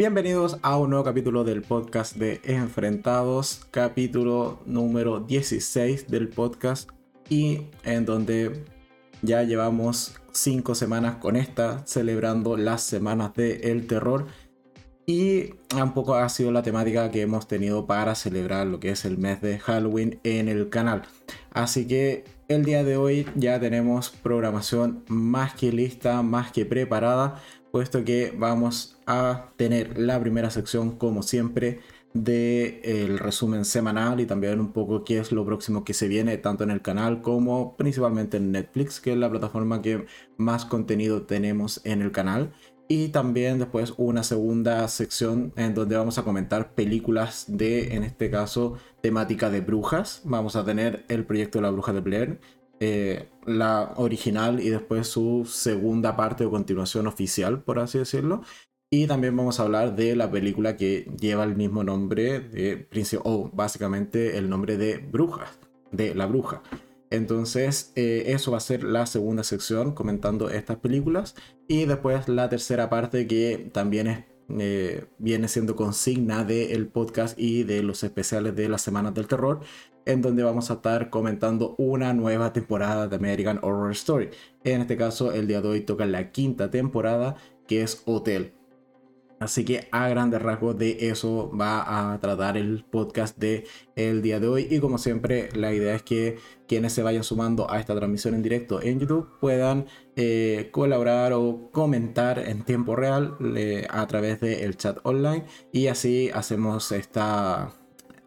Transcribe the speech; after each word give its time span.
Bienvenidos 0.00 0.56
a 0.62 0.78
un 0.78 0.88
nuevo 0.88 1.04
capítulo 1.04 1.44
del 1.44 1.60
podcast 1.60 2.16
de 2.16 2.40
Enfrentados, 2.44 3.66
capítulo 3.70 4.62
número 4.64 5.20
16 5.20 6.08
del 6.08 6.30
podcast 6.30 6.88
y 7.28 7.66
en 7.84 8.06
donde 8.06 8.64
ya 9.20 9.42
llevamos 9.42 10.18
5 10.32 10.74
semanas 10.74 11.16
con 11.16 11.36
esta, 11.36 11.86
celebrando 11.86 12.56
las 12.56 12.80
semanas 12.82 13.34
del 13.34 13.62
el 13.62 13.86
terror 13.86 14.26
y 15.04 15.50
un 15.74 15.92
poco 15.92 16.14
ha 16.14 16.30
sido 16.30 16.50
la 16.50 16.62
temática 16.62 17.10
que 17.10 17.20
hemos 17.20 17.46
tenido 17.46 17.86
para 17.86 18.14
celebrar 18.14 18.68
lo 18.68 18.80
que 18.80 18.92
es 18.92 19.04
el 19.04 19.18
mes 19.18 19.42
de 19.42 19.58
Halloween 19.58 20.18
en 20.24 20.48
el 20.48 20.70
canal. 20.70 21.02
Así 21.50 21.86
que 21.86 22.24
el 22.48 22.64
día 22.64 22.84
de 22.84 22.96
hoy 22.96 23.26
ya 23.34 23.60
tenemos 23.60 24.08
programación 24.08 25.04
más 25.08 25.52
que 25.52 25.72
lista, 25.72 26.22
más 26.22 26.52
que 26.52 26.64
preparada 26.64 27.42
puesto 27.70 28.04
que 28.04 28.34
vamos 28.36 28.98
a 29.06 29.52
tener 29.56 29.98
la 29.98 30.20
primera 30.20 30.50
sección 30.50 30.96
como 30.96 31.22
siempre 31.22 31.80
del 32.12 32.80
el 32.82 33.18
resumen 33.18 33.64
semanal 33.64 34.20
y 34.20 34.26
también 34.26 34.58
un 34.58 34.72
poco 34.72 35.04
qué 35.04 35.18
es 35.18 35.30
lo 35.30 35.44
próximo 35.44 35.84
que 35.84 35.94
se 35.94 36.08
viene 36.08 36.36
tanto 36.38 36.64
en 36.64 36.70
el 36.70 36.82
canal 36.82 37.22
como 37.22 37.76
principalmente 37.76 38.38
en 38.38 38.50
Netflix 38.50 39.00
que 39.00 39.12
es 39.12 39.18
la 39.18 39.30
plataforma 39.30 39.80
que 39.80 40.06
más 40.36 40.64
contenido 40.64 41.22
tenemos 41.22 41.80
en 41.84 42.02
el 42.02 42.10
canal. 42.12 42.52
Y 42.88 43.10
también 43.10 43.60
después 43.60 43.94
una 43.98 44.24
segunda 44.24 44.88
sección 44.88 45.52
en 45.54 45.74
donde 45.74 45.96
vamos 45.96 46.18
a 46.18 46.24
comentar 46.24 46.74
películas 46.74 47.44
de 47.46 47.94
en 47.94 48.02
este 48.02 48.30
caso 48.32 48.78
temática 49.00 49.48
de 49.48 49.60
brujas. 49.60 50.22
Vamos 50.24 50.56
a 50.56 50.64
tener 50.64 51.04
el 51.06 51.24
proyecto 51.24 51.58
de 51.58 51.62
la 51.62 51.70
bruja 51.70 51.92
de 51.92 52.00
Blair 52.00 52.40
eh, 52.80 53.28
la 53.46 53.92
original 53.96 54.60
y 54.60 54.70
después 54.70 55.06
su 55.06 55.44
segunda 55.46 56.16
parte 56.16 56.44
o 56.46 56.50
continuación 56.50 57.06
oficial, 57.06 57.62
por 57.62 57.78
así 57.78 57.98
decirlo. 57.98 58.42
Y 58.90 59.06
también 59.06 59.36
vamos 59.36 59.60
a 59.60 59.64
hablar 59.64 59.94
de 59.94 60.16
la 60.16 60.30
película 60.30 60.76
que 60.76 61.08
lleva 61.20 61.44
el 61.44 61.54
mismo 61.54 61.84
nombre 61.84 62.40
de 62.40 62.88
o 63.22 63.50
básicamente 63.52 64.36
el 64.36 64.48
nombre 64.48 64.76
de 64.76 64.98
Brujas, 64.98 65.60
de 65.92 66.14
la 66.14 66.26
bruja. 66.26 66.62
Entonces, 67.10 67.92
eh, 67.96 68.24
eso 68.28 68.50
va 68.52 68.56
a 68.56 68.60
ser 68.60 68.82
la 68.82 69.06
segunda 69.06 69.44
sección 69.44 69.92
comentando 69.92 70.48
estas 70.50 70.78
películas. 70.78 71.36
Y 71.68 71.84
después 71.84 72.28
la 72.28 72.48
tercera 72.48 72.90
parte 72.90 73.26
que 73.26 73.70
también 73.72 74.06
es 74.06 74.24
eh, 74.58 75.04
viene 75.18 75.48
siendo 75.48 75.76
consigna 75.76 76.44
del 76.44 76.88
podcast 76.88 77.38
y 77.38 77.62
de 77.62 77.82
los 77.82 78.02
especiales 78.02 78.56
de 78.56 78.68
las 78.68 78.82
semanas 78.82 79.14
del 79.14 79.28
terror, 79.28 79.60
en 80.10 80.22
donde 80.22 80.42
vamos 80.42 80.70
a 80.70 80.74
estar 80.74 81.10
comentando 81.10 81.74
una 81.78 82.12
nueva 82.12 82.52
temporada 82.52 83.08
de 83.08 83.16
American 83.16 83.58
Horror 83.62 83.92
Story. 83.92 84.30
En 84.64 84.80
este 84.82 84.96
caso, 84.96 85.32
el 85.32 85.46
día 85.46 85.60
de 85.60 85.68
hoy 85.68 85.80
toca 85.82 86.06
la 86.06 86.32
quinta 86.32 86.70
temporada, 86.70 87.36
que 87.66 87.82
es 87.82 88.02
Hotel. 88.06 88.52
Así 89.40 89.64
que 89.64 89.88
a 89.90 90.06
grandes 90.08 90.42
rasgos 90.42 90.76
de 90.76 91.08
eso 91.08 91.50
va 91.58 92.12
a 92.12 92.20
tratar 92.20 92.58
el 92.58 92.84
podcast 92.84 93.38
de 93.38 93.64
el 93.96 94.20
día 94.20 94.38
de 94.38 94.46
hoy. 94.46 94.66
Y 94.68 94.80
como 94.80 94.98
siempre, 94.98 95.48
la 95.54 95.72
idea 95.72 95.94
es 95.94 96.02
que 96.02 96.36
quienes 96.68 96.92
se 96.92 97.02
vayan 97.02 97.24
sumando 97.24 97.70
a 97.70 97.80
esta 97.80 97.96
transmisión 97.96 98.34
en 98.34 98.42
directo 98.42 98.82
en 98.82 99.00
YouTube 99.00 99.30
puedan 99.40 99.86
eh, 100.14 100.68
colaborar 100.72 101.32
o 101.32 101.70
comentar 101.72 102.38
en 102.38 102.64
tiempo 102.64 102.96
real 102.96 103.38
eh, 103.56 103.86
a 103.88 104.06
través 104.06 104.40
del 104.40 104.76
chat 104.76 104.98
online. 105.04 105.46
Y 105.72 105.86
así 105.86 106.30
hacemos 106.34 106.92
esta 106.92 107.79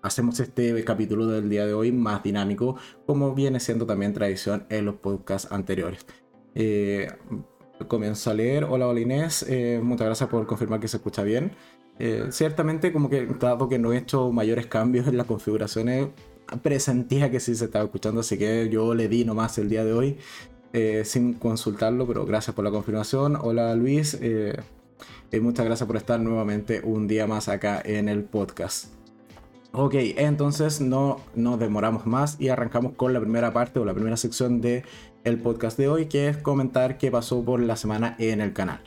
hacemos 0.03 0.39
este 0.39 0.83
capítulo 0.83 1.25
del 1.27 1.49
día 1.49 1.65
de 1.65 1.73
hoy 1.73 1.91
más 1.91 2.21
dinámico, 2.21 2.75
como 3.07 3.33
viene 3.33 3.59
siendo 3.59 3.85
también 3.87 4.13
tradición 4.13 4.65
en 4.69 4.85
los 4.85 4.95
podcasts 4.95 5.51
anteriores. 5.51 6.05
Eh, 6.53 7.07
comienzo 7.87 8.29
a 8.29 8.33
leer. 8.33 8.65
Hola, 8.65 8.87
hola 8.87 8.99
Inés, 8.99 9.45
eh, 9.49 9.79
muchas 9.81 10.05
gracias 10.05 10.29
por 10.29 10.45
confirmar 10.45 10.79
que 10.79 10.87
se 10.87 10.97
escucha 10.97 11.23
bien. 11.23 11.53
Eh, 11.99 12.27
ciertamente, 12.31 12.91
como 12.91 13.09
que 13.09 13.25
dado 13.25 13.69
que 13.69 13.79
no 13.79 13.93
he 13.93 13.97
hecho 13.97 14.31
mayores 14.31 14.67
cambios 14.67 15.07
en 15.07 15.17
las 15.17 15.25
configuraciones, 15.25 16.09
presentía 16.61 17.31
que 17.31 17.39
sí 17.39 17.55
se 17.55 17.65
estaba 17.65 17.85
escuchando, 17.85 18.19
así 18.19 18.37
que 18.37 18.69
yo 18.69 18.93
le 18.93 19.07
di 19.07 19.23
nomás 19.23 19.57
el 19.57 19.69
día 19.69 19.83
de 19.85 19.93
hoy 19.93 20.17
sin 21.03 21.35
consultarlo, 21.35 22.07
pero 22.07 22.25
gracias 22.25 22.55
por 22.55 22.65
la 22.65 22.71
confirmación. 22.71 23.37
Hola 23.39 23.75
Luis, 23.75 24.19
muchas 25.39 25.65
gracias 25.65 25.85
por 25.85 25.97
estar 25.97 26.19
nuevamente 26.19 26.81
un 26.83 27.07
día 27.07 27.27
más 27.27 27.47
acá 27.47 27.79
en 27.85 28.09
el 28.09 28.23
podcast. 28.23 29.02
Ok, 29.75 29.95
entonces 30.17 30.81
no 30.81 31.19
nos 31.35 31.59
demoramos 31.59 32.05
más 32.05 32.39
y 32.39 32.49
arrancamos 32.49 32.93
con 32.93 33.11
la 33.11 33.19
primera 33.19 33.53
parte 33.53 33.79
o 33.79 33.85
la 33.85 33.93
primera 33.93 34.17
sección 34.17 34.61
de 34.61 34.83
el 35.23 35.39
podcast 35.39 35.77
de 35.77 35.87
hoy, 35.87 36.05
que 36.05 36.27
es 36.27 36.37
comentar 36.37 36.97
qué 36.97 37.09
pasó 37.09 37.43
por 37.43 37.59
la 37.59 37.75
semana 37.75 38.15
en 38.19 38.39
el 38.39 38.53
canal. 38.53 38.81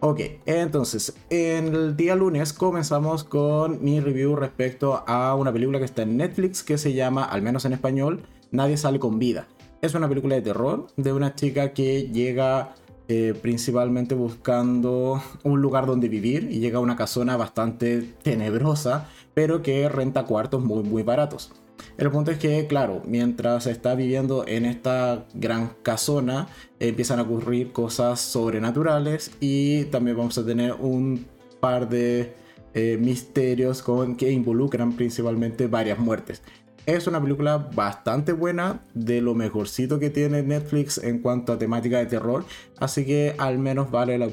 Ok, 0.00 0.20
entonces, 0.44 1.14
en 1.30 1.74
el 1.74 1.96
día 1.96 2.16
lunes 2.16 2.52
comenzamos 2.52 3.22
con 3.24 3.82
mi 3.82 4.00
review 4.00 4.34
respecto 4.36 5.04
a 5.06 5.34
una 5.36 5.52
película 5.52 5.78
que 5.78 5.84
está 5.84 6.02
en 6.02 6.16
Netflix 6.16 6.62
que 6.62 6.78
se 6.78 6.92
llama, 6.92 7.24
al 7.24 7.40
menos 7.40 7.64
en 7.64 7.72
español, 7.72 8.22
Nadie 8.54 8.76
sale 8.76 9.00
con 9.00 9.18
vida. 9.18 9.48
Es 9.82 9.94
una 9.94 10.08
película 10.08 10.36
de 10.36 10.42
terror 10.42 10.86
de 10.96 11.12
una 11.12 11.34
chica 11.34 11.72
que 11.72 12.08
llega 12.12 12.76
eh, 13.08 13.34
principalmente 13.40 14.14
buscando 14.14 15.22
un 15.42 15.60
lugar 15.60 15.86
donde 15.86 16.08
vivir 16.08 16.48
y 16.50 16.60
llega 16.60 16.78
a 16.78 16.80
una 16.80 16.96
casona 16.96 17.36
bastante 17.36 18.14
tenebrosa 18.22 19.08
pero 19.34 19.62
que 19.62 19.88
renta 19.88 20.24
cuartos 20.24 20.64
muy, 20.64 20.82
muy 20.82 21.02
baratos. 21.02 21.52
El 21.98 22.10
punto 22.10 22.30
es 22.30 22.38
que, 22.38 22.66
claro, 22.66 23.02
mientras 23.06 23.66
está 23.66 23.94
viviendo 23.94 24.46
en 24.46 24.64
esta 24.64 25.26
gran 25.34 25.72
casona, 25.82 26.48
empiezan 26.80 27.18
a 27.18 27.22
ocurrir 27.22 27.72
cosas 27.72 28.20
sobrenaturales 28.20 29.32
y 29.40 29.84
también 29.86 30.16
vamos 30.16 30.38
a 30.38 30.46
tener 30.46 30.72
un 30.72 31.26
par 31.60 31.88
de 31.88 32.34
eh, 32.74 32.96
misterios 33.00 33.82
con, 33.82 34.16
que 34.16 34.30
involucran 34.30 34.92
principalmente 34.96 35.66
varias 35.66 35.98
muertes. 35.98 36.42
Es 36.86 37.06
una 37.06 37.20
película 37.20 37.56
bastante 37.56 38.32
buena, 38.32 38.82
de 38.92 39.22
lo 39.22 39.34
mejorcito 39.34 39.98
que 39.98 40.10
tiene 40.10 40.42
Netflix 40.42 40.98
en 40.98 41.20
cuanto 41.20 41.54
a 41.54 41.58
temática 41.58 41.98
de 41.98 42.04
terror, 42.04 42.44
así 42.78 43.06
que 43.06 43.34
al 43.38 43.58
menos 43.58 43.90
vale 43.90 44.18
la, 44.18 44.28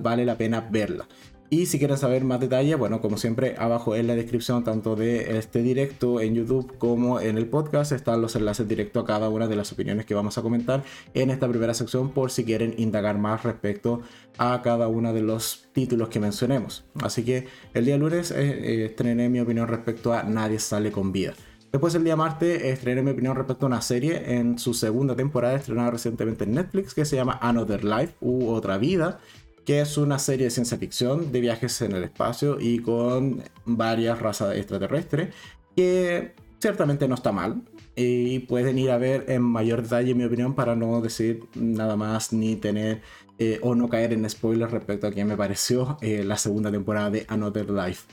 vale 0.00 0.24
la 0.24 0.38
pena 0.38 0.68
verla. 0.70 1.08
Y 1.52 1.66
si 1.66 1.80
quieren 1.80 1.98
saber 1.98 2.22
más 2.22 2.38
detalles, 2.38 2.78
bueno, 2.78 3.00
como 3.00 3.16
siempre, 3.16 3.56
abajo 3.58 3.96
en 3.96 4.06
la 4.06 4.14
descripción, 4.14 4.62
tanto 4.62 4.94
de 4.94 5.36
este 5.36 5.62
directo 5.62 6.20
en 6.20 6.36
YouTube 6.36 6.78
como 6.78 7.20
en 7.20 7.36
el 7.38 7.48
podcast, 7.48 7.90
están 7.90 8.22
los 8.22 8.36
enlaces 8.36 8.68
directos 8.68 9.02
a 9.02 9.06
cada 9.06 9.28
una 9.28 9.48
de 9.48 9.56
las 9.56 9.72
opiniones 9.72 10.06
que 10.06 10.14
vamos 10.14 10.38
a 10.38 10.42
comentar 10.42 10.84
en 11.12 11.28
esta 11.28 11.48
primera 11.48 11.74
sección, 11.74 12.12
por 12.12 12.30
si 12.30 12.44
quieren 12.44 12.72
indagar 12.78 13.18
más 13.18 13.42
respecto 13.42 14.00
a 14.38 14.62
cada 14.62 14.86
uno 14.86 15.12
de 15.12 15.22
los 15.22 15.66
títulos 15.72 16.08
que 16.08 16.20
mencionemos. 16.20 16.84
Así 17.02 17.24
que 17.24 17.48
el 17.74 17.84
día 17.84 17.98
lunes 17.98 18.30
eh, 18.30 18.36
eh, 18.38 18.84
estrené 18.84 19.28
mi 19.28 19.40
opinión 19.40 19.66
respecto 19.66 20.12
a 20.12 20.22
Nadie 20.22 20.60
sale 20.60 20.92
con 20.92 21.10
vida. 21.10 21.34
Después 21.72 21.94
el 21.94 22.04
día 22.04 22.16
martes 22.16 22.62
estrené 22.62 23.02
mi 23.02 23.12
opinión 23.12 23.36
respecto 23.36 23.66
a 23.66 23.68
una 23.68 23.80
serie 23.80 24.34
en 24.36 24.58
su 24.58 24.74
segunda 24.74 25.14
temporada 25.14 25.54
estrenada 25.54 25.92
recientemente 25.92 26.44
en 26.44 26.54
Netflix 26.54 26.94
que 26.94 27.04
se 27.04 27.16
llama 27.16 27.38
Another 27.40 27.84
Life 27.84 28.14
u 28.20 28.48
Otra 28.48 28.76
Vida 28.76 29.20
que 29.64 29.80
es 29.80 29.96
una 29.98 30.18
serie 30.18 30.46
de 30.46 30.50
ciencia 30.50 30.78
ficción 30.78 31.32
de 31.32 31.40
viajes 31.40 31.80
en 31.82 31.92
el 31.92 32.04
espacio 32.04 32.58
y 32.60 32.80
con 32.80 33.42
varias 33.64 34.18
razas 34.20 34.56
extraterrestres, 34.56 35.34
que 35.76 36.32
ciertamente 36.58 37.06
no 37.06 37.14
está 37.14 37.32
mal. 37.32 37.62
Y 37.94 38.40
pueden 38.40 38.78
ir 38.78 38.90
a 38.90 38.98
ver 38.98 39.26
en 39.28 39.42
mayor 39.42 39.82
detalle, 39.82 40.14
mi 40.14 40.24
opinión, 40.24 40.54
para 40.54 40.74
no 40.74 41.00
decir 41.00 41.44
nada 41.54 41.96
más 41.96 42.32
ni 42.32 42.56
tener 42.56 43.02
eh, 43.38 43.58
o 43.62 43.74
no 43.74 43.88
caer 43.88 44.12
en 44.12 44.28
spoilers 44.28 44.72
respecto 44.72 45.06
a 45.06 45.12
quién 45.12 45.28
me 45.28 45.36
pareció 45.36 45.98
eh, 46.00 46.24
la 46.24 46.36
segunda 46.36 46.70
temporada 46.70 47.10
de 47.10 47.26
Another 47.28 47.70
Life. 47.70 48.08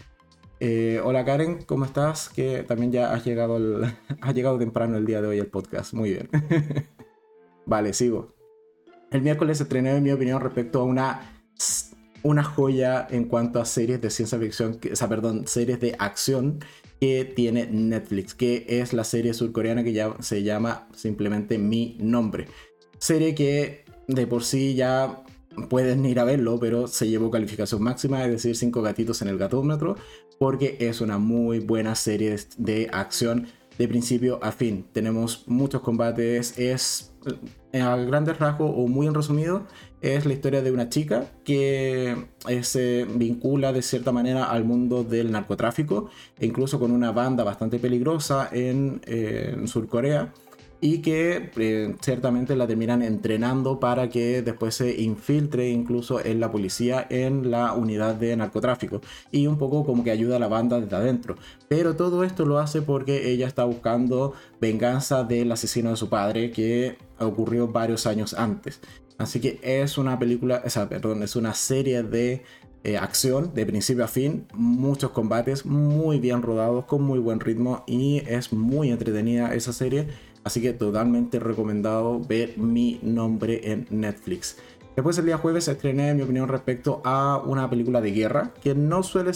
Eh, 0.59 0.99
hola 1.03 1.23
Karen, 1.23 1.63
¿cómo 1.63 1.85
estás? 1.85 2.29
Que 2.29 2.63
también 2.63 2.91
ya 2.91 3.13
has 3.13 3.23
llegado, 3.25 3.57
has 4.21 4.35
llegado 4.35 4.57
temprano 4.57 4.97
el 4.97 5.05
día 5.05 5.21
de 5.21 5.27
hoy 5.27 5.39
al 5.39 5.47
podcast. 5.47 5.93
Muy 5.93 6.11
bien. 6.11 6.29
vale, 7.65 7.93
sigo. 7.93 8.33
El 9.11 9.21
miércoles 9.21 9.61
estrené 9.61 9.99
mi 10.01 10.11
opinión 10.11 10.41
respecto 10.41 10.81
a 10.81 10.83
una 10.83 11.33
una 12.23 12.43
joya 12.43 13.07
en 13.09 13.25
cuanto 13.25 13.59
a 13.59 13.65
series 13.65 14.01
de 14.01 14.09
ciencia 14.09 14.37
ficción, 14.37 14.79
o 14.91 14.95
sea, 14.95 15.07
perdón, 15.07 15.47
series 15.47 15.79
de 15.79 15.95
acción 15.97 16.59
que 16.99 17.25
tiene 17.25 17.67
Netflix, 17.67 18.33
que 18.33 18.65
es 18.67 18.91
la 18.91 19.03
serie 19.03 19.33
surcoreana 19.33 19.83
que 19.83 19.93
ya 19.93 20.13
se 20.19 20.43
llama 20.43 20.87
simplemente 20.93 21.57
Mi 21.57 21.95
Nombre. 22.01 22.47
Serie 22.97 23.33
que 23.35 23.85
de 24.07 24.27
por 24.27 24.43
sí 24.43 24.75
ya 24.75 25.23
pueden 25.69 26.05
ir 26.05 26.19
a 26.19 26.23
verlo, 26.23 26.59
pero 26.59 26.87
se 26.87 27.07
llevó 27.07 27.31
calificación 27.31 27.81
máxima, 27.81 28.23
es 28.25 28.31
decir, 28.31 28.55
5 28.55 28.81
gatitos 28.81 29.21
en 29.21 29.27
el 29.29 29.37
gatómetro, 29.37 29.95
porque 30.39 30.77
es 30.79 31.01
una 31.01 31.17
muy 31.17 31.59
buena 31.59 31.95
serie 31.95 32.35
de 32.57 32.89
acción 32.91 33.47
de 33.77 33.87
principio 33.87 34.39
a 34.41 34.51
fin. 34.51 34.85
Tenemos 34.91 35.43
muchos 35.47 35.81
combates, 35.81 36.57
es 36.57 37.13
eh, 37.71 37.81
a 37.81 37.95
grandes 37.95 38.39
rasgos 38.39 38.71
o 38.75 38.87
muy 38.87 39.07
en 39.07 39.13
resumido, 39.13 39.67
es 40.01 40.25
la 40.25 40.33
historia 40.33 40.61
de 40.61 40.71
una 40.71 40.89
chica 40.89 41.25
que 41.43 42.15
eh, 42.47 42.63
se 42.63 43.05
vincula 43.05 43.73
de 43.73 43.81
cierta 43.81 44.11
manera 44.11 44.45
al 44.45 44.63
mundo 44.63 45.03
del 45.03 45.31
narcotráfico, 45.31 46.09
e 46.39 46.45
incluso 46.45 46.79
con 46.79 46.91
una 46.91 47.11
banda 47.11 47.43
bastante 47.43 47.79
peligrosa 47.79 48.49
en, 48.51 49.01
eh, 49.05 49.55
Sur 49.65 49.87
Corea 49.87 50.33
y 50.79 50.99
que 50.99 51.51
eh, 51.55 51.95
ciertamente 52.01 52.55
la 52.55 52.67
terminan 52.67 53.01
entrenando 53.01 53.79
para 53.79 54.09
que 54.09 54.41
después 54.41 54.75
se 54.75 55.01
infiltre 55.01 55.69
incluso 55.69 56.23
en 56.23 56.39
la 56.39 56.51
policía 56.51 57.05
en 57.09 57.49
la 57.49 57.73
unidad 57.73 58.15
de 58.15 58.35
narcotráfico 58.35 59.01
y 59.31 59.47
un 59.47 59.57
poco 59.57 59.85
como 59.85 60.03
que 60.03 60.11
ayuda 60.11 60.35
a 60.35 60.39
la 60.39 60.47
banda 60.47 60.79
desde 60.79 60.95
adentro. 60.95 61.35
Pero 61.67 61.95
todo 61.95 62.23
esto 62.23 62.45
lo 62.45 62.59
hace 62.59 62.81
porque 62.81 63.31
ella 63.31 63.47
está 63.47 63.63
buscando 63.65 64.33
venganza 64.61 65.23
del 65.23 65.51
asesino 65.51 65.89
de 65.89 65.97
su 65.97 66.09
padre 66.09 66.51
que 66.51 66.97
ocurrió 67.19 67.67
varios 67.67 68.05
años 68.05 68.33
antes. 68.33 68.79
Así 69.17 69.39
que 69.39 69.59
es 69.63 69.97
una 69.97 70.19
película, 70.19 70.61
o 70.63 70.69
sea, 70.69 70.87
perdón, 70.87 71.23
es 71.23 71.35
una 71.35 71.55
serie 71.55 72.03
de 72.03 72.43
eh, 72.83 72.97
acción 72.97 73.53
de 73.55 73.65
principio 73.65 74.05
a 74.05 74.07
fin, 74.07 74.45
muchos 74.53 75.09
combates 75.11 75.65
muy 75.65 76.19
bien 76.19 76.43
rodados, 76.43 76.85
con 76.85 77.01
muy 77.01 77.17
buen 77.19 77.39
ritmo 77.39 77.83
y 77.87 78.21
es 78.27 78.53
muy 78.53 78.91
entretenida 78.91 79.53
esa 79.55 79.73
serie 79.73 80.07
Así 80.47 80.61
que 80.61 80.71
totalmente 80.71 81.39
recomendado 81.39 82.21
ver 82.21 82.57
mi 82.57 83.01
nombre 83.03 83.69
en 83.69 83.85
Netflix. 83.89 84.55
Después 84.95 85.17
el 85.17 85.25
día 85.25 85.37
jueves 85.37 85.67
estrené 85.67 86.13
mi 86.13 86.21
opinión 86.21 86.47
respecto 86.47 87.01
a 87.03 87.43
una 87.45 87.69
película 87.69 87.99
de 87.99 88.11
guerra, 88.13 88.53
que 88.63 88.73
no 88.73 89.03
suele, 89.03 89.33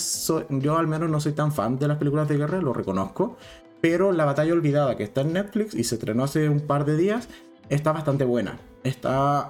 yo 0.49 0.77
al 0.77 0.87
menos 0.87 1.09
no 1.09 1.19
soy 1.19 1.33
tan 1.33 1.51
fan 1.51 1.77
de 1.77 1.89
las 1.89 1.97
películas 1.97 2.29
de 2.29 2.37
guerra, 2.37 2.61
lo 2.61 2.71
reconozco, 2.71 3.35
pero 3.81 4.13
La 4.13 4.23
batalla 4.23 4.53
olvidada 4.53 4.95
que 4.95 5.03
está 5.03 5.19
en 5.19 5.33
Netflix 5.33 5.75
y 5.75 5.83
se 5.83 5.95
estrenó 5.95 6.23
hace 6.23 6.47
un 6.47 6.61
par 6.61 6.85
de 6.85 6.95
días, 6.95 7.27
está 7.67 7.91
bastante 7.91 8.23
buena. 8.23 8.57
Está, 8.85 9.49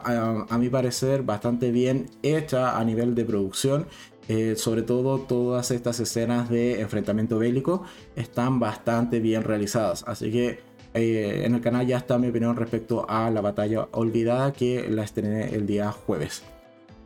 a, 0.49 0.57
mi 0.57 0.69
parecer, 0.69 1.21
bastante 1.21 1.69
bien 1.69 2.09
hecha 2.23 2.79
a 2.79 2.83
nivel 2.83 3.13
de 3.13 3.23
producción. 3.23 3.85
Eh, 4.27 4.55
sobre 4.55 4.81
todo 4.81 5.19
todas 5.19 5.69
estas 5.71 5.99
escenas 5.99 6.49
de 6.49 6.79
enfrentamiento 6.79 7.37
bélico 7.37 7.83
están 8.15 8.59
bastante 8.59 9.19
bien 9.19 9.43
realizadas. 9.43 10.03
Así 10.07 10.31
que 10.31 10.70
eh, 10.93 11.43
en 11.45 11.55
el 11.55 11.61
canal 11.61 11.87
ya 11.87 11.97
está 11.97 12.17
mi 12.17 12.27
opinión 12.27 12.55
respecto 12.55 13.05
a 13.09 13.29
la 13.29 13.41
batalla 13.41 13.87
olvidada 13.91 14.51
que 14.51 14.89
la 14.89 15.03
estrené 15.03 15.53
el 15.55 15.65
día 15.65 15.91
jueves. 15.91 16.43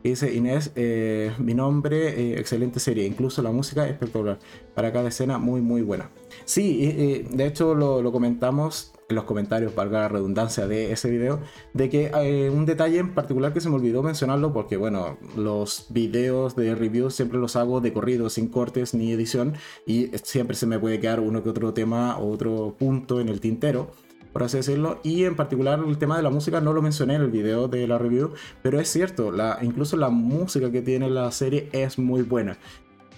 Dice 0.02 0.32
Inés, 0.32 0.72
eh, 0.76 1.32
mi 1.38 1.54
nombre, 1.54 2.08
eh, 2.08 2.38
excelente 2.38 2.78
serie, 2.78 3.04
incluso 3.04 3.42
la 3.42 3.50
música 3.50 3.88
espectacular. 3.88 4.38
Para 4.74 4.92
cada 4.92 5.08
escena, 5.08 5.38
muy, 5.38 5.60
muy 5.60 5.82
buena. 5.82 6.10
Sí, 6.44 7.26
de 7.28 7.46
hecho 7.46 7.74
lo, 7.74 8.12
comentamos 8.12 8.92
en 9.08 9.16
los 9.16 9.24
comentarios, 9.24 9.74
valga 9.74 10.00
la 10.00 10.08
redundancia 10.08 10.66
de 10.66 10.92
ese 10.92 11.10
video, 11.10 11.40
de 11.74 11.88
que 11.88 12.50
un 12.52 12.66
detalle 12.66 12.98
en 12.98 13.14
particular 13.14 13.52
que 13.52 13.60
se 13.60 13.68
me 13.68 13.76
olvidó 13.76 14.02
mencionarlo, 14.02 14.52
porque 14.52 14.76
bueno, 14.76 15.18
los 15.36 15.86
videos 15.90 16.56
de 16.56 16.74
review 16.74 17.10
siempre 17.10 17.38
los 17.38 17.56
hago 17.56 17.80
de 17.80 17.92
corrido, 17.92 18.28
sin 18.30 18.48
cortes 18.48 18.94
ni 18.94 19.12
edición, 19.12 19.54
y 19.86 20.10
siempre 20.22 20.56
se 20.56 20.66
me 20.66 20.78
puede 20.78 20.98
quedar 20.98 21.20
uno 21.20 21.42
que 21.42 21.50
otro 21.50 21.72
tema 21.72 22.18
o 22.18 22.30
otro 22.30 22.74
punto 22.78 23.20
en 23.20 23.28
el 23.28 23.40
tintero 23.40 23.90
por 24.36 24.42
así 24.42 24.58
decirlo. 24.58 25.00
Y 25.02 25.24
en 25.24 25.34
particular 25.34 25.82
el 25.88 25.96
tema 25.96 26.18
de 26.18 26.22
la 26.22 26.28
música 26.28 26.60
no 26.60 26.74
lo 26.74 26.82
mencioné 26.82 27.14
en 27.14 27.22
el 27.22 27.30
video 27.30 27.68
de 27.68 27.88
la 27.88 27.96
review, 27.96 28.34
pero 28.60 28.78
es 28.78 28.86
cierto, 28.86 29.32
la, 29.32 29.58
incluso 29.62 29.96
la 29.96 30.10
música 30.10 30.70
que 30.70 30.82
tiene 30.82 31.08
la 31.08 31.32
serie 31.32 31.70
es 31.72 31.98
muy 31.98 32.20
buena. 32.20 32.58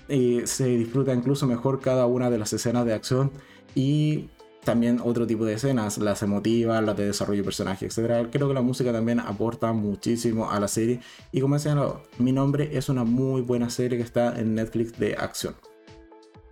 Y 0.08 0.42
se 0.44 0.66
disfruta 0.66 1.12
incluso 1.12 1.48
mejor 1.48 1.80
cada 1.80 2.06
una 2.06 2.30
de 2.30 2.38
las 2.38 2.52
escenas 2.52 2.86
de 2.86 2.94
acción 2.94 3.32
y 3.74 4.28
también 4.68 5.00
otro 5.02 5.26
tipo 5.26 5.46
de 5.46 5.54
escenas, 5.54 5.96
las 5.96 6.22
emotivas, 6.22 6.84
las 6.84 6.94
de 6.94 7.06
desarrollo 7.06 7.40
de 7.40 7.44
personaje, 7.44 7.86
etc. 7.86 8.28
Creo 8.30 8.48
que 8.48 8.54
la 8.54 8.60
música 8.60 8.92
también 8.92 9.18
aporta 9.18 9.72
muchísimo 9.72 10.50
a 10.50 10.60
la 10.60 10.68
serie. 10.68 11.00
Y 11.32 11.40
como 11.40 11.58
señalado, 11.58 12.02
mi 12.18 12.32
nombre 12.32 12.76
es 12.76 12.90
una 12.90 13.04
muy 13.04 13.40
buena 13.40 13.70
serie 13.70 13.96
que 13.96 14.04
está 14.04 14.38
en 14.38 14.54
Netflix 14.54 14.98
de 14.98 15.14
acción. 15.14 15.54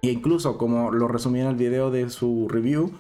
E 0.01 0.09
incluso, 0.09 0.57
como 0.57 0.91
lo 0.93 1.09
resumí 1.09 1.41
en 1.41 1.49
el 1.49 1.57
video 1.57 1.91
de 1.91 2.09
su 2.09 2.49
review, 2.49 2.91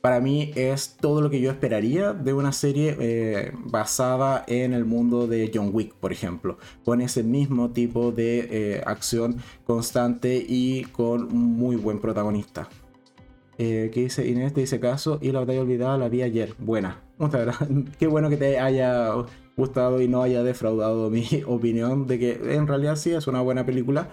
para 0.00 0.20
mí 0.20 0.50
es 0.54 0.96
todo 0.98 1.20
lo 1.20 1.28
que 1.28 1.42
yo 1.42 1.50
esperaría 1.50 2.14
de 2.14 2.32
una 2.32 2.52
serie 2.52 2.96
eh, 2.98 3.52
basada 3.66 4.44
en 4.46 4.72
el 4.72 4.86
mundo 4.86 5.26
de 5.26 5.50
John 5.54 5.72
Wick, 5.74 5.92
por 5.92 6.10
ejemplo, 6.10 6.56
con 6.86 7.02
ese 7.02 7.22
mismo 7.22 7.72
tipo 7.72 8.12
de 8.12 8.48
eh, 8.50 8.82
acción 8.86 9.36
constante 9.66 10.42
y 10.48 10.84
con 10.84 11.24
un 11.24 11.52
muy 11.54 11.76
buen 11.76 12.00
protagonista. 12.00 12.66
Eh, 13.58 13.90
que 13.92 14.00
dice 14.00 14.26
Inés, 14.26 14.52
te 14.52 14.62
dice 14.62 14.80
caso 14.80 15.18
y 15.22 15.30
la 15.30 15.40
batalla 15.40 15.60
olvidada 15.60 15.96
la 15.98 16.08
vi 16.08 16.22
ayer. 16.22 16.54
Buena, 16.58 17.02
muchas 17.18 17.42
gracias. 17.42 17.68
Qué 17.98 18.06
bueno 18.06 18.30
que 18.30 18.36
te 18.36 18.58
haya 18.58 19.12
gustado 19.56 20.00
y 20.00 20.08
no 20.08 20.22
haya 20.22 20.42
defraudado 20.42 21.10
mi 21.10 21.26
opinión 21.46 22.06
de 22.06 22.18
que 22.18 22.54
en 22.54 22.66
realidad 22.66 22.96
sí 22.96 23.12
es 23.12 23.26
una 23.26 23.40
buena 23.40 23.64
película, 23.64 24.08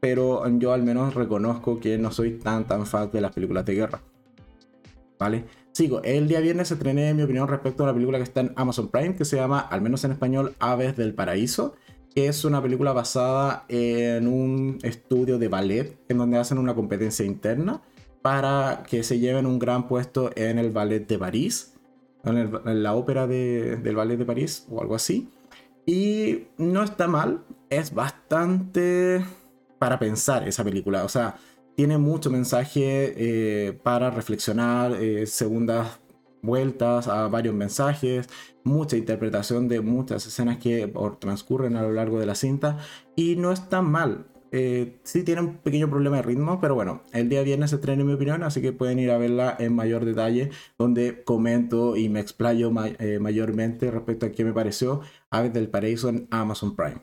pero 0.00 0.48
yo 0.58 0.72
al 0.72 0.82
menos 0.82 1.14
reconozco 1.14 1.78
que 1.78 1.98
no 1.98 2.10
soy 2.10 2.38
tan 2.38 2.66
tan 2.66 2.86
fan 2.86 3.10
de 3.12 3.20
las 3.20 3.32
películas 3.32 3.66
de 3.66 3.74
guerra. 3.74 4.00
¿vale? 5.20 5.44
Sigo, 5.72 6.02
el 6.02 6.26
día 6.26 6.40
viernes 6.40 6.72
estrené 6.72 7.14
mi 7.14 7.22
opinión 7.22 7.46
respecto 7.46 7.82
a 7.82 7.86
una 7.86 7.94
película 7.94 8.18
que 8.18 8.24
está 8.24 8.40
en 8.40 8.52
Amazon 8.56 8.88
Prime 8.88 9.14
que 9.14 9.24
se 9.24 9.36
llama, 9.36 9.60
al 9.60 9.82
menos 9.82 10.02
en 10.02 10.12
español, 10.12 10.54
Aves 10.58 10.96
del 10.96 11.14
Paraíso, 11.14 11.74
que 12.12 12.26
es 12.26 12.44
una 12.44 12.60
película 12.60 12.92
basada 12.92 13.66
en 13.68 14.26
un 14.26 14.78
estudio 14.82 15.38
de 15.38 15.46
ballet 15.46 15.96
en 16.08 16.18
donde 16.18 16.38
hacen 16.38 16.58
una 16.58 16.74
competencia 16.74 17.24
interna 17.24 17.82
para 18.22 18.84
que 18.88 19.02
se 19.02 19.18
lleven 19.18 19.46
un 19.46 19.58
gran 19.58 19.88
puesto 19.88 20.30
en 20.36 20.58
el 20.58 20.70
ballet 20.70 21.06
de 21.06 21.18
París, 21.18 21.74
en, 22.24 22.82
la 22.82 22.94
ópera 22.94 23.26
del 23.26 23.96
ballet 23.96 24.16
de 24.16 24.24
París 24.24 24.66
o 24.70 24.80
algo 24.80 24.94
así. 24.94 25.28
Y 25.86 26.48
no 26.58 26.82
está 26.82 27.08
mal, 27.08 27.42
es 27.70 27.94
bastante 27.94 29.24
para 29.78 29.98
pensar 29.98 30.46
esa 30.46 30.62
película, 30.62 31.04
o 31.04 31.08
sea, 31.08 31.36
tiene 31.74 31.96
mucho 31.96 32.30
mensaje 32.30 33.14
eh, 33.16 33.72
para 33.72 34.10
reflexionar, 34.10 34.92
eh, 34.92 35.26
segundas 35.26 36.00
vueltas 36.42 37.08
a 37.08 37.28
varios 37.28 37.54
mensajes, 37.54 38.28
mucha 38.64 38.96
interpretación 38.96 39.68
de 39.68 39.80
muchas 39.80 40.26
escenas 40.26 40.58
que 40.58 40.92
transcurren 41.18 41.76
a 41.76 41.82
lo 41.82 41.92
largo 41.92 42.18
de 42.18 42.26
la 42.26 42.34
cinta 42.34 42.78
y 43.16 43.36
no 43.36 43.52
es 43.52 43.68
tan 43.68 43.90
mal. 43.90 44.26
Eh, 44.52 44.98
sí 45.04 45.22
tiene 45.22 45.42
un 45.42 45.58
pequeño 45.58 45.88
problema 45.88 46.16
de 46.16 46.22
ritmo, 46.22 46.60
pero 46.60 46.74
bueno, 46.74 47.02
el 47.12 47.28
día 47.28 47.42
viernes 47.42 47.70
se 47.70 47.76
estrena 47.76 48.02
en 48.02 48.08
mi 48.08 48.14
opinión, 48.14 48.42
así 48.42 48.60
que 48.60 48.72
pueden 48.72 48.98
ir 48.98 49.10
a 49.10 49.18
verla 49.18 49.56
en 49.58 49.74
mayor 49.74 50.04
detalle, 50.04 50.50
donde 50.78 51.22
comento 51.24 51.96
y 51.96 52.08
me 52.08 52.20
explayo 52.20 52.70
mayormente 52.70 53.90
respecto 53.90 54.26
a 54.26 54.32
qué 54.32 54.44
me 54.44 54.52
pareció 54.52 55.02
Aves 55.30 55.52
del 55.52 55.68
Paraíso 55.68 56.08
en 56.08 56.26
Amazon 56.30 56.74
Prime. 56.74 57.00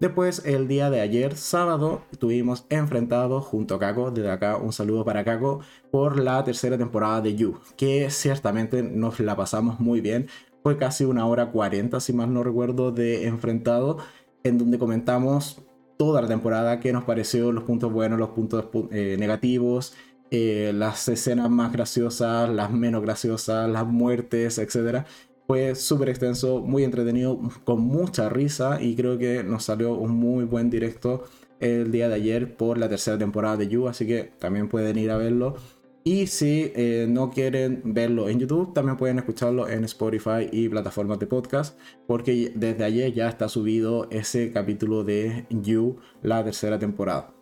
Después, 0.00 0.46
el 0.46 0.66
día 0.66 0.88
de 0.88 1.02
ayer, 1.02 1.36
sábado, 1.36 2.00
estuvimos 2.10 2.64
enfrentados 2.70 3.44
junto 3.44 3.74
a 3.74 3.78
Kako, 3.78 4.10
desde 4.10 4.30
acá 4.30 4.56
un 4.56 4.72
saludo 4.72 5.04
para 5.04 5.24
Kako, 5.24 5.60
por 5.90 6.18
la 6.18 6.42
tercera 6.42 6.78
temporada 6.78 7.20
de 7.20 7.36
You, 7.36 7.58
que 7.76 8.08
ciertamente 8.08 8.82
nos 8.82 9.20
la 9.20 9.36
pasamos 9.36 9.78
muy 9.78 10.00
bien. 10.00 10.28
Fue 10.62 10.78
casi 10.78 11.04
una 11.04 11.26
hora 11.26 11.50
40, 11.52 12.00
si 12.00 12.14
mal 12.14 12.32
no 12.32 12.42
recuerdo, 12.42 12.92
de 12.92 13.26
enfrentado, 13.26 13.98
en 14.42 14.56
donde 14.56 14.78
comentamos 14.78 15.60
toda 16.00 16.22
la 16.22 16.28
temporada, 16.28 16.80
qué 16.80 16.94
nos 16.94 17.04
pareció, 17.04 17.52
los 17.52 17.64
puntos 17.64 17.92
buenos, 17.92 18.18
los 18.18 18.30
puntos 18.30 18.64
eh, 18.90 19.16
negativos, 19.18 19.92
eh, 20.30 20.72
las 20.74 21.06
escenas 21.08 21.50
más 21.50 21.74
graciosas, 21.74 22.48
las 22.48 22.70
menos 22.72 23.02
graciosas, 23.02 23.68
las 23.68 23.86
muertes, 23.86 24.56
etc. 24.56 25.04
Fue 25.46 25.74
súper 25.74 26.08
extenso, 26.08 26.60
muy 26.60 26.84
entretenido, 26.84 27.38
con 27.64 27.82
mucha 27.82 28.30
risa 28.30 28.80
y 28.80 28.96
creo 28.96 29.18
que 29.18 29.44
nos 29.44 29.64
salió 29.64 29.92
un 29.92 30.12
muy 30.12 30.44
buen 30.44 30.70
directo 30.70 31.24
el 31.58 31.92
día 31.92 32.08
de 32.08 32.14
ayer 32.14 32.56
por 32.56 32.78
la 32.78 32.88
tercera 32.88 33.18
temporada 33.18 33.58
de 33.58 33.68
You, 33.68 33.86
así 33.86 34.06
que 34.06 34.32
también 34.38 34.70
pueden 34.70 34.96
ir 34.96 35.10
a 35.10 35.18
verlo. 35.18 35.56
Y 36.02 36.28
si 36.28 36.72
eh, 36.74 37.06
no 37.08 37.30
quieren 37.30 37.82
verlo 37.84 38.30
en 38.30 38.38
YouTube, 38.38 38.72
también 38.72 38.96
pueden 38.96 39.18
escucharlo 39.18 39.68
en 39.68 39.84
Spotify 39.84 40.48
y 40.50 40.68
plataformas 40.68 41.18
de 41.18 41.26
podcast, 41.26 41.78
porque 42.06 42.52
desde 42.54 42.84
ayer 42.84 43.12
ya 43.12 43.28
está 43.28 43.50
subido 43.50 44.08
ese 44.10 44.50
capítulo 44.50 45.04
de 45.04 45.46
You, 45.50 45.98
la 46.22 46.42
tercera 46.42 46.78
temporada. 46.78 47.34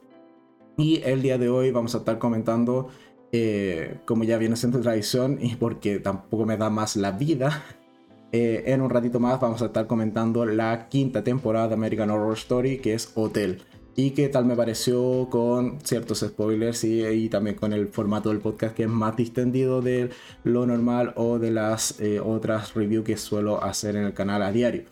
Y 0.77 1.03
el 1.05 1.23
día 1.23 1.39
de 1.39 1.49
hoy 1.49 1.71
vamos 1.71 1.95
a 1.95 1.99
estar 1.99 2.19
comentando, 2.19 2.89
eh, 3.31 3.99
como 4.05 4.25
ya 4.25 4.39
viene 4.39 4.57
siendo 4.57 4.81
tradición, 4.81 5.39
y 5.41 5.55
porque 5.55 6.01
tampoco 6.01 6.45
me 6.45 6.57
da 6.57 6.69
más 6.69 6.97
la 6.97 7.13
vida, 7.13 7.63
eh, 8.33 8.65
en 8.67 8.81
un 8.81 8.91
ratito 8.91 9.21
más 9.21 9.41
vamos 9.41 9.63
a 9.63 9.67
estar 9.67 9.87
comentando 9.87 10.45
la 10.45 10.89
quinta 10.89 11.23
temporada 11.23 11.69
de 11.69 11.75
American 11.75 12.11
Horror 12.11 12.35
Story, 12.35 12.79
que 12.79 12.95
es 12.95 13.13
Hotel. 13.15 13.63
Y 14.01 14.13
qué 14.13 14.29
tal 14.29 14.45
me 14.45 14.55
pareció 14.55 15.27
con 15.29 15.81
ciertos 15.83 16.21
spoilers 16.21 16.85
y, 16.85 17.29
también 17.31 17.57
con 17.57 17.73
el 17.73 17.89
formato 17.89 18.29
del 18.29 18.39
podcast 18.39 18.77
que 18.77 18.85
es 18.85 18.89
más 18.89 19.17
distendido 19.17 19.83
de 19.83 20.11
lo 20.45 20.67
normal 20.67 21.13
o 21.17 21.41
de 21.41 21.51
las 21.51 21.99
eh, 21.99 22.21
otras 22.21 22.75
reviews 22.75 23.05
que 23.05 23.17
suelo 23.17 23.61
hacer 23.61 23.97
en 23.97 24.05
el 24.05 24.15
canal 24.15 24.43
a 24.43 24.53
diario. 24.53 24.85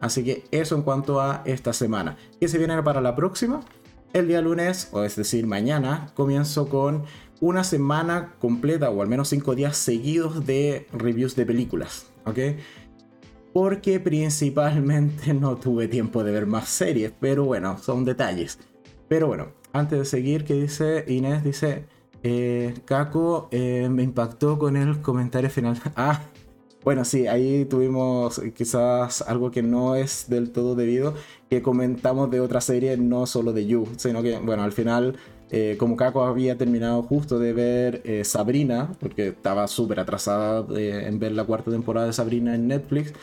Así 0.00 0.24
que 0.24 0.44
eso 0.50 0.76
en 0.76 0.82
cuanto 0.82 1.20
a 1.20 1.42
esta 1.44 1.74
semana. 1.74 2.16
¿Qué 2.40 2.48
se 2.48 2.56
viene 2.56 2.82
para 2.82 3.02
la 3.02 3.14
próxima? 3.14 3.60
El 4.14 4.28
día 4.28 4.40
lunes, 4.40 4.88
o 4.92 5.04
es 5.04 5.14
decir, 5.14 5.46
mañana, 5.46 6.10
comienzo 6.14 6.66
con 6.66 7.04
una 7.42 7.64
semana 7.64 8.32
completa 8.38 8.88
o 8.88 9.02
al 9.02 9.08
menos 9.08 9.28
cinco 9.28 9.54
días 9.54 9.76
seguidos 9.76 10.46
de 10.46 10.86
reviews 10.90 11.36
de 11.36 11.44
películas. 11.44 12.06
¿Ok? 12.24 12.38
Porque 13.54 14.00
principalmente 14.00 15.32
no 15.32 15.56
tuve 15.56 15.88
tiempo 15.88 16.24
de 16.24 16.32
ver 16.32 16.46
más 16.46 16.68
series, 16.68 17.12
pero 17.20 17.44
bueno, 17.46 17.78
son 17.78 18.04
detalles. 18.04 18.58
Pero 19.08 19.28
bueno, 19.28 19.52
antes 19.72 19.98
de 19.98 20.04
seguir, 20.04 20.44
que 20.44 20.54
dice 20.54 21.04
Inés, 21.08 21.44
dice, 21.44 21.86
Eh, 22.26 22.74
Kako 22.86 23.48
eh, 23.52 23.88
me 23.90 24.02
impactó 24.02 24.58
con 24.58 24.76
el 24.76 25.00
comentario 25.02 25.50
final. 25.50 25.78
Ah, 25.96 26.22
bueno, 26.84 27.04
sí, 27.04 27.26
ahí 27.26 27.64
tuvimos 27.66 28.40
quizás 28.54 29.22
algo 29.22 29.50
que 29.50 29.62
no 29.62 29.94
es 29.94 30.26
del 30.28 30.50
todo 30.50 30.74
debido, 30.74 31.14
que 31.50 31.62
comentamos 31.62 32.30
de 32.30 32.40
otra 32.40 32.60
serie, 32.60 32.96
no 32.96 33.26
solo 33.26 33.52
de 33.52 33.66
You, 33.66 33.88
sino 33.96 34.22
que, 34.22 34.38
bueno, 34.38 34.62
al 34.62 34.72
final, 34.72 35.16
eh, 35.50 35.76
como 35.78 35.96
Kako 35.96 36.24
había 36.24 36.58
terminado 36.58 37.02
justo 37.02 37.38
de 37.38 37.52
ver 37.52 38.02
eh, 38.04 38.24
Sabrina, 38.24 38.92
porque 39.00 39.28
estaba 39.28 39.66
súper 39.68 40.00
atrasada 40.00 40.66
en 40.78 41.18
ver 41.18 41.32
la 41.32 41.44
cuarta 41.44 41.70
temporada 41.70 42.06
de 42.06 42.12
Sabrina 42.12 42.54
en 42.54 42.68
Netflix, 42.68 43.14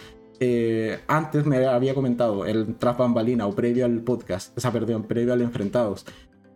eh, 0.44 0.98
antes 1.08 1.46
me 1.46 1.68
había 1.68 1.94
comentado 1.94 2.48
el 2.48 2.74
tras 2.74 2.98
bambalina 2.98 3.46
o 3.46 3.54
previo 3.54 3.86
al 3.86 4.00
podcast, 4.00 4.58
o 4.58 4.60
sea, 4.60 4.72
perdón, 4.72 5.04
previo 5.04 5.34
al 5.34 5.42
enfrentados. 5.44 6.04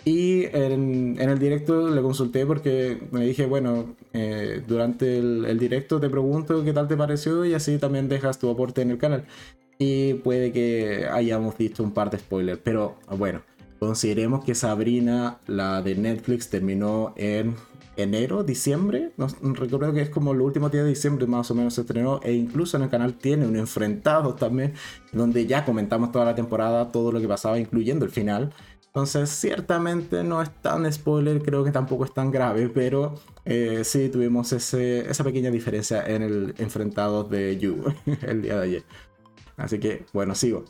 Y 0.04 0.46
en, 0.54 1.18
el 1.20 1.38
directo 1.38 1.90
le 1.90 2.02
consulté 2.02 2.48
porque 2.48 3.00
me 3.12 3.24
dije, 3.26 3.46
bueno, 3.46 3.96
eh, 4.14 4.64
durante 4.68 5.20
el, 5.20 5.60
directo 5.60 6.00
te 6.00 6.10
pregunto 6.10 6.64
qué 6.64 6.74
tal 6.74 6.88
te 6.88 6.98
pareció 6.98 7.46
y 7.46 7.54
así 7.54 7.78
también 7.78 8.10
dejas 8.10 8.40
tu 8.40 8.50
aporte 8.50 8.82
en 8.82 8.90
el 8.90 8.98
canal. 8.98 9.26
Y 9.78 10.16
puede 10.16 10.52
que 10.52 11.08
hayamos 11.12 11.56
visto 11.56 11.84
un 11.84 11.92
par 11.92 12.10
de 12.10 12.18
spoilers, 12.18 12.60
pero 12.64 12.96
bueno, 13.16 13.44
consideremos 13.78 14.44
que 14.44 14.56
Sabrina, 14.56 15.38
la 15.46 15.84
de 15.84 15.94
Netflix, 15.94 16.50
terminó 16.50 17.14
en 17.18 17.56
enero, 17.98 18.44
diciembre. 18.44 19.12
Recuerdo 19.42 19.94
que 19.94 20.02
es 20.02 20.10
como 20.10 20.34
el 20.34 20.42
último 20.42 20.70
día 20.70 20.84
de 20.84 20.90
diciembre 20.90 21.28
más 21.28 21.50
o 21.52 21.56
menos 21.56 21.76
se 21.76 21.82
estrenó. 21.82 22.20
E 22.24 22.34
incluso 22.34 22.78
en 22.78 22.84
el 22.84 22.90
canal 22.90 23.16
tiene 23.16 23.48
un 23.48 23.56
enfrentado 23.56 24.36
también, 24.36 24.74
donde 25.12 25.46
ya 25.46 25.66
comentamos 25.66 26.12
toda 26.12 26.26
la 26.26 26.36
temporada, 26.36 26.92
todo 26.92 27.12
lo 27.12 27.20
que 27.20 27.28
pasaba, 27.28 27.60
incluyendo 27.60 28.06
el 28.06 28.12
final. 28.12 28.54
Entonces, 28.96 29.30
ciertamente 29.30 30.24
no 30.24 30.42
es 30.42 30.50
tan 30.62 30.90
spoiler, 30.92 31.42
creo 31.42 31.66
que 31.66 31.72
tampoco 31.72 32.06
es 32.06 32.14
tan 32.14 32.32
grave, 32.32 32.70
pero 32.70 33.16
eh, 33.44 33.82
sí 33.84 34.08
tuvimos 34.08 34.54
ese, 34.54 35.10
esa 35.10 35.24
pequeña 35.26 35.52
diferencia 35.52 36.02
en 36.08 36.22
el 36.22 36.56
enfrentado 36.60 37.26
de 37.26 37.58
You 37.58 37.94
el 38.22 38.42
día 38.42 38.56
de 38.58 38.64
ayer. 38.64 38.84
Así 39.58 39.80
que, 39.80 40.06
bueno, 40.14 40.34
sigo. 40.34 40.64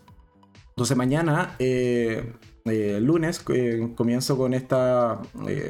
Entonces, 0.70 0.98
mañana, 0.98 1.56
eh, 1.60 2.34
eh, 2.66 3.00
lunes, 3.00 3.44
comienzo 3.96 4.38
con 4.38 4.54
esta 4.54 5.22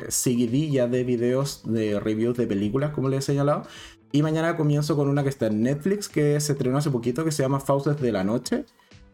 seguidilla 0.08 0.88
de 0.88 1.04
videos 1.04 1.62
de 1.66 2.00
reviews 2.00 2.38
de 2.38 2.48
películas, 2.48 2.92
como 2.92 3.10
les 3.10 3.20
he 3.20 3.34
señalado. 3.34 3.64
Y 4.12 4.22
mañana 4.22 4.56
comienzo 4.56 4.96
con 4.96 5.10
una 5.10 5.24
que 5.24 5.30
está 5.30 5.48
en 5.48 5.62
Netflix, 5.62 6.08
que 6.08 6.40
se 6.40 6.54
estrenó 6.54 6.78
hace 6.78 6.90
poquito, 6.90 7.25
que 7.25 7.32
se 7.32 7.44
llama 7.44 7.60
Fauces 7.60 8.00
de 8.00 8.14
la 8.14 8.24
Noche, 8.24 8.64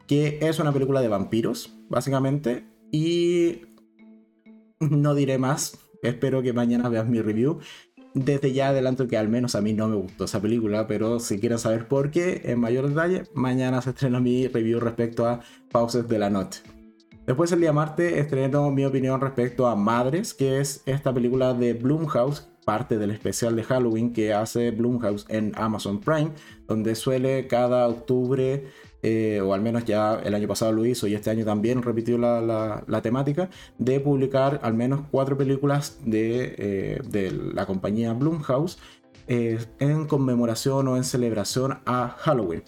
que 0.08 0.38
es 0.42 0.60
una 0.60 0.72
película 0.72 1.02
de 1.02 1.08
vampiros, 1.08 1.76
básicamente 1.90 2.66
y 2.92 3.62
no 4.80 5.16
diré 5.16 5.40
más. 5.40 5.80
Espero 6.04 6.44
que 6.44 6.54
mañana 6.54 6.90
veas 6.90 7.08
mi 7.08 7.20
review. 7.20 7.60
Desde 8.14 8.52
ya 8.52 8.70
adelanto 8.70 9.08
que 9.08 9.18
al 9.18 9.30
menos 9.30 9.56
a 9.56 9.62
mí 9.62 9.74
no 9.74 9.88
me 9.88 9.96
gustó 9.96 10.26
esa 10.26 10.42
película, 10.42 10.86
pero 10.86 11.20
si 11.20 11.40
quieren 11.40 11.58
saber 11.58 11.88
por 11.88 12.12
qué 12.12 12.42
en 12.44 12.60
mayor 12.60 12.90
detalle, 12.90 13.24
mañana 13.34 13.82
se 13.82 13.92
estrena 13.92 14.20
mi 14.20 14.48
review 14.48 14.82
respecto 14.82 15.26
a 15.26 15.40
Pauses 15.72 16.08
de 16.08 16.20
la 16.20 16.30
Noche. 16.30 16.62
Después 17.26 17.52
el 17.52 17.62
día 17.62 17.72
martes 17.72 18.14
estreno 18.14 18.72
mi 18.72 18.84
opinión 18.84 19.22
respecto 19.22 19.68
a 19.68 19.76
Madres, 19.76 20.34
que 20.34 20.60
es 20.60 20.82
esta 20.86 21.14
película 21.14 21.54
de 21.54 21.74
Blumhouse, 21.74 22.50
parte 22.66 22.98
del 22.98 23.12
especial 23.12 23.56
de 23.56 23.64
Halloween 23.64 24.12
que 24.12 24.34
hace 24.34 24.72
Blumhouse 24.72 25.26
en 25.30 25.52
Amazon 25.56 26.00
Prime, 26.00 26.32
donde 26.68 26.96
suele 26.96 27.48
cada 27.48 27.88
octubre 27.88 28.66
eh, 29.04 29.42
o 29.42 29.54
al 29.54 29.62
menos 29.62 29.86
ya 29.86 30.20
el 30.24 30.36
año 30.36 30.48
pasado 30.48 30.72
lo 30.72 30.86
hizo 30.86 31.08
y 31.08 31.16
este 31.16 31.32
año 31.32 31.44
también 31.44 31.82
repitió 31.82 32.18
la, 32.18 33.02
temática, 33.02 33.50
de 33.78 34.00
publicar 34.00 34.60
al 34.64 34.74
menos 34.74 35.02
cuatro 35.10 35.38
películas 35.38 36.00
de, 36.06 36.56
eh, 36.58 37.32
la 37.54 37.66
compañía 37.66 38.14
Blumhouse 38.14 38.78
eh, 39.28 39.60
en 39.80 40.08
conmemoración 40.08 40.88
o 40.88 40.98
en 40.98 41.04
celebración 41.04 41.80
a 41.86 42.16
Halloween. 42.20 42.64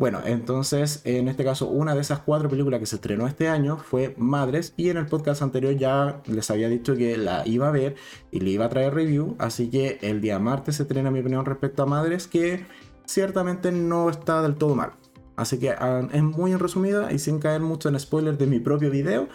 Bueno, 0.00 0.20
entonces 0.24 1.02
en 1.04 1.28
este 1.28 1.44
caso 1.44 1.68
una 1.68 1.94
de 1.94 2.00
esas 2.00 2.20
cuatro 2.20 2.48
películas 2.48 2.80
que 2.80 2.86
se 2.86 2.96
estrenó 2.96 3.26
este 3.26 3.48
año 3.48 3.76
fue 3.76 4.14
Madres 4.16 4.72
y 4.78 4.88
en 4.88 4.96
el 4.96 5.04
podcast 5.04 5.42
anterior 5.42 5.76
ya 5.76 6.22
les 6.24 6.50
había 6.50 6.70
dicho 6.70 6.96
que 6.96 7.18
la 7.18 7.46
iba 7.46 7.68
a 7.68 7.70
ver 7.70 7.96
y 8.30 8.40
le 8.40 8.48
iba 8.48 8.64
a 8.64 8.70
traer 8.70 8.94
review, 8.94 9.36
así 9.38 9.68
que 9.68 9.98
el 10.00 10.22
día 10.22 10.38
martes 10.38 10.76
se 10.76 10.84
estrena 10.84 11.10
mi 11.10 11.20
opinión 11.20 11.44
respecto 11.44 11.82
a 11.82 11.86
Madres 11.86 12.28
que 12.28 12.64
ciertamente 13.04 13.72
no 13.72 14.08
está 14.08 14.40
del 14.40 14.54
todo 14.54 14.74
mal. 14.74 14.92
Así 15.36 15.58
que 15.58 15.68
ah, 15.68 16.08
es 16.10 16.22
muy 16.22 16.52
en 16.52 16.60
resumida 16.60 17.12
y 17.12 17.18
sin 17.18 17.38
caer 17.38 17.60
mucho 17.60 17.90
en 17.90 18.00
spoilers 18.00 18.38
de 18.38 18.46
mi 18.46 18.58
propio 18.58 18.90
video, 18.90 19.28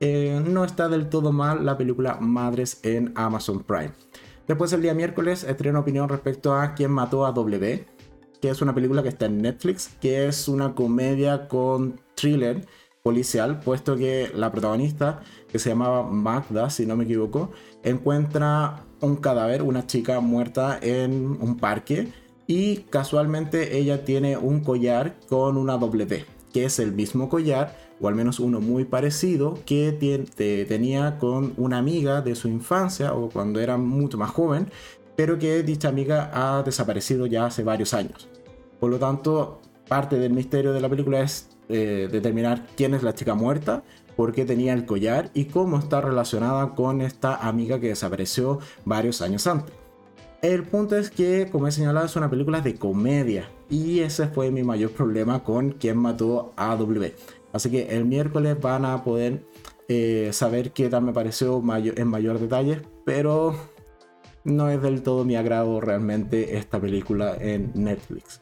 eh, 0.00 0.42
no 0.44 0.64
está 0.64 0.88
del 0.88 1.10
todo 1.10 1.30
mal 1.30 1.64
la 1.64 1.78
película 1.78 2.18
Madres 2.20 2.80
en 2.82 3.12
Amazon 3.14 3.62
Prime. 3.62 3.92
Después 4.48 4.72
el 4.72 4.82
día 4.82 4.94
miércoles 4.94 5.44
estreno 5.44 5.78
opinión 5.78 6.08
respecto 6.08 6.54
a 6.54 6.74
Quién 6.74 6.90
mató 6.90 7.24
a 7.24 7.30
W, 7.30 7.86
que 8.40 8.50
es 8.50 8.62
una 8.62 8.74
película 8.74 9.02
que 9.02 9.08
está 9.08 9.26
en 9.26 9.42
Netflix, 9.42 9.90
que 10.00 10.26
es 10.26 10.48
una 10.48 10.74
comedia 10.74 11.48
con 11.48 12.00
thriller 12.14 12.66
policial, 13.02 13.60
puesto 13.60 13.96
que 13.96 14.30
la 14.34 14.52
protagonista, 14.52 15.22
que 15.50 15.58
se 15.58 15.70
llamaba 15.70 16.02
Magda, 16.04 16.68
si 16.70 16.84
no 16.86 16.96
me 16.96 17.04
equivoco, 17.04 17.50
encuentra 17.82 18.84
un 19.00 19.16
cadáver, 19.16 19.62
una 19.62 19.86
chica 19.86 20.20
muerta 20.20 20.78
en 20.82 21.38
un 21.40 21.56
parque 21.56 22.12
y 22.46 22.78
casualmente 22.90 23.78
ella 23.78 24.04
tiene 24.04 24.36
un 24.36 24.60
collar 24.60 25.16
con 25.28 25.56
una 25.56 25.78
W, 25.78 26.24
que 26.52 26.64
es 26.64 26.78
el 26.78 26.92
mismo 26.92 27.28
collar, 27.28 27.76
o 28.00 28.08
al 28.08 28.14
menos 28.14 28.40
uno 28.40 28.60
muy 28.60 28.84
parecido, 28.84 29.58
que 29.66 29.92
tenía 30.68 31.18
con 31.18 31.52
una 31.56 31.78
amiga 31.78 32.22
de 32.22 32.34
su 32.34 32.48
infancia 32.48 33.12
o 33.12 33.28
cuando 33.28 33.60
era 33.60 33.76
mucho 33.76 34.18
más 34.18 34.30
joven, 34.30 34.70
pero 35.18 35.36
que 35.36 35.64
dicha 35.64 35.88
amiga 35.88 36.30
ha 36.32 36.62
desaparecido 36.62 37.26
ya 37.26 37.46
hace 37.46 37.64
varios 37.64 37.92
años. 37.92 38.28
Por 38.78 38.88
lo 38.88 39.00
tanto, 39.00 39.60
parte 39.88 40.16
del 40.16 40.32
misterio 40.32 40.72
de 40.72 40.80
la 40.80 40.88
película 40.88 41.22
es 41.22 41.48
eh, 41.68 42.08
determinar 42.08 42.64
quién 42.76 42.94
es 42.94 43.02
la 43.02 43.12
chica 43.12 43.34
muerta, 43.34 43.82
por 44.14 44.32
qué 44.32 44.44
tenía 44.44 44.74
el 44.74 44.86
collar 44.86 45.32
y 45.34 45.46
cómo 45.46 45.76
está 45.76 46.00
relacionada 46.00 46.76
con 46.76 47.00
esta 47.00 47.34
amiga 47.34 47.80
que 47.80 47.88
desapareció 47.88 48.60
varios 48.84 49.20
años 49.20 49.48
antes. 49.48 49.74
El 50.40 50.62
punto 50.62 50.96
es 50.96 51.10
que, 51.10 51.48
como 51.50 51.66
he 51.66 51.72
señalado, 51.72 52.06
es 52.06 52.14
una 52.14 52.30
película 52.30 52.60
de 52.60 52.76
comedia. 52.76 53.50
Y 53.68 53.98
ese 53.98 54.28
fue 54.28 54.52
mi 54.52 54.62
mayor 54.62 54.92
problema 54.92 55.42
con 55.42 55.72
quien 55.72 55.96
mató 55.96 56.52
a 56.54 56.76
W. 56.76 57.12
Así 57.52 57.70
que 57.70 57.88
el 57.88 58.04
miércoles 58.04 58.56
van 58.60 58.84
a 58.84 59.02
poder 59.02 59.42
eh, 59.88 60.30
saber 60.32 60.70
qué 60.70 60.88
tal 60.88 61.02
me 61.02 61.12
pareció 61.12 61.60
en 61.74 62.06
mayor 62.06 62.38
detalle. 62.38 62.82
Pero 63.04 63.56
no 64.48 64.70
es 64.70 64.82
del 64.82 65.02
todo 65.02 65.24
mi 65.24 65.36
agrado 65.36 65.80
realmente 65.80 66.56
esta 66.56 66.80
película 66.80 67.36
en 67.38 67.70
Netflix. 67.74 68.40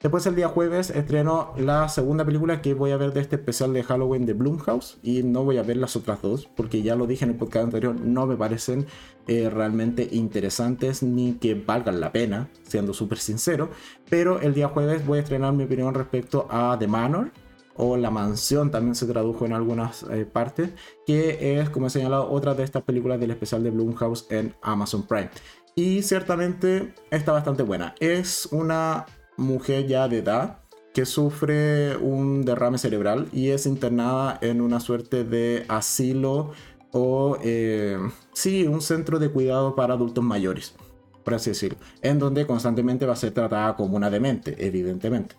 Después 0.00 0.26
el 0.26 0.36
día 0.36 0.48
jueves 0.48 0.90
estreno 0.90 1.54
la 1.56 1.88
segunda 1.88 2.24
película 2.24 2.60
que 2.60 2.74
voy 2.74 2.90
a 2.90 2.98
ver 2.98 3.12
de 3.12 3.20
este 3.20 3.36
especial 3.36 3.72
de 3.72 3.82
Halloween 3.82 4.26
de 4.26 4.34
Blumhouse 4.34 4.98
y 5.02 5.22
no 5.22 5.42
voy 5.42 5.56
a 5.56 5.62
ver 5.62 5.78
las 5.78 5.96
otras 5.96 6.20
dos 6.20 6.46
porque 6.54 6.82
ya 6.82 6.94
lo 6.94 7.06
dije 7.06 7.24
en 7.24 7.30
el 7.30 7.36
podcast 7.36 7.64
anterior, 7.64 7.98
no 7.98 8.26
me 8.26 8.36
parecen 8.36 8.86
eh, 9.26 9.48
realmente 9.48 10.06
interesantes 10.12 11.02
ni 11.02 11.32
que 11.32 11.54
valgan 11.54 11.98
la 11.98 12.12
pena, 12.12 12.48
siendo 12.62 12.92
súper 12.92 13.18
sincero. 13.18 13.70
Pero 14.08 14.40
el 14.40 14.52
día 14.54 14.68
jueves 14.68 15.04
voy 15.04 15.18
a 15.18 15.22
estrenar 15.22 15.54
mi 15.54 15.64
opinión 15.64 15.94
respecto 15.94 16.46
a 16.50 16.76
The 16.78 16.86
Manor 16.86 17.32
o 17.76 17.96
La 17.96 18.10
Mansión, 18.10 18.70
también 18.70 18.94
se 18.94 19.06
tradujo 19.06 19.46
en 19.46 19.52
algunas 19.52 20.04
eh, 20.04 20.24
partes, 20.24 20.70
que 21.06 21.60
es, 21.60 21.70
como 21.70 21.86
he 21.86 21.90
señalado, 21.90 22.30
otra 22.30 22.54
de 22.54 22.64
estas 22.64 22.82
películas 22.82 23.20
del 23.20 23.30
especial 23.30 23.62
de 23.62 23.70
Blumhouse 23.70 24.26
en 24.30 24.54
Amazon 24.62 25.02
Prime. 25.02 25.30
Y 25.74 26.02
ciertamente 26.02 26.94
está 27.10 27.32
bastante 27.32 27.62
buena. 27.62 27.94
Es 28.00 28.48
una 28.50 29.06
mujer 29.36 29.86
ya 29.86 30.08
de 30.08 30.18
edad 30.18 30.60
que 30.94 31.04
sufre 31.04 31.96
un 31.98 32.46
derrame 32.46 32.78
cerebral 32.78 33.28
y 33.30 33.50
es 33.50 33.66
internada 33.66 34.38
en 34.40 34.62
una 34.62 34.80
suerte 34.80 35.24
de 35.24 35.66
asilo 35.68 36.52
o, 36.92 37.36
eh, 37.42 37.98
sí, 38.32 38.66
un 38.66 38.80
centro 38.80 39.18
de 39.18 39.28
cuidado 39.28 39.74
para 39.74 39.92
adultos 39.92 40.24
mayores, 40.24 40.74
por 41.22 41.34
así 41.34 41.50
decirlo, 41.50 41.76
en 42.00 42.18
donde 42.18 42.46
constantemente 42.46 43.04
va 43.04 43.12
a 43.12 43.16
ser 43.16 43.32
tratada 43.32 43.76
como 43.76 43.96
una 43.96 44.08
demente, 44.08 44.56
evidentemente. 44.66 45.36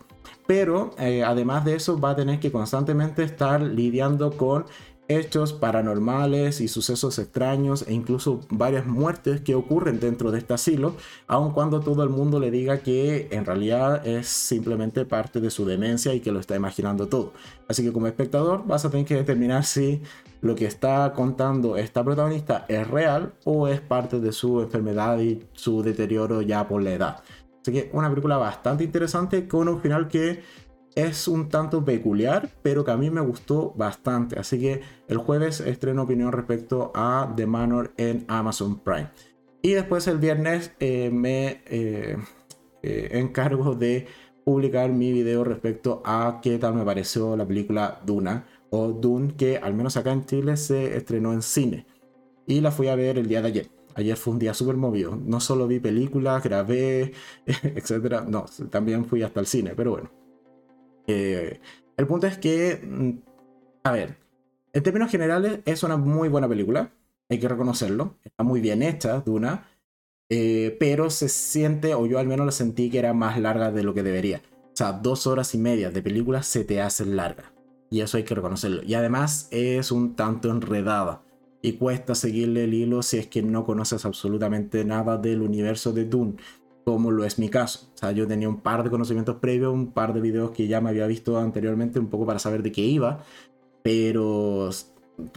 Pero 0.48 0.92
eh, 0.98 1.22
además 1.24 1.66
de 1.66 1.74
eso 1.74 2.00
va 2.00 2.12
a 2.12 2.16
tener 2.16 2.40
que 2.40 2.50
constantemente 2.50 3.22
estar 3.22 3.60
lidiando 3.60 4.34
con 4.34 4.64
hechos 5.06 5.52
paranormales 5.52 6.62
y 6.62 6.68
sucesos 6.68 7.18
extraños 7.18 7.84
e 7.86 7.92
incluso 7.92 8.40
varias 8.48 8.86
muertes 8.86 9.42
que 9.42 9.54
ocurren 9.54 10.00
dentro 10.00 10.30
de 10.30 10.38
este 10.38 10.54
asilo, 10.54 10.94
aun 11.26 11.52
cuando 11.52 11.80
todo 11.80 12.02
el 12.02 12.08
mundo 12.08 12.40
le 12.40 12.50
diga 12.50 12.78
que 12.78 13.28
en 13.30 13.44
realidad 13.44 14.06
es 14.06 14.26
simplemente 14.26 15.04
parte 15.04 15.40
de 15.40 15.50
su 15.50 15.66
demencia 15.66 16.14
y 16.14 16.20
que 16.20 16.32
lo 16.32 16.40
está 16.40 16.56
imaginando 16.56 17.08
todo. 17.08 17.34
Así 17.68 17.84
que 17.84 17.92
como 17.92 18.06
espectador 18.06 18.66
vas 18.66 18.86
a 18.86 18.90
tener 18.90 19.04
que 19.04 19.16
determinar 19.16 19.64
si 19.64 20.00
lo 20.40 20.54
que 20.54 20.64
está 20.64 21.12
contando 21.14 21.76
esta 21.76 22.02
protagonista 22.02 22.64
es 22.68 22.88
real 22.88 23.34
o 23.44 23.68
es 23.68 23.82
parte 23.82 24.18
de 24.18 24.32
su 24.32 24.62
enfermedad 24.62 25.18
y 25.18 25.44
su 25.52 25.82
deterioro 25.82 26.40
ya 26.40 26.66
por 26.66 26.82
la 26.82 26.92
edad. 26.92 27.22
Así 27.68 27.82
que 27.82 27.90
una 27.92 28.08
película 28.08 28.38
bastante 28.38 28.82
interesante 28.82 29.46
con 29.46 29.68
un 29.68 29.78
final 29.82 30.08
que 30.08 30.40
es 30.94 31.28
un 31.28 31.50
tanto 31.50 31.84
peculiar, 31.84 32.48
pero 32.62 32.82
que 32.82 32.92
a 32.92 32.96
mí 32.96 33.10
me 33.10 33.20
gustó 33.20 33.74
bastante. 33.76 34.38
Así 34.38 34.58
que 34.58 34.80
el 35.06 35.18
jueves 35.18 35.60
estreno 35.60 36.04
opinión 36.04 36.32
respecto 36.32 36.90
a 36.94 37.30
The 37.36 37.44
Manor 37.44 37.92
en 37.98 38.24
Amazon 38.26 38.78
Prime. 38.78 39.10
Y 39.60 39.72
después 39.72 40.06
el 40.06 40.16
viernes 40.16 40.72
eh, 40.80 41.10
me 41.12 41.62
eh, 41.66 42.16
eh, 42.82 43.08
encargo 43.12 43.74
de 43.74 44.06
publicar 44.46 44.90
mi 44.90 45.12
video 45.12 45.44
respecto 45.44 46.00
a 46.06 46.40
qué 46.42 46.56
tal 46.56 46.72
me 46.72 46.86
pareció 46.86 47.36
la 47.36 47.46
película 47.46 48.00
Duna 48.06 48.46
o 48.70 48.92
Dune, 48.92 49.34
que 49.36 49.58
al 49.58 49.74
menos 49.74 49.98
acá 49.98 50.12
en 50.12 50.24
Chile 50.24 50.56
se 50.56 50.96
estrenó 50.96 51.34
en 51.34 51.42
cine. 51.42 51.86
Y 52.46 52.62
la 52.62 52.70
fui 52.70 52.88
a 52.88 52.94
ver 52.94 53.18
el 53.18 53.28
día 53.28 53.42
de 53.42 53.48
ayer. 53.48 53.77
Ayer 53.98 54.16
fue 54.16 54.32
un 54.32 54.38
día 54.38 54.54
súper 54.54 54.76
movido. 54.76 55.16
No 55.16 55.40
solo 55.40 55.66
vi 55.66 55.80
películas, 55.80 56.42
grabé, 56.42 57.12
etc. 57.46 58.22
No, 58.26 58.46
también 58.70 59.04
fui 59.04 59.22
hasta 59.22 59.40
el 59.40 59.46
cine, 59.46 59.74
pero 59.76 59.90
bueno. 59.92 60.10
el 61.06 62.06
punto 62.06 62.26
es 62.26 62.38
que, 62.38 62.80
mm, 62.82 63.10
a 63.84 63.92
ver, 63.92 64.16
en 64.72 64.82
términos 64.82 65.10
generales 65.10 65.60
es 65.64 65.82
una 65.82 65.96
muy 65.96 66.28
buena 66.28 66.48
película 66.48 66.92
hay 67.28 67.38
que 67.38 67.48
reconocerlo. 67.48 68.16
Está 68.24 68.42
muy 68.42 68.60
bien 68.60 68.82
hecha, 68.82 69.20
Duna. 69.20 69.68
Eh, 70.30 70.76
pero 70.78 71.10
se 71.10 71.28
siente, 71.28 71.94
o 71.94 72.06
yo 72.06 72.18
al 72.18 72.26
menos 72.26 72.46
la 72.46 72.52
sentí 72.52 72.90
que 72.90 72.98
era 72.98 73.14
más 73.14 73.38
larga 73.38 73.70
de 73.70 73.82
lo 73.82 73.94
que 73.94 74.02
debería. 74.02 74.42
O 74.64 74.76
sea, 74.76 74.92
dos 74.92 75.26
horas 75.26 75.54
y 75.54 75.58
media 75.58 75.90
de 75.90 76.02
película 76.02 76.42
se 76.42 76.64
te 76.64 76.80
hacen 76.80 77.16
larga. 77.16 77.52
Y 77.90 78.00
eso 78.00 78.16
hay 78.16 78.24
que 78.24 78.34
reconocerlo. 78.34 78.82
Y 78.82 78.94
además 78.94 79.48
es 79.50 79.90
un 79.90 80.14
tanto 80.14 80.50
enredada. 80.50 81.22
Y 81.60 81.72
cuesta 81.72 82.14
seguirle 82.14 82.64
el 82.64 82.74
hilo 82.74 83.02
si 83.02 83.18
es 83.18 83.26
que 83.26 83.42
no 83.42 83.64
conoces 83.64 84.04
absolutamente 84.04 84.84
nada 84.84 85.16
del 85.16 85.42
universo 85.42 85.92
de 85.92 86.04
Dune. 86.04 86.36
Como 86.84 87.10
lo 87.10 87.24
es 87.24 87.38
mi 87.38 87.48
caso. 87.48 87.88
O 87.94 87.98
sea, 87.98 88.12
yo 88.12 88.26
tenía 88.26 88.48
un 88.48 88.60
par 88.60 88.82
de 88.82 88.90
conocimientos 88.90 89.36
previos, 89.36 89.74
un 89.74 89.92
par 89.92 90.14
de 90.14 90.20
videos 90.20 90.52
que 90.52 90.68
ya 90.68 90.80
me 90.80 90.90
había 90.90 91.06
visto 91.06 91.38
anteriormente, 91.38 91.98
un 91.98 92.08
poco 92.08 92.26
para 92.26 92.38
saber 92.38 92.62
de 92.62 92.72
qué 92.72 92.82
iba. 92.82 93.24
Pero 93.82 94.70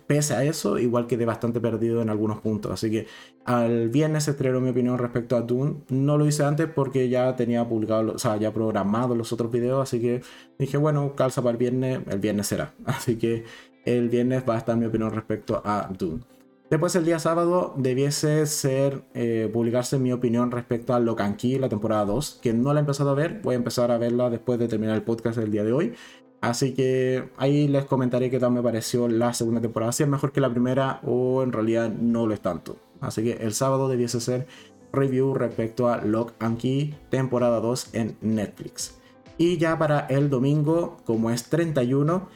pese 0.06 0.34
a 0.36 0.44
eso, 0.44 0.78
igual 0.78 1.08
quedé 1.08 1.26
bastante 1.26 1.60
perdido 1.60 2.02
en 2.02 2.10
algunos 2.10 2.40
puntos. 2.42 2.72
Así 2.72 2.92
que 2.92 3.08
al 3.46 3.90
viernes 3.90 4.28
estrenó 4.28 4.62
mi 4.62 4.70
opinión 4.70 4.98
respecto 4.98 5.36
a 5.36 5.42
Dune. 5.42 5.78
No 5.90 6.18
lo 6.18 6.26
hice 6.28 6.44
antes 6.44 6.68
porque 6.68 7.10
ya 7.10 7.36
tenía 7.36 7.68
publicado, 7.68 8.14
o 8.14 8.20
sea, 8.20 8.38
ya 8.38 8.54
programado 8.54 9.16
los 9.16 9.34
otros 9.34 9.52
videos. 9.52 9.82
Así 9.82 10.00
que 10.00 10.22
dije, 10.60 10.78
bueno, 10.78 11.16
calza 11.16 11.42
para 11.42 11.52
el 11.54 11.58
viernes, 11.58 12.02
el 12.08 12.20
viernes 12.20 12.48
será. 12.48 12.74
Así 12.86 13.18
que 13.18 13.46
el 13.86 14.10
viernes 14.10 14.44
va 14.48 14.56
a 14.56 14.58
estar 14.58 14.78
mi 14.78 14.86
opinión 14.86 15.12
respecto 15.12 15.62
a 15.64 15.90
Dune. 15.98 16.22
Después 16.70 16.96
el 16.96 17.04
día 17.04 17.20
sábado 17.20 17.74
debiese 17.76 18.46
ser 18.46 19.04
eh, 19.14 19.50
publicarse 19.52 20.00
mi 20.00 20.14
opinión 20.14 20.52
respecto 20.52 20.94
a 20.94 21.02
Locan 21.02 21.36
Key, 21.36 21.60
la 21.60 21.68
temporada 21.68 22.06
2, 22.06 22.40
que 22.42 22.54
no 22.54 22.74
la 22.74 22.80
he 22.80 22.84
empezado 22.84 23.10
a 23.10 23.14
ver, 23.14 23.42
voy 23.44 23.56
a 23.56 23.58
empezar 23.58 23.92
a 23.92 23.98
verla 23.98 24.30
después 24.30 24.58
de 24.58 24.70
terminar 24.70 24.96
el 24.96 25.04
podcast 25.04 25.38
del 25.38 25.52
día 25.52 25.66
de 25.66 25.74
hoy. 25.74 25.94
Así 26.40 26.74
que 26.74 27.30
ahí 27.36 27.68
les 27.68 27.84
comentaré 27.84 28.30
qué 28.32 28.40
tal 28.40 28.52
me 28.52 28.64
pareció 28.64 29.10
la 29.10 29.34
segunda 29.34 29.60
temporada. 29.60 29.92
Si 29.92 30.04
es 30.04 30.10
mejor 30.10 30.32
que 30.32 30.40
la 30.40 30.50
primera 30.50 31.02
o 31.04 31.44
en 31.44 31.52
realidad 31.52 31.92
no 31.92 32.26
lo 32.26 32.34
es 32.34 32.40
tanto. 32.40 32.78
Así 33.02 33.22
que 33.22 33.34
el 33.34 33.54
sábado 33.54 33.90
debiese 33.90 34.22
ser 34.22 34.48
review 34.94 35.34
respecto 35.34 35.90
a 35.90 35.98
Lock 35.98 36.34
and 36.40 36.58
Key 36.58 36.96
temporada 37.10 37.60
2 37.60 37.90
en 37.94 38.18
Netflix. 38.22 38.98
Y 39.38 39.58
ya 39.58 39.78
para 39.78 40.02
el 40.08 40.30
domingo, 40.30 40.98
como 41.06 41.32
es 41.32 41.46
31, 41.46 42.28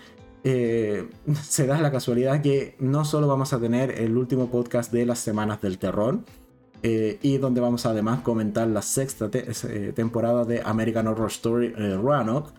eh, 0.47 1.09
se 1.41 1.65
da 1.65 1.81
la 1.81 1.91
casualidad 1.91 2.39
que 2.41 2.75
no 2.79 3.03
solo 3.03 3.27
vamos 3.27 3.51
a 3.51 3.59
tener 3.59 3.99
el 3.99 4.15
último 4.15 4.51
podcast 4.51 4.93
de 4.93 5.05
las 5.05 5.17
semanas 5.17 5.59
del 5.59 5.79
terror, 5.79 6.19
eh, 6.83 7.17
y 7.23 7.39
donde 7.39 7.61
vamos 7.61 7.87
a 7.87 7.89
además 7.89 8.21
comentar 8.21 8.67
la 8.67 8.83
sexta 8.83 9.27
eh, 9.33 9.91
temporada 9.95 10.45
de 10.45 10.61
American 10.63 11.07
Horror 11.07 11.31
Story 11.31 11.69
Roanoke, 11.73 12.51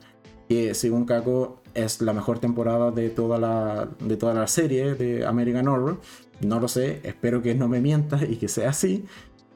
que 0.49 0.75
según 0.75 1.05
Kako 1.05 1.63
es 1.75 2.01
la 2.03 2.13
mejor 2.13 2.41
temporada 2.41 2.91
de 2.91 3.09
toda 3.09 3.39
la, 3.39 3.89
de 4.01 4.17
toda 4.17 4.35
la 4.35 4.49
serie 4.49 4.95
de 4.95 5.25
American 5.25 5.69
Horror. 5.69 6.01
No 6.41 6.59
lo 6.59 6.67
sé, 6.67 7.01
espero 7.05 7.41
que 7.41 7.55
no 7.55 7.69
me 7.69 7.81
mienta 7.81 8.19
y 8.25 8.35
que 8.37 8.49
sea 8.49 8.71
así. 8.71 9.05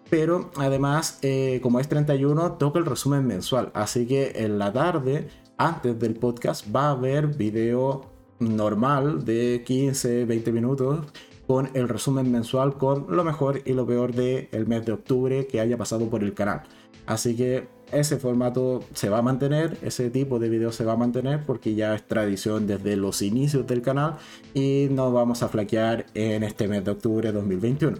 Pero 0.09 0.51
además, 0.57 1.21
como 1.63 1.81
es 1.81 1.89
31, 1.89 2.53
toca 2.53 2.79
el 2.79 2.87
resumen 2.87 3.27
mensual. 3.27 3.71
Así 3.75 4.07
que 4.07 4.33
en 4.37 4.59
la 4.59 4.73
tarde, 4.73 5.29
antes 5.57 5.99
del 5.99 6.15
podcast, 6.15 6.67
va 6.75 6.89
a 6.89 6.91
haber 6.91 7.29
video 7.29 8.11
normal 8.41 9.25
de 9.25 9.63
15, 9.65 10.25
20 10.25 10.53
minutos 10.53 11.07
con 11.47 11.71
el 11.75 11.89
resumen 11.89 12.31
mensual 12.31 12.79
con 12.79 13.07
lo 13.09 13.25
mejor 13.25 13.61
y 13.65 13.73
lo 13.73 13.87
peor 13.87 14.15
del 14.15 14.49
el 14.53 14.67
mes 14.67 14.87
de 14.87 14.93
octubre 14.93 15.47
que 15.47 15.61
haya 15.61 15.77
pasado 15.77 16.09
por 16.09 16.25
el 16.25 16.35
canal. 16.35 16.63
Así 17.07 17.37
que 17.37 17.69
ese 17.93 18.19
formato 18.19 18.85
se 18.95 19.09
va 19.09 19.19
a 19.19 19.23
mantener, 19.23 19.77
ese 19.83 20.11
tipo 20.11 20.39
de 20.39 20.49
video 20.49 20.71
se 20.71 20.85
va 20.85 20.93
a 20.93 20.97
mantener 20.97 21.45
porque 21.45 21.75
ya 21.75 21.95
es 21.95 22.07
tradición 22.07 22.67
desde 22.69 22.97
los 22.97 23.21
inicios 23.21 23.67
del 23.67 23.83
canal 23.83 24.17
y 24.55 24.87
no 24.93 25.13
vamos 25.13 25.43
a 25.43 25.49
flaquear 25.49 26.07
en 26.15 26.45
este 26.45 26.69
mes 26.69 26.85
de 26.85 26.93
octubre 26.93 27.29
de 27.29 27.33
2021. 27.33 27.99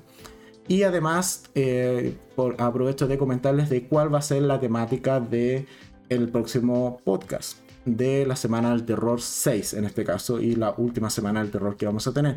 Y 0.69 0.85
además 0.85 1.51
eh, 1.57 2.15
aprovecho 2.59 3.09
de 3.09 3.19
comentarles 3.19 3.69
de 3.69 3.89
cuál 3.89 4.15
va 4.15 4.19
a 4.19 4.23
ser 4.23 4.43
la 4.43 4.61
temática 4.61 5.19
del 5.19 5.67
el 6.09 6.29
próximo 6.29 7.01
podcast 7.03 7.70
de 7.97 8.27
la 8.27 8.37
semana 8.37 8.71
del 8.71 8.85
terror 8.85 9.21
6 9.21 9.75
en 9.75 9.85
este 9.85 10.05
caso 10.05 10.41
y 10.41 10.55
la 10.55 10.75
última 10.77 11.11
semana 11.11 11.41
del 11.41 11.51
terror 11.51 11.77
que 11.77 11.87
vamos 11.87 12.07
a 12.07 12.13
tener 12.13 12.37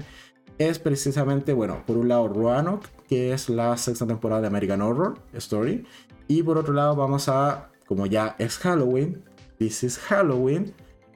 es 0.58 0.80
precisamente, 0.80 1.54
bueno, 1.54 1.84
por 1.86 1.98
un 1.98 2.08
lado 2.08 2.28
Roanoke, 2.28 2.88
que 3.08 3.34
es 3.34 3.50
la 3.50 3.76
sexta 3.78 4.06
temporada 4.06 4.42
de 4.42 4.48
American 4.48 4.82
Horror 4.82 5.18
Story, 5.34 5.86
y 6.28 6.44
por 6.44 6.58
otro 6.58 6.74
lado 6.74 6.96
vamos 6.96 7.28
a, 7.28 7.70
como 7.88 8.06
ya 8.06 8.36
es 8.38 8.58
Halloween, 8.60 9.24
This 9.58 9.84
is 9.84 9.98
Halloween, 9.98 10.74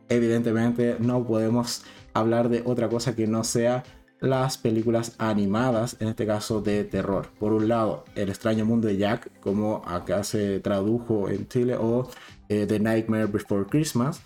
evidentemente 0.10 0.98
no 1.00 1.26
podemos 1.26 1.84
hablar 2.14 2.50
de 2.50 2.64
otra 2.66 2.90
cosa 2.90 3.16
que 3.16 3.28
no 3.28 3.44
sea 3.44 3.84
las 4.20 4.58
películas 4.58 5.14
animadas, 5.20 5.98
en 6.00 6.08
este 6.08 6.26
caso 6.26 6.62
de 6.62 6.84
terror. 6.84 7.28
Por 7.40 7.54
un 7.54 7.68
lado, 7.68 8.04
El 8.16 8.30
extraño 8.30 8.66
mundo 8.66 8.88
de 8.88 8.98
Jack, 8.98 9.40
como 9.40 9.84
acá 9.86 10.24
se 10.24 10.60
tradujo 10.60 11.30
en 11.30 11.48
Chile, 11.48 11.76
o 11.80 12.10
eh, 12.50 12.66
The 12.68 12.80
Nightmare 12.80 13.28
Before 13.28 13.66
Christmas. 13.66 14.22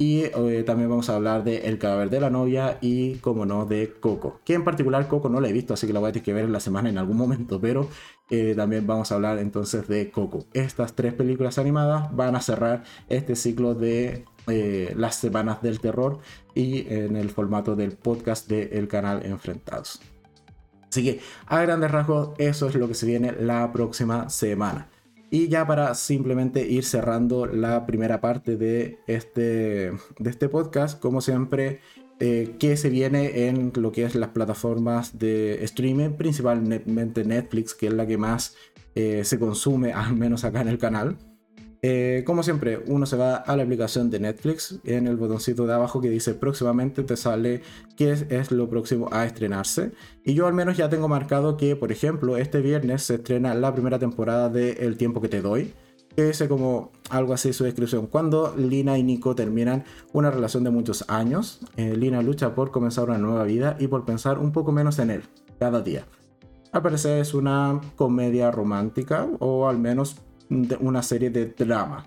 Y 0.00 0.22
eh, 0.22 0.62
también 0.64 0.88
vamos 0.88 1.10
a 1.10 1.16
hablar 1.16 1.44
de 1.44 1.68
El 1.68 1.78
cadáver 1.78 2.08
de 2.08 2.20
la 2.20 2.30
novia 2.30 2.78
y, 2.80 3.16
como 3.16 3.44
no, 3.44 3.66
de 3.66 3.92
Coco. 4.00 4.40
Que 4.46 4.54
en 4.54 4.64
particular 4.64 5.06
Coco 5.08 5.28
no 5.28 5.42
la 5.42 5.50
he 5.50 5.52
visto, 5.52 5.74
así 5.74 5.86
que 5.86 5.92
la 5.92 6.00
voy 6.00 6.08
a 6.08 6.12
tener 6.12 6.24
que 6.24 6.32
ver 6.32 6.46
en 6.46 6.52
la 6.52 6.60
semana 6.60 6.88
en 6.88 6.96
algún 6.96 7.18
momento. 7.18 7.60
Pero 7.60 7.86
eh, 8.30 8.54
también 8.56 8.86
vamos 8.86 9.12
a 9.12 9.16
hablar 9.16 9.38
entonces 9.38 9.88
de 9.88 10.10
Coco. 10.10 10.46
Estas 10.54 10.94
tres 10.94 11.12
películas 11.12 11.58
animadas 11.58 12.16
van 12.16 12.34
a 12.34 12.40
cerrar 12.40 12.82
este 13.10 13.36
ciclo 13.36 13.74
de 13.74 14.24
eh, 14.46 14.94
las 14.96 15.16
semanas 15.16 15.60
del 15.60 15.80
terror 15.80 16.20
y 16.54 16.90
en 16.90 17.16
el 17.16 17.28
formato 17.28 17.76
del 17.76 17.92
podcast 17.92 18.48
del 18.48 18.88
canal 18.88 19.26
Enfrentados. 19.26 20.00
Así 20.88 21.04
que 21.04 21.20
a 21.44 21.60
grandes 21.60 21.90
rasgos 21.90 22.30
eso 22.38 22.68
es 22.68 22.74
lo 22.74 22.88
que 22.88 22.94
se 22.94 23.04
viene 23.04 23.32
la 23.32 23.70
próxima 23.70 24.30
semana. 24.30 24.88
Y 25.30 25.48
ya 25.48 25.66
para 25.66 25.94
simplemente 25.94 26.66
ir 26.66 26.84
cerrando 26.84 27.46
la 27.46 27.86
primera 27.86 28.20
parte 28.20 28.56
de 28.56 28.98
este, 29.06 29.92
de 30.18 30.30
este 30.30 30.48
podcast, 30.48 31.00
como 31.00 31.20
siempre, 31.20 31.80
eh, 32.18 32.56
que 32.58 32.76
se 32.76 32.90
viene 32.90 33.46
en 33.46 33.72
lo 33.76 33.92
que 33.92 34.04
es 34.04 34.14
las 34.16 34.30
plataformas 34.30 35.18
de 35.18 35.62
streaming, 35.64 36.10
principalmente 36.10 37.24
Netflix, 37.24 37.74
que 37.74 37.86
es 37.86 37.92
la 37.92 38.06
que 38.06 38.18
más 38.18 38.56
eh, 38.94 39.22
se 39.24 39.38
consume, 39.38 39.92
al 39.92 40.16
menos 40.16 40.44
acá 40.44 40.60
en 40.62 40.68
el 40.68 40.78
canal. 40.78 41.16
Eh, 41.82 42.24
como 42.26 42.42
siempre, 42.42 42.82
uno 42.86 43.06
se 43.06 43.16
va 43.16 43.36
a 43.36 43.56
la 43.56 43.62
aplicación 43.62 44.10
de 44.10 44.20
Netflix, 44.20 44.78
en 44.84 45.06
el 45.06 45.16
botoncito 45.16 45.66
de 45.66 45.72
abajo 45.72 46.00
que 46.00 46.10
dice 46.10 46.34
próximamente 46.34 47.02
te 47.02 47.16
sale 47.16 47.62
qué 47.96 48.12
es, 48.12 48.50
lo 48.50 48.68
próximo 48.68 49.08
a 49.12 49.24
estrenarse. 49.24 49.92
Y 50.24 50.34
yo 50.34 50.46
al 50.46 50.54
menos 50.54 50.76
ya 50.76 50.88
tengo 50.90 51.08
marcado 51.08 51.56
que, 51.56 51.76
por 51.76 51.90
ejemplo, 51.90 52.36
este 52.36 52.60
viernes 52.60 53.02
se 53.04 53.14
estrena 53.16 53.54
la 53.54 53.72
primera 53.72 53.98
temporada 53.98 54.50
de 54.50 54.72
El 54.72 54.96
tiempo 54.96 55.20
que 55.20 55.28
te 55.28 55.40
doy. 55.40 55.72
Que 56.16 56.24
dice 56.24 56.48
como 56.48 56.90
algo 57.08 57.32
así 57.32 57.52
su 57.52 57.64
descripción. 57.64 58.08
Cuando 58.08 58.54
Lina 58.56 58.98
y 58.98 59.04
Nico 59.04 59.34
terminan 59.36 59.84
una 60.12 60.30
relación 60.30 60.64
de 60.64 60.70
muchos 60.70 61.04
años, 61.08 61.60
eh, 61.76 61.96
Lina 61.96 62.20
lucha 62.20 62.54
por 62.54 62.72
comenzar 62.72 63.08
una 63.08 63.18
nueva 63.18 63.44
vida 63.44 63.76
y 63.78 63.86
por 63.86 64.04
pensar 64.04 64.38
un 64.38 64.50
poco 64.50 64.72
menos 64.72 64.98
en 64.98 65.10
él 65.10 65.22
cada 65.60 65.80
día. 65.80 66.06
Al 66.72 66.82
parecer 66.82 67.20
es 67.20 67.32
una 67.32 67.80
comedia 67.96 68.50
romántica, 68.50 69.28
o 69.38 69.68
al 69.68 69.78
menos 69.78 70.16
una 70.80 71.02
serie 71.02 71.30
de 71.30 71.46
drama. 71.46 72.06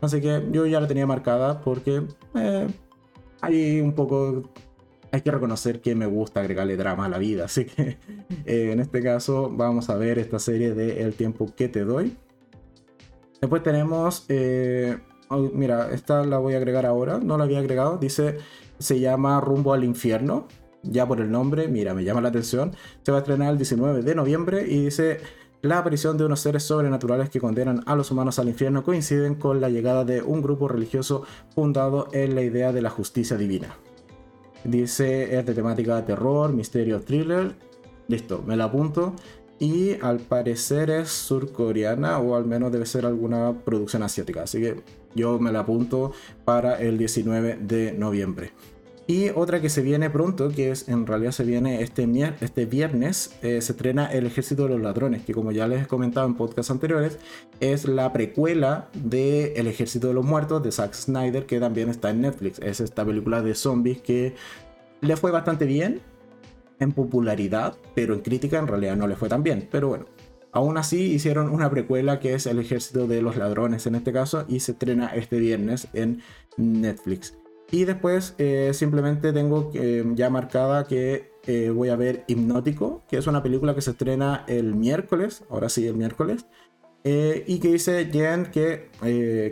Así 0.00 0.20
que 0.20 0.46
yo 0.50 0.66
ya 0.66 0.80
la 0.80 0.86
tenía 0.86 1.06
marcada 1.06 1.60
porque 1.60 2.02
eh, 2.34 2.66
hay 3.40 3.80
un 3.80 3.92
poco... 3.92 4.50
Hay 5.12 5.22
que 5.22 5.30
reconocer 5.30 5.80
que 5.80 5.94
me 5.94 6.06
gusta 6.06 6.40
agregarle 6.40 6.76
drama 6.76 7.06
a 7.06 7.08
la 7.08 7.18
vida. 7.18 7.44
Así 7.46 7.64
que 7.64 7.98
eh, 8.44 8.72
en 8.72 8.80
este 8.80 9.02
caso 9.02 9.50
vamos 9.50 9.88
a 9.88 9.96
ver 9.96 10.18
esta 10.18 10.38
serie 10.38 10.74
de 10.74 11.02
El 11.02 11.14
tiempo 11.14 11.46
que 11.54 11.68
te 11.68 11.84
doy. 11.84 12.16
Después 13.40 13.62
tenemos... 13.62 14.26
Eh, 14.28 14.98
oh, 15.28 15.50
mira, 15.54 15.90
esta 15.92 16.24
la 16.24 16.38
voy 16.38 16.54
a 16.54 16.56
agregar 16.58 16.84
ahora. 16.86 17.18
No 17.18 17.38
la 17.38 17.44
había 17.44 17.60
agregado. 17.60 17.98
Dice... 17.98 18.38
Se 18.78 19.00
llama 19.00 19.40
Rumbo 19.40 19.72
al 19.72 19.84
Infierno 19.84 20.48
ya 20.90 21.06
por 21.06 21.20
el 21.20 21.30
nombre, 21.30 21.68
mira, 21.68 21.94
me 21.94 22.04
llama 22.04 22.20
la 22.20 22.28
atención. 22.28 22.72
Se 23.02 23.12
va 23.12 23.18
a 23.18 23.20
estrenar 23.20 23.52
el 23.52 23.58
19 23.58 24.02
de 24.02 24.14
noviembre 24.14 24.66
y 24.68 24.84
dice 24.84 25.20
la 25.66 25.78
aparición 25.78 26.16
de 26.16 26.24
unos 26.24 26.40
seres 26.40 26.62
sobrenaturales 26.62 27.30
que 27.30 27.40
condenan 27.40 27.82
a 27.86 27.96
los 27.96 28.10
humanos 28.10 28.38
al 28.38 28.48
infierno 28.48 28.82
coinciden 28.82 29.34
con 29.34 29.60
la 29.60 29.68
llegada 29.68 30.04
de 30.04 30.22
un 30.22 30.42
grupo 30.42 30.68
religioso 30.68 31.24
fundado 31.54 32.08
en 32.12 32.34
la 32.34 32.42
idea 32.42 32.72
de 32.72 32.82
la 32.82 32.90
justicia 32.90 33.36
divina. 33.36 33.76
Dice, 34.64 35.38
es 35.38 35.46
de 35.46 35.54
temática 35.54 36.04
terror, 36.04 36.52
misterio, 36.52 37.00
thriller. 37.00 37.54
Listo, 38.08 38.42
me 38.46 38.56
la 38.56 38.64
apunto. 38.64 39.14
y 39.58 39.98
al 40.02 40.18
parecer 40.18 40.90
es 40.90 41.08
surcoreana 41.08 42.18
o 42.18 42.36
al 42.36 42.44
menos 42.44 42.70
debe 42.70 42.84
ser 42.84 43.06
alguna 43.06 43.54
producción 43.64 44.02
asiática. 44.02 44.42
Así 44.42 44.60
que 44.60 44.82
yo 45.14 45.38
me 45.38 45.50
la 45.50 45.60
apunto 45.60 46.12
para 46.44 46.78
el 46.78 46.98
19 46.98 47.58
de 47.62 47.92
noviembre. 47.92 48.52
Y 49.08 49.28
otra 49.30 49.60
que 49.60 49.68
se 49.68 49.82
viene 49.82 50.10
pronto, 50.10 50.48
que 50.48 50.72
es 50.72 50.88
en 50.88 51.06
realidad 51.06 51.30
se 51.30 51.44
viene 51.44 51.80
este, 51.80 52.08
este 52.40 52.66
viernes, 52.66 53.36
eh, 53.40 53.60
se 53.60 53.72
estrena 53.72 54.06
El 54.06 54.26
Ejército 54.26 54.64
de 54.64 54.70
los 54.70 54.80
Ladrones, 54.80 55.24
que 55.24 55.32
como 55.32 55.52
ya 55.52 55.68
les 55.68 55.84
he 55.84 55.86
comentado 55.86 56.26
en 56.26 56.34
podcasts 56.34 56.72
anteriores, 56.72 57.18
es 57.60 57.86
la 57.86 58.12
precuela 58.12 58.88
de 58.94 59.52
El 59.54 59.68
Ejército 59.68 60.08
de 60.08 60.14
los 60.14 60.24
Muertos 60.24 60.60
de 60.64 60.72
Zack 60.72 60.92
Snyder, 60.94 61.46
que 61.46 61.60
también 61.60 61.88
está 61.88 62.10
en 62.10 62.22
Netflix. 62.22 62.58
Es 62.58 62.80
esta 62.80 63.04
película 63.04 63.42
de 63.42 63.54
zombies 63.54 64.00
que 64.00 64.34
le 65.00 65.16
fue 65.16 65.30
bastante 65.30 65.66
bien 65.66 66.00
en 66.80 66.90
popularidad, 66.90 67.76
pero 67.94 68.12
en 68.12 68.20
crítica 68.20 68.58
en 68.58 68.66
realidad 68.66 68.96
no 68.96 69.06
le 69.06 69.14
fue 69.14 69.28
tan 69.28 69.44
bien. 69.44 69.68
Pero 69.70 69.86
bueno, 69.86 70.06
aún 70.50 70.78
así 70.78 71.12
hicieron 71.12 71.48
una 71.50 71.70
precuela 71.70 72.18
que 72.18 72.34
es 72.34 72.46
El 72.46 72.58
Ejército 72.58 73.06
de 73.06 73.22
los 73.22 73.36
Ladrones 73.36 73.86
en 73.86 73.94
este 73.94 74.12
caso, 74.12 74.46
y 74.48 74.58
se 74.58 74.72
estrena 74.72 75.14
este 75.14 75.38
viernes 75.38 75.86
en 75.92 76.22
Netflix. 76.56 77.36
Y 77.70 77.84
después 77.84 78.34
eh, 78.38 78.70
simplemente 78.74 79.32
tengo 79.32 79.70
eh, 79.74 80.04
ya 80.14 80.30
marcada 80.30 80.84
que 80.84 81.32
eh, 81.46 81.70
voy 81.70 81.88
a 81.88 81.96
ver 81.96 82.24
Hipnótico, 82.28 83.02
que 83.08 83.16
es 83.16 83.26
una 83.26 83.42
película 83.42 83.74
que 83.74 83.80
se 83.80 83.90
estrena 83.90 84.44
el 84.46 84.74
miércoles, 84.74 85.44
ahora 85.50 85.68
sí 85.68 85.86
el 85.86 85.94
miércoles, 85.94 86.46
y 87.04 87.60
que 87.60 87.68
dice 87.68 88.10
Jen 88.12 88.46
que, 88.46 88.90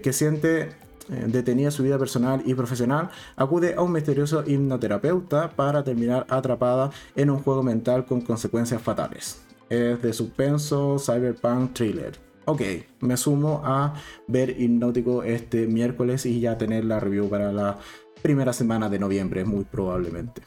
que 0.02 0.12
siente 0.12 0.70
detenida 1.08 1.70
su 1.70 1.84
vida 1.84 1.96
personal 2.00 2.42
y 2.44 2.52
profesional, 2.54 3.10
acude 3.36 3.74
a 3.74 3.82
un 3.82 3.92
misterioso 3.92 4.42
hipnoterapeuta 4.44 5.50
para 5.50 5.84
terminar 5.84 6.26
atrapada 6.30 6.90
en 7.14 7.30
un 7.30 7.38
juego 7.38 7.62
mental 7.62 8.06
con 8.06 8.22
consecuencias 8.22 8.82
fatales. 8.82 9.40
Es 9.70 10.02
de 10.02 10.12
suspenso, 10.12 10.98
cyberpunk, 10.98 11.74
thriller. 11.74 12.18
Ok, 12.46 12.60
me 13.00 13.16
sumo 13.16 13.62
a 13.64 13.94
ver 14.26 14.60
Hipnótico 14.60 15.22
este 15.22 15.66
miércoles 15.66 16.26
y 16.26 16.40
ya 16.40 16.58
tener 16.58 16.84
la 16.84 17.00
review 17.00 17.28
para 17.28 17.52
la 17.52 17.78
primera 18.24 18.54
semana 18.54 18.88
de 18.88 18.98
noviembre, 18.98 19.44
muy 19.44 19.64
probablemente. 19.64 20.40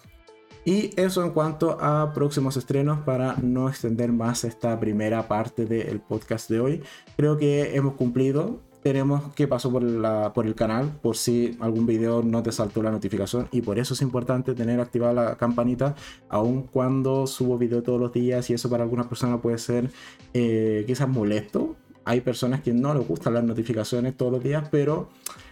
Y 0.65 0.89
eso 0.99 1.23
en 1.23 1.29
cuanto 1.29 1.77
a 1.79 2.11
próximos 2.11 2.57
estrenos, 2.57 3.01
para 3.01 3.35
no 3.35 3.69
extender 3.69 4.11
más 4.11 4.43
esta 4.45 4.79
primera 4.79 5.27
parte 5.27 5.67
del 5.67 5.99
podcast 5.99 6.49
de 6.49 6.59
hoy. 6.59 6.83
Creo 7.15 7.37
que 7.37 7.75
hemos 7.75 7.93
cumplido. 7.93 8.61
Tenemos 8.81 9.31
que 9.35 9.47
pasó 9.47 9.71
por, 9.71 9.83
la, 9.83 10.33
por 10.33 10.47
el 10.47 10.55
canal, 10.55 10.89
por 11.03 11.17
si 11.17 11.55
algún 11.59 11.85
video 11.85 12.23
no 12.23 12.41
te 12.41 12.51
saltó 12.51 12.81
la 12.81 12.89
notificación. 12.89 13.47
Y 13.51 13.61
por 13.61 13.77
eso 13.77 13.93
es 13.93 14.01
importante 14.01 14.55
tener 14.55 14.79
activada 14.79 15.13
la 15.13 15.35
campanita, 15.37 15.93
aun 16.29 16.63
cuando 16.63 17.27
subo 17.27 17.59
video 17.59 17.83
todos 17.83 18.01
los 18.01 18.11
días. 18.11 18.49
Y 18.49 18.55
eso 18.55 18.71
para 18.71 18.83
algunas 18.83 19.05
personas 19.05 19.39
puede 19.39 19.59
ser 19.59 19.91
eh, 20.33 20.83
quizás 20.87 21.07
molesto. 21.07 21.75
Hay 22.05 22.21
personas 22.21 22.61
que 22.61 22.73
no 22.73 22.95
les 22.95 23.07
gustan 23.07 23.35
las 23.35 23.43
notificaciones 23.43 24.17
todos 24.17 24.31
los 24.31 24.43
días, 24.43 24.67
pero 24.71 25.09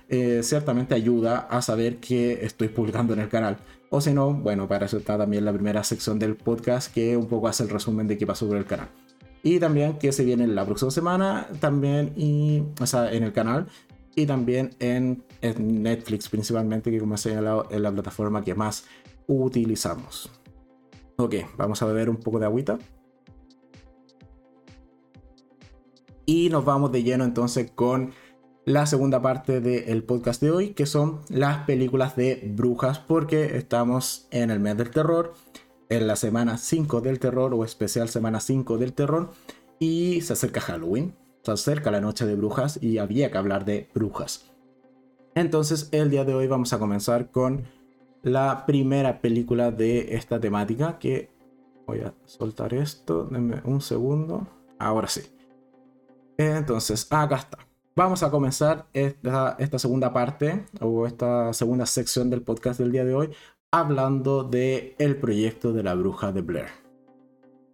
eh, 0.09 0.41
ciertamente 0.43 0.93
ayuda 0.93 1.39
a 1.49 1.61
saber 1.61 1.97
que 1.97 2.45
estoy 2.45 2.69
publicando 2.69 3.13
en 3.13 3.21
el 3.21 3.29
canal. 3.29 3.57
O 3.89 4.01
si 4.01 4.13
no, 4.13 4.33
bueno, 4.33 4.67
para 4.67 4.85
eso 4.85 4.97
está 4.97 5.17
también 5.17 5.45
la 5.45 5.53
primera 5.53 5.83
sección 5.83 6.19
del 6.19 6.35
podcast 6.35 6.93
que 6.93 7.15
un 7.15 7.27
poco 7.27 7.47
hace 7.47 7.63
el 7.63 7.69
resumen 7.69 8.07
de 8.07 8.17
qué 8.17 8.27
pasó 8.27 8.47
por 8.47 8.57
el 8.57 8.65
canal. 8.65 8.89
Y 9.43 9.59
también 9.59 9.99
que 9.99 10.11
se 10.11 10.23
viene 10.25 10.47
la 10.47 10.65
próxima 10.65 10.91
semana, 10.91 11.47
también 11.59 12.13
y, 12.15 12.63
o 12.81 12.85
sea, 12.87 13.11
en 13.13 13.23
el 13.23 13.31
canal 13.31 13.67
y 14.15 14.25
también 14.25 14.71
en, 14.79 15.23
Netflix 15.59 16.29
principalmente, 16.29 16.89
que 16.89 16.99
como 16.99 17.15
he 17.15 17.17
señalado 17.17 17.67
es 17.69 17.79
la 17.79 17.91
plataforma 17.91 18.43
que 18.43 18.55
más 18.55 18.85
utilizamos. 19.27 20.31
Ok, 21.17 21.35
vamos 21.57 21.81
a 21.81 21.85
beber 21.85 22.09
un 22.09 22.17
poco 22.17 22.39
de 22.39 22.45
agüita. 22.45 22.79
Y 26.25 26.49
nos 26.49 26.65
vamos 26.65 26.91
de 26.91 27.03
lleno 27.03 27.23
entonces 27.23 27.69
con 27.69 28.13
la 28.65 28.87
segunda 28.87 29.21
parte 29.21 29.61
del 29.61 30.03
podcast 30.03 30.41
de 30.41 30.49
hoy, 30.49 30.69
que 30.69 30.87
son 30.87 31.21
las 31.29 31.65
películas 31.65 32.15
de 32.15 32.51
brujas, 32.55 32.97
porque 32.97 33.57
estamos 33.57 34.27
en 34.31 34.49
el 34.49 34.59
mes 34.59 34.75
del 34.75 34.89
terror, 34.89 35.33
en 35.87 36.07
la 36.07 36.15
semana 36.15 36.57
5 36.57 37.01
del 37.01 37.19
terror 37.19 37.53
o 37.53 37.63
especial 37.63 38.09
semana 38.09 38.39
5 38.39 38.79
del 38.79 38.93
terror, 38.93 39.29
y 39.77 40.21
se 40.21 40.33
acerca 40.33 40.61
Halloween, 40.61 41.15
se 41.43 41.51
acerca 41.51 41.91
la 41.91 42.01
noche 42.01 42.25
de 42.25 42.35
brujas 42.35 42.81
y 42.81 42.97
había 42.97 43.29
que 43.29 43.37
hablar 43.37 43.65
de 43.65 43.87
brujas. 43.93 44.51
Entonces 45.35 45.89
el 45.91 46.09
día 46.09 46.25
de 46.25 46.33
hoy 46.33 46.47
vamos 46.47 46.73
a 46.73 46.79
comenzar 46.79 47.29
con 47.29 47.65
la 48.23 48.65
primera 48.65 49.21
película 49.21 49.69
de 49.69 50.15
esta 50.15 50.39
temática, 50.39 50.97
que 50.97 51.29
voy 51.85 51.99
a 51.99 52.15
soltar 52.25 52.73
esto, 52.73 53.25
denme 53.25 53.61
un 53.63 53.79
segundo, 53.79 54.47
ahora 54.79 55.07
sí. 55.07 55.21
Entonces, 56.37 57.07
acá 57.11 57.35
está. 57.35 57.59
Vamos 57.97 58.23
a 58.23 58.29
comenzar 58.29 58.87
esta, 58.91 59.79
segunda 59.79 60.11
parte 60.11 60.65
o 60.81 61.07
esta 61.07 61.53
segunda 61.53 61.85
sección 61.85 62.29
del 62.29 62.41
podcast 62.41 62.77
del 62.77 62.91
día 62.91 63.05
de 63.05 63.15
hoy 63.15 63.29
hablando 63.71 64.43
de 64.43 64.97
proyecto 65.21 65.71
de 65.71 65.81
la 65.81 65.95
bruja 65.95 66.33
de 66.33 66.41
Blair. 66.41 66.67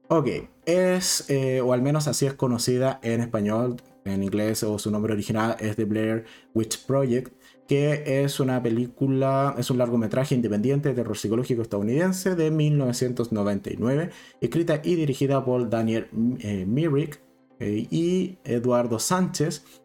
Ok, 0.10 0.28
es, 0.68 1.28
eh, 1.28 1.60
o 1.62 1.74
al 1.74 1.82
menos 1.82 2.08
así 2.08 2.28
es 2.28 2.36
conocida 2.36 3.00
en 3.02 3.22
español, 3.22 3.78
en 4.06 4.22
inglés 4.22 4.62
o 4.62 4.78
su 4.78 4.92
nombre 4.92 5.14
original 5.14 5.56
es 5.60 5.76
The 5.76 5.86
Blair 5.86 6.26
Witch 6.54 6.86
Project, 6.86 7.34
que 7.68 8.24
es 8.24 8.40
una 8.40 8.62
película, 8.62 9.56
es 9.58 9.72
un 9.72 9.80
largometraje 9.80 10.36
independiente 10.36 10.90
de 10.90 10.96
terror 10.96 11.18
psicológico 11.18 11.64
estadounidense 11.64 12.36
de 12.36 12.52
1999, 12.52 14.12
escrita 14.40 14.82
y 14.84 14.94
dirigida 14.94 15.44
por 15.44 15.68
Daniel 15.68 16.10
eh, 16.42 16.64
Myrick 16.68 17.20
eh, 17.60 17.88
y 17.90 18.38
Eduardo 18.44 19.00
Sánchez 19.00 19.81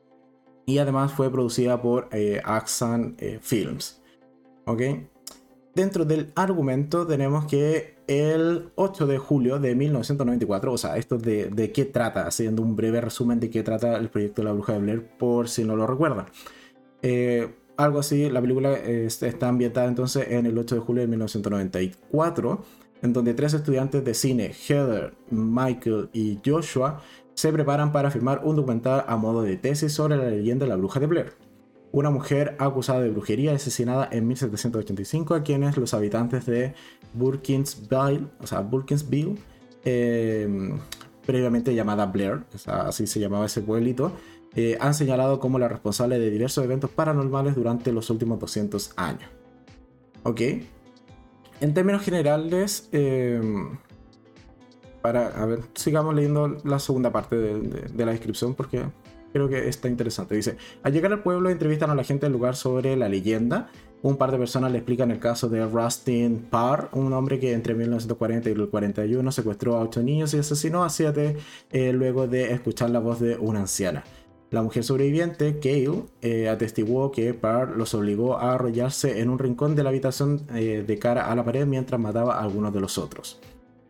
y 0.66 0.78
además 0.78 1.12
fue 1.12 1.30
producida 1.30 1.80
por 1.80 2.08
eh, 2.10 2.42
Axan 2.44 3.14
eh, 3.18 3.38
Films. 3.40 4.02
¿Ok? 4.66 4.82
Dentro 5.74 6.04
del 6.04 6.32
argumento 6.34 7.06
tenemos 7.06 7.46
que 7.46 7.96
el 8.08 8.70
8 8.74 9.06
de 9.06 9.18
julio 9.18 9.58
de 9.60 9.74
1994, 9.74 10.72
o 10.72 10.78
sea, 10.78 10.96
esto 10.96 11.18
de, 11.18 11.50
de 11.50 11.70
qué 11.70 11.84
trata, 11.84 12.26
haciendo 12.26 12.62
un 12.62 12.74
breve 12.74 13.00
resumen 13.00 13.38
de 13.38 13.50
qué 13.50 13.62
trata 13.62 13.96
el 13.96 14.08
proyecto 14.08 14.42
de 14.42 14.46
la 14.46 14.52
bruja 14.52 14.72
de 14.72 14.78
Blair, 14.80 15.06
por 15.18 15.48
si 15.48 15.64
no 15.64 15.76
lo 15.76 15.86
recuerdan. 15.86 16.26
Eh, 17.02 17.54
algo 17.76 18.00
así, 18.00 18.30
la 18.30 18.40
película 18.40 18.72
está 18.74 19.48
ambientada 19.48 19.86
entonces 19.86 20.28
en 20.30 20.46
el 20.46 20.56
8 20.56 20.76
de 20.76 20.80
julio 20.80 21.02
de 21.02 21.08
1994, 21.08 22.64
en 23.02 23.12
donde 23.12 23.34
tres 23.34 23.52
estudiantes 23.52 24.02
de 24.02 24.14
cine, 24.14 24.52
Heather, 24.52 25.14
Michael 25.30 26.08
y 26.14 26.40
Joshua, 26.44 27.02
se 27.36 27.52
preparan 27.52 27.92
para 27.92 28.10
filmar 28.10 28.40
un 28.44 28.56
documental 28.56 29.04
a 29.06 29.16
modo 29.16 29.42
de 29.42 29.56
tesis 29.56 29.92
sobre 29.92 30.16
la 30.16 30.30
leyenda 30.30 30.64
de 30.64 30.70
la 30.70 30.76
bruja 30.76 30.98
de 31.00 31.06
Blair. 31.06 31.32
Una 31.92 32.10
mujer 32.10 32.56
acusada 32.58 33.00
de 33.02 33.10
brujería 33.10 33.52
y 33.52 33.56
asesinada 33.56 34.08
en 34.10 34.26
1785 34.26 35.34
a 35.34 35.42
quienes 35.42 35.76
los 35.76 35.92
habitantes 35.92 36.46
de 36.46 36.74
Burkinsville, 37.12 38.26
o 38.40 38.46
sea, 38.46 38.60
Burkinsville, 38.60 39.36
em, 39.84 40.78
previamente 41.26 41.74
llamada 41.74 42.06
Blair, 42.06 42.44
así 42.66 43.06
se 43.06 43.20
llamaba 43.20 43.46
ese 43.46 43.60
pueblito, 43.60 44.12
eh, 44.54 44.78
han 44.80 44.94
señalado 44.94 45.38
como 45.38 45.58
la 45.58 45.68
responsable 45.68 46.18
de 46.18 46.30
diversos 46.30 46.64
eventos 46.64 46.88
paranormales 46.90 47.54
durante 47.54 47.92
los 47.92 48.08
últimos 48.08 48.40
200 48.40 48.94
años. 48.96 49.28
¿Ok? 50.22 50.40
En 51.60 51.74
términos 51.74 52.02
generales, 52.02 52.88
em, 55.14 55.42
a 55.42 55.46
ver, 55.46 55.60
sigamos 55.74 56.14
leyendo 56.14 56.56
la 56.64 56.78
segunda 56.78 57.12
parte 57.12 57.36
de, 57.36 58.04
la 58.04 58.12
descripción 58.12 58.54
porque 58.54 58.84
creo 59.32 59.48
que 59.48 59.68
está 59.68 59.88
interesante. 59.88 60.34
Dice, 60.34 60.56
al 60.82 60.92
llegar 60.92 61.12
al 61.12 61.22
pueblo 61.22 61.50
entrevistan 61.50 61.90
a 61.90 61.94
la 61.94 62.04
gente 62.04 62.26
del 62.26 62.32
lugar 62.32 62.56
sobre 62.56 62.96
la 62.96 63.08
leyenda. 63.08 63.68
Un 64.02 64.16
par 64.16 64.30
de 64.30 64.38
personas 64.38 64.70
le 64.70 64.78
explican 64.78 65.10
el 65.10 65.18
caso 65.18 65.48
de 65.48 65.64
Rustin 65.66 66.46
Parr, 66.50 66.90
un 66.92 67.12
hombre 67.12 67.40
que 67.40 67.52
entre 67.52 67.74
1940 67.74 68.50
y 68.50 68.52
el 68.52 68.68
41 68.68 69.32
secuestró 69.32 69.76
a 69.76 69.80
ocho 69.80 70.02
niños 70.02 70.32
y 70.34 70.38
asesinó 70.38 70.84
a 70.84 70.90
siete 70.90 71.36
eh, 71.72 71.92
luego 71.92 72.28
de 72.28 72.52
escuchar 72.52 72.90
la 72.90 73.00
voz 73.00 73.20
de 73.20 73.36
una 73.36 73.60
anciana. 73.60 74.04
La 74.50 74.62
mujer 74.62 74.84
sobreviviente, 74.84 75.58
Kale, 75.58 76.04
eh, 76.22 76.48
atestiguó 76.48 77.10
que 77.10 77.34
Parr 77.34 77.76
los 77.76 77.94
obligó 77.94 78.38
a 78.38 78.54
arrollarse 78.54 79.20
en 79.20 79.28
un 79.28 79.40
rincón 79.40 79.74
de 79.74 79.82
la 79.82 79.88
habitación 79.88 80.42
eh, 80.54 80.84
de 80.86 80.98
cara 81.00 81.30
a 81.32 81.34
la 81.34 81.44
pared 81.44 81.66
mientras 81.66 82.00
mataba 82.00 82.36
a 82.36 82.42
algunos 82.42 82.72
de 82.72 82.80
los 82.80 82.96
otros. 82.96 83.40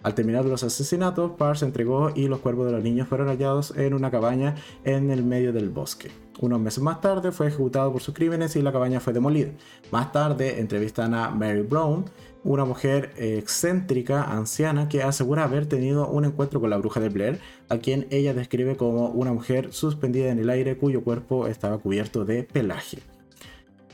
Al 0.06 0.14
terminar 0.14 0.44
los 0.44 0.62
asesinatos, 0.62 1.32
Parr 1.32 1.58
se 1.58 1.64
entregó 1.64 2.12
y 2.14 2.28
los 2.28 2.38
cuerpos 2.38 2.66
de 2.66 2.70
los 2.70 2.84
niños 2.84 3.08
fueron 3.08 3.26
hallados 3.26 3.76
en 3.76 3.92
una 3.92 4.08
cabaña 4.08 4.54
en 4.84 5.10
el 5.10 5.24
medio 5.24 5.52
del 5.52 5.68
bosque. 5.68 6.12
Unos 6.38 6.60
meses 6.60 6.80
más 6.80 7.00
tarde 7.00 7.32
fue 7.32 7.48
ejecutado 7.48 7.90
por 7.90 8.00
sus 8.00 8.14
crímenes 8.14 8.54
y 8.54 8.62
la 8.62 8.70
cabaña 8.70 9.00
fue 9.00 9.12
demolida. 9.12 9.50
Más 9.90 10.12
tarde 10.12 10.60
entrevistan 10.60 11.12
a 11.12 11.30
Mary 11.30 11.62
Brown, 11.62 12.04
una 12.44 12.64
mujer 12.64 13.14
excéntrica, 13.16 14.22
anciana, 14.22 14.88
que 14.88 15.02
asegura 15.02 15.42
haber 15.42 15.66
tenido 15.66 16.06
un 16.06 16.24
encuentro 16.24 16.60
con 16.60 16.70
la 16.70 16.76
bruja 16.76 17.00
de 17.00 17.08
Blair, 17.08 17.40
a 17.68 17.78
quien 17.78 18.06
ella 18.10 18.32
describe 18.32 18.76
como 18.76 19.08
una 19.08 19.32
mujer 19.32 19.72
suspendida 19.72 20.30
en 20.30 20.38
el 20.38 20.50
aire 20.50 20.76
cuyo 20.76 21.02
cuerpo 21.02 21.48
estaba 21.48 21.78
cubierto 21.78 22.24
de 22.24 22.44
pelaje. 22.44 22.98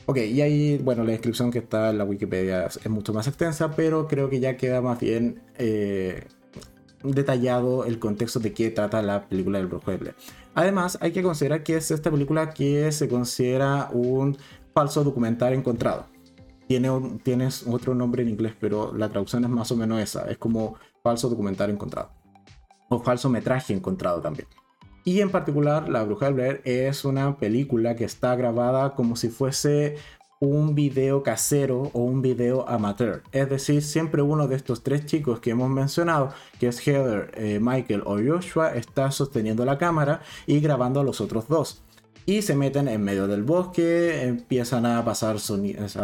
Ok, 0.05 0.17
y 0.17 0.41
ahí, 0.41 0.77
bueno, 0.79 1.03
la 1.03 1.11
descripción 1.11 1.49
que 1.49 1.59
está 1.59 1.89
en 1.89 1.97
la 1.97 2.03
Wikipedia 2.03 2.65
es 2.65 2.89
mucho 2.89 3.13
más 3.13 3.27
extensa, 3.27 3.71
pero 3.71 4.07
creo 4.07 4.29
que 4.29 4.41
ya 4.41 4.57
queda 4.57 4.81
más 4.81 4.99
bien 4.99 5.41
eh, 5.57 6.25
detallado 7.03 7.85
el 7.85 7.99
contexto 7.99 8.39
de 8.39 8.53
qué 8.53 8.69
trata 8.69 9.01
la 9.01 9.29
película 9.29 9.59
del 9.59 9.67
Brujo 9.67 9.91
de 9.91 9.97
Blair. 9.97 10.15
Además, 10.55 10.97
hay 11.01 11.11
que 11.13 11.23
considerar 11.23 11.63
que 11.63 11.77
es 11.77 11.89
esta 11.89 12.11
película 12.11 12.49
que 12.49 12.91
se 12.91 13.07
considera 13.07 13.89
un 13.93 14.37
falso 14.73 15.05
documental 15.05 15.53
encontrado. 15.53 16.07
Tiene 16.67 16.89
tienes 17.23 17.65
otro 17.65 17.95
nombre 17.95 18.23
en 18.23 18.29
inglés, 18.29 18.53
pero 18.59 18.93
la 18.93 19.09
traducción 19.09 19.43
es 19.45 19.49
más 19.49 19.71
o 19.71 19.77
menos 19.77 20.01
esa. 20.01 20.29
Es 20.29 20.37
como 20.37 20.75
falso 21.01 21.29
documental 21.29 21.69
encontrado. 21.69 22.11
O 22.89 22.99
falso 22.99 23.29
metraje 23.29 23.73
encontrado 23.73 24.21
también. 24.21 24.47
Y 25.05 25.19
en 25.19 25.31
particular, 25.31 25.89
La 25.89 26.03
Bruja 26.03 26.27
de 26.27 26.33
Blair 26.33 26.61
es 26.63 27.03
una 27.03 27.37
película 27.37 27.95
que 27.95 28.05
está 28.05 28.35
grabada 28.35 28.95
como 28.95 29.15
si 29.15 29.29
fuese 29.29 29.97
un 30.39 30.75
video 30.75 31.23
casero 31.23 31.89
o 31.93 32.01
un 32.01 32.21
video 32.21 32.67
amateur. 32.67 33.23
Es 33.31 33.49
decir, 33.49 33.81
siempre 33.81 34.21
uno 34.21 34.47
de 34.47 34.55
estos 34.55 34.83
tres 34.83 35.05
chicos 35.05 35.39
que 35.39 35.51
hemos 35.51 35.69
mencionado, 35.69 36.33
que 36.59 36.67
es 36.67 36.85
Heather, 36.85 37.31
eh, 37.35 37.59
Michael 37.61 38.03
o 38.05 38.17
Joshua, 38.17 38.75
está 38.75 39.11
sosteniendo 39.11 39.65
la 39.65 39.77
cámara 39.77 40.21
y 40.45 40.59
grabando 40.59 40.99
a 40.99 41.03
los 41.03 41.21
otros 41.21 41.47
dos. 41.47 41.81
Y 42.25 42.41
se 42.41 42.55
meten 42.55 42.87
en 42.87 43.03
medio 43.03 43.27
del 43.27 43.43
bosque, 43.43 44.23
empiezan 44.23 44.85
a 44.85 45.03
pasar 45.03 45.37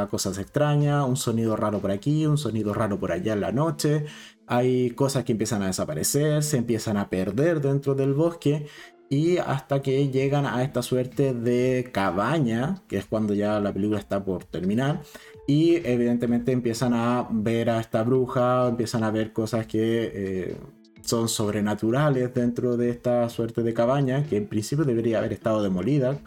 cosas 0.09 0.37
extrañas, 0.37 1.07
un 1.07 1.15
sonido 1.15 1.55
raro 1.55 1.79
por 1.79 1.91
aquí, 1.91 2.25
un 2.25 2.37
sonido 2.37 2.73
raro 2.73 2.99
por 2.99 3.11
allá 3.11 3.33
en 3.33 3.41
la 3.41 3.51
noche. 3.51 4.05
Hay 4.47 4.91
cosas 4.91 5.23
que 5.23 5.31
empiezan 5.31 5.61
a 5.61 5.67
desaparecer, 5.67 6.43
se 6.43 6.57
empiezan 6.57 6.97
a 6.97 7.09
perder 7.09 7.61
dentro 7.61 7.95
del 7.95 8.13
bosque 8.13 8.65
y 9.09 9.37
hasta 9.37 9.81
que 9.81 10.09
llegan 10.09 10.45
a 10.45 10.63
esta 10.63 10.83
suerte 10.83 11.33
de 11.33 11.89
cabaña, 11.91 12.83
que 12.87 12.97
es 12.97 13.05
cuando 13.05 13.33
ya 13.33 13.59
la 13.59 13.73
película 13.73 13.99
está 13.99 14.23
por 14.23 14.43
terminar, 14.43 15.01
y 15.47 15.77
evidentemente 15.77 16.51
empiezan 16.51 16.93
a 16.93 17.27
ver 17.31 17.71
a 17.71 17.79
esta 17.79 18.03
bruja, 18.03 18.67
empiezan 18.67 19.03
a 19.03 19.11
ver 19.11 19.33
cosas 19.33 19.65
que 19.65 20.11
eh, 20.13 20.57
son 21.09 21.27
sobrenaturales 21.27 22.33
dentro 22.33 22.77
de 22.77 22.89
esta 22.89 23.27
suerte 23.29 23.63
de 23.63 23.73
cabaña, 23.73 24.23
que 24.25 24.37
en 24.37 24.47
principio 24.47 24.85
debería 24.85 25.17
haber 25.17 25.33
estado 25.33 25.61
demolida, 25.61 26.19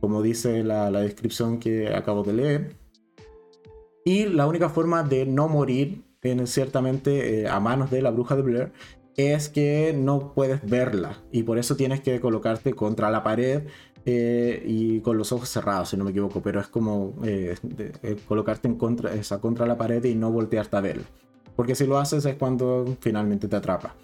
como 0.00 0.22
dice 0.22 0.64
la, 0.64 0.90
descripción 0.90 1.58
que 1.58 1.94
acabo 1.94 2.22
de 2.22 2.32
leer. 2.32 2.76
Y 4.04 4.24
la 4.24 4.46
única 4.46 4.68
forma 4.68 5.02
de 5.02 5.26
no 5.26 5.48
morir, 5.48 6.04
en, 6.22 6.46
ciertamente 6.46 7.42
eh, 7.42 7.48
a 7.48 7.60
manos 7.60 7.90
de 7.90 8.02
la 8.02 8.10
bruja 8.10 8.34
de 8.34 8.42
Blair, 8.42 8.72
es 9.16 9.48
que 9.48 9.94
no 9.96 10.32
puedes 10.34 10.64
verla 10.68 11.22
y 11.32 11.42
por 11.42 11.58
eso 11.58 11.76
tienes 11.76 12.00
que 12.00 12.20
colocarte 12.20 12.72
contra 12.72 13.10
la 13.10 13.22
pared 13.22 13.64
eh, 14.06 14.62
y 14.66 15.00
con 15.00 15.18
los 15.18 15.30
ojos 15.32 15.48
cerrados, 15.48 15.90
si 15.90 15.96
no 15.96 16.04
me 16.04 16.10
equivoco, 16.10 16.40
pero 16.40 16.60
es 16.60 16.68
como 16.68 17.14
eh, 17.22 17.54
eh, 18.02 18.16
colocarte 18.26 18.66
en 18.66 18.76
contra, 18.76 19.14
esa, 19.14 19.40
contra 19.40 19.66
la 19.66 19.76
pared 19.76 20.02
y 20.04 20.14
no 20.14 20.30
voltearte 20.30 20.76
a 20.76 20.80
verla. 20.80 21.04
Porque 21.54 21.74
si 21.74 21.86
lo 21.86 21.98
haces 21.98 22.24
es 22.24 22.36
cuando 22.36 22.96
finalmente 23.00 23.46
te 23.46 23.56
atrapa. 23.56 23.94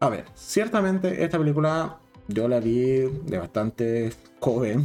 A 0.00 0.08
ver, 0.08 0.26
ciertamente 0.34 1.24
esta 1.24 1.38
película 1.38 1.98
yo 2.28 2.48
la 2.48 2.60
vi 2.60 3.00
de 3.24 3.38
bastante 3.38 4.12
joven, 4.40 4.84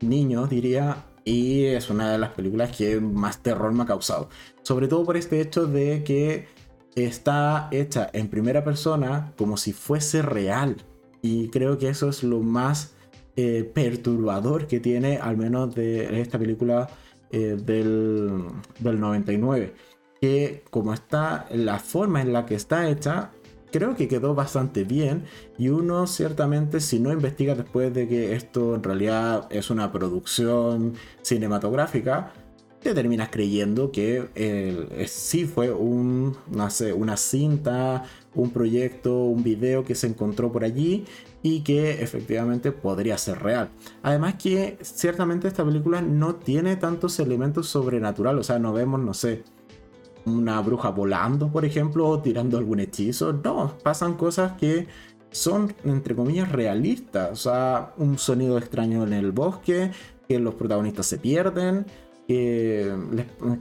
niño 0.00 0.46
diría, 0.46 1.04
y 1.24 1.64
es 1.64 1.90
una 1.90 2.12
de 2.12 2.18
las 2.18 2.30
películas 2.30 2.76
que 2.76 3.00
más 3.00 3.42
terror 3.42 3.72
me 3.72 3.82
ha 3.82 3.86
causado. 3.86 4.28
Sobre 4.62 4.88
todo 4.88 5.04
por 5.04 5.16
este 5.16 5.40
hecho 5.40 5.66
de 5.66 6.04
que 6.04 6.46
está 6.94 7.68
hecha 7.72 8.10
en 8.12 8.28
primera 8.28 8.62
persona 8.62 9.32
como 9.36 9.56
si 9.56 9.72
fuese 9.72 10.22
real. 10.22 10.76
Y 11.22 11.48
creo 11.48 11.78
que 11.78 11.88
eso 11.88 12.08
es 12.10 12.22
lo 12.22 12.40
más 12.40 12.94
eh, 13.36 13.68
perturbador 13.74 14.66
que 14.66 14.78
tiene, 14.78 15.16
al 15.16 15.36
menos 15.36 15.74
de 15.74 16.20
esta 16.20 16.38
película 16.38 16.88
eh, 17.30 17.56
del, 17.60 18.44
del 18.78 19.00
99. 19.00 19.74
Que 20.20 20.62
como 20.70 20.92
está, 20.92 21.46
la 21.50 21.78
forma 21.78 22.20
en 22.20 22.32
la 22.32 22.44
que 22.46 22.54
está 22.54 22.88
hecha, 22.88 23.30
creo 23.74 23.96
que 23.96 24.06
quedó 24.06 24.36
bastante 24.36 24.84
bien. 24.84 25.24
Y 25.58 25.68
uno 25.68 26.06
ciertamente, 26.06 26.78
si 26.78 27.00
no 27.00 27.12
investiga 27.12 27.56
después 27.56 27.92
de 27.92 28.06
que 28.06 28.36
esto 28.36 28.76
en 28.76 28.84
realidad 28.84 29.48
es 29.50 29.68
una 29.68 29.90
producción 29.90 30.94
cinematográfica, 31.22 32.32
te 32.80 32.94
terminas 32.94 33.30
creyendo 33.30 33.90
que 33.90 34.28
eh, 34.36 35.06
sí 35.08 35.44
fue 35.46 35.72
un, 35.72 36.36
una 36.52 37.16
cinta, 37.16 38.04
un 38.34 38.50
proyecto, 38.50 39.24
un 39.24 39.42
video 39.42 39.84
que 39.84 39.96
se 39.96 40.06
encontró 40.06 40.52
por 40.52 40.62
allí 40.62 41.04
y 41.42 41.62
que 41.62 42.02
efectivamente 42.02 42.70
podría 42.70 43.18
ser 43.18 43.42
real. 43.42 43.70
Además 44.02 44.34
que 44.34 44.78
ciertamente 44.82 45.48
esta 45.48 45.64
película 45.64 46.00
no 46.00 46.36
tiene 46.36 46.76
tantos 46.76 47.18
elementos 47.18 47.68
sobrenaturales, 47.68 48.40
o 48.40 48.44
sea, 48.44 48.58
no 48.60 48.72
vemos, 48.72 49.00
no 49.00 49.14
sé, 49.14 49.42
una 50.26 50.60
bruja 50.60 50.90
volando, 50.90 51.50
por 51.50 51.64
ejemplo, 51.64 52.08
o 52.08 52.20
tirando 52.20 52.58
algún 52.58 52.80
hechizo, 52.80 53.32
no, 53.32 53.76
pasan 53.82 54.14
cosas 54.14 54.52
que 54.52 54.86
son, 55.30 55.74
entre 55.84 56.14
comillas, 56.14 56.50
realistas, 56.52 57.32
o 57.32 57.36
sea, 57.36 57.92
un 57.96 58.18
sonido 58.18 58.56
extraño 58.56 59.02
en 59.04 59.12
el 59.12 59.32
bosque, 59.32 59.90
que 60.28 60.38
los 60.38 60.54
protagonistas 60.54 61.06
se 61.06 61.18
pierden, 61.18 61.86
que 62.26 62.90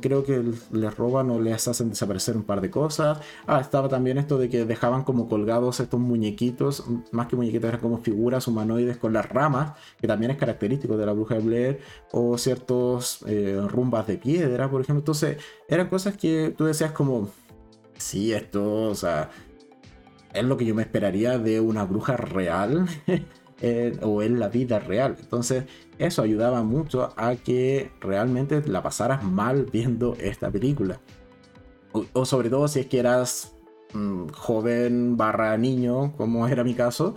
creo 0.02 0.24
que 0.24 0.42
les 0.72 0.98
roban 0.98 1.30
o 1.30 1.40
les 1.40 1.68
hacen 1.68 1.90
desaparecer 1.90 2.38
un 2.38 2.44
par 2.44 2.62
de 2.62 2.70
cosas. 2.70 3.20
Ah, 3.46 3.60
estaba 3.60 3.90
también 3.90 4.18
esto 4.18 4.38
de 4.38 4.50
que 4.50 4.66
dejaban 4.66 5.04
como 5.04 5.28
colgados 5.28 5.80
estos 5.80 6.00
muñequitos, 6.00 6.86
más 7.12 7.28
que 7.28 7.36
muñequitos, 7.36 7.68
eran 7.68 7.82
como 7.82 7.98
figuras 7.98 8.48
humanoides 8.48 8.98
con 8.98 9.14
las 9.14 9.28
ramas, 9.28 9.74
que 10.00 10.08
también 10.08 10.32
es 10.32 10.38
característico 10.38 10.98
de 10.98 11.06
la 11.06 11.14
bruja 11.14 11.36
de 11.36 11.42
Blair, 11.42 11.80
o 12.12 12.38
ciertos 12.38 13.24
eh, 13.28 13.60
rumbas 13.68 14.08
de 14.08 14.18
piedra, 14.18 14.70
por 14.70 14.82
ejemplo. 14.82 15.02
Entonces, 15.02 15.38
eran 15.68 15.90
cosas 15.90 16.16
que 16.16 16.54
tú 16.58 16.66
decías 16.66 16.92
como, 16.92 17.30
sí, 17.98 18.34
esto, 18.34 18.90
o 18.90 18.96
sea, 18.96 19.30
es 20.34 20.44
lo 20.44 20.58
que 20.58 20.66
yo 20.66 20.74
me 20.74 20.84
esperaría 20.84 21.38
de 21.38 21.60
una 21.60 21.84
bruja 21.84 22.16
real. 22.18 22.88
o 24.02 24.22
en 24.22 24.40
la 24.40 24.50
vida 24.50 24.80
real. 24.80 25.16
Entonces 25.20 25.64
eso 25.98 26.22
ayudaba 26.22 26.64
mucho 26.64 27.14
a 27.16 27.36
que 27.36 27.92
realmente 28.00 28.62
la 28.68 28.82
pasaras 28.82 29.24
mal 29.24 29.68
viendo 29.72 30.16
esta 30.20 30.50
película. 30.52 31.00
O, 32.14 32.26
sobre 32.26 32.50
todo 32.50 32.68
si 32.68 32.80
es 32.80 32.88
que 32.88 33.00
eras 33.00 33.56
mm, 33.94 34.30
joven 34.30 35.16
barra 35.18 35.58
niño, 35.58 36.14
como 36.18 36.48
era 36.48 36.64
mi 36.64 36.74
caso, 36.74 37.14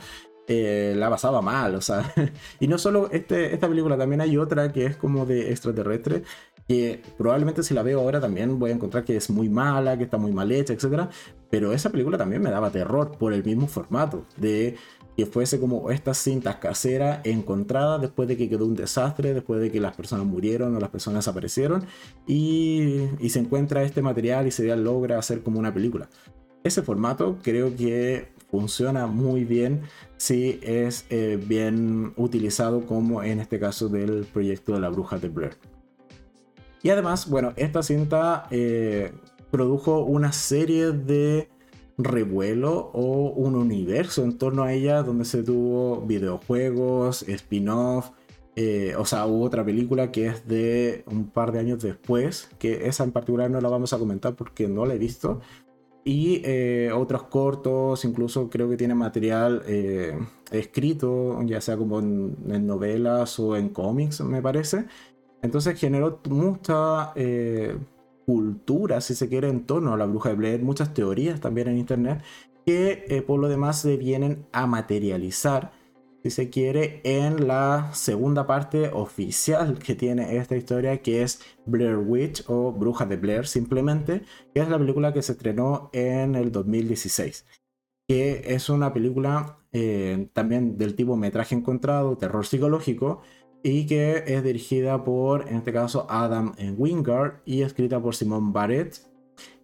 eh, 0.49 0.95
la 0.97 1.11
pasaba 1.11 1.43
mal, 1.43 1.75
o 1.75 1.81
sea. 1.81 2.13
y 2.61 2.69
no 2.69 2.79
solo 2.79 3.09
este, 3.11 3.55
esta 3.55 3.69
película, 3.69 3.97
también 3.97 4.21
hay 4.21 4.37
otra 4.37 4.73
que 4.73 4.87
es 4.87 4.97
como 4.97 5.27
de 5.27 5.51
extraterrestre, 5.51 6.23
que 6.69 7.03
probablemente 7.17 7.63
si 7.63 7.75
la 7.75 7.83
veo 7.83 8.01
ahora 8.01 8.21
también 8.21 8.59
voy 8.59 8.71
a 8.71 8.75
encontrar 8.75 9.05
que 9.05 9.17
es 9.17 9.31
muy 9.31 9.49
mala, 9.49 9.97
que 9.97 10.05
está 10.05 10.19
muy 10.19 10.33
mal 10.33 10.51
hecha, 10.53 10.73
etc. 10.73 11.09
Pero 11.51 11.73
esa 11.73 11.91
película 11.91 12.19
también 12.19 12.43
me 12.43 12.51
daba 12.51 12.71
terror 12.71 13.17
por 13.19 13.33
el 13.33 13.45
mismo 13.45 13.67
formato, 13.67 14.25
de 14.37 14.77
que 15.17 15.25
fuese 15.25 15.59
como 15.59 15.91
estas 15.91 16.19
cintas 16.19 16.57
caseras 16.57 17.21
encontradas 17.25 18.03
después 18.03 18.29
de 18.29 18.37
que 18.37 18.49
quedó 18.49 18.67
un 18.67 18.75
desastre, 18.75 19.33
después 19.33 19.61
de 19.61 19.73
que 19.73 19.81
las 19.81 19.97
personas 19.97 20.27
murieron 20.27 20.77
o 20.77 20.81
las 20.81 20.91
personas 20.91 21.25
desaparecieron 21.25 21.87
y, 22.27 23.09
se 23.29 23.39
encuentra 23.39 23.83
este 23.83 24.03
material 24.03 24.47
y 24.47 24.51
se 24.51 24.75
logra 24.77 25.19
hacer 25.19 25.43
como 25.43 25.59
una 25.59 25.73
película. 25.73 26.09
Ese 26.63 26.83
formato 26.83 27.39
creo 27.43 27.75
que 27.75 28.29
funciona 28.51 29.07
muy 29.07 29.45
bien 29.45 29.83
si 30.17 30.61
es 30.63 31.07
eh, 31.11 31.39
bien 31.43 32.13
utilizado 32.17 32.87
como 32.87 33.23
en 33.23 33.41
este 33.41 33.59
caso 33.59 33.89
del 33.89 34.27
proyecto 34.27 34.75
de 34.75 34.81
la 34.81 34.89
bruja 34.91 35.19
de 35.19 35.29
Blair. 35.29 35.57
Y 36.83 36.91
además, 36.91 37.29
bueno, 37.29 37.53
esta 37.57 37.83
cinta 37.83 38.47
eh, 38.51 39.13
produjo 39.51 40.01
una 40.01 40.33
serie 40.33 40.93
de 40.93 41.49
revuelo 41.99 42.91
o 42.93 43.31
un 43.31 43.55
universo 43.55 44.23
en 44.25 44.39
torno 44.39 44.63
a 44.63 44.73
ella 44.73 45.03
donde 45.03 45.25
se 45.25 45.43
tuvo 45.43 46.03
videojuegos, 46.03 47.23
spin-off, 47.23 48.11
eh, 48.59 48.95
o 48.97 49.05
sea, 49.05 49.27
hubo 49.27 49.45
otra 49.45 49.65
película 49.65 50.11
que 50.11 50.27
es 50.27 50.49
de 50.49 51.05
un 51.07 51.29
par 51.29 51.53
de 51.53 51.59
años 51.59 51.83
después, 51.83 52.49
que 52.59 52.87
esa 52.89 53.05
en 53.05 53.13
particular 53.13 53.51
no 53.51 53.61
la 53.61 53.69
vamos 53.69 53.93
a 53.93 53.99
comentar 53.99 54.35
porque 54.35 54.67
no 54.67 54.87
la 54.87 54.95
he 54.95 54.99
visto. 54.99 55.41
Y 56.05 56.41
eh, 56.45 56.91
otros 56.95 57.25
cortos, 57.25 58.05
incluso 58.05 58.49
creo 58.49 58.71
que 58.71 58.77
tiene 58.77 58.95
material 58.95 59.63
eh, 59.67 60.17
escrito, 60.53 61.43
ya 61.43 61.61
sea 61.61 61.77
como 61.77 61.99
en, 61.99 62.37
en, 62.49 62.67
novelas 62.67 63.39
o 63.41 63.57
en 63.57 63.71
cómics, 63.71 64.21
me 64.23 64.41
parece. 64.41 64.87
Entonces 65.43 65.79
generó 65.79 66.21
mucha 66.31 67.13
cultura, 68.27 69.01
si 69.01 69.15
se 69.15 69.29
quiere, 69.29 69.49
en 69.49 69.65
torno 69.65 69.95
a 69.95 69.97
la 69.97 70.07
bruja 70.07 70.31
de 70.31 70.35
Blair, 70.35 70.63
muchas 70.63 70.93
teorías 70.93 71.41
también 71.41 71.69
en 71.69 71.79
internet, 71.79 72.23
que 72.67 73.05
eh, 73.09 73.23
por 73.23 73.41
lo 73.41 73.49
demás 73.49 73.81
se 73.81 73.97
vienen 73.97 74.47
a 74.53 74.67
materializar, 74.67 75.73
si 76.23 76.31
se 76.31 76.51
quiere, 76.51 77.01
en 77.05 77.47
la 77.47 77.91
segunda 77.95 78.47
parte 78.47 78.91
oficial 78.93 79.79
que 79.79 79.95
tiene 79.95 80.37
esta 80.37 80.57
historia, 80.57 81.01
que 81.01 81.23
es 81.23 81.41
Blair 81.65 81.97
Witch 81.97 82.45
o 82.49 82.73
Bruja 82.73 83.07
de 83.07 83.17
Blair, 83.17 83.47
simplemente, 83.47 84.23
que 84.53 84.61
es 84.61 84.69
la 84.69 84.79
película 84.79 85.15
que 85.15 85.23
se 85.23 85.33
estrenó 85.33 85.89
en 85.93 86.35
el 86.35 86.51
2016 86.51 87.47
que 88.09 88.55
es 88.55 88.69
una 88.69 88.93
película 88.93 89.59
eh, 89.73 90.29
también 90.33 90.79
del 90.79 90.95
tipo 90.95 91.17
metraje 91.17 91.55
encontrado, 91.55 92.17
terror 92.17 92.47
psicológico, 92.47 93.23
y 93.67 93.85
que 93.85 94.23
es 94.29 94.45
dirigida 94.45 95.03
por, 95.03 95.49
en 95.49 95.57
este 95.57 95.73
caso, 95.73 96.07
Adam 96.09 96.55
Wingard 96.77 97.41
y 97.45 97.63
escrita 97.63 98.01
por 98.01 98.15
Simon 98.15 98.53
Barrett. 98.53 99.01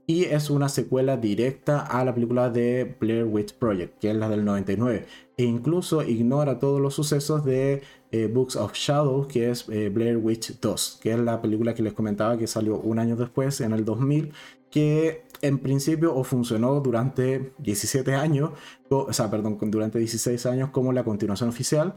y 0.08 0.24
es 0.24 0.50
una 0.50 0.68
secuela 0.68 1.16
directa 1.16 1.86
a 1.86 2.04
la 2.04 2.12
película 2.12 2.50
de 2.50 2.96
Blair 2.98 3.24
Witch 3.24 3.54
Project, 3.54 4.00
que 4.00 4.10
es 4.10 4.16
la 4.16 4.28
del 4.28 4.44
99, 4.44 5.06
e 5.36 5.44
incluso 5.44 6.02
ignora 6.02 6.58
todos 6.58 6.80
los 6.80 6.94
sucesos 6.94 7.44
de 7.44 7.82
eh, 8.10 8.26
Books 8.26 8.56
of 8.56 8.72
Shadows, 8.74 9.28
que 9.28 9.50
es 9.50 9.68
eh, 9.68 9.88
Blair 9.88 10.16
Witch 10.16 10.58
2, 10.60 10.98
que 11.00 11.12
es 11.12 11.18
la 11.20 11.40
película 11.40 11.72
que 11.72 11.84
les 11.84 11.92
comentaba 11.92 12.36
que 12.36 12.48
salió 12.48 12.80
un 12.80 12.98
año 12.98 13.14
después, 13.14 13.60
en 13.60 13.72
el 13.72 13.84
2000, 13.84 14.32
que 14.68 15.22
en 15.42 15.58
principio 15.60 16.12
o 16.12 16.24
funcionó 16.24 16.80
durante 16.80 17.52
17 17.58 18.14
años, 18.14 18.50
o, 18.88 19.12
sea, 19.12 19.30
perdón, 19.30 19.58
durante 19.70 20.00
16 20.00 20.44
años 20.46 20.70
como 20.70 20.92
la 20.92 21.04
continuación 21.04 21.50
oficial, 21.50 21.94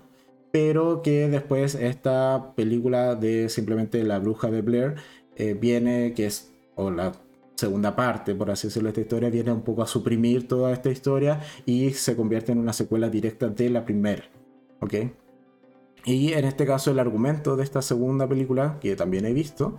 pero 0.56 1.02
que 1.02 1.28
después 1.28 1.76
esta 1.76 2.54
película 2.56 3.16
de 3.16 3.50
simplemente 3.50 4.02
La 4.06 4.20
Bruja 4.20 4.50
de 4.50 4.62
Blair 4.62 4.96
eh, 5.36 5.54
viene, 5.54 6.14
que 6.14 6.28
es, 6.28 6.54
o 6.76 6.92
la 6.92 7.12
segunda 7.56 7.98
parte, 7.98 8.34
por 8.36 8.50
así 8.50 8.68
decirlo, 8.68 8.88
de 8.88 8.92
esta 8.92 9.02
historia, 9.02 9.30
viene 9.30 9.52
un 9.52 9.64
poco 9.64 9.84
a 9.84 9.86
suprimir 9.86 10.48
toda 10.48 10.72
esta 10.72 10.90
historia 10.90 11.42
y 11.66 11.90
se 11.90 12.16
convierte 12.16 12.54
en 12.54 12.60
una 12.60 12.72
secuela 12.72 13.10
directa 13.10 13.50
de 13.50 13.70
la 13.70 13.84
primera. 13.84 14.24
¿Ok? 14.80 14.94
Y 16.06 16.32
en 16.32 16.46
este 16.46 16.66
caso 16.66 16.90
el 16.90 17.00
argumento 17.00 17.58
de 17.58 17.64
esta 17.66 17.82
segunda 17.82 18.26
película, 18.26 18.78
que 18.80 18.96
también 18.96 19.26
he 19.26 19.34
visto, 19.34 19.78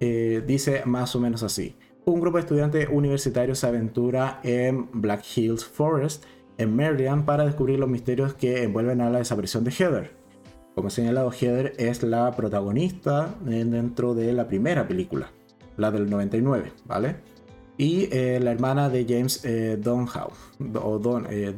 eh, 0.00 0.42
dice 0.44 0.82
más 0.86 1.14
o 1.14 1.20
menos 1.20 1.44
así. 1.44 1.76
Un 2.04 2.20
grupo 2.20 2.38
de 2.38 2.40
estudiantes 2.40 2.88
universitarios 2.90 3.60
se 3.60 3.68
aventura 3.68 4.40
en 4.42 4.88
Black 4.90 5.22
Hills 5.36 5.64
Forest, 5.64 6.24
en 6.58 6.74
Maryland, 6.74 7.24
para 7.24 7.46
descubrir 7.46 7.78
los 7.78 7.88
misterios 7.88 8.34
que 8.34 8.64
envuelven 8.64 9.00
a 9.02 9.08
la 9.08 9.18
desaparición 9.18 9.62
de 9.62 9.70
Heather. 9.70 10.15
Como 10.76 10.90
señalado, 10.90 11.32
Heather 11.32 11.72
es 11.78 12.02
la 12.02 12.36
protagonista 12.36 13.34
dentro 13.40 14.14
de 14.14 14.34
la 14.34 14.46
primera 14.46 14.86
película 14.86 15.32
la 15.78 15.90
del 15.90 16.10
99, 16.10 16.70
¿vale? 16.84 17.16
Y 17.78 18.10
eh, 18.12 18.38
la 18.42 18.52
hermana 18.52 18.90
de 18.90 19.06
James 19.08 19.40
eh, 19.44 19.80
o 19.82 20.98
Don, 20.98 21.26
eh, 21.30 21.56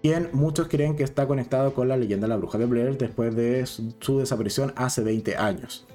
quien 0.00 0.30
muchos 0.32 0.68
creen 0.68 0.96
que 0.96 1.02
está 1.02 1.26
conectado 1.26 1.74
con 1.74 1.86
la 1.86 1.98
leyenda 1.98 2.24
de 2.24 2.30
la 2.30 2.38
bruja 2.38 2.56
de 2.56 2.64
Blair 2.64 2.96
después 2.96 3.36
de 3.36 3.66
su 3.66 4.18
desaparición 4.18 4.72
hace 4.74 5.02
20 5.02 5.36
años. 5.36 5.86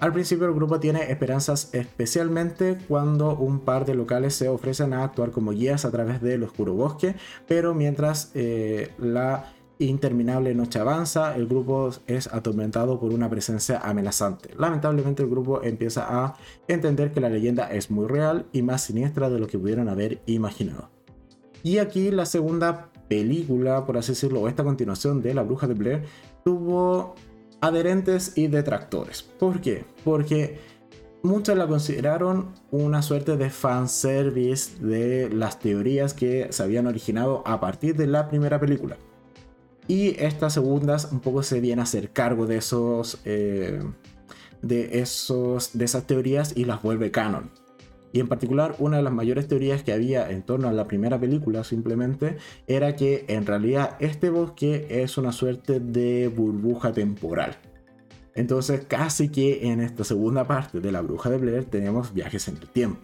Al 0.00 0.12
principio 0.12 0.46
el 0.46 0.54
grupo 0.54 0.80
tiene 0.80 1.08
esperanzas 1.12 1.72
especialmente 1.72 2.78
cuando 2.88 3.36
un 3.36 3.60
par 3.60 3.86
de 3.86 3.94
locales 3.94 4.34
se 4.34 4.48
ofrecen 4.48 4.92
a 4.92 5.04
actuar 5.04 5.30
como 5.30 5.52
guías 5.52 5.84
a 5.84 5.92
través 5.92 6.20
del 6.20 6.42
oscuro 6.42 6.74
bosque, 6.74 7.14
pero 7.46 7.74
mientras 7.74 8.32
la 8.98 9.53
interminable 9.78 10.54
noche 10.54 10.78
avanza, 10.78 11.34
el 11.36 11.46
grupo 11.46 11.90
es 12.06 12.32
atormentado 12.32 12.98
por 13.00 13.12
una 13.12 13.28
presencia 13.28 13.78
amenazante. 13.78 14.50
Lamentablemente 14.56 15.22
el 15.22 15.30
grupo 15.30 15.62
empieza 15.62 16.06
a 16.08 16.36
entender 16.68 17.12
que 17.12 17.20
la 17.20 17.28
leyenda 17.28 17.70
es 17.70 17.90
muy 17.90 18.06
real 18.06 18.46
y 18.52 18.62
más 18.62 18.82
siniestra 18.82 19.30
de 19.30 19.38
lo 19.38 19.46
que 19.46 19.58
pudieron 19.58 19.88
haber 19.88 20.20
imaginado. 20.26 20.90
Y 21.62 21.78
aquí 21.78 22.10
la 22.10 22.26
segunda 22.26 22.90
película, 23.08 23.86
por 23.86 23.96
así 23.96 24.12
decirlo, 24.12 24.42
o 24.42 24.48
esta 24.48 24.64
continuación 24.64 25.22
de 25.22 25.34
La 25.34 25.42
Bruja 25.42 25.66
de 25.66 25.74
Blair, 25.74 26.02
tuvo 26.44 27.14
adherentes 27.60 28.36
y 28.36 28.48
detractores. 28.48 29.22
¿Por 29.22 29.60
qué? 29.60 29.84
Porque 30.04 30.58
muchos 31.22 31.56
la 31.56 31.66
consideraron 31.66 32.50
una 32.70 33.00
suerte 33.02 33.36
de 33.36 33.48
fanservice 33.50 34.78
de 34.84 35.30
las 35.30 35.58
teorías 35.58 36.12
que 36.12 36.48
se 36.50 36.62
habían 36.62 36.86
originado 36.86 37.42
a 37.46 37.60
partir 37.60 37.96
de 37.96 38.06
la 38.06 38.28
primera 38.28 38.60
película. 38.60 38.96
Y 39.86 40.16
estas 40.22 40.54
segundas 40.54 41.10
un 41.12 41.20
poco 41.20 41.42
se 41.42 41.60
viene 41.60 41.80
a 41.82 41.84
hacer 41.84 42.10
cargo 42.10 42.46
de 42.46 42.56
esos, 42.56 43.20
eh, 43.24 43.82
de 44.62 45.00
esos, 45.00 45.76
de 45.76 45.84
esas 45.84 46.06
teorías 46.06 46.56
y 46.56 46.64
las 46.64 46.82
vuelve 46.82 47.10
canon. 47.10 47.50
Y 48.12 48.20
en 48.20 48.28
particular, 48.28 48.76
una 48.78 48.98
de 48.98 49.02
las 49.02 49.12
mayores 49.12 49.48
teorías 49.48 49.82
que 49.82 49.92
había 49.92 50.30
en 50.30 50.42
torno 50.42 50.68
a 50.68 50.72
la 50.72 50.86
primera 50.86 51.18
película 51.18 51.64
simplemente 51.64 52.36
era 52.68 52.94
que 52.94 53.24
en 53.26 53.44
realidad 53.44 53.96
este 53.98 54.30
bosque 54.30 54.86
es 54.88 55.18
una 55.18 55.32
suerte 55.32 55.80
de 55.80 56.28
burbuja 56.28 56.92
temporal. 56.92 57.56
Entonces 58.36 58.84
casi 58.86 59.30
que 59.30 59.66
en 59.66 59.80
esta 59.80 60.04
segunda 60.04 60.46
parte 60.46 60.80
de 60.80 60.92
la 60.92 61.00
bruja 61.00 61.28
de 61.28 61.38
Blair 61.38 61.64
tenemos 61.64 62.14
viajes 62.14 62.46
en 62.48 62.56
el 62.56 62.68
tiempo. 62.68 63.00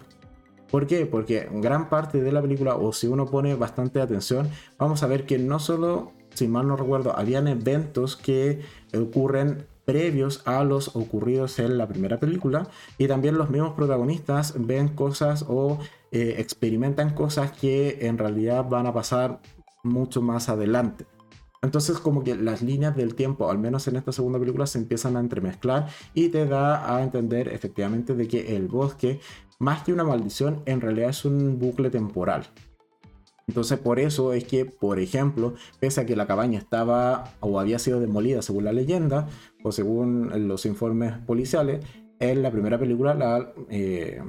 ¿Por 0.71 0.87
qué? 0.87 1.07
Porque 1.07 1.49
gran 1.55 1.89
parte 1.89 2.23
de 2.23 2.31
la 2.31 2.41
película, 2.41 2.77
o 2.77 2.93
si 2.93 3.09
uno 3.09 3.27
pone 3.27 3.57
bastante 3.57 4.01
atención, 4.01 4.49
vamos 4.79 5.03
a 5.03 5.09
ver 5.09 5.27
que 5.27 5.39
no 5.39 5.59
solo 5.59 6.13
si 6.41 6.49
mal 6.49 6.67
no 6.67 6.75
recuerdo, 6.75 7.15
habían 7.15 7.49
eventos 7.49 8.17
que 8.17 8.63
ocurren 8.95 9.67
previos 9.85 10.41
a 10.47 10.65
los 10.65 10.97
ocurridos 10.97 11.59
en 11.59 11.77
la 11.77 11.87
primera 11.87 12.19
película 12.19 12.67
y 12.97 13.09
también 13.09 13.37
los 13.37 13.51
mismos 13.51 13.75
protagonistas 13.75 14.55
ven 14.57 14.89
cosas 14.89 15.45
o 15.47 15.79
eh, 16.13 16.37
experimentan 16.39 17.13
cosas 17.13 17.53
que 17.53 18.07
en 18.07 18.17
realidad 18.17 18.67
van 18.71 18.87
a 18.87 18.95
pasar 18.95 19.41
mucho 19.83 20.23
más 20.23 20.49
adelante. 20.49 21.05
Entonces 21.61 21.99
como 21.99 22.25
que 22.25 22.35
las 22.37 22.63
líneas 22.63 22.97
del 22.97 23.15
tiempo, 23.15 23.51
al 23.51 23.59
menos 23.59 23.87
en 23.87 23.97
esta 23.97 24.13
segunda 24.13 24.39
película, 24.39 24.67
se 24.67 24.79
empiezan 24.79 25.19
a 25.19 25.21
entremezclar 25.21 25.89
y 26.15 26.31
te 26.31 26.47
da 26.47 26.97
a 26.97 27.03
entender 27.03 27.49
efectivamente 27.49 28.15
de 28.15 28.27
que 28.29 28.57
el 28.57 28.67
bosque, 28.67 29.21
más 29.59 29.83
que 29.83 29.93
una 29.93 30.05
maldición, 30.05 30.63
en 30.65 30.81
realidad 30.81 31.11
es 31.11 31.27
un 31.27 31.59
bucle 31.59 31.91
temporal. 31.91 32.47
Entonces 33.51 33.81
por 33.81 33.99
eso 33.99 34.33
es 34.33 34.45
que, 34.45 34.65
por 34.65 35.01
ejemplo, 35.01 35.55
pese 35.81 36.01
a 36.01 36.07
que 36.07 36.15
la 36.15 36.29
cabaña 36.29 36.57
estaba 36.57 37.35
o 37.41 37.59
había 37.59 37.81
sido 37.81 37.99
demolida 37.99 38.43
según 38.43 38.63
la 38.63 38.73
leyenda 38.73 39.27
o 39.65 39.73
según 39.73 40.31
los 40.47 40.67
informes 40.67 41.15
policiales, 41.27 41.85
en 42.21 42.43
la 42.45 42.53
primera 42.53 42.79
película 42.79 43.13
la, 43.13 43.53
eh, 43.69 44.23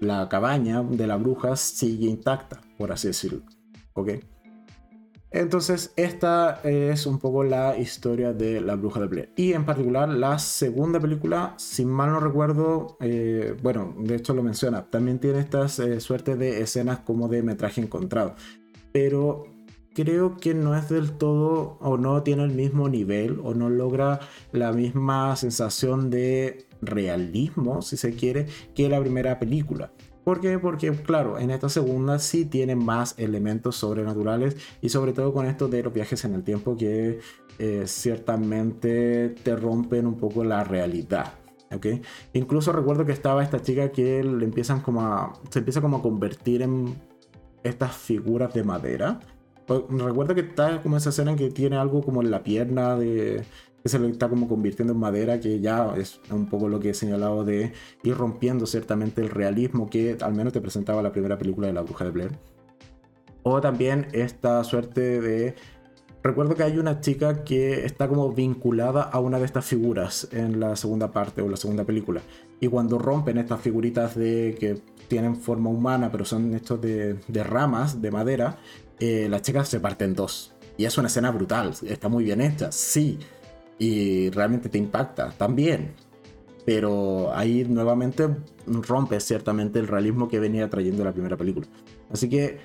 la 0.00 0.28
cabaña 0.28 0.82
de 0.82 1.06
la 1.06 1.16
bruja 1.16 1.54
sigue 1.54 2.08
intacta, 2.08 2.62
por 2.76 2.90
así 2.90 3.06
decirlo. 3.06 3.42
¿Ok? 3.92 4.10
Entonces, 5.34 5.92
esta 5.96 6.60
es 6.62 7.06
un 7.06 7.18
poco 7.18 7.42
la 7.42 7.76
historia 7.76 8.32
de 8.32 8.60
la 8.60 8.76
bruja 8.76 9.00
de 9.00 9.06
Blair. 9.08 9.32
Y 9.34 9.52
en 9.52 9.64
particular, 9.64 10.08
la 10.08 10.38
segunda 10.38 11.00
película, 11.00 11.54
si 11.56 11.84
mal 11.84 12.12
no 12.12 12.20
recuerdo, 12.20 12.96
eh, 13.00 13.56
bueno, 13.60 13.96
de 13.98 14.14
hecho 14.14 14.32
lo 14.32 14.44
menciona, 14.44 14.88
también 14.88 15.18
tiene 15.18 15.40
estas 15.40 15.80
eh, 15.80 15.98
suertes 15.98 16.38
de 16.38 16.60
escenas 16.60 17.00
como 17.00 17.26
de 17.26 17.42
metraje 17.42 17.80
encontrado 17.80 18.36
pero 18.94 19.46
creo 19.92 20.36
que 20.36 20.54
no 20.54 20.76
es 20.76 20.88
del 20.88 21.18
todo 21.18 21.78
o 21.80 21.96
no 21.96 22.22
tiene 22.22 22.44
el 22.44 22.52
mismo 22.52 22.88
nivel 22.88 23.40
o 23.42 23.52
no 23.52 23.68
logra 23.68 24.20
la 24.52 24.70
misma 24.72 25.34
sensación 25.34 26.10
de 26.10 26.68
realismo, 26.80 27.82
si 27.82 27.96
se 27.96 28.14
quiere, 28.14 28.46
que 28.72 28.88
la 28.88 29.00
primera 29.00 29.40
película. 29.40 29.90
¿Por 30.22 30.40
qué? 30.40 30.60
Porque, 30.60 30.92
claro, 30.92 31.40
en 31.40 31.50
esta 31.50 31.68
segunda 31.68 32.20
sí 32.20 32.44
tiene 32.44 32.76
más 32.76 33.16
elementos 33.18 33.74
sobrenaturales 33.74 34.56
y 34.80 34.90
sobre 34.90 35.12
todo 35.12 35.32
con 35.32 35.46
esto 35.46 35.66
de 35.66 35.82
los 35.82 35.92
viajes 35.92 36.24
en 36.24 36.34
el 36.34 36.44
tiempo 36.44 36.76
que 36.76 37.18
eh, 37.58 37.82
ciertamente 37.86 39.30
te 39.42 39.56
rompen 39.56 40.06
un 40.06 40.18
poco 40.18 40.44
la 40.44 40.62
realidad. 40.62 41.34
¿okay? 41.74 42.00
Incluso 42.32 42.70
recuerdo 42.70 43.04
que 43.04 43.12
estaba 43.12 43.42
esta 43.42 43.60
chica 43.60 43.90
que 43.90 44.22
le 44.22 44.44
empiezan 44.44 44.82
como 44.82 45.00
a, 45.00 45.32
se 45.50 45.58
empieza 45.58 45.80
como 45.80 45.96
a 45.96 46.02
convertir 46.02 46.62
en 46.62 46.94
estas 47.64 47.96
figuras 47.96 48.54
de 48.54 48.62
madera. 48.62 49.20
Pues, 49.66 49.82
recuerdo 49.88 50.34
que 50.34 50.42
está 50.42 50.80
como 50.82 50.96
esa 50.96 51.10
escena 51.10 51.32
en 51.32 51.36
que 51.36 51.50
tiene 51.50 51.76
algo 51.76 52.02
como 52.02 52.22
en 52.22 52.30
la 52.30 52.42
pierna 52.44 52.96
de 52.96 53.42
que 53.82 53.90
se 53.90 53.98
le 53.98 54.08
está 54.08 54.30
como 54.30 54.48
convirtiendo 54.48 54.94
en 54.94 54.98
madera, 54.98 55.40
que 55.40 55.60
ya 55.60 55.94
es 55.96 56.18
un 56.30 56.46
poco 56.46 56.70
lo 56.70 56.80
que 56.80 56.90
he 56.90 56.94
señalado 56.94 57.44
de 57.44 57.72
ir 58.02 58.16
rompiendo 58.16 58.64
ciertamente 58.64 59.20
el 59.20 59.28
realismo 59.28 59.90
que 59.90 60.16
al 60.22 60.32
menos 60.32 60.54
te 60.54 60.60
presentaba 60.62 61.02
la 61.02 61.12
primera 61.12 61.36
película 61.36 61.66
de 61.66 61.74
la 61.74 61.82
bruja 61.82 62.06
de 62.06 62.10
Blair. 62.10 62.30
O 63.42 63.60
también 63.60 64.08
esta 64.12 64.64
suerte 64.64 65.20
de... 65.20 65.54
Recuerdo 66.22 66.54
que 66.54 66.62
hay 66.62 66.78
una 66.78 67.02
chica 67.02 67.44
que 67.44 67.84
está 67.84 68.08
como 68.08 68.32
vinculada 68.32 69.02
a 69.02 69.20
una 69.20 69.38
de 69.38 69.44
estas 69.44 69.66
figuras 69.66 70.28
en 70.32 70.60
la 70.60 70.76
segunda 70.76 71.12
parte 71.12 71.42
o 71.42 71.50
la 71.50 71.58
segunda 71.58 71.84
película. 71.84 72.22
Y 72.60 72.68
cuando 72.68 72.98
rompen 72.98 73.36
estas 73.36 73.60
figuritas 73.60 74.14
de 74.14 74.56
que 74.58 74.80
tienen 75.08 75.36
forma 75.36 75.70
humana, 75.70 76.10
pero 76.10 76.24
son 76.24 76.54
estos 76.54 76.80
de, 76.80 77.18
ramas, 77.44 78.00
de 78.00 78.10
madera, 78.10 78.58
eh, 78.98 79.26
las 79.28 79.42
chicas 79.42 79.68
se 79.68 79.80
parten 79.80 80.14
dos. 80.14 80.52
Y 80.76 80.84
es 80.84 80.98
una 80.98 81.08
escena 81.08 81.30
brutal, 81.30 81.74
está 81.86 82.08
muy 82.08 82.24
bien 82.24 82.40
hecha, 82.40 82.72
sí. 82.72 83.18
Y 83.78 84.30
realmente 84.30 84.68
te 84.68 84.78
impacta 84.78 85.30
también. 85.30 85.92
Pero 86.64 87.34
ahí 87.34 87.64
nuevamente 87.64 88.28
rompe 88.66 89.20
ciertamente 89.20 89.78
el 89.78 89.86
realismo 89.86 90.28
que 90.28 90.38
venía 90.40 90.68
trayendo 90.70 91.04
la 91.04 91.12
primera 91.12 91.36
película. 91.36 91.66
Así 92.10 92.28
que 92.28 92.58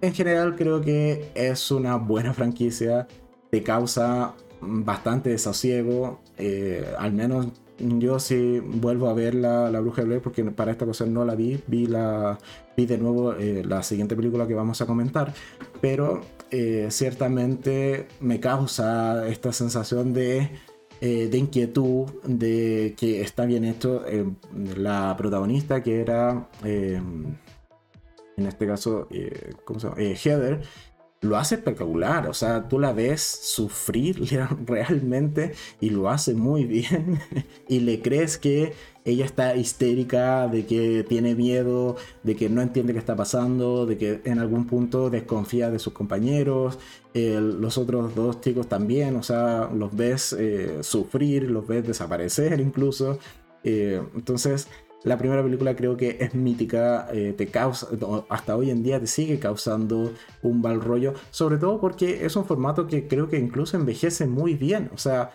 en 0.00 0.14
general 0.14 0.54
creo 0.54 0.80
que 0.80 1.30
es 1.34 1.70
una 1.70 1.96
buena 1.96 2.32
franquicia. 2.32 3.08
Te 3.50 3.62
causa 3.62 4.34
bastante 4.60 5.30
desasiego. 5.30 6.20
Eh, 6.36 6.86
al 6.98 7.12
menos 7.12 7.48
yo 7.78 8.18
sí 8.18 8.60
vuelvo 8.60 9.08
a 9.08 9.14
ver 9.14 9.34
la, 9.34 9.68
Bruja 9.80 10.02
de 10.02 10.08
Blair 10.08 10.22
porque 10.22 10.44
para 10.44 10.72
esta 10.72 10.86
cosa 10.86 11.06
no 11.06 11.24
la 11.24 11.34
vi, 11.34 11.60
vi, 11.66 11.86
la, 11.86 12.38
vi 12.76 12.86
de 12.86 12.98
nuevo 12.98 13.34
eh, 13.34 13.62
la 13.64 13.82
siguiente 13.82 14.16
película 14.16 14.46
que 14.46 14.54
vamos 14.54 14.80
a 14.80 14.86
comentar, 14.86 15.32
pero 15.80 16.20
eh, 16.50 16.88
ciertamente 16.90 18.08
me 18.20 18.40
causa 18.40 19.28
esta 19.28 19.52
sensación 19.52 20.12
de 20.12 20.50
de 21.00 21.38
inquietud, 21.38 22.06
de 22.24 22.96
que 22.98 23.20
está 23.20 23.44
bien 23.44 23.64
hecho. 23.64 24.04
la 24.76 25.14
protagonista 25.16 25.80
que 25.80 26.00
era, 26.00 26.48
en 26.64 27.36
este 28.36 28.66
caso, 28.66 29.06
¿cómo 29.64 29.78
se 29.78 29.86
llama? 29.86 30.00
Heather, 30.00 30.60
lo 31.20 31.36
hace 31.36 31.56
espectacular. 31.56 32.28
O 32.28 32.34
sea, 32.34 32.68
tú 32.68 32.78
la 32.78 32.92
ves 32.92 33.22
sufrir 33.22 34.22
realmente 34.66 35.52
y 35.80 35.90
lo 35.90 36.08
hace 36.08 36.34
muy 36.34 36.64
bien. 36.64 37.20
y 37.68 37.80
le 37.80 38.00
crees 38.00 38.38
que 38.38 38.72
ella 39.04 39.24
está 39.24 39.56
histérica, 39.56 40.48
de 40.48 40.66
que 40.66 41.04
tiene 41.08 41.34
miedo, 41.34 41.96
de 42.22 42.36
que 42.36 42.50
no 42.50 42.60
entiende 42.60 42.92
qué 42.92 42.98
está 42.98 43.16
pasando, 43.16 43.86
de 43.86 43.96
que 43.96 44.20
en 44.24 44.38
algún 44.38 44.66
punto 44.66 45.08
desconfía 45.08 45.70
de 45.70 45.78
sus 45.78 45.94
compañeros. 45.94 46.78
los 47.14 47.78
otros 47.78 48.14
dos 48.14 48.40
chicos 48.40 48.68
también, 48.68 49.16
o 49.16 49.22
sea, 49.22 49.70
los 49.74 49.96
ves 49.96 50.34
eh, 50.38 50.78
sufrir, 50.82 51.50
los 51.50 51.66
ves 51.66 51.86
desaparecer 51.86 52.60
incluso. 52.60 53.18
Eh, 53.64 54.00
entonces 54.14 54.68
la 55.04 55.16
primera 55.16 55.42
película 55.42 55.76
creo 55.76 55.96
que 55.96 56.16
es 56.20 56.34
mítica, 56.34 57.08
eh, 57.12 57.32
te 57.36 57.46
causa, 57.46 57.88
hasta 58.28 58.56
hoy 58.56 58.70
en 58.70 58.82
día 58.82 58.98
te 58.98 59.06
sigue 59.06 59.38
causando 59.38 60.12
un 60.42 60.60
mal 60.60 60.80
rollo, 60.80 61.14
sobre 61.30 61.58
todo 61.58 61.80
porque 61.80 62.24
es 62.26 62.34
un 62.36 62.44
formato 62.44 62.86
que 62.86 63.06
creo 63.06 63.28
que 63.28 63.38
incluso 63.38 63.76
envejece 63.76 64.26
muy 64.26 64.54
bien. 64.54 64.90
O 64.92 64.98
sea, 64.98 65.30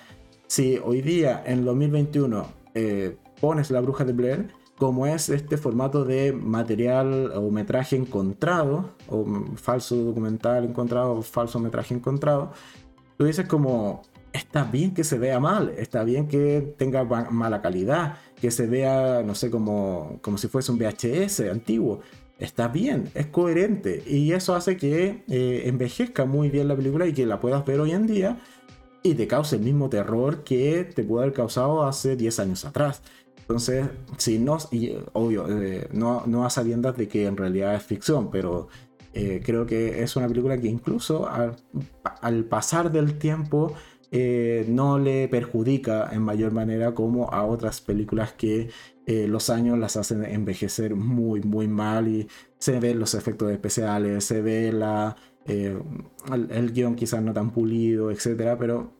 si 0.48 0.78
hoy 0.84 1.02
día, 1.02 1.42
en 1.46 1.64
2021, 1.64 2.46
eh, 2.76 3.18
pones 3.40 3.72
La 3.72 3.80
Bruja 3.80 4.04
de 4.04 4.14
Blair, 4.14 4.48
como 4.78 5.08
es 5.08 5.30
este 5.30 5.58
formato 5.58 6.04
de 6.04 6.34
material 6.34 7.32
o 7.36 7.50
metraje 7.50 7.96
encontrado, 7.96 8.96
o 9.08 9.26
falso 9.56 9.96
documental 9.96 10.66
encontrado, 10.66 11.14
o 11.14 11.22
falso 11.22 11.60
metraje 11.60 11.94
encontrado, 11.94 12.52
tú 13.18 13.26
dices 13.26 13.48
como, 13.48 14.02
está 14.34 14.66
bien 14.66 14.94
que 14.94 15.04
se 15.04 15.18
vea 15.20 15.40
mal, 15.40 15.74
está 15.78 16.04
bien 16.04 16.28
que 16.28 16.76
tenga 16.78 17.04
mala 17.04 17.62
calidad, 17.62 18.18
que 18.44 18.52
se 18.52 18.68
vea, 18.68 19.24
no 19.26 19.36
sé, 19.36 19.50
como, 19.50 20.20
como 20.22 20.38
si 20.38 20.50
fuese 20.50 20.70
un 20.74 20.78
VHS 20.78 21.50
antiguo. 21.50 22.02
Está 22.38 22.68
bien, 22.68 23.10
es 23.14 23.28
coherente 23.28 24.04
y 24.06 24.34
eso 24.34 24.54
hace 24.54 24.76
que 24.76 25.24
eh, 25.30 25.64
envejezca 25.68 26.26
muy 26.26 26.50
bien 26.50 26.68
la 26.68 26.76
película 26.76 27.08
y 27.08 27.14
que 27.14 27.26
la 27.26 27.40
puedas 27.40 27.66
ver 27.66 27.80
hoy 27.80 27.92
en 27.92 28.06
día 28.06 28.38
y 29.02 29.14
te 29.14 29.28
cause 29.28 29.56
el 29.56 29.62
mismo 29.62 29.88
terror 29.88 30.44
que 30.44 30.84
te 30.84 31.06
pudo 31.06 31.22
haber 31.22 31.32
causado 31.32 31.86
hace 31.86 32.18
10 32.18 32.40
años 32.40 32.66
atrás. 32.66 33.02
Entonces, 33.38 33.86
si 34.18 34.40
no, 34.40 34.58
y, 34.72 34.94
obvio, 35.14 35.48
eh, 35.48 35.88
no, 35.94 36.24
no 36.26 36.46
a 36.46 36.50
sabiendas 36.50 36.98
de 36.98 37.08
que 37.08 37.28
en 37.28 37.38
realidad 37.38 37.76
es 37.76 37.84
ficción, 37.84 38.30
pero 38.30 38.68
eh, 39.14 39.42
creo 39.42 39.66
que 39.66 40.04
es 40.04 40.18
una 40.18 40.28
película 40.28 40.58
que 40.58 40.68
incluso 40.68 41.30
al, 41.30 41.56
al 42.20 42.44
pasar 42.44 42.92
del 42.92 43.18
tiempo 43.18 43.74
eh, 44.16 44.66
no 44.70 45.00
le 45.00 45.28
perjudica 45.28 46.08
en 46.12 46.22
mayor 46.22 46.52
manera 46.52 46.94
como 46.94 47.32
a 47.32 47.46
otras 47.46 47.82
películas 47.82 48.32
que 48.34 48.70
eh, 49.08 49.28
los 49.28 49.50
años 49.50 49.80
las 49.80 49.98
hacen 49.98 50.24
envejecer 50.24 50.94
muy, 50.94 51.42
muy 51.42 51.68
mal 51.68 52.08
y 52.08 52.28
se 52.60 52.80
ven 52.80 53.00
los 53.00 53.16
efectos 53.16 53.52
especiales, 53.52 54.24
se 54.24 54.44
ve 54.44 54.72
la, 54.72 55.16
eh, 55.48 55.76
el, 56.32 56.74
guion 56.74 56.96
quizás 56.96 57.24
no 57.24 57.34
tan 57.34 57.50
pulido, 57.50 58.12
etc. 58.12 58.56
Pero 58.60 58.94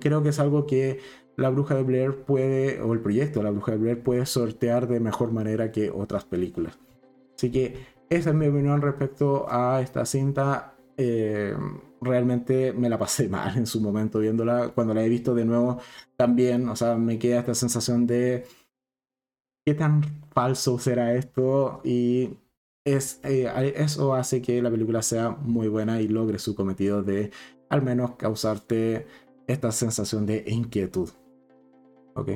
creo 0.00 0.20
que 0.24 0.30
es 0.30 0.40
algo 0.40 0.66
que 0.66 0.98
la 1.36 1.50
Bruja 1.50 1.76
de 1.76 1.84
Blair 1.84 2.24
puede, 2.24 2.80
o 2.82 2.92
el 2.92 2.98
proyecto 2.98 3.44
la 3.44 3.50
Bruja 3.50 3.70
de 3.70 3.78
Blair 3.78 4.02
puede 4.02 4.26
sortear 4.26 4.88
de 4.88 4.98
mejor 4.98 5.30
manera 5.30 5.70
que 5.70 5.92
otras 5.92 6.24
películas. 6.24 6.76
Así 7.36 7.52
que 7.52 7.76
esa 8.08 8.30
es 8.30 8.34
mi 8.34 8.48
opinión 8.48 8.82
respecto 8.82 9.46
a 9.48 9.80
esta 9.80 10.04
cinta 10.06 10.74
realmente 12.00 12.72
me 12.72 12.88
la 12.88 12.98
pasé 12.98 13.28
mal 13.30 13.56
en 13.56 13.66
su 13.66 13.80
momento 13.80 14.18
viéndola. 14.20 14.70
Cuando 14.74 14.94
la 14.94 15.04
he 15.04 15.08
visto 15.08 15.34
de 15.34 15.44
nuevo 15.44 15.78
también, 16.16 16.68
o 16.68 16.76
sea, 16.76 16.96
me 16.96 17.18
queda 17.18 17.40
esta 17.40 17.54
sensación 17.54 18.06
de 18.06 18.46
qué 19.64 19.74
tan 19.74 20.02
falso 20.32 20.78
será 20.78 21.14
esto 21.14 21.80
y 21.84 22.38
es, 22.84 23.20
eh, 23.24 23.74
eso 23.76 24.14
hace 24.14 24.40
que 24.42 24.62
la 24.62 24.70
película 24.70 25.02
sea 25.02 25.30
muy 25.30 25.68
buena 25.68 26.00
y 26.00 26.08
logre 26.08 26.38
su 26.38 26.54
cometido 26.54 27.02
de 27.02 27.30
al 27.68 27.82
menos 27.82 28.16
causarte 28.16 29.06
esta 29.46 29.72
sensación 29.72 30.26
de 30.26 30.44
inquietud. 30.46 31.10
¿Ok? 32.14 32.30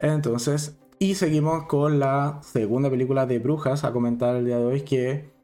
Entonces, 0.00 0.78
y 0.98 1.14
seguimos 1.14 1.66
con 1.66 1.98
la 1.98 2.40
segunda 2.42 2.90
película 2.90 3.26
de 3.26 3.38
brujas 3.38 3.84
a 3.84 3.92
comentar 3.92 4.36
el 4.36 4.44
día 4.44 4.58
de 4.58 4.64
hoy 4.64 4.82
que 4.82 5.37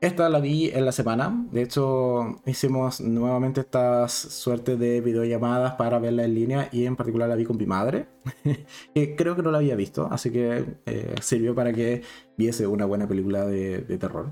esta 0.00 0.28
la 0.30 0.40
vi 0.40 0.70
en 0.70 0.84
la 0.86 0.92
semana. 0.92 1.46
De 1.52 1.62
hecho, 1.62 2.40
hicimos 2.46 3.00
nuevamente 3.00 3.60
esta 3.60 4.08
suerte 4.08 4.76
de 4.76 5.00
videollamadas 5.00 5.74
para 5.74 5.98
verla 5.98 6.24
en 6.24 6.34
línea 6.34 6.68
y 6.72 6.86
en 6.86 6.96
particular 6.96 7.28
la 7.28 7.36
vi 7.36 7.44
con 7.44 7.58
mi 7.58 7.66
madre, 7.66 8.06
que 8.94 9.14
creo 9.14 9.36
que 9.36 9.42
no 9.42 9.50
la 9.50 9.58
había 9.58 9.76
visto, 9.76 10.08
así 10.10 10.30
que 10.30 10.64
eh, 10.86 11.14
sirvió 11.20 11.54
para 11.54 11.72
que 11.72 12.02
viese 12.36 12.66
una 12.66 12.86
buena 12.86 13.06
película 13.06 13.44
de, 13.44 13.80
terror. 13.98 14.30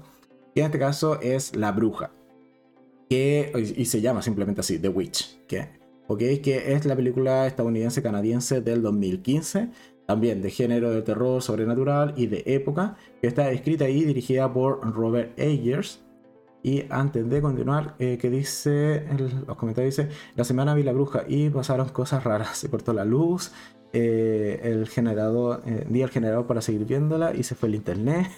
Y 0.54 0.60
en 0.60 0.66
este 0.66 0.78
caso 0.78 1.20
es 1.20 1.54
La 1.54 1.72
Bruja, 1.72 2.12
que, 3.10 3.52
y 3.76 3.84
se 3.84 4.00
llama 4.00 4.22
simplemente 4.22 4.62
así, 4.62 4.78
The 4.78 4.88
Witch, 4.88 5.38
que, 5.46 5.68
que 6.42 6.72
es 6.72 6.86
la 6.86 6.96
película 6.96 7.46
estadounidense-canadiense 7.46 8.62
del 8.62 8.80
2015 8.80 9.68
también 10.08 10.40
de 10.40 10.50
género 10.50 10.90
de 10.90 11.02
terror 11.02 11.42
sobrenatural 11.42 12.14
y 12.16 12.28
de 12.28 12.42
época, 12.46 12.96
que 13.20 13.26
está 13.26 13.50
escrita 13.50 13.90
y 13.90 14.04
dirigida 14.04 14.50
por 14.50 14.80
Robert 14.94 15.38
Ayers. 15.38 16.00
Y 16.62 16.84
antes 16.88 17.28
de 17.28 17.42
continuar, 17.42 17.94
eh, 17.98 18.16
que 18.18 18.30
dice, 18.30 19.04
en 19.04 19.18
los 19.46 19.56
comentarios 19.58 19.94
dice, 19.94 20.08
la 20.34 20.44
semana 20.44 20.74
vi 20.74 20.82
la 20.82 20.92
bruja 20.92 21.24
y 21.28 21.50
pasaron 21.50 21.90
cosas 21.90 22.24
raras, 22.24 22.56
se 22.56 22.70
cortó 22.70 22.94
la 22.94 23.04
luz, 23.04 23.52
eh, 23.92 24.58
el 24.62 24.88
generador, 24.88 25.62
eh, 25.66 25.84
di 25.86 26.00
el 26.00 26.08
generador 26.08 26.46
para 26.46 26.62
seguir 26.62 26.86
viéndola 26.86 27.34
y 27.34 27.42
se 27.42 27.54
fue 27.54 27.68
el 27.68 27.74
internet, 27.74 28.28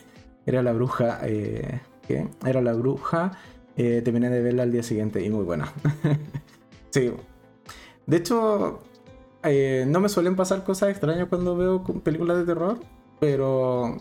era 0.47 0.65
la 0.65 0.73
bruja, 0.73 1.21
¿qué? 1.21 2.27
Era 2.45 2.61
la 2.61 2.73
bruja, 2.73 3.31
terminé 3.77 4.29
de 4.29 4.43
verla 4.43 4.65
al 4.65 4.73
día 4.73 4.83
siguiente 4.83 5.25
y 5.25 5.31
muy 5.31 5.45
buena. 5.45 5.73
sí, 6.91 7.13
de 8.07 8.17
hecho, 8.17 8.81
eh, 9.43 9.85
no 9.87 10.01
me 10.01 10.09
suelen 10.09 10.37
pasar 10.37 10.65
cosas 10.65 10.91
extrañas 10.91 11.29
cuando 11.29 11.57
veo 11.57 11.83
películas 12.03 12.39
de 12.39 12.45
terror, 12.45 12.79
pero 13.19 13.97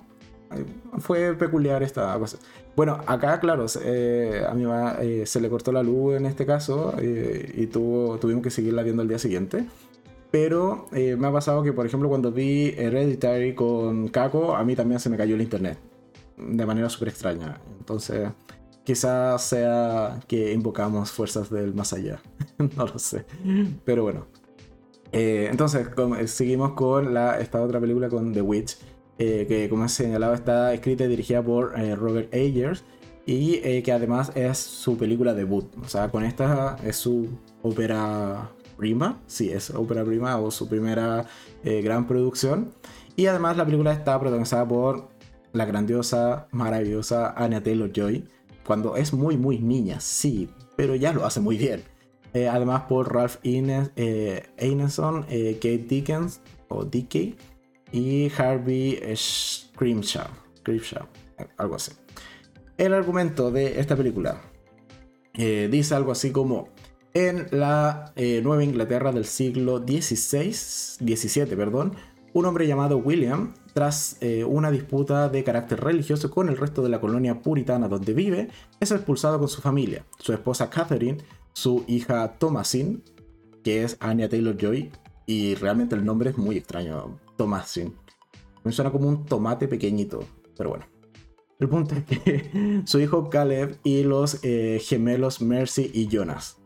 eh, 0.51 0.65
fue 0.99 1.33
peculiar 1.35 1.83
esta 1.83 2.17
cosa. 2.17 2.37
Bueno, 2.75 2.99
acá, 3.07 3.39
claro, 3.39 3.65
eh, 3.83 4.43
a 4.47 4.53
mi 4.53 4.63
mamá 4.65 4.97
se 5.25 5.41
le 5.41 5.49
cortó 5.49 5.71
la 5.71 5.83
luz 5.83 6.15
en 6.15 6.25
este 6.25 6.45
caso 6.45 6.95
y 7.01 7.67
tuvo, 7.67 8.17
tuvimos 8.19 8.43
que 8.43 8.49
seguirla 8.49 8.83
viendo 8.83 9.01
al 9.01 9.07
día 9.07 9.19
siguiente. 9.19 9.65
Pero 10.31 10.85
me 10.91 11.27
ha 11.27 11.31
pasado 11.31 11.63
que, 11.63 11.73
por 11.73 11.85
ejemplo, 11.85 12.07
cuando 12.07 12.31
vi 12.31 12.73
Hereditary 12.77 13.55
con 13.55 14.09
Kako, 14.09 14.55
a 14.55 14.63
mí 14.63 14.75
también 14.75 14.99
se 14.99 15.09
me 15.09 15.17
cayó 15.17 15.35
el 15.35 15.41
internet 15.41 15.79
de 16.39 16.65
manera 16.65 16.89
súper 16.89 17.09
extraña. 17.09 17.59
Entonces, 17.79 18.29
quizás 18.83 19.41
sea 19.41 20.19
que 20.27 20.53
invocamos 20.53 21.11
fuerzas 21.11 21.49
del 21.49 21.73
más 21.73 21.93
allá. 21.93 22.21
no 22.75 22.85
lo 22.85 22.99
sé. 22.99 23.25
Pero 23.85 24.03
bueno, 24.03 24.27
eh, 25.11 25.47
entonces, 25.49 25.87
eh, 26.19 26.27
seguimos 26.27 26.73
con 26.73 27.13
la, 27.13 27.39
esta 27.39 27.61
otra 27.61 27.79
película 27.79 28.09
con 28.09 28.33
The 28.33 28.41
Witch, 28.41 28.77
eh, 29.17 29.45
que 29.47 29.69
como 29.69 29.85
he 29.85 29.89
señalado 29.89 30.33
está 30.33 30.73
escrita 30.73 31.05
y 31.05 31.07
dirigida 31.07 31.43
por 31.43 31.73
Robert 31.97 32.33
Ayers 32.33 32.83
y 33.25 33.81
que 33.83 33.91
además 33.91 34.31
es 34.33 34.57
su 34.57 34.97
película 34.97 35.33
debut. 35.33 35.65
O 35.83 35.87
sea, 35.87 36.09
con 36.09 36.23
esta 36.23 36.77
es 36.83 36.95
su 36.95 37.27
ópera 37.61 38.49
prima, 38.75 39.19
sí, 39.27 39.51
es 39.51 39.69
ópera 39.69 40.03
prima 40.03 40.39
o 40.39 40.49
su 40.49 40.67
primera 40.67 41.27
gran 41.63 42.07
producción. 42.07 42.71
Y 43.15 43.27
además 43.27 43.57
la 43.57 43.65
película 43.65 43.93
está 43.93 44.19
protagonizada 44.19 44.67
por 44.67 45.09
la 45.53 45.65
grandiosa, 45.65 46.47
maravillosa 46.51 47.33
Anya 47.37 47.61
Taylor-Joy, 47.61 48.27
cuando 48.65 48.95
es 48.95 49.13
muy, 49.13 49.37
muy 49.37 49.59
niña, 49.59 49.99
sí, 49.99 50.49
pero 50.75 50.95
ya 50.95 51.13
lo 51.13 51.25
hace 51.25 51.39
muy 51.39 51.57
bien. 51.57 51.83
Eh, 52.33 52.47
además 52.47 52.83
por 52.83 53.13
Ralph 53.13 53.37
Ines, 53.43 53.91
eh, 53.95 54.43
eh, 54.57 55.53
Kate 55.55 55.85
Dickens 55.87 56.41
o 56.67 56.85
DK 56.85 57.35
y 57.91 58.31
Harvey 58.37 58.99
Scrimshaw, 59.15 60.27
algo 61.57 61.75
así. 61.75 61.91
El 62.77 62.93
argumento 62.93 63.51
de 63.51 63.79
esta 63.79 63.95
película 63.95 64.41
dice 65.33 65.95
algo 65.95 66.11
así 66.11 66.31
como 66.31 66.67
en 67.13 67.47
la 67.51 68.13
Nueva 68.43 68.63
Inglaterra 68.63 69.11
del 69.11 69.25
siglo 69.25 69.79
XVI, 69.79 70.53
17, 70.99 71.55
perdón, 71.55 71.95
un 72.33 72.45
hombre 72.45 72.67
llamado 72.67 72.97
William, 72.97 73.53
tras 73.73 74.19
una 74.47 74.69
disputa 74.69 75.29
de 75.29 75.43
carácter 75.43 75.79
religioso 75.79 76.29
con 76.29 76.49
el 76.49 76.57
resto 76.57 76.83
de 76.83 76.89
la 76.89 77.01
colonia 77.01 77.41
puritana 77.41 77.87
donde 77.87 78.13
vive, 78.13 78.49
es 78.79 78.91
expulsado 78.91 79.39
con 79.39 79.47
su 79.47 79.61
familia. 79.61 80.05
Su 80.19 80.33
esposa 80.33 80.69
Catherine 80.69 81.17
su 81.59 81.83
hija 81.87 82.37
Thomasin, 82.39 83.03
que 83.63 83.83
es 83.83 83.97
Anya 83.99 84.29
Taylor 84.29 84.55
Joy, 84.57 84.91
y 85.25 85.55
realmente 85.55 85.93
el 85.93 86.05
nombre 86.05 86.29
es 86.29 86.37
muy 86.37 86.55
extraño, 86.57 87.19
Thomasin. 87.37 87.93
Me 88.63 88.71
suena 88.71 88.91
como 88.91 89.09
un 89.09 89.25
tomate 89.25 89.67
pequeñito, 89.67 90.23
pero 90.57 90.69
bueno. 90.69 90.85
El 91.59 91.67
punto 91.67 91.95
es 91.95 92.05
que 92.05 92.81
su 92.85 92.99
hijo 92.99 93.29
Caleb 93.29 93.77
y 93.83 94.03
los 94.03 94.39
eh, 94.43 94.81
gemelos 94.81 95.41
Mercy 95.41 95.91
y 95.93 96.07
Jonas. 96.07 96.61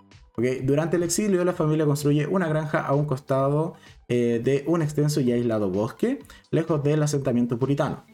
Durante 0.63 0.97
el 0.97 1.03
exilio, 1.03 1.43
la 1.43 1.53
familia 1.53 1.85
construye 1.85 2.27
una 2.27 2.47
granja 2.47 2.85
a 2.85 2.93
un 2.93 3.05
costado 3.05 3.73
eh, 4.07 4.41
de 4.43 4.63
un 4.67 4.83
extenso 4.83 5.21
y 5.21 5.31
aislado 5.31 5.69
bosque, 5.69 6.19
lejos 6.51 6.83
del 6.83 7.01
asentamiento 7.01 7.57
puritano. 7.57 8.05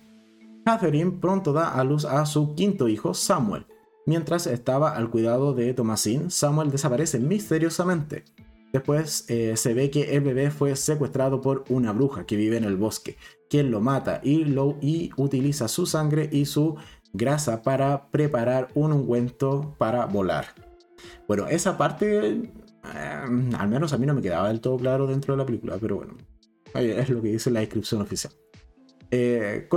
Catherine 0.66 1.12
pronto 1.12 1.52
da 1.52 1.74
a 1.74 1.84
luz 1.84 2.06
a 2.06 2.26
su 2.26 2.56
quinto 2.56 2.88
hijo, 2.88 3.14
Samuel. 3.14 3.66
Mientras 4.10 4.48
estaba 4.48 4.96
al 4.96 5.12
cuidado 5.12 5.54
de 5.54 5.72
Thomasine, 5.76 6.32
Samuel 6.32 6.72
desaparece 6.72 7.20
misteriosamente. 7.20 8.26
Después 8.74 9.26
eh, 9.28 9.56
se 9.56 9.76
ve 9.76 9.92
que 9.92 10.16
el 10.16 10.22
bebé 10.22 10.50
fue 10.50 10.76
secuestrado 10.76 11.42
por 11.42 11.64
una 11.70 11.92
bruja 11.92 12.26
que 12.26 12.36
vive 12.36 12.58
en 12.58 12.64
el 12.64 12.76
bosque, 12.76 13.18
quien 13.52 13.70
lo 13.70 13.82
mata 13.82 14.20
y, 14.24 14.46
lo, 14.46 14.78
y 14.82 15.12
utiliza 15.16 15.68
su 15.68 15.86
sangre 15.86 16.28
y 16.32 16.48
su 16.48 16.76
grasa 17.14 17.62
para 17.62 18.10
preparar 18.10 18.70
un 18.74 18.94
ungüento 18.94 19.76
para 19.78 20.08
volar. 20.08 20.56
Bueno, 21.28 21.46
esa 21.48 21.78
parte, 21.78 22.30
eh, 22.30 22.52
al 23.60 23.70
menos 23.70 23.94
a 23.94 24.00
mí 24.00 24.08
no 24.08 24.16
me 24.16 24.24
quedaba 24.24 24.48
del 24.48 24.60
todo 24.60 24.78
claro 24.78 25.06
dentro 25.06 25.36
de 25.36 25.38
la 25.38 25.46
película, 25.46 25.78
pero 25.80 25.98
bueno, 25.98 26.18
es 26.74 27.10
lo 27.12 27.22
que 27.22 27.28
dice 27.28 27.52
la 27.52 27.60
descripción 27.60 28.02
oficial. 28.02 28.34
Eh, 29.12 29.68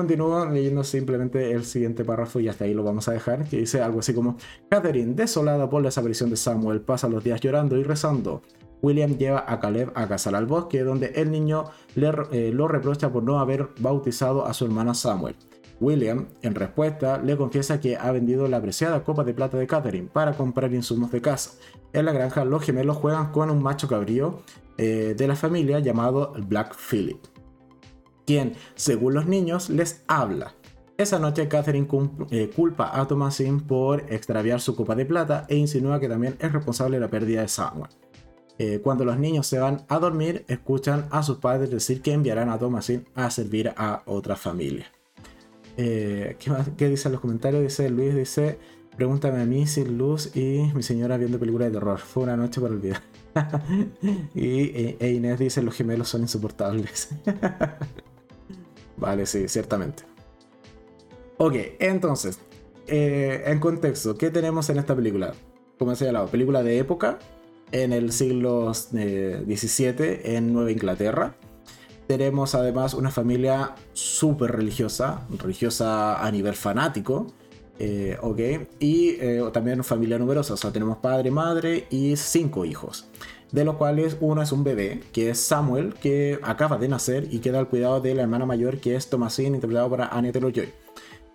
leyendo 0.53 0.85
simplemente 0.85 1.53
el 1.53 1.64
siguiente 1.64 2.05
párrafo 2.05 2.39
y 2.41 2.49
hasta 2.49 2.64
ahí 2.64 2.74
lo 2.74 2.83
vamos 2.83 3.09
a 3.09 3.12
dejar, 3.12 3.45
que 3.45 3.59
dice 3.59 3.80
algo 3.80 4.01
así 4.01 4.12
como, 4.12 4.37
Catherine, 4.68 5.14
desolada 5.14 5.70
por 5.70 5.83
la 5.83 5.89
desaparición 5.89 6.30
de 6.30 6.37
Samuel, 6.37 6.83
pasa 6.83 7.09
los 7.09 7.24
días 7.24 7.41
llorando 7.41 7.76
y 7.76 7.83
rezando. 7.83 8.43
William 8.83 9.16
lleva 9.16 9.45
a 9.47 9.61
Caleb 9.61 9.93
a 9.95 10.09
cazar 10.09 10.35
al 10.35 10.47
bosque, 10.47 10.83
donde 10.83 11.12
el 11.14 11.30
niño 11.30 11.64
le, 11.95 12.12
eh, 12.33 12.51
lo 12.53 12.68
reprocha 12.68 13.12
por 13.12 13.22
no 13.22 13.39
haber 13.39 13.68
bautizado 13.78 14.45
a 14.45 14.53
su 14.53 14.64
hermano 14.64 14.93
Samuel. 14.95 15.37
William, 15.80 16.26
en 16.43 16.55
respuesta, 16.55 17.18
le 17.18 17.37
confiesa 17.37 17.80
que 17.80 17.97
ha 17.97 18.12
vendido 18.12 18.47
la 18.49 18.59
apreciada 18.59 19.03
copa 19.03 19.24
de 19.24 19.35
plata 19.35 19.57
de 19.57 19.66
Catherine 19.66 20.09
para 20.12 20.33
comprar 20.33 20.72
insumos 20.72 21.11
de 21.11 21.20
casa. 21.20 21.53
En 21.93 22.05
la 22.05 22.12
granja, 22.12 22.45
los 22.45 22.62
gemelos 22.62 22.97
juegan 22.97 23.33
con 23.33 23.51
un 23.51 23.62
macho 23.62 23.89
cabrío 23.89 24.43
eh, 24.78 25.14
de 25.16 25.28
la 25.28 25.37
familia 25.37 25.80
llamado 25.80 26.35
Black 26.47 26.76
Philip, 26.76 27.18
quien, 28.26 28.54
según 28.74 29.14
los 29.14 29.26
niños, 29.26 29.70
les 29.70 30.02
habla. 30.06 30.54
Esa 30.98 31.18
noche, 31.18 31.48
Catherine 31.48 31.88
eh, 32.30 32.50
culpa 32.54 32.98
a 33.00 33.06
Thomasin 33.08 33.60
por 33.60 34.04
extraviar 34.12 34.60
su 34.60 34.76
copa 34.76 34.94
de 34.94 35.06
plata 35.06 35.46
e 35.48 35.56
insinúa 35.56 35.98
que 35.98 36.08
también 36.08 36.36
es 36.38 36.52
responsable 36.52 36.96
de 36.96 37.00
la 37.00 37.10
pérdida 37.10 37.40
de 37.40 37.48
Samuel. 37.48 37.90
Eh, 38.58 38.80
cuando 38.82 39.04
los 39.04 39.18
niños 39.18 39.46
se 39.46 39.58
van 39.58 39.84
a 39.88 39.98
dormir, 39.98 40.44
escuchan 40.46 41.08
a 41.10 41.22
sus 41.22 41.38
padres 41.38 41.70
decir 41.70 42.02
que 42.02 42.12
enviarán 42.12 42.50
a 42.50 42.58
Thomasin 42.58 43.08
a 43.14 43.30
servir 43.30 43.72
a 43.76 44.02
otra 44.06 44.36
familia. 44.36 44.86
Eh, 45.76 46.36
¿qué, 46.38 46.50
más, 46.50 46.68
¿Qué 46.76 46.88
dicen 46.88 47.12
los 47.12 47.20
comentarios? 47.20 47.62
Dice 47.62 47.88
Luis, 47.88 48.14
dice, 48.14 48.58
pregúntame 48.96 49.40
a 49.40 49.46
mí 49.46 49.66
sin 49.66 49.96
luz 49.96 50.36
y 50.36 50.70
mi 50.74 50.82
señora 50.82 51.16
viendo 51.16 51.38
películas 51.38 51.68
de 51.68 51.78
terror. 51.78 51.98
Fue 51.98 52.22
una 52.22 52.36
noche 52.36 52.60
para 52.60 52.74
olvidar. 52.74 53.02
y 54.34 54.96
e, 55.00 55.12
Inés 55.12 55.38
dice, 55.38 55.62
los 55.62 55.74
gemelos 55.74 56.08
son 56.08 56.20
insoportables. 56.20 57.08
vale, 59.03 59.26
sí, 59.26 59.48
ciertamente. 59.48 60.05
Ok, 61.36 61.55
entonces, 61.78 62.38
eh, 62.86 63.42
en 63.46 63.59
contexto, 63.59 64.16
¿qué 64.16 64.30
tenemos 64.30 64.70
en 64.70 64.78
esta 64.78 64.94
película? 64.94 65.34
Como 65.78 65.92
he 65.92 65.96
señalado, 65.96 66.28
película 66.28 66.62
de 66.62 66.78
época 66.78 67.18
en 67.72 67.92
el 67.92 68.12
siglo 68.12 68.72
XVII 68.72 69.94
eh, 69.98 70.36
en 70.36 70.53
Nueva 70.53 70.70
Inglaterra 70.70 71.34
tenemos 72.07 72.55
además 72.55 72.94
una 72.94 73.11
familia 73.11 73.74
súper 73.92 74.53
religiosa, 74.53 75.26
religiosa 75.38 76.22
a 76.22 76.30
nivel 76.30 76.55
fanático, 76.55 77.28
eh, 77.78 78.18
ok, 78.20 78.40
y 78.80 79.16
también 79.53 79.82
familia 79.82 80.18
numerosa, 80.18 80.55
o 80.55 80.57
sea, 80.57 80.72
tenemos 80.72 80.98
padre, 80.98 81.30
madre 81.30 81.86
y 81.90 82.16
cinco 82.16 82.66
hijos, 82.66 83.07
de 83.53 83.64
los 83.64 83.76
cuales 83.76 84.16
uno 84.20 84.42
es 84.42 84.50
un 84.50 84.64
bebé, 84.64 85.03
que 85.12 85.30
es 85.30 85.38
Samuel, 85.38 85.94
que 85.94 86.38
acaba 86.42 86.78
de 86.78 86.88
nacer 86.88 87.28
y 87.30 87.38
queda 87.38 87.59
al 87.59 87.68
cuidado 87.68 88.00
de 88.00 88.14
la 88.14 88.22
hermana 88.22 88.46
mayor, 88.46 88.78
que 88.78 88.96
es 88.96 89.09
Thomasine, 89.09 89.55
interpretado 89.57 89.90
por 89.90 90.00
Annie 90.03 90.32
Taylor-Joy. 90.32 90.72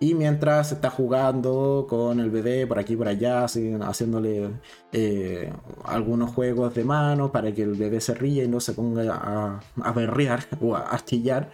Y 0.00 0.14
mientras 0.14 0.70
está 0.70 0.90
jugando 0.90 1.86
con 1.88 2.20
el 2.20 2.30
bebé 2.30 2.66
por 2.66 2.78
aquí 2.78 2.92
y 2.92 2.96
por 2.96 3.08
allá, 3.08 3.44
haciéndole 3.44 4.50
eh, 4.92 5.52
algunos 5.84 6.30
juegos 6.32 6.74
de 6.74 6.84
mano 6.84 7.32
para 7.32 7.52
que 7.52 7.62
el 7.62 7.74
bebé 7.74 8.00
se 8.00 8.14
ría 8.14 8.44
y 8.44 8.48
no 8.48 8.60
se 8.60 8.74
ponga 8.74 9.12
a, 9.14 9.60
a 9.82 9.92
berrear 9.92 10.44
o 10.60 10.76
a 10.76 10.82
astillar, 10.82 11.50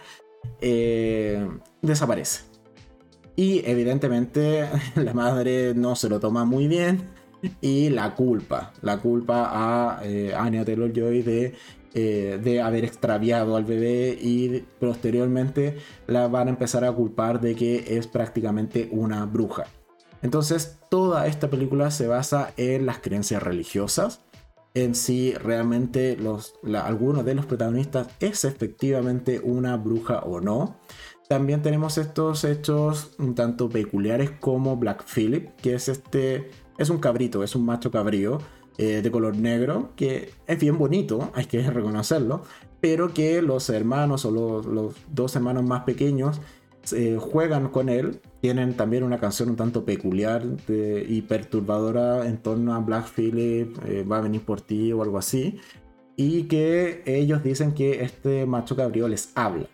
eh, 0.61 1.47
desaparece. 1.81 2.41
Y 3.35 3.67
evidentemente 3.69 4.69
la 4.95 5.13
madre 5.13 5.73
no 5.75 5.95
se 5.95 6.09
lo 6.09 6.19
toma 6.19 6.45
muy 6.45 6.67
bien 6.67 7.14
y 7.61 7.89
la 7.89 8.15
culpa, 8.15 8.73
la 8.81 8.97
culpa 8.97 9.49
a 9.51 9.99
eh, 10.03 10.33
Anya 10.35 10.65
Taylor 10.65 10.91
Joy 10.93 11.21
de 11.21 11.53
eh, 11.97 12.41
de 12.43 12.61
haber 12.61 12.83
extraviado 12.83 13.55
al 13.55 13.63
bebé 13.63 14.19
y 14.21 14.65
posteriormente 14.81 15.77
la 16.07 16.27
van 16.27 16.49
a 16.49 16.51
empezar 16.51 16.83
a 16.83 16.91
culpar 16.91 17.39
de 17.39 17.55
que 17.55 17.97
es 17.97 18.05
prácticamente 18.05 18.89
una 18.91 19.25
bruja. 19.25 19.63
Entonces 20.21 20.77
toda 20.89 21.25
esta 21.25 21.49
película 21.49 21.91
se 21.91 22.07
basa 22.07 22.51
en 22.57 22.85
las 22.85 22.99
creencias 22.99 23.41
religiosas, 23.41 24.19
en 24.73 24.93
si 24.93 25.35
realmente 25.35 26.17
los, 26.17 26.55
alguno 26.83 27.23
de 27.23 27.33
los 27.33 27.45
protagonistas 27.45 28.09
es 28.19 28.43
efectivamente 28.43 29.39
una 29.39 29.77
bruja 29.77 30.19
o 30.19 30.41
no. 30.41 30.75
También 31.29 31.61
tenemos 31.61 31.97
estos 31.97 32.43
hechos 32.43 33.11
un 33.19 33.35
tanto 33.35 33.69
peculiares 33.69 34.31
como 34.31 34.75
Black 34.75 35.05
Phillip, 35.05 35.55
que 35.61 35.75
es 35.75 35.87
este, 35.87 36.51
es 36.77 36.89
un 36.89 36.99
cabrito, 36.99 37.43
es 37.43 37.55
un 37.55 37.65
macho 37.65 37.91
cabrío, 37.91 38.39
eh, 38.77 39.01
de 39.01 39.09
color 39.09 39.37
negro, 39.37 39.91
que 39.95 40.33
es 40.47 40.59
bien 40.59 40.77
bonito, 40.77 41.31
hay 41.33 41.45
que 41.45 41.61
reconocerlo, 41.69 42.43
pero 42.81 43.13
que 43.13 43.41
los 43.41 43.69
hermanos 43.69 44.25
o 44.25 44.31
los, 44.31 44.95
dos 45.09 45.33
hermanos 45.37 45.63
más 45.63 45.83
pequeños 45.83 46.41
eh, 46.91 47.17
juegan 47.17 47.69
con 47.69 47.87
él, 47.87 48.19
tienen 48.41 48.75
también 48.75 49.03
una 49.03 49.17
canción 49.17 49.49
un 49.49 49.55
tanto 49.55 49.85
peculiar 49.85 50.43
y 50.67 51.21
perturbadora 51.21 52.27
en 52.27 52.37
torno 52.37 52.75
a 52.75 52.79
Black 52.79 53.07
Phillip, 53.07 53.77
eh, 53.85 54.03
va 54.03 54.17
a 54.17 54.21
venir 54.21 54.41
por 54.41 54.59
ti 54.59 54.91
o 54.91 55.01
algo 55.03 55.17
así, 55.17 55.57
y 56.17 56.43
que 56.43 57.01
ellos 57.05 57.43
dicen 57.43 57.73
que 57.73 58.03
este 58.03 58.45
macho 58.45 58.75
cabrío 58.75 59.07
les 59.07 59.31
habla. 59.35 59.67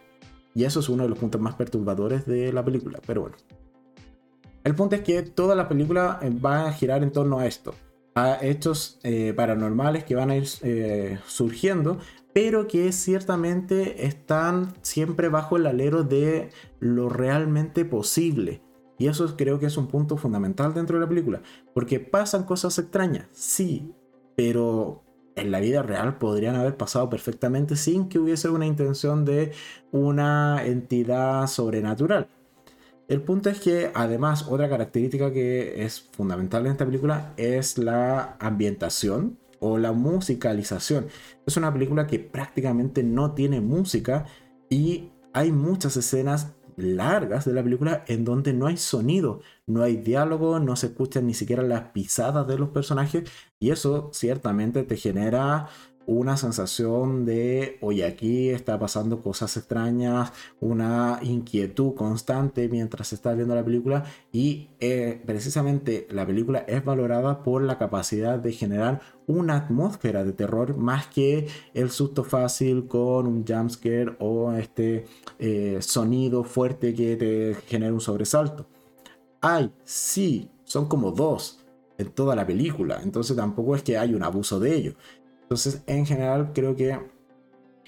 Y 0.54 0.66
eso 0.66 0.80
es 0.80 0.90
uno 0.90 1.04
de 1.04 1.10
los 1.10 1.18
puntos 1.18 1.42
más 1.42 1.56
perturbadores 1.56 2.28
de 2.28 2.54
la 2.54 2.64
película, 2.64 3.00
pero 3.06 3.22
bueno. 3.22 3.38
El 4.64 4.76
punto 4.76 4.96
es 4.96 5.02
que 5.02 5.22
toda 5.24 5.56
la 5.56 5.68
película 5.68 6.20
va 6.44 6.68
a 6.68 6.74
girar 6.74 7.04
en 7.04 7.12
torno 7.12 7.40
a 7.40 7.48
esto 7.48 7.74
a 8.16 8.40
hechos 8.42 9.00
eh, 9.04 9.34
paranormales 9.36 10.04
que 10.04 10.16
van 10.16 10.32
a 10.32 10.36
ir 10.36 10.48
eh, 10.62 11.20
surgiendo, 11.26 12.00
pero 12.34 12.68
que 12.68 12.92
ciertamente 12.92 14.06
están 14.06 14.74
siempre 14.82 15.30
bajo 15.30 15.58
el 15.58 15.66
alero 15.66 16.04
de 16.04 16.50
lo 16.80 17.10
realmente 17.10 17.86
posible. 17.86 18.62
Y 18.98 19.08
eso 19.08 19.36
creo 19.36 19.60
que 19.60 19.66
es 19.66 19.78
un 19.78 19.88
punto 19.88 20.18
fundamental 20.18 20.74
dentro 20.74 20.98
de 20.98 21.06
la 21.06 21.10
película, 21.10 21.42
porque 21.74 22.00
pasan 22.00 22.44
cosas 22.44 22.78
extrañas, 22.78 23.28
sí, 23.32 23.92
pero 24.36 25.04
en 25.36 25.50
la 25.50 25.60
vida 25.60 25.82
real 25.82 26.18
podrían 26.18 26.56
haber 26.56 26.78
pasado 26.78 27.10
perfectamente 27.10 27.76
sin 27.76 28.10
que 28.10 28.20
hubiese 28.20 28.50
una 28.50 28.68
intención 28.68 29.26
de 29.26 29.54
una 29.92 30.64
entidad 30.66 31.48
sobrenatural. 31.48 32.28
El 33.12 33.22
punto 33.24 33.50
es 33.50 33.60
que 33.60 33.92
además 33.94 34.46
otra 34.48 34.70
característica 34.70 35.34
que 35.34 35.84
es 35.84 36.00
fundamental 36.14 36.66
en 36.66 36.72
esta 36.72 36.86
película 36.86 37.34
es 37.36 37.78
la 37.78 38.38
ambientación 38.40 39.38
o 39.60 39.78
la 39.78 39.92
musicalización. 39.92 41.08
Es 41.46 41.58
una 41.58 41.74
película 41.74 42.08
que 42.08 42.20
prácticamente 42.20 43.04
no 43.04 43.34
tiene 43.34 43.60
música 43.60 44.28
y 44.70 45.10
hay 45.34 45.52
muchas 45.52 45.98
escenas 45.98 46.54
largas 46.78 47.44
de 47.44 47.52
la 47.52 47.62
película 47.62 48.06
en 48.08 48.24
donde 48.24 48.54
no 48.54 48.68
hay 48.68 48.78
sonido, 48.78 49.42
no 49.68 49.84
hay 49.84 49.98
diálogo, 49.98 50.60
no 50.60 50.78
se 50.78 50.88
escuchan 50.88 51.28
ni 51.28 51.34
siquiera 51.34 51.64
las 51.64 51.90
pisadas 51.92 52.48
de 52.48 52.58
los 52.58 52.70
personajes 52.70 53.30
y 53.60 53.72
eso 53.72 54.10
ciertamente 54.14 54.84
te 54.84 54.96
genera 54.96 55.68
una 56.06 56.38
sensación 56.38 57.26
de, 57.26 57.78
oye, 57.82 58.06
aquí 58.06 58.50
está 58.50 58.80
pasando 58.80 59.22
cosas 59.22 59.56
extrañas, 59.58 60.34
una 60.60 61.20
inquietud 61.22 61.94
constante 61.94 62.68
mientras 62.70 63.14
estás 63.14 63.36
viendo 63.36 63.56
la 63.56 63.64
película 63.64 64.04
y 64.32 64.70
eh, 64.80 65.22
precisamente 65.26 66.08
la 66.12 66.26
película 66.26 66.60
es 66.68 66.84
valorada 66.84 67.44
por 67.44 67.62
la 67.62 67.78
capacidad 67.78 68.40
de 68.40 68.52
generar 68.52 69.02
una 69.28 69.56
atmósfera 69.58 70.24
de 70.24 70.34
terror 70.34 70.76
más 70.78 71.08
que 71.08 71.48
el 71.74 71.90
susto 71.92 72.24
fácil 72.24 72.88
con 72.88 73.28
un 73.28 73.46
jumpscare 73.48 74.16
o 74.20 74.52
este 74.54 75.06
eh, 75.40 75.78
sonido 75.82 76.44
fuerte 76.44 76.94
que 76.94 77.16
te 77.16 77.56
genera 77.68 77.94
un 77.94 78.02
sobresalto. 78.02 78.66
Hay, 79.42 79.72
sí, 79.84 80.50
son 80.64 80.88
como 80.88 81.12
dos 81.12 81.60
en 81.98 82.10
toda 82.10 82.36
la 82.36 82.46
película, 82.46 83.00
entonces 83.04 83.38
tampoco 83.38 83.76
es 83.76 83.84
que 83.84 83.98
hay 83.98 84.14
un 84.14 84.24
abuso 84.24 84.60
de 84.60 84.76
ello 84.76 84.94
entonces, 85.52 85.84
en 85.86 86.06
general, 86.06 86.52
creo 86.54 86.78
que 86.78 86.98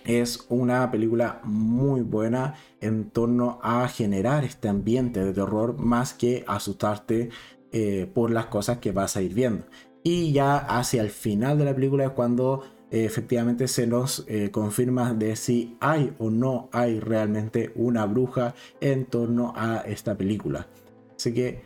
es 0.04 0.46
una 0.50 0.92
película 0.92 1.40
muy 1.46 2.02
buena 2.02 2.56
en 2.82 3.10
torno 3.10 3.62
a 3.64 3.88
generar 3.88 4.44
este 4.44 4.68
ambiente 4.68 5.24
de 5.24 5.32
terror 5.32 5.80
más 5.80 6.14
que 6.14 6.44
asustarte 6.46 7.30
eh, 7.72 8.12
por 8.14 8.32
las 8.32 8.48
cosas 8.48 8.80
que 8.80 8.92
vas 8.92 9.16
a 9.16 9.22
ir 9.22 9.34
viendo. 9.34 9.64
Y 10.04 10.34
ya 10.34 10.58
hacia 10.58 11.04
el 11.04 11.10
final 11.10 11.58
de 11.58 11.64
la 11.64 11.74
película 11.74 12.04
es 12.04 12.10
cuando 12.10 12.64
eh, 12.92 13.06
efectivamente 13.06 13.70
se 13.70 13.88
nos 13.88 14.26
eh, 14.28 14.52
confirma 14.52 15.14
de 15.14 15.38
si 15.38 15.78
hay 15.80 16.14
o 16.18 16.30
no 16.30 16.68
hay 16.74 17.00
realmente 17.00 17.72
una 17.76 18.06
bruja 18.06 18.56
en 18.82 19.06
torno 19.06 19.54
a 19.56 19.78
esta 19.88 20.18
película. 20.18 20.68
Así 21.16 21.34
que 21.34 21.62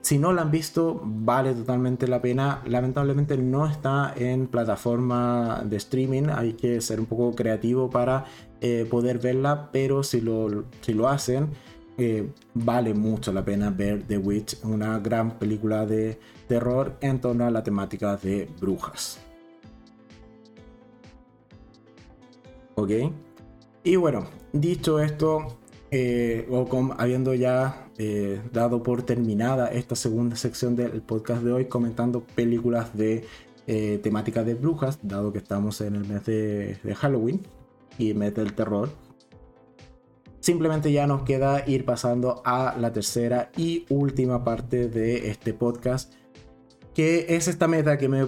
si 0.00 0.18
no 0.18 0.32
la 0.32 0.42
han 0.42 0.50
visto, 0.50 1.00
vale 1.04 1.54
totalmente 1.54 2.06
la 2.06 2.22
pena. 2.22 2.62
Lamentablemente 2.66 3.36
no 3.36 3.66
está 3.66 4.14
en 4.16 4.46
plataforma 4.46 5.62
de 5.64 5.76
streaming. 5.76 6.28
Hay 6.34 6.54
que 6.54 6.80
ser 6.80 7.00
un 7.00 7.06
poco 7.06 7.34
creativo 7.34 7.90
para 7.90 8.24
eh, 8.60 8.86
poder 8.88 9.18
verla. 9.18 9.70
Pero 9.72 10.02
si 10.02 10.20
lo, 10.20 10.64
si 10.80 10.94
lo 10.94 11.08
hacen, 11.08 11.48
eh, 11.98 12.30
vale 12.54 12.94
mucho 12.94 13.32
la 13.32 13.44
pena 13.44 13.70
ver 13.70 14.04
The 14.04 14.18
Witch, 14.18 14.62
una 14.64 14.98
gran 15.00 15.38
película 15.38 15.84
de 15.84 16.18
terror 16.46 16.96
en 17.00 17.20
torno 17.20 17.44
a 17.44 17.50
la 17.50 17.62
temática 17.62 18.16
de 18.16 18.48
brujas. 18.60 19.18
Ok. 22.76 22.90
Y 23.82 23.96
bueno, 23.96 24.26
dicho 24.52 25.00
esto, 25.00 25.58
eh, 25.90 26.48
habiendo 26.96 27.34
ya 27.34 27.88
eh, 27.98 28.40
dado 28.52 28.82
por 28.82 29.02
terminada 29.02 29.68
esta 29.68 29.96
segunda 29.96 30.36
sección 30.36 30.76
del 30.76 31.02
podcast 31.02 31.42
de 31.42 31.52
hoy, 31.52 31.64
comentando 31.66 32.22
películas 32.34 32.96
de 32.96 33.24
temática 34.02 34.44
de 34.44 34.54
brujas, 34.54 34.98
dado 35.02 35.30
que 35.30 35.36
estamos 35.36 35.82
en 35.82 35.94
el 35.96 36.06
mes 36.06 36.24
de, 36.24 36.78
de 36.82 36.94
Halloween 36.94 37.42
y 37.98 38.14
mes 38.14 38.34
del 38.34 38.54
terror. 38.54 38.88
Simplemente 40.40 40.92
ya 40.92 41.06
nos 41.06 41.24
queda 41.24 41.64
ir 41.66 41.84
pasando 41.84 42.40
a 42.44 42.76
la 42.78 42.92
tercera 42.92 43.50
y 43.56 43.84
última 43.90 44.44
parte 44.44 44.88
de 44.88 45.28
este 45.28 45.52
podcast, 45.52 46.14
que 46.94 47.26
es 47.36 47.48
esta 47.48 47.68
meta 47.68 47.98
que 47.98 48.08
me, 48.08 48.22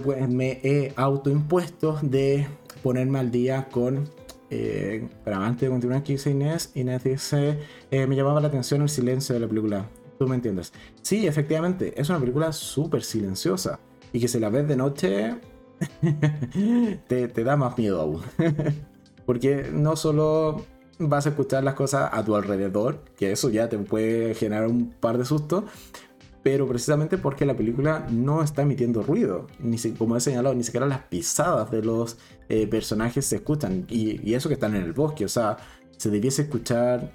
he 0.61 0.93
autoimpuesto 0.95 1.97
de 2.01 2.47
ponerme 2.83 3.19
al 3.19 3.31
día 3.31 3.69
con... 3.71 4.09
Eh, 4.53 5.07
pero 5.23 5.37
antes 5.37 5.61
de 5.61 5.69
continuar 5.69 6.01
aquí 6.01 6.13
dice 6.13 6.29
Inés, 6.29 6.71
Inés 6.75 7.05
dice, 7.05 7.57
eh, 7.89 8.05
me 8.05 8.17
llamaba 8.17 8.41
la 8.41 8.49
atención 8.49 8.81
el 8.81 8.89
silencio 8.89 9.33
de 9.33 9.39
la 9.39 9.47
película. 9.47 9.89
¿Tú 10.19 10.27
me 10.27 10.35
entiendes? 10.35 10.73
Sí, 11.01 11.25
efectivamente, 11.25 11.99
es 11.99 12.09
una 12.09 12.19
película 12.19 12.51
súper 12.51 13.01
silenciosa 13.01 13.79
y 14.11 14.19
que 14.19 14.27
si 14.27 14.39
la 14.39 14.49
ves 14.49 14.67
de 14.67 14.75
noche 14.75 15.35
te, 17.07 17.27
te 17.29 17.43
da 17.43 17.55
más 17.55 17.77
miedo 17.77 18.01
aún. 18.01 18.21
Porque 19.25 19.69
no 19.71 19.95
solo 19.95 20.65
vas 20.99 21.25
a 21.25 21.29
escuchar 21.29 21.63
las 21.63 21.73
cosas 21.73 22.09
a 22.11 22.23
tu 22.23 22.35
alrededor, 22.35 22.99
que 23.15 23.31
eso 23.31 23.49
ya 23.49 23.69
te 23.69 23.77
puede 23.77 24.35
generar 24.35 24.67
un 24.67 24.91
par 24.91 25.17
de 25.17 25.23
sustos, 25.23 25.63
pero 26.43 26.67
precisamente 26.67 27.17
porque 27.17 27.45
la 27.45 27.55
película 27.55 28.07
no 28.09 28.43
está 28.43 28.63
emitiendo 28.63 29.03
ruido, 29.03 29.47
ni 29.59 29.77
como 29.93 30.17
he 30.17 30.21
señalado, 30.21 30.55
ni 30.55 30.63
siquiera 30.63 30.87
las 30.87 31.03
pisadas 31.03 31.69
de 31.69 31.83
los 31.83 32.17
eh, 32.49 32.67
personajes 32.67 33.25
se 33.25 33.37
escuchan, 33.37 33.85
y, 33.89 34.33
eso 34.33 34.49
que 34.49 34.55
están 34.55 34.75
en 34.75 34.83
el 34.83 34.93
bosque, 34.93 35.25
o 35.25 35.29
sea, 35.29 35.57
se 35.97 36.09
debiese 36.09 36.43
escuchar 36.43 37.11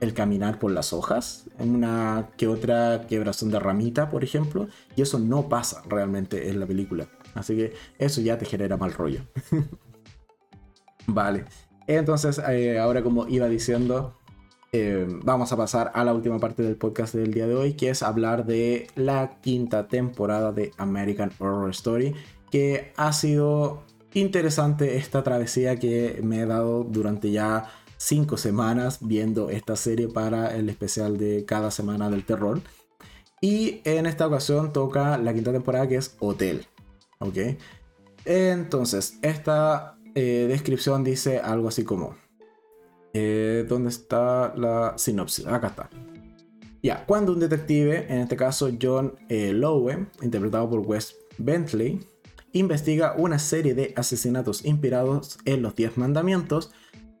el 0.00 0.14
caminar 0.14 0.58
por 0.58 0.70
las 0.70 0.92
hojas, 0.92 1.46
en 1.58 1.74
una 1.74 2.30
que 2.36 2.46
otra 2.46 3.06
quebrazón 3.08 3.50
de 3.50 3.58
ramita, 3.58 4.08
por 4.08 4.24
ejemplo, 4.24 4.68
y 4.96 5.02
eso 5.02 5.18
no 5.18 5.48
pasa 5.48 5.82
realmente 5.88 6.48
en 6.48 6.60
la 6.60 6.66
película. 6.66 7.08
Así 7.34 7.56
que 7.56 7.74
eso 7.98 8.20
ya 8.20 8.38
te 8.38 8.46
genera 8.46 8.76
mal 8.76 8.92
rollo. 8.92 9.20
vale. 11.06 11.44
Entonces, 11.86 12.40
eh, 12.48 12.78
ahora 12.78 13.02
como 13.02 13.26
iba 13.28 13.48
diciendo, 13.48 14.16
eh, 14.72 15.06
vamos 15.24 15.52
a 15.52 15.56
pasar 15.56 15.90
a 15.94 16.04
la 16.04 16.14
última 16.14 16.38
parte 16.38 16.62
del 16.62 16.76
podcast 16.76 17.14
del 17.14 17.34
día 17.34 17.46
de 17.46 17.56
hoy, 17.56 17.74
que 17.74 17.90
es 17.90 18.02
hablar 18.02 18.46
de 18.46 18.86
la 18.94 19.40
quinta 19.40 19.88
temporada 19.88 20.52
de 20.52 20.72
American 20.76 21.32
Horror 21.38 21.70
Story, 21.70 22.14
que 22.50 22.92
ha 22.96 23.12
sido 23.12 23.82
interesante 24.14 24.96
esta 24.96 25.22
travesía 25.22 25.76
que 25.76 26.20
me 26.22 26.40
he 26.40 26.46
dado 26.46 26.84
durante 26.84 27.30
ya 27.30 27.68
cinco 27.96 28.36
semanas 28.36 28.98
viendo 29.00 29.50
esta 29.50 29.76
serie 29.76 30.08
para 30.08 30.54
el 30.56 30.68
especial 30.68 31.18
de 31.18 31.44
cada 31.44 31.70
semana 31.70 32.08
del 32.08 32.24
terror. 32.24 32.60
Y 33.40 33.80
en 33.84 34.06
esta 34.06 34.26
ocasión 34.26 34.72
toca 34.72 35.18
la 35.18 35.34
quinta 35.34 35.52
temporada 35.52 35.88
que 35.88 35.96
es 35.96 36.16
Hotel. 36.20 36.66
¿Ok? 37.18 37.36
Entonces, 38.24 39.18
esta 39.22 39.98
eh, 40.14 40.46
descripción 40.48 41.04
dice 41.04 41.38
algo 41.38 41.68
así 41.68 41.84
como... 41.84 42.14
Eh, 43.12 43.66
¿Dónde 43.68 43.90
está 43.90 44.54
la 44.56 44.94
sinopsis? 44.96 45.46
Acá 45.46 45.68
está. 45.68 45.90
Ya, 46.82 47.04
cuando 47.04 47.32
un 47.32 47.40
detective, 47.40 48.06
en 48.08 48.20
este 48.20 48.36
caso 48.36 48.70
John 48.80 49.14
eh, 49.28 49.52
Lowe, 49.52 50.06
interpretado 50.22 50.70
por 50.70 50.80
Wes 50.80 51.16
Bentley, 51.36 52.00
investiga 52.52 53.14
una 53.16 53.38
serie 53.38 53.74
de 53.74 53.92
asesinatos 53.96 54.64
inspirados 54.64 55.38
en 55.44 55.62
los 55.62 55.76
Diez 55.76 55.98
Mandamientos, 55.98 56.72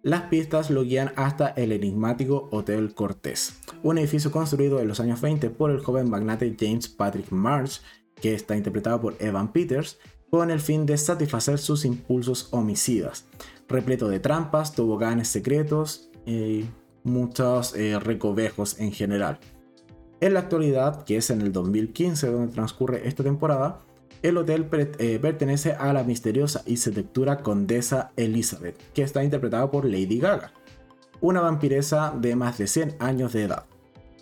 las 0.02 0.22
pistas 0.22 0.70
lo 0.70 0.82
guían 0.82 1.12
hasta 1.16 1.48
el 1.48 1.72
enigmático 1.72 2.48
Hotel 2.52 2.94
Cortés, 2.94 3.60
un 3.82 3.98
edificio 3.98 4.30
construido 4.30 4.80
en 4.80 4.88
los 4.88 4.98
años 4.98 5.20
20 5.20 5.50
por 5.50 5.70
el 5.70 5.80
joven 5.80 6.08
magnate 6.08 6.56
James 6.58 6.88
Patrick 6.88 7.30
March, 7.30 7.82
que 8.14 8.32
está 8.32 8.56
interpretado 8.56 9.02
por 9.02 9.16
Evan 9.20 9.52
Peters, 9.52 9.98
con 10.30 10.50
el 10.50 10.60
fin 10.60 10.86
de 10.86 10.96
satisfacer 10.96 11.58
sus 11.58 11.84
impulsos 11.84 12.48
homicidas, 12.52 13.26
repleto 13.70 14.08
de 14.08 14.20
trampas, 14.20 14.74
toboganes 14.74 15.28
secretos 15.28 16.10
y 16.26 16.66
muchos 17.04 17.74
eh, 17.74 17.98
recovejos 17.98 18.78
en 18.78 18.92
general. 18.92 19.38
En 20.20 20.34
la 20.34 20.40
actualidad, 20.40 21.04
que 21.04 21.16
es 21.16 21.30
en 21.30 21.40
el 21.40 21.52
2015 21.52 22.26
donde 22.26 22.52
transcurre 22.52 23.08
esta 23.08 23.22
temporada, 23.22 23.80
el 24.22 24.36
hotel 24.36 24.68
eh, 24.98 25.18
pertenece 25.20 25.72
a 25.72 25.94
la 25.94 26.04
misteriosa 26.04 26.62
y 26.66 26.76
seductora 26.76 27.38
condesa 27.38 28.12
Elizabeth, 28.16 28.76
que 28.92 29.02
está 29.02 29.24
interpretada 29.24 29.70
por 29.70 29.86
Lady 29.86 30.18
Gaga, 30.18 30.52
una 31.22 31.40
vampiresa 31.40 32.12
de 32.14 32.36
más 32.36 32.58
de 32.58 32.66
100 32.66 32.96
años 32.98 33.32
de 33.32 33.44
edad. 33.44 33.64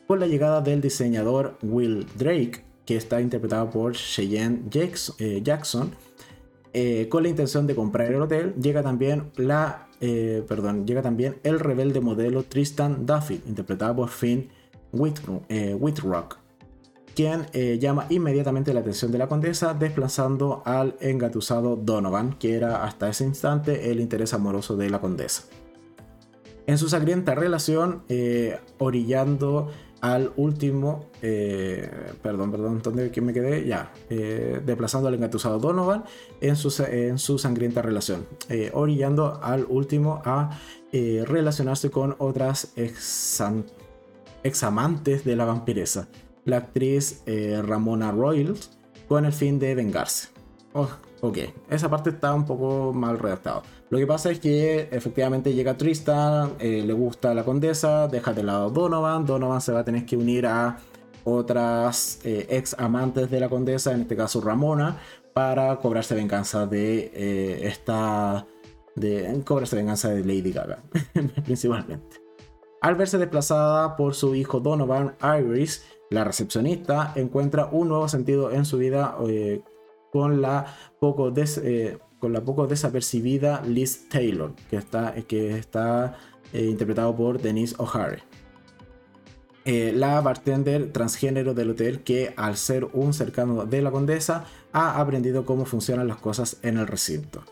Con 0.06 0.20
la 0.20 0.28
llegada 0.28 0.60
del 0.60 0.80
diseñador 0.80 1.58
Will 1.62 2.06
Drake, 2.16 2.64
que 2.86 2.96
está 2.96 3.20
interpretado 3.20 3.68
por 3.70 3.92
Cheyenne 3.92 4.62
eh, 5.18 5.40
Jackson, 5.42 5.90
eh, 6.72 7.08
con 7.08 7.22
la 7.22 7.28
intención 7.28 7.66
de 7.66 7.74
comprar 7.74 8.12
el 8.12 8.20
hotel, 8.20 8.54
llega 8.60 8.82
también 8.82 9.30
la, 9.36 9.88
eh, 10.00 10.44
perdón, 10.46 10.86
llega 10.86 11.02
también 11.02 11.38
el 11.42 11.60
rebelde 11.60 12.00
modelo 12.00 12.42
Tristan 12.42 13.06
Duffy, 13.06 13.40
interpretado 13.46 13.96
por 13.96 14.08
Finn 14.08 14.48
Whitrock, 14.92 16.38
quien 17.14 17.46
llama 17.80 18.06
inmediatamente 18.10 18.72
la 18.72 18.80
atención 18.80 19.10
de 19.10 19.18
la 19.18 19.28
condesa, 19.28 19.74
desplazando 19.74 20.62
al 20.64 20.94
engatusado 21.00 21.74
Donovan, 21.74 22.34
que 22.38 22.54
era 22.54 22.84
hasta 22.84 23.08
ese 23.08 23.24
instante 23.24 23.90
el 23.90 24.00
interés 24.00 24.32
amoroso 24.34 24.76
de 24.76 24.88
la 24.88 25.00
condesa. 25.00 25.42
En 26.66 26.78
su 26.78 26.88
sangrienta 26.88 27.34
relación, 27.34 28.04
orillando 28.78 29.68
al 30.00 30.32
último, 30.36 31.06
eh, 31.22 31.90
perdón, 32.22 32.50
perdón, 32.50 32.80
¿dónde 32.82 33.10
me 33.20 33.32
quedé? 33.32 33.66
Ya, 33.66 33.92
eh, 34.10 34.60
al 35.08 35.14
engatusado 35.14 35.58
Donovan 35.58 36.04
en 36.40 36.56
su, 36.56 36.82
en 36.84 37.18
su 37.18 37.38
sangrienta 37.38 37.82
relación, 37.82 38.26
eh, 38.48 38.70
orillando 38.72 39.40
al 39.42 39.66
último 39.68 40.22
a 40.24 40.58
relacionarse 40.90 41.90
con 41.90 42.16
otras 42.18 42.72
ex, 42.76 43.42
examantes 44.42 45.24
de 45.24 45.36
la 45.36 45.44
vampiresa, 45.44 46.08
la 46.46 46.56
actriz 46.58 47.22
Ramona 47.26 48.10
Royals, 48.10 48.70
con 49.06 49.26
el 49.26 49.32
fin 49.32 49.58
de 49.58 49.74
vengarse. 49.74 50.28
Oh, 50.72 50.88
ok, 51.20 51.38
esa 51.70 51.88
parte 51.88 52.10
está 52.10 52.34
un 52.34 52.44
poco 52.44 52.92
mal 52.92 53.18
redactado. 53.18 53.62
Lo 53.90 53.98
que 53.98 54.06
pasa 54.06 54.30
es 54.30 54.40
que 54.40 54.88
efectivamente 54.90 55.54
llega 55.54 55.76
Tristan, 55.76 56.52
eh, 56.58 56.82
le 56.86 56.92
gusta 56.92 57.34
la 57.34 57.44
condesa, 57.44 58.08
deja 58.08 58.32
de 58.32 58.42
lado 58.42 58.70
Donovan, 58.70 59.26
Donovan 59.26 59.60
se 59.60 59.72
va 59.72 59.80
a 59.80 59.84
tener 59.84 60.04
que 60.04 60.16
unir 60.16 60.46
a 60.46 60.78
otras 61.24 62.20
eh, 62.24 62.46
ex 62.50 62.74
amantes 62.78 63.30
de 63.30 63.40
la 63.40 63.48
condesa, 63.48 63.92
en 63.92 64.02
este 64.02 64.16
caso 64.16 64.40
Ramona, 64.40 64.98
para 65.34 65.76
cobrarse 65.76 66.14
venganza 66.14 66.66
de 66.66 67.10
eh, 67.14 67.60
esta... 67.66 68.46
De, 68.94 69.42
cobrarse 69.44 69.76
venganza 69.76 70.10
de 70.10 70.24
Lady 70.24 70.50
Gaga, 70.50 70.82
principalmente. 71.44 72.20
Al 72.80 72.96
verse 72.96 73.16
desplazada 73.18 73.96
por 73.96 74.14
su 74.14 74.34
hijo 74.34 74.58
Donovan, 74.58 75.14
Iris, 75.22 75.84
la 76.10 76.24
recepcionista, 76.24 77.12
encuentra 77.14 77.66
un 77.70 77.88
nuevo 77.88 78.08
sentido 78.08 78.50
en 78.50 78.64
su 78.64 78.78
vida 78.78 79.16
con 80.12 80.40
la 80.40 80.66
poco 81.00 81.30
des, 81.30 81.60
con 82.18 82.32
la 82.32 82.40
poco 82.40 82.66
desapercibida 82.66 83.62
Liz 83.62 84.08
Taylor, 84.08 84.54
que 84.70 84.76
está, 84.76 85.14
que 85.26 85.56
está 85.56 86.16
eh, 86.52 86.64
interpretado 86.64 87.14
por 87.14 87.40
Denise 87.40 87.74
O'Hare. 87.78 88.22
Eh, 89.64 89.92
la 89.94 90.20
bartender 90.20 90.92
transgénero 90.92 91.52
del 91.52 91.70
hotel 91.70 92.00
que 92.00 92.32
al 92.36 92.56
ser 92.56 92.86
un 92.86 93.12
cercano 93.12 93.66
de 93.66 93.82
la 93.82 93.90
condesa 93.90 94.44
ha 94.72 94.98
aprendido 94.98 95.44
cómo 95.44 95.66
funcionan 95.66 96.08
las 96.08 96.16
cosas 96.16 96.56
en 96.62 96.78
el 96.78 96.86
recinto. 96.86 97.44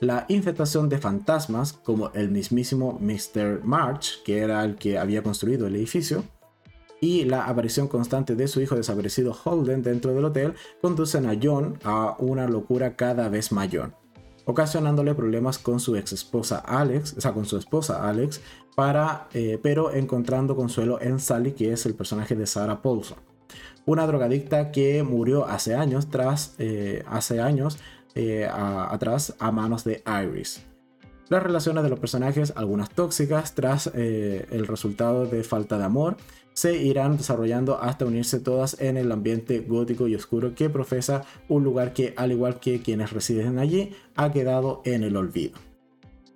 La 0.00 0.24
infestación 0.28 0.88
de 0.88 0.96
fantasmas, 0.96 1.74
como 1.74 2.10
el 2.14 2.30
mismísimo 2.30 2.98
Mr. 2.98 3.60
March, 3.62 4.22
que 4.24 4.38
era 4.38 4.64
el 4.64 4.76
que 4.76 4.96
había 4.96 5.22
construido 5.22 5.66
el 5.66 5.76
edificio, 5.76 6.24
y 7.00 7.24
la 7.24 7.46
aparición 7.46 7.88
constante 7.88 8.34
de 8.34 8.46
su 8.46 8.60
hijo 8.60 8.76
desaparecido 8.76 9.36
Holden 9.44 9.82
dentro 9.82 10.12
del 10.12 10.26
hotel 10.26 10.54
conducen 10.80 11.26
a 11.26 11.36
John 11.40 11.78
a 11.82 12.16
una 12.18 12.46
locura 12.46 12.96
cada 12.96 13.28
vez 13.28 13.52
mayor, 13.52 13.94
ocasionándole 14.44 15.14
problemas 15.14 15.58
con 15.58 15.80
su 15.80 15.96
ex 15.96 16.12
esposa 16.12 16.58
Alex, 16.58 17.14
o 17.16 17.20
sea, 17.20 17.32
con 17.32 17.46
su 17.46 17.56
esposa 17.56 18.08
Alex, 18.08 18.40
para, 18.76 19.28
eh, 19.32 19.58
pero 19.62 19.92
encontrando 19.92 20.56
consuelo 20.56 21.00
en 21.00 21.20
Sally, 21.20 21.52
que 21.52 21.72
es 21.72 21.86
el 21.86 21.94
personaje 21.94 22.36
de 22.36 22.46
Sarah 22.46 22.82
Paulson, 22.82 23.18
una 23.86 24.06
drogadicta 24.06 24.70
que 24.70 25.02
murió 25.02 25.46
hace 25.46 25.74
años 25.74 26.08
tras, 26.08 26.54
eh, 26.58 27.02
hace 27.06 27.40
años 27.40 27.78
eh, 28.14 28.48
atrás 28.50 29.34
a 29.38 29.50
manos 29.52 29.84
de 29.84 30.02
Iris. 30.24 30.66
Las 31.28 31.42
relaciones 31.44 31.84
de 31.84 31.90
los 31.90 32.00
personajes, 32.00 32.52
algunas 32.56 32.90
tóxicas, 32.90 33.54
tras 33.54 33.86
el 33.94 34.66
resultado 34.66 35.26
de 35.26 35.44
falta 35.44 35.78
de 35.78 35.84
amor, 35.84 36.16
se 36.52 36.76
irán 36.76 37.16
desarrollando 37.16 37.80
hasta 37.80 38.04
unirse 38.04 38.40
todas 38.40 38.80
en 38.80 38.96
el 38.96 39.12
ambiente 39.12 39.60
gótico 39.60 40.08
y 40.08 40.14
oscuro 40.14 40.54
que 40.54 40.68
profesa 40.68 41.24
un 41.48 41.64
lugar 41.64 41.92
que, 41.92 42.14
al 42.16 42.32
igual 42.32 42.60
que 42.60 42.80
quienes 42.82 43.12
residen 43.12 43.58
allí, 43.58 43.92
ha 44.16 44.32
quedado 44.32 44.82
en 44.84 45.04
el 45.04 45.16
olvido. 45.16 45.58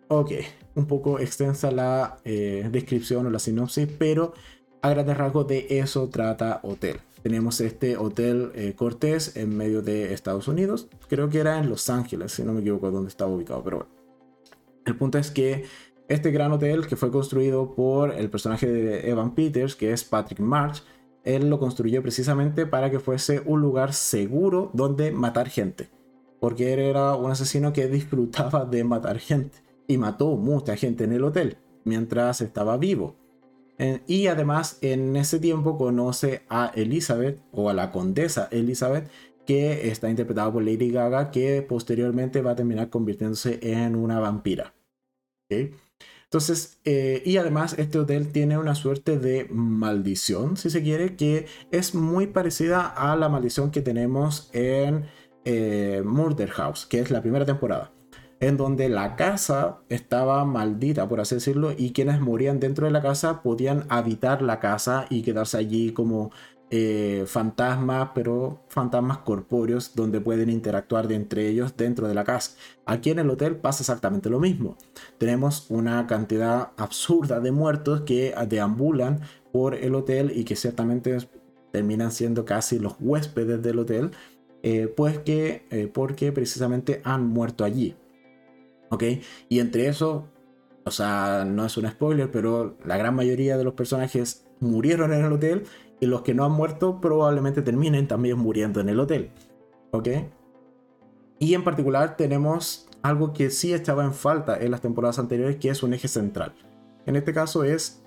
Ok, 0.09 0.33
un 0.75 0.87
poco 0.87 1.19
extensa 1.19 1.71
la 1.71 2.19
eh, 2.25 2.69
descripción 2.71 3.27
o 3.27 3.31
la 3.31 3.39
sinopsis, 3.39 3.89
pero 3.99 4.35
a 4.83 4.91
grandes 4.91 5.17
rasgos 5.17 5.49
de 5.49 5.67
eso 5.71 6.09
trata 6.09 6.61
Hotel. 6.63 6.99
Tenemos 7.23 7.61
este 7.63 7.97
Hotel 7.97 8.53
eh, 8.55 8.75
Cortés 8.77 9.37
en 9.37 9.57
medio 9.57 9.81
de 9.81 10.13
Estados 10.13 10.47
Unidos, 10.47 10.89
creo 11.09 11.31
que 11.31 11.39
era 11.39 11.59
en 11.59 11.71
Los 11.71 11.89
Ángeles, 11.89 12.33
si 12.33 12.43
no 12.43 12.53
me 12.53 12.61
equivoco 12.61 12.91
dónde 12.91 13.09
estaba 13.09 13.33
ubicado, 13.33 13.65
pero 13.65 13.77
bueno. 13.79 13.95
El 14.85 14.97
punto 14.97 15.17
es 15.17 15.31
que 15.31 15.65
este 16.09 16.31
gran 16.31 16.53
hotel 16.53 16.87
que 16.87 16.97
fue 16.97 17.11
construido 17.11 17.75
por 17.75 18.13
el 18.13 18.31
personaje 18.31 18.67
de 18.67 19.09
Evan 19.11 19.35
Peters, 19.35 19.75
que 19.75 19.93
es 19.93 20.05
Patrick 20.05 20.41
March, 20.41 20.83
él 21.25 21.49
lo 21.49 21.59
construyó 21.59 22.03
precisamente 22.03 22.67
para 22.67 22.91
que 22.91 23.01
fuese 23.01 23.43
un 23.47 23.61
lugar 23.63 23.95
seguro 23.95 24.71
donde 24.75 25.11
matar 25.13 25.49
gente. 25.49 25.89
Porque 26.41 26.75
él 26.75 26.81
era 26.81 27.17
un 27.17 27.31
asesino 27.31 27.73
que 27.73 27.89
disfrutaba 27.89 28.67
de 28.67 28.85
matar 28.85 29.19
gente. 29.19 29.59
Y 29.87 29.99
mató 29.99 30.37
mucha 30.37 30.77
gente 30.77 31.05
en 31.05 31.13
el 31.13 31.25
hotel 31.25 31.59
mientras 31.85 32.41
estaba 32.41 32.77
vivo. 32.77 33.17
Y 34.07 34.29
además 34.29 34.79
en 34.83 35.17
ese 35.17 35.39
tiempo 35.41 35.77
conoce 35.77 36.43
a 36.49 36.71
Elizabeth 36.75 37.41
o 37.53 37.69
a 37.69 37.75
la 37.75 37.91
condesa 37.91 38.49
Elizabeth 38.51 39.11
que 39.47 39.89
está 39.89 40.09
interpretada 40.09 40.53
por 40.53 40.63
Lady 40.63 40.91
Gaga 40.91 41.31
que 41.31 41.61
posteriormente 41.63 42.41
va 42.41 42.53
a 42.53 42.57
terminar 42.57 42.89
convirtiéndose 42.89 43.59
en 43.63 43.97
una 43.97 44.21
vampira. 44.21 44.75
Entonces, 46.35 46.81
eh, 46.85 47.23
y 47.25 47.37
además 47.37 47.77
este 47.79 47.97
hotel 47.97 48.33
tiene 48.33 48.59
una 48.59 48.75
suerte 48.75 49.21
de 49.21 49.47
maldición, 49.53 50.57
si 50.57 50.69
se 50.69 50.83
quiere, 50.83 51.15
que 51.15 51.47
es 51.71 51.95
muy 51.95 52.27
parecida 52.27 52.89
a 52.89 53.15
la 53.15 53.29
maldición 53.29 53.71
que 53.71 53.83
tenemos 53.83 54.51
en 54.53 55.05
eh, 55.45 56.03
Murder 56.05 56.51
House, 56.51 56.87
que 56.87 56.99
es 56.99 57.13
la 57.13 57.23
primera 57.23 57.45
temporada, 57.45 57.93
en 58.41 58.57
donde 58.57 58.89
la 58.89 59.15
casa 59.15 59.79
estaba 59.89 60.45
maldita, 60.45 61.09
por 61.09 61.21
así 61.21 61.37
decirlo, 61.37 61.71
y 61.71 61.93
quienes 61.93 62.21
morían 62.21 62.59
dentro 62.59 62.87
de 62.87 62.93
la 62.93 63.01
casa 63.01 63.41
podían 63.41 63.87
habitar 63.89 64.43
la 64.43 64.59
casa 64.59 65.07
y 65.11 65.23
quedarse 65.23 65.57
allí 65.57 65.93
como 65.93 66.33
eh, 66.77 67.23
fantasmas, 67.29 68.11
pero 68.17 68.65
fantasmas 68.67 69.19
corpóreos 69.19 69.95
donde 69.95 70.21
pueden 70.21 70.51
interactuar 70.51 71.07
de 71.07 71.15
entre 71.15 71.47
ellos 71.47 71.77
dentro 71.77 72.09
de 72.09 72.15
la 72.15 72.25
casa. 72.25 72.57
Aquí 72.85 73.11
en 73.11 73.21
el 73.21 73.31
hotel 73.31 73.55
pasa 73.55 73.85
exactamente 73.85 74.29
lo 74.29 74.41
mismo. 74.41 74.77
Tenemos 75.17 75.67
una 75.69 76.09
cantidad 76.09 76.73
absurda 76.77 77.39
de 77.39 77.53
muertos 77.53 78.01
que 78.01 78.35
deambulan 78.49 79.21
por 79.53 79.77
el 79.77 79.95
hotel 79.95 80.33
y 80.35 80.43
que 80.43 80.57
ciertamente 80.57 81.17
terminan 81.71 82.11
siendo 82.11 82.45
casi 82.45 82.81
los 82.81 82.97
huéspedes 82.99 83.63
del 83.63 83.79
hotel, 83.79 84.11
eh, 84.65 84.93
pues 84.97 85.21
que 85.21 85.69
eh, 85.71 85.87
porque 85.87 86.33
precisamente 86.33 87.03
han 87.05 87.25
muerto 87.25 87.63
allí. 87.65 87.95
¿Ok? 88.91 89.05
Y 89.49 89.61
entre 89.61 89.87
eso, 89.87 90.27
o 90.85 90.91
sea, 90.91 91.45
no 91.47 91.67
es 91.67 91.77
un 91.77 91.89
spoiler, 91.89 92.33
pero 92.33 92.77
la 92.85 92.97
gran 92.97 93.15
mayoría 93.15 93.57
de 93.57 93.63
los 93.63 93.75
personajes 93.75 94.45
murieron 94.59 95.13
en 95.13 95.25
el 95.25 95.33
hotel 95.33 95.65
y 96.05 96.07
los 96.07 96.21
que 96.21 96.35
no 96.35 96.45
han 96.45 96.53
muerto 96.53 97.01
probablemente 97.01 97.63
terminen 97.63 98.07
también 98.07 98.39
muriendo 98.39 98.81
en 98.81 98.91
el 98.91 99.01
hotel. 99.01 99.31
¿Ok? 99.91 100.09
Y 101.39 101.55
en 101.55 101.65
particular 101.65 102.17
tenemos 102.17 102.89
algo 103.03 103.33
que 103.33 103.51
sí 103.51 103.73
estaba 103.73 104.05
en 104.05 104.13
falta 104.13 104.59
en 104.61 104.71
las 104.71 104.83
temporadas 104.83 105.19
anteriores, 105.19 105.57
que 105.57 105.71
es 105.71 105.83
un 105.83 105.95
eje 105.95 106.09
central. 106.09 106.55
En 107.07 107.17
este 107.17 107.33
caso 107.33 107.65
es 107.65 108.03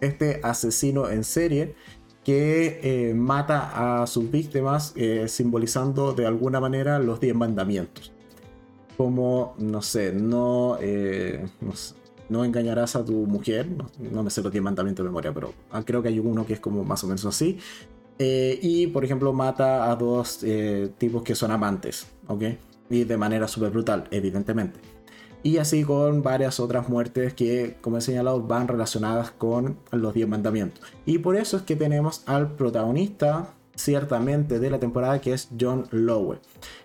este 0.00 0.40
asesino 0.42 1.10
en 1.10 1.24
serie 1.24 1.74
que 2.24 2.80
eh, 2.82 3.14
mata 3.14 4.02
a 4.02 4.06
sus 4.06 4.30
víctimas 4.30 4.92
eh, 4.96 5.26
simbolizando 5.28 6.12
de 6.12 6.26
alguna 6.26 6.58
manera 6.58 6.98
los 6.98 7.20
10 7.20 7.34
mandamientos. 7.34 8.12
Como, 8.96 9.54
no 9.58 9.82
sé, 9.82 10.12
no, 10.12 10.78
eh, 10.80 11.46
no 11.60 11.72
no 12.32 12.44
engañarás 12.44 12.96
a 12.96 13.04
tu 13.04 13.12
mujer, 13.26 13.68
no, 13.98 14.22
me 14.22 14.30
sé 14.30 14.42
los 14.42 14.50
10 14.50 14.64
mandamientos 14.64 15.04
de 15.04 15.10
memoria, 15.10 15.32
pero 15.32 15.52
ah, 15.70 15.82
creo 15.84 16.02
que 16.02 16.08
hay 16.08 16.18
uno 16.18 16.46
que 16.46 16.54
es 16.54 16.60
como 16.60 16.82
más 16.82 17.04
o 17.04 17.06
menos 17.06 17.24
así. 17.26 17.58
Eh, 18.18 18.58
y 18.62 18.86
por 18.88 19.04
ejemplo 19.04 19.32
mata 19.32 19.90
a 19.90 19.96
dos 19.96 20.40
eh, 20.42 20.90
tipos 20.98 21.22
que 21.22 21.34
son 21.34 21.50
amantes, 21.50 22.06
¿ok? 22.26 22.42
Y 22.90 23.04
de 23.04 23.16
manera 23.16 23.46
súper 23.48 23.70
brutal, 23.70 24.08
evidentemente. 24.10 24.80
Y 25.42 25.58
así 25.58 25.82
con 25.82 26.22
varias 26.22 26.60
otras 26.60 26.88
muertes 26.88 27.34
que, 27.34 27.76
como 27.80 27.98
he 27.98 28.00
señalado, 28.00 28.42
van 28.42 28.68
relacionadas 28.68 29.32
con 29.32 29.76
los 29.90 30.14
10 30.14 30.28
mandamientos. 30.28 30.84
Y 31.04 31.18
por 31.18 31.36
eso 31.36 31.56
es 31.56 31.62
que 31.64 31.74
tenemos 31.74 32.22
al 32.26 32.54
protagonista 32.54 33.54
ciertamente 33.74 34.58
de 34.58 34.70
la 34.70 34.78
temporada 34.78 35.20
que 35.20 35.32
es 35.32 35.48
John 35.58 35.86
Lowe, 35.90 36.38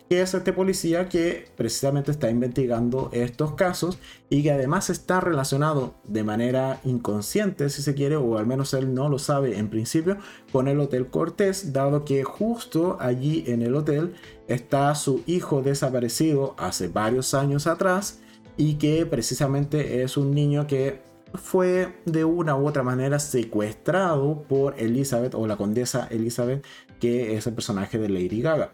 que 0.09 0.21
es 0.21 0.33
este 0.33 0.53
policía 0.53 1.09
que 1.09 1.47
precisamente 1.55 2.11
está 2.11 2.29
investigando 2.29 3.09
estos 3.11 3.53
casos 3.53 3.99
y 4.29 4.43
que 4.43 4.51
además 4.51 4.89
está 4.89 5.19
relacionado 5.19 5.95
de 6.05 6.23
manera 6.23 6.79
inconsciente, 6.85 7.69
si 7.69 7.81
se 7.81 7.93
quiere, 7.93 8.15
o 8.15 8.37
al 8.37 8.47
menos 8.47 8.73
él 8.73 8.93
no 8.93 9.09
lo 9.09 9.19
sabe 9.19 9.57
en 9.57 9.69
principio, 9.69 10.17
con 10.51 10.67
el 10.67 10.79
Hotel 10.79 11.07
Cortés, 11.07 11.73
dado 11.73 12.05
que 12.05 12.23
justo 12.23 12.97
allí 12.99 13.43
en 13.47 13.61
el 13.61 13.75
hotel 13.75 14.13
está 14.47 14.93
su 14.95 15.23
hijo 15.25 15.61
desaparecido 15.61 16.55
hace 16.57 16.87
varios 16.87 17.33
años 17.33 17.67
atrás 17.67 18.19
y 18.55 18.75
que 18.75 19.05
precisamente 19.05 20.01
es 20.03 20.17
un 20.17 20.31
niño 20.31 20.67
que 20.67 21.06
fue 21.37 21.95
de 22.05 22.25
una 22.25 22.55
u 22.55 22.67
otra 22.67 22.83
manera 22.83 23.19
secuestrado 23.19 24.43
por 24.43 24.79
Elizabeth 24.79 25.35
o 25.35 25.47
la 25.47 25.57
condesa 25.57 26.07
Elizabeth, 26.09 26.65
que 26.99 27.35
es 27.35 27.47
el 27.47 27.53
personaje 27.53 27.97
de 27.97 28.09
Lady 28.09 28.41
Gaga. 28.41 28.71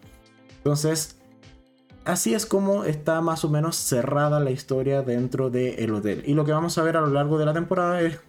Entonces, 0.57 1.18
así 2.05 2.34
es 2.34 2.45
como 2.45 2.84
está 2.86 3.22
más 3.22 3.43
o 3.45 3.49
menos 3.49 3.76
cerrada 3.76 4.39
la 4.39 4.51
historia 4.51 5.01
dentro 5.01 5.49
del 5.49 5.93
hotel. 5.93 6.24
Y 6.26 6.34
lo 6.34 6.45
que 6.45 6.51
vamos 6.51 6.78
a 6.78 6.84
ver 6.84 6.97
a 6.97 7.01
lo 7.01 7.07
largo 7.07 7.38
de 7.38 7.45
la 7.45 7.53
temporada 7.53 8.01
es 8.01 8.20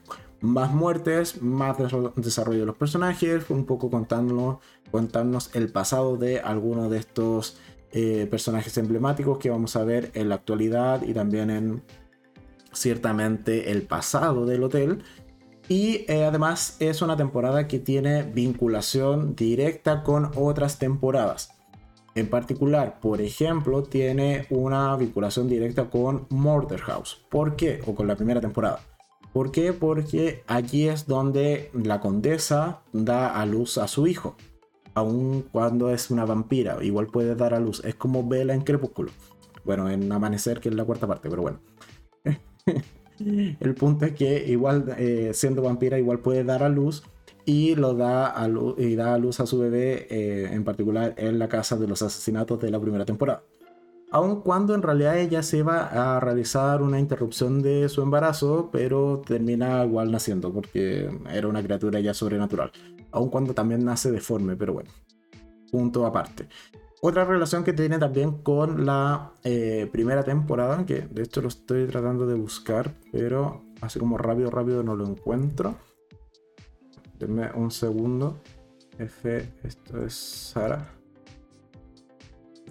más 0.41 0.73
muertes, 0.73 1.41
más 1.41 1.77
desarrollo 2.17 2.61
de 2.61 2.67
los 2.67 2.77
personajes, 2.77 3.49
un 3.49 3.65
poco 3.65 3.91
contándonos, 3.91 4.59
contarnos 4.91 5.55
el 5.55 5.71
pasado 5.71 6.17
de 6.17 6.41
algunos 6.41 6.91
de 6.91 6.99
estos 6.99 7.59
eh, 7.93 8.27
personajes 8.31 8.77
emblemáticos 8.77 9.39
que 9.39 9.51
vamos 9.51 9.77
a 9.77 9.85
ver 9.85 10.11
en 10.15 10.29
la 10.29 10.35
actualidad 10.35 11.03
y 11.03 11.15
también 11.15 11.51
en 11.51 11.83
ciertamente 12.75 13.71
el 13.71 13.83
pasado 13.83 14.47
del 14.47 14.65
hotel. 14.65 15.03
Y 15.69 16.05
eh, 16.09 16.25
además 16.25 16.77
es 16.81 17.01
una 17.01 17.17
temporada 17.17 17.67
que 17.67 17.79
tiene 17.79 18.23
vinculación 18.23 19.35
directa 19.35 20.03
con 20.03 20.31
otras 20.37 20.79
temporadas. 20.79 21.51
En 22.15 22.29
particular, 22.29 23.01
por 23.01 23.21
ejemplo, 23.21 23.83
tiene 23.83 24.47
una 24.51 24.95
vinculación 24.97 25.49
directa 25.49 25.91
con 25.91 26.27
Murder 26.31 26.81
House. 26.81 27.25
¿Por 27.29 27.57
qué? 27.57 27.81
O 27.87 27.95
con 27.95 28.07
la 28.07 28.15
primera 28.15 28.41
temporada. 28.41 28.81
¿Por 29.33 29.51
qué? 29.51 29.73
Porque 29.73 30.45
allí 30.47 30.87
es 30.87 31.09
donde 31.09 31.71
la 31.73 32.01
condesa 32.01 32.83
da 32.93 33.35
a 33.35 33.45
luz 33.47 33.79
a 33.79 33.89
su 33.89 34.07
hijo. 34.07 34.37
Aun 34.95 35.43
cuando 35.51 35.91
es 35.91 36.13
una 36.13 36.25
vampira, 36.25 36.79
igual 36.85 37.09
puede 37.09 37.35
dar 37.35 37.53
a 37.53 37.59
luz. 37.59 37.83
Es 37.85 37.97
como 37.97 38.29
Vela 38.29 38.55
en 38.55 38.61
Crepúsculo. 38.61 39.11
Bueno, 39.65 39.91
en 39.91 40.13
Amanecer, 40.13 40.61
que 40.61 40.69
es 40.69 40.75
la 40.77 40.85
cuarta 40.85 41.09
parte, 41.09 41.29
pero 41.29 41.43
bueno. 41.43 41.59
El 43.19 43.75
punto 43.75 44.07
es 44.07 44.13
que 44.13 44.45
igual 44.47 44.95
eh, 44.99 45.31
siendo 45.35 45.63
vampira 45.63 45.99
igual 45.99 46.19
puede 46.19 46.45
dar 46.45 46.63
a 46.63 46.69
luz 46.69 47.05
y 47.45 47.75
lo 47.75 47.95
da 47.95 48.27
a 48.27 48.49
luz, 48.49 48.75
y 48.79 48.97
da 48.97 49.15
a 49.15 49.19
luz 49.19 49.41
a 49.41 49.47
su 49.47 49.59
bebé 49.59 50.07
eh, 50.11 50.49
en 50.53 50.65
particular 50.65 51.15
en 51.17 51.39
la 51.39 51.49
casa 51.49 51.77
de 51.77 51.87
los 51.87 52.03
asesinatos 52.03 52.61
de 52.61 52.71
la 52.71 52.81
primera 52.81 53.05
temporada. 53.05 53.45
Aun 54.11 54.43
cuando 54.43 54.75
en 54.75 54.83
realidad 54.83 55.19
ella 55.19 55.43
se 55.43 55.63
va 55.63 56.17
a 56.17 56.21
realizar 56.21 56.83
una 56.83 57.01
interrupción 57.01 57.63
de 57.63 57.89
su 57.89 58.01
embarazo, 58.01 58.71
pero 58.73 59.23
termina 59.27 59.85
igual 59.85 60.13
naciendo 60.13 60.53
porque 60.53 61.11
era 61.31 61.49
una 61.49 61.63
criatura 61.63 62.01
ya 62.01 62.15
sobrenatural. 62.15 62.71
Aun 63.11 63.29
cuando 63.29 63.55
también 63.55 63.85
nace 63.85 64.11
deforme, 64.11 64.57
pero 64.57 64.73
bueno, 64.73 64.91
punto 65.71 66.07
aparte. 66.07 66.49
Otra 67.07 67.27
relación 67.27 67.65
que 67.65 67.75
tiene 67.75 67.99
también 67.99 68.39
con 68.39 68.87
la 68.87 69.33
eh, 69.43 69.91
primera 69.93 70.23
temporada, 70.23 70.87
que 70.87 71.03
de 71.03 71.25
hecho 71.25 71.43
lo 71.43 71.49
estoy 71.49 71.87
tratando 71.87 72.27
de 72.27 72.33
buscar, 72.33 72.95
pero 73.13 73.63
así 73.83 73.99
como 73.99 74.17
rápido, 74.17 74.51
rápido 74.51 74.83
no 74.83 74.97
lo 74.97 75.07
encuentro. 75.07 75.75
denme 77.19 77.53
un 77.53 77.71
segundo. 77.71 78.39
F, 78.99 79.53
esto 79.65 80.03
es 80.03 80.15
Sara. 80.15 80.95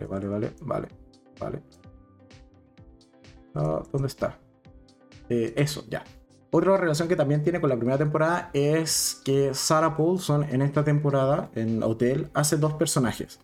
Vale, 0.10 0.28
vale, 0.28 0.52
vale, 0.62 0.88
vale. 1.40 1.62
Ah, 3.54 3.84
¿Dónde 3.92 4.08
está? 4.08 4.40
Eh, 5.30 5.54
eso, 5.56 5.86
ya. 5.92 6.04
Otra 6.50 6.76
relación 6.78 7.08
que 7.08 7.16
también 7.16 7.44
tiene 7.44 7.62
con 7.62 7.70
la 7.70 7.78
primera 7.78 8.00
temporada 8.00 8.50
es 8.54 9.22
que 9.24 9.54
Sarah 9.54 9.96
Paulson 9.96 10.44
en 10.50 10.64
esta 10.64 10.84
temporada, 10.84 11.52
en 11.54 11.84
Hotel, 11.84 12.32
hace 12.34 12.58
dos 12.58 12.74
personajes. 12.74 13.40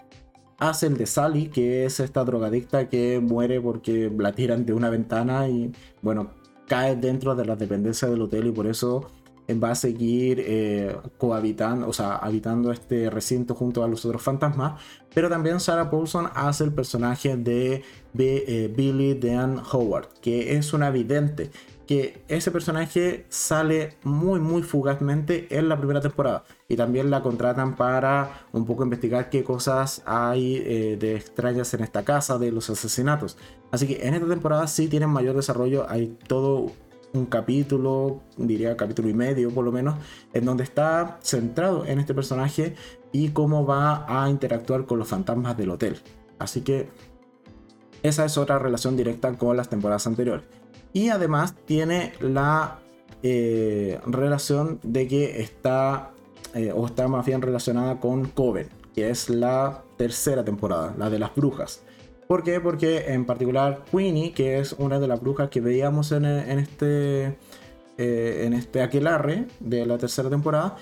Hace 0.59 0.87
el 0.87 0.97
de 0.97 1.05
Sally, 1.05 1.47
que 1.47 1.85
es 1.85 1.99
esta 1.99 2.23
drogadicta 2.25 2.89
que 2.89 3.19
muere 3.19 3.61
porque 3.61 4.11
la 4.17 4.33
tiran 4.33 4.65
de 4.65 4.73
una 4.73 4.89
ventana 4.89 5.47
y, 5.47 5.71
bueno, 6.01 6.31
cae 6.67 6.95
dentro 6.95 7.33
de 7.35 7.45
la 7.45 7.55
dependencia 7.55 8.07
del 8.09 8.21
hotel 8.21 8.47
y 8.47 8.51
por 8.51 8.67
eso 8.67 9.09
va 9.57 9.71
a 9.71 9.75
seguir 9.75 10.43
eh, 10.45 10.95
cohabitando, 11.17 11.87
o 11.87 11.93
sea, 11.93 12.17
habitando 12.17 12.71
este 12.71 13.09
recinto 13.09 13.55
junto 13.55 13.83
a 13.83 13.87
los 13.87 14.05
otros 14.05 14.21
fantasmas. 14.21 14.79
Pero 15.13 15.29
también 15.29 15.59
Sarah 15.59 15.89
Paulson 15.89 16.29
hace 16.35 16.65
el 16.65 16.73
personaje 16.73 17.35
de 17.35 17.83
eh, 18.17 18.73
Billy 18.75 19.15
Dan 19.15 19.61
Howard, 19.71 20.09
que 20.21 20.55
es 20.55 20.73
una 20.73 20.91
vidente 20.91 21.49
que 21.89 22.21
ese 22.27 22.51
personaje 22.51 23.25
sale 23.29 23.95
muy 24.03 24.39
muy 24.39 24.61
fugazmente 24.61 25.47
en 25.49 25.69
la 25.69 25.77
primera 25.79 26.01
temporada 26.01 26.43
y 26.67 26.75
también 26.75 27.09
la 27.09 27.23
contratan 27.23 27.75
para 27.75 28.45
un 28.51 28.67
poco 28.67 28.83
investigar 28.83 29.31
qué 29.31 29.43
cosas 29.43 30.03
hay 30.05 30.57
eh, 30.57 30.97
de 30.99 31.15
extrañas 31.15 31.73
en 31.73 31.81
esta 31.81 32.05
casa 32.05 32.37
de 32.37 32.51
los 32.51 32.69
asesinatos. 32.69 33.37
Así 33.71 33.87
que 33.87 34.07
en 34.07 34.13
esta 34.13 34.27
temporada 34.27 34.67
sí 34.67 34.87
tienen 34.87 35.09
mayor 35.09 35.35
desarrollo, 35.35 35.87
hay 35.89 36.15
todo 36.27 36.71
un 37.13 37.25
capítulo, 37.25 38.21
diría 38.37 38.77
capítulo 38.77 39.09
y 39.09 39.15
medio 39.15 39.49
por 39.49 39.65
lo 39.65 39.71
menos, 39.71 39.95
en 40.33 40.45
donde 40.45 40.65
está 40.65 41.17
centrado 41.23 41.87
en 41.87 41.97
este 41.97 42.13
personaje 42.13 42.75
y 43.11 43.29
cómo 43.29 43.65
va 43.65 44.05
a 44.07 44.29
interactuar 44.29 44.85
con 44.85 44.99
los 44.99 45.07
fantasmas 45.07 45.57
del 45.57 45.71
hotel. 45.71 45.99
Así 46.37 46.61
que 46.61 46.87
esa 48.03 48.25
es 48.25 48.37
otra 48.37 48.59
relación 48.59 48.95
directa 48.95 49.35
con 49.39 49.57
las 49.57 49.69
temporadas 49.69 50.05
anteriores. 50.05 50.58
Y 50.93 51.09
además 51.09 51.55
tiene 51.65 52.13
la 52.19 52.79
eh, 53.21 53.99
relación 54.05 54.79
de 54.83 55.07
que 55.07 55.41
está, 55.41 56.11
eh, 56.53 56.71
o 56.73 56.85
está 56.85 57.07
más 57.07 57.25
bien 57.25 57.41
relacionada 57.41 57.99
con 57.99 58.25
Coven, 58.25 58.69
que 58.95 59.09
es 59.09 59.29
la 59.29 59.83
tercera 59.97 60.43
temporada, 60.43 60.95
la 60.97 61.09
de 61.09 61.19
las 61.19 61.35
brujas. 61.35 61.83
¿Por 62.27 62.43
qué? 62.43 62.59
Porque 62.59 63.11
en 63.13 63.25
particular 63.25 63.83
Queenie, 63.91 64.33
que 64.33 64.59
es 64.59 64.73
una 64.73 64.99
de 64.99 65.07
las 65.07 65.19
brujas 65.19 65.49
que 65.49 65.61
veíamos 65.61 66.11
en, 66.11 66.25
este, 66.25 67.37
eh, 67.97 68.43
en 68.45 68.53
este 68.53 68.81
aquelarre 68.81 69.47
de 69.59 69.85
la 69.85 69.97
tercera 69.97 70.29
temporada, 70.29 70.77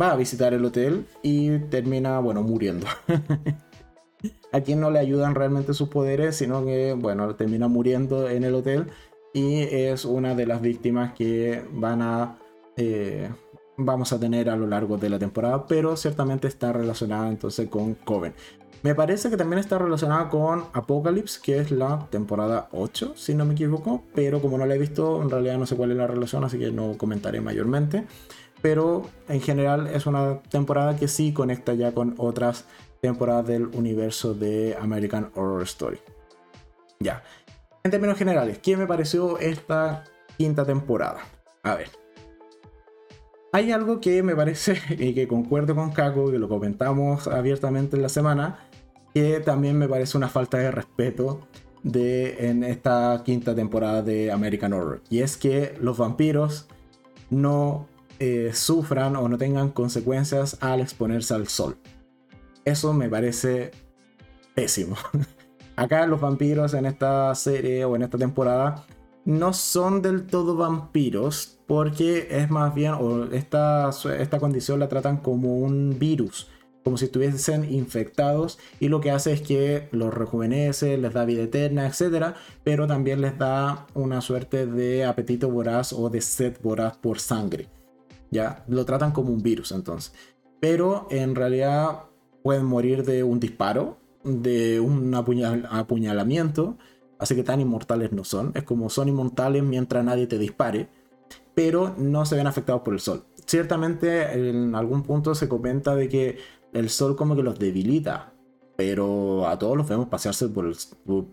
va 0.00 0.10
a 0.10 0.16
visitar 0.16 0.52
el 0.52 0.64
hotel 0.64 1.06
y 1.22 1.58
termina, 1.70 2.18
bueno, 2.18 2.42
muriendo. 2.42 2.88
a 4.52 4.60
quien 4.60 4.80
no 4.80 4.90
le 4.90 4.98
ayudan 4.98 5.36
realmente 5.36 5.74
sus 5.74 5.88
poderes, 5.88 6.36
sino 6.36 6.64
que, 6.64 6.92
bueno, 6.92 7.34
termina 7.36 7.68
muriendo 7.68 8.28
en 8.28 8.42
el 8.42 8.54
hotel 8.54 8.86
y 9.32 9.62
es 9.62 10.04
una 10.04 10.34
de 10.34 10.46
las 10.46 10.60
víctimas 10.60 11.14
que 11.14 11.62
van 11.72 12.02
a 12.02 12.38
eh, 12.76 13.28
vamos 13.76 14.12
a 14.12 14.20
tener 14.20 14.50
a 14.50 14.56
lo 14.56 14.66
largo 14.66 14.96
de 14.96 15.08
la 15.08 15.18
temporada, 15.18 15.66
pero 15.66 15.96
ciertamente 15.96 16.48
está 16.48 16.72
relacionada 16.72 17.28
entonces 17.28 17.68
con 17.68 17.94
Coven. 17.94 18.34
Me 18.82 18.94
parece 18.94 19.28
que 19.28 19.36
también 19.36 19.58
está 19.58 19.78
relacionada 19.78 20.30
con 20.30 20.64
Apocalypse, 20.72 21.40
que 21.42 21.58
es 21.58 21.70
la 21.70 22.06
temporada 22.10 22.68
8, 22.72 23.12
si 23.14 23.34
no 23.34 23.44
me 23.44 23.52
equivoco, 23.52 24.04
pero 24.14 24.40
como 24.40 24.56
no 24.56 24.64
la 24.64 24.74
he 24.74 24.78
visto, 24.78 25.20
en 25.20 25.28
realidad 25.28 25.58
no 25.58 25.66
sé 25.66 25.76
cuál 25.76 25.90
es 25.90 25.98
la 25.98 26.06
relación, 26.06 26.44
así 26.44 26.58
que 26.58 26.70
no 26.70 26.96
comentaré 26.96 27.40
mayormente. 27.42 28.06
Pero 28.62 29.06
en 29.28 29.40
general 29.40 29.86
es 29.86 30.06
una 30.06 30.40
temporada 30.42 30.96
que 30.96 31.08
sí 31.08 31.32
conecta 31.32 31.74
ya 31.74 31.92
con 31.92 32.14
otras 32.18 32.66
temporadas 33.00 33.46
del 33.46 33.66
universo 33.66 34.34
de 34.34 34.76
American 34.80 35.30
Horror 35.34 35.62
Story. 35.62 35.98
Ya, 37.00 37.22
en 37.82 37.90
términos 37.90 38.18
generales, 38.18 38.58
¿qué 38.58 38.76
me 38.76 38.86
pareció 38.86 39.38
esta 39.38 40.04
quinta 40.36 40.64
temporada? 40.64 41.20
A 41.62 41.76
ver. 41.76 41.88
Hay 43.52 43.72
algo 43.72 44.00
que 44.00 44.22
me 44.22 44.36
parece 44.36 44.78
y 44.98 45.14
que 45.14 45.26
concuerdo 45.26 45.74
con 45.74 45.90
Kako, 45.90 46.30
que 46.30 46.38
lo 46.38 46.48
comentamos 46.48 47.26
abiertamente 47.26 47.96
en 47.96 48.02
la 48.02 48.08
semana, 48.08 48.58
que 49.14 49.40
también 49.40 49.76
me 49.78 49.88
parece 49.88 50.16
una 50.16 50.28
falta 50.28 50.58
de 50.58 50.70
respeto 50.70 51.40
de, 51.82 52.48
en 52.48 52.62
esta 52.62 53.22
quinta 53.24 53.54
temporada 53.54 54.02
de 54.02 54.30
American 54.30 54.72
Horror. 54.72 55.02
Y 55.08 55.20
es 55.20 55.36
que 55.36 55.76
los 55.80 55.98
vampiros 55.98 56.68
no 57.30 57.88
eh, 58.18 58.50
sufran 58.52 59.16
o 59.16 59.28
no 59.28 59.38
tengan 59.38 59.70
consecuencias 59.70 60.58
al 60.60 60.80
exponerse 60.80 61.34
al 61.34 61.48
sol. 61.48 61.76
Eso 62.64 62.92
me 62.92 63.08
parece 63.08 63.72
pésimo. 64.54 64.96
Acá 65.80 66.06
los 66.06 66.20
vampiros 66.20 66.74
en 66.74 66.84
esta 66.84 67.34
serie 67.34 67.86
o 67.86 67.96
en 67.96 68.02
esta 68.02 68.18
temporada 68.18 68.84
no 69.24 69.54
son 69.54 70.02
del 70.02 70.26
todo 70.26 70.54
vampiros 70.54 71.58
porque 71.66 72.28
es 72.30 72.50
más 72.50 72.74
bien, 72.74 72.92
o 73.00 73.24
esta, 73.32 73.88
esta 74.18 74.38
condición 74.38 74.78
la 74.78 74.90
tratan 74.90 75.16
como 75.16 75.56
un 75.56 75.98
virus, 75.98 76.48
como 76.84 76.98
si 76.98 77.06
estuviesen 77.06 77.64
infectados 77.72 78.58
y 78.78 78.88
lo 78.88 79.00
que 79.00 79.10
hace 79.10 79.32
es 79.32 79.40
que 79.40 79.88
los 79.90 80.12
rejuvenece, 80.12 80.98
les 80.98 81.14
da 81.14 81.24
vida 81.24 81.44
eterna, 81.44 81.86
etc. 81.86 82.34
Pero 82.62 82.86
también 82.86 83.22
les 83.22 83.38
da 83.38 83.86
una 83.94 84.20
suerte 84.20 84.66
de 84.66 85.06
apetito 85.06 85.48
voraz 85.48 85.94
o 85.94 86.10
de 86.10 86.20
sed 86.20 86.58
voraz 86.62 86.98
por 86.98 87.20
sangre. 87.20 87.70
Ya, 88.30 88.66
lo 88.68 88.84
tratan 88.84 89.12
como 89.12 89.32
un 89.32 89.42
virus 89.42 89.72
entonces. 89.72 90.12
Pero 90.60 91.08
en 91.10 91.34
realidad 91.34 92.02
pueden 92.42 92.66
morir 92.66 93.02
de 93.02 93.24
un 93.24 93.40
disparo 93.40 93.99
de 94.24 94.80
un 94.80 95.14
apuñalamiento, 95.14 96.78
así 97.18 97.34
que 97.34 97.42
tan 97.42 97.60
inmortales 97.60 98.12
no 98.12 98.24
son. 98.24 98.52
Es 98.54 98.64
como 98.64 98.90
son 98.90 99.08
inmortales 99.08 99.62
mientras 99.62 100.04
nadie 100.04 100.26
te 100.26 100.38
dispare, 100.38 100.88
pero 101.54 101.94
no 101.98 102.24
se 102.24 102.36
ven 102.36 102.46
afectados 102.46 102.82
por 102.82 102.94
el 102.94 103.00
sol. 103.00 103.24
Ciertamente 103.46 104.50
en 104.50 104.74
algún 104.74 105.02
punto 105.02 105.34
se 105.34 105.48
comenta 105.48 105.94
de 105.94 106.08
que 106.08 106.38
el 106.72 106.88
sol 106.90 107.16
como 107.16 107.34
que 107.36 107.42
los 107.42 107.58
debilita, 107.58 108.32
pero 108.76 109.46
a 109.46 109.58
todos 109.58 109.76
los 109.76 109.86
vemos 109.88 110.08
pasearse 110.08 110.48
por 110.48 110.66
el, 110.66 110.74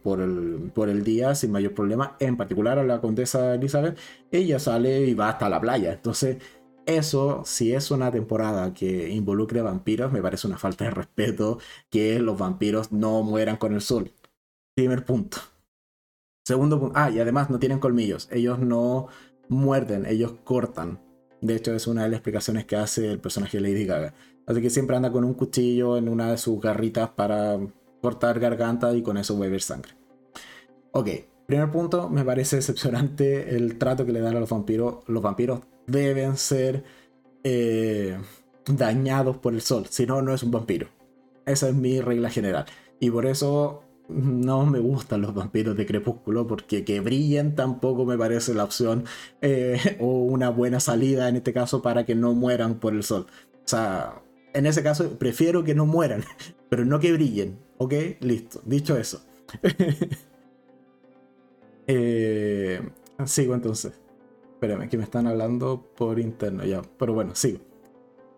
por 0.04 0.20
el, 0.20 0.72
por 0.74 0.90
el 0.90 1.04
día 1.04 1.34
sin 1.36 1.52
mayor 1.52 1.74
problema. 1.74 2.18
En 2.20 2.36
particular 2.36 2.78
a 2.80 2.84
la 2.84 3.00
condesa 3.00 3.56
Elizabeth, 3.56 3.98
ella 4.32 4.60
sale 4.60 5.06
y 5.06 5.14
va 5.14 5.30
hasta 5.30 5.48
la 5.48 5.62
playa. 5.62 5.94
Entonces 5.94 6.38
eso, 6.88 7.44
si 7.46 7.74
es 7.74 7.92
una 7.92 8.12
temporada 8.12 8.74
que 8.74 9.10
involucre 9.10 9.62
vampiros, 9.62 10.12
me 10.12 10.22
parece 10.22 10.48
una 10.48 10.58
falta 10.58 10.86
de 10.86 10.92
respeto 10.92 11.60
que 11.90 12.20
los 12.20 12.38
vampiros 12.38 12.92
no 12.92 13.22
mueran 13.24 13.58
con 13.58 13.74
el 13.74 13.82
sol. 13.82 14.12
Primer 14.74 15.06
punto. 15.06 15.38
Segundo 16.46 16.80
punto. 16.80 16.94
Ah, 16.98 17.12
y 17.12 17.20
además 17.20 17.50
no 17.50 17.60
tienen 17.60 17.80
colmillos. 17.80 18.30
Ellos 18.32 18.60
no 18.60 19.08
muerden, 19.50 20.06
ellos 20.06 20.36
cortan. 20.46 21.00
De 21.42 21.56
hecho, 21.56 21.74
es 21.74 21.88
una 21.88 22.04
de 22.04 22.10
las 22.10 22.18
explicaciones 22.20 22.66
que 22.66 22.78
hace 22.78 23.12
el 23.12 23.20
personaje 23.20 23.58
de 23.58 23.70
Lady 23.70 23.86
Gaga. 23.86 24.14
Así 24.46 24.62
que 24.62 24.70
siempre 24.70 24.96
anda 24.96 25.12
con 25.12 25.26
un 25.26 25.34
cuchillo 25.34 25.98
en 25.98 26.08
una 26.08 26.32
de 26.32 26.38
sus 26.38 26.62
garritas 26.62 27.10
para 27.10 27.60
cortar 28.02 28.40
garganta 28.40 28.96
y 28.96 29.04
con 29.04 29.18
eso 29.18 29.38
beber 29.38 29.62
sangre. 29.62 29.92
Ok, 30.94 31.10
primer 31.48 31.70
punto, 31.70 32.10
me 32.10 32.24
parece 32.24 32.56
decepcionante 32.56 33.58
el 33.58 33.78
trato 33.78 34.06
que 34.06 34.14
le 34.14 34.22
dan 34.22 34.38
a 34.38 34.40
los 34.40 34.50
vampiros. 34.50 35.04
Los 35.08 35.22
vampiros 35.22 35.60
deben 35.88 36.38
ser 36.38 36.84
eh, 37.44 38.18
dañados 38.68 39.38
por 39.38 39.54
el 39.54 39.62
sol, 39.62 39.88
si 39.90 40.06
no, 40.06 40.22
no 40.22 40.34
es 40.34 40.44
un 40.44 40.52
vampiro. 40.52 40.88
Esa 41.46 41.70
es 41.70 41.76
mi 41.76 42.02
regla 42.02 42.30
general. 42.30 42.66
Y 43.00 43.10
por 43.10 43.26
eso 43.26 43.84
no 44.10 44.66
me 44.66 44.80
gustan 44.80 45.22
los 45.22 45.34
vampiros 45.34 45.76
de 45.76 45.86
crepúsculo, 45.86 46.48
porque 46.48 46.86
que 46.86 47.00
brillen 47.00 47.56
tampoco 47.56 48.06
me 48.06 48.18
parece 48.18 48.54
la 48.54 48.64
opción 48.64 49.06
eh, 49.42 49.98
o 50.00 50.24
una 50.24 50.50
buena 50.50 50.80
salida 50.80 51.30
en 51.30 51.38
este 51.38 51.54
caso 51.54 51.82
para 51.82 52.06
que 52.06 52.16
no 52.16 52.34
mueran 52.34 52.80
por 52.80 52.94
el 52.94 53.04
sol. 53.04 53.28
O 53.66 53.68
sea, 53.68 54.22
en 54.54 54.66
ese 54.66 54.84
caso 54.84 55.18
prefiero 55.18 55.64
que 55.64 55.76
no 55.76 55.86
mueran, 55.86 56.24
pero 56.70 56.86
no 56.86 57.00
que 57.00 57.14
brillen. 57.14 57.60
¿Ok? 57.78 57.94
Listo. 58.22 58.62
Dicho 58.66 58.98
eso. 58.98 59.22
eh, 61.88 62.82
sigo 63.26 63.54
entonces. 63.54 63.94
Espérame, 64.58 64.90
que 64.90 64.98
me 64.98 65.04
están 65.04 65.28
hablando 65.28 65.88
por 65.96 66.20
interno 66.20 66.66
ya. 66.66 66.82
Pero 66.98 67.14
bueno, 67.14 67.36
sigo. 67.36 67.60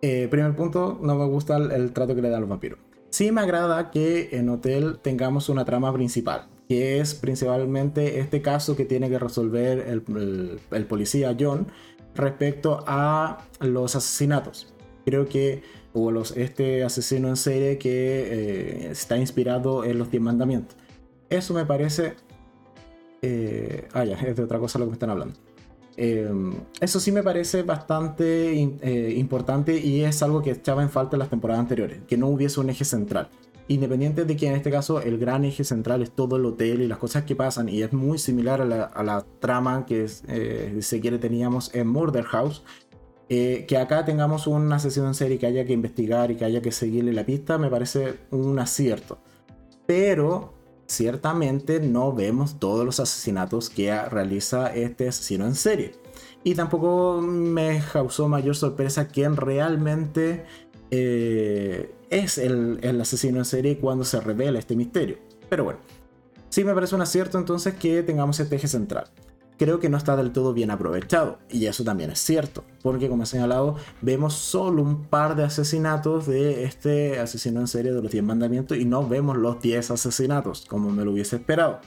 Eh, 0.02 0.28
primer 0.30 0.54
punto, 0.54 1.00
no 1.02 1.16
me 1.16 1.26
gusta 1.26 1.56
el, 1.56 1.94
trato 1.94 2.14
que 2.14 2.22
le 2.22 2.30
dan 2.30 2.42
los 2.42 2.50
vampiros. 2.50 2.78
Sí 3.10 3.32
me 3.32 3.40
agrada 3.40 3.90
que 3.90 4.28
en 4.34 4.50
Hotel 4.50 5.00
tengamos 5.02 5.48
una 5.48 5.64
trama 5.64 5.94
principal, 5.94 6.50
que 6.68 7.00
es 7.00 7.16
principalmente 7.16 8.20
este 8.20 8.42
caso 8.42 8.76
que 8.76 8.84
tiene 8.84 9.10
que 9.10 9.18
resolver 9.18 9.80
el, 9.88 10.86
policía 10.88 11.38
John 11.40 11.68
respecto 12.16 12.84
a 12.86 13.46
los 13.62 13.96
asesinatos. 13.96 14.74
Creo 15.06 15.26
que 15.26 15.64
o 15.94 16.12
los, 16.12 16.36
este 16.36 16.84
asesino 16.84 17.30
en 17.30 17.38
serie 17.38 17.78
que 17.78 18.90
eh, 18.90 18.92
está 18.92 19.18
inspirado 19.18 19.86
en 19.86 19.98
los 19.98 20.12
10 20.12 20.22
mandamientos. 20.22 20.76
Eso 21.30 21.54
me 21.54 21.66
parece... 21.66 22.16
Eh, 23.22 23.88
ah, 23.94 24.04
ya, 24.04 24.16
es 24.16 24.36
de 24.36 24.44
otra 24.44 24.60
cosa 24.60 24.80
lo 24.80 24.86
que 24.86 24.90
me 24.90 24.96
están 24.96 25.12
hablando. 25.12 25.40
Em, 26.02 26.54
eso 26.80 26.98
sí 27.02 27.12
me 27.12 27.24
parece 27.24 27.64
bastante 27.64 28.54
eh, 28.54 29.14
importante 29.18 29.78
y 29.78 30.06
es 30.06 30.24
algo 30.24 30.42
que 30.42 30.52
echaba 30.52 30.82
en 30.82 30.90
falta 30.90 31.18
en 31.18 31.20
las 31.20 31.30
temporadas 31.30 31.60
anteriores, 31.60 32.00
que 32.08 32.16
no 32.16 32.28
hubiese 32.28 32.62
un 32.62 32.70
eje 32.70 32.86
central. 32.86 33.28
Independiente 33.68 34.24
de 34.24 34.38
que 34.38 34.48
en 34.48 34.54
este 34.54 34.72
caso 34.72 35.02
el 35.02 35.18
gran 35.18 35.44
eje 35.44 35.66
central 35.66 36.02
es 36.02 36.12
todo 36.12 36.38
el 36.38 36.46
hotel 36.46 36.82
y 36.82 36.88
las 36.88 37.00
cosas 37.00 37.26
que 37.26 37.36
pasan 37.36 37.68
y 37.68 37.82
es 37.82 37.92
muy 37.92 38.18
similar 38.18 38.62
a 38.62 39.04
la, 39.04 39.26
trama 39.42 39.86
que 39.86 40.08
eh, 40.30 41.20
teníamos 41.20 41.76
en 41.76 41.88
Murder 41.88 42.24
House, 42.24 42.64
eh, 43.28 43.66
que 43.68 43.78
acá 43.78 44.06
tengamos 44.06 44.48
un 44.48 44.72
asesino 44.72 45.06
en 45.06 45.16
serie 45.16 45.38
que 45.38 45.48
haya 45.48 45.66
que 45.66 45.74
investigar 45.74 46.32
y 46.32 46.38
que 46.38 46.46
haya 46.46 46.62
que 46.62 46.72
seguirle 46.72 47.12
la 47.12 47.26
pista 47.26 47.58
me 47.58 47.70
parece 47.70 48.20
un 48.32 48.58
acierto. 48.58 49.20
Pero 49.86 50.54
ciertamente 50.90 51.80
no 51.80 52.12
vemos 52.14 52.60
todos 52.60 52.84
los 52.84 53.00
asesinatos 53.00 53.70
que 53.70 53.96
realiza 54.06 54.74
este 54.74 55.08
asesino 55.08 55.46
en 55.46 55.56
serie. 55.56 55.94
Y 56.44 56.56
tampoco 56.56 57.22
me 57.22 57.82
causó 57.94 58.28
mayor 58.28 58.56
sorpresa 58.56 59.08
quién 59.08 59.36
realmente 59.36 60.46
eh, 60.92 61.94
es 62.10 62.38
el, 62.38 62.80
el, 62.82 63.00
asesino 63.00 63.38
en 63.38 63.46
serie 63.46 63.78
cuando 63.78 64.04
se 64.04 64.20
revela 64.20 64.60
este 64.60 64.76
misterio. 64.76 65.18
Pero 65.48 65.64
bueno, 65.64 65.80
sí 66.50 66.64
me 66.64 66.74
parece 66.74 66.96
un 66.96 67.02
acierto 67.02 67.38
entonces 67.38 67.76
que 67.76 68.04
tengamos 68.04 68.40
este 68.40 68.56
eje 68.56 68.68
central 68.68 69.10
creo 69.60 69.80
que 69.80 69.90
no 69.90 69.98
está 69.98 70.16
del 70.16 70.32
todo 70.32 70.54
bien 70.54 70.72
aprovechado. 70.72 71.38
Y 71.50 71.68
eso 71.68 71.84
también 71.84 72.10
es 72.10 72.20
cierto, 72.20 72.64
porque 72.82 73.10
como 73.10 73.24
he 73.24 73.26
señalado, 73.28 73.76
vemos 74.02 74.34
solo 74.34 74.82
un 74.82 75.04
par 75.04 75.36
de 75.36 75.44
asesinatos 75.44 76.26
de 76.26 76.64
este 76.64 77.20
asesino 77.20 77.60
en 77.60 77.68
serie 77.68 77.92
de 77.92 78.02
los 78.02 78.12
10 78.12 78.24
mandamientos 78.24 78.78
y 78.78 78.86
no 78.86 79.08
vemos 79.08 79.38
los 79.38 79.62
10 79.62 79.92
asesinatos, 79.92 80.66
como 80.66 80.90
me 80.90 81.04
lo 81.04 81.12
hubiese 81.12 81.36
esperado. 81.36 81.82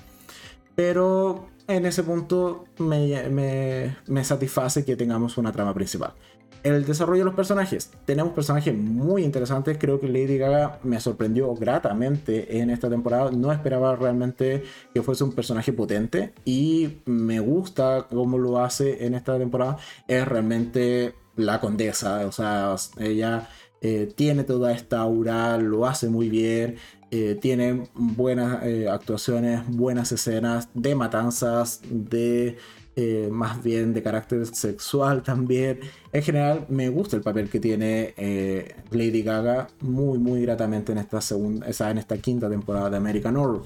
Pero 0.76 1.48
en 1.66 1.86
ese 1.86 2.02
punto 2.02 2.64
me, 2.78 3.28
me, 3.30 3.96
me 4.06 4.24
satisface 4.24 4.84
que 4.84 4.94
tengamos 4.94 5.38
una 5.38 5.50
trama 5.50 5.74
principal 5.74 6.14
el 6.62 6.84
desarrollo 6.84 7.20
de 7.20 7.24
los 7.26 7.34
personajes. 7.34 7.90
Tenemos 8.04 8.32
personajes 8.32 8.74
muy 8.74 9.24
interesantes. 9.24 9.76
Creo 9.78 10.00
que 10.00 10.08
Lady 10.08 10.38
Gaga 10.38 10.78
me 10.82 11.00
sorprendió 11.00 11.54
gratamente 11.54 12.58
en 12.58 12.70
esta 12.70 12.88
temporada. 12.88 13.30
No 13.30 13.52
esperaba 13.52 13.96
realmente 13.96 14.64
que 14.94 15.02
fuese 15.02 15.24
un 15.24 15.32
personaje 15.32 15.72
potente. 15.72 16.32
Y 16.44 16.98
me 17.04 17.40
gusta 17.40 18.06
cómo 18.10 18.38
lo 18.38 18.58
hace 18.62 19.06
en 19.06 19.14
esta 19.14 19.38
temporada. 19.38 19.78
Es 20.06 20.26
realmente 20.26 21.14
la 21.36 21.60
condesa. 21.60 22.26
O 22.26 22.32
sea, 22.32 22.74
ella 22.98 23.48
eh, 23.80 24.12
tiene 24.14 24.44
toda 24.44 24.72
esta 24.72 25.00
aura, 25.00 25.58
lo 25.58 25.86
hace 25.86 26.08
muy 26.08 26.28
bien. 26.28 26.76
Eh, 27.10 27.36
tiene 27.40 27.88
buenas 27.94 28.62
eh, 28.62 28.88
actuaciones, 28.88 29.60
buenas 29.68 30.12
escenas 30.12 30.68
de 30.72 30.94
matanzas, 30.94 31.80
de 31.90 32.56
eh, 32.94 33.28
más 33.32 33.62
bien 33.62 33.94
de 33.94 34.02
carácter 34.02 34.44
sexual 34.46 35.22
también. 35.22 35.80
En 36.12 36.22
general, 36.22 36.66
me 36.68 36.90
gusta 36.90 37.16
el 37.16 37.22
papel 37.22 37.48
que 37.48 37.58
tiene 37.58 38.12
eh, 38.18 38.76
Lady 38.90 39.22
Gaga 39.22 39.68
muy, 39.80 40.18
muy 40.18 40.42
gratamente 40.42 40.92
en 40.92 40.98
esta, 40.98 41.22
segunda, 41.22 41.66
en 41.66 41.98
esta 41.98 42.18
quinta 42.18 42.50
temporada 42.50 42.90
de 42.90 42.98
American 42.98 43.36
Horror. 43.38 43.64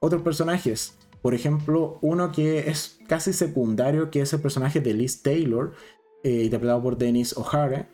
Otros 0.00 0.22
personajes, 0.22 0.96
por 1.22 1.34
ejemplo, 1.34 1.98
uno 2.02 2.30
que 2.30 2.70
es 2.70 3.00
casi 3.08 3.32
secundario, 3.32 4.10
que 4.10 4.20
es 4.20 4.32
el 4.32 4.40
personaje 4.40 4.80
de 4.80 4.94
Liz 4.94 5.22
Taylor, 5.22 5.72
eh, 6.22 6.44
interpretado 6.44 6.80
por 6.82 6.96
Dennis 6.96 7.36
O'Hara. 7.36 7.88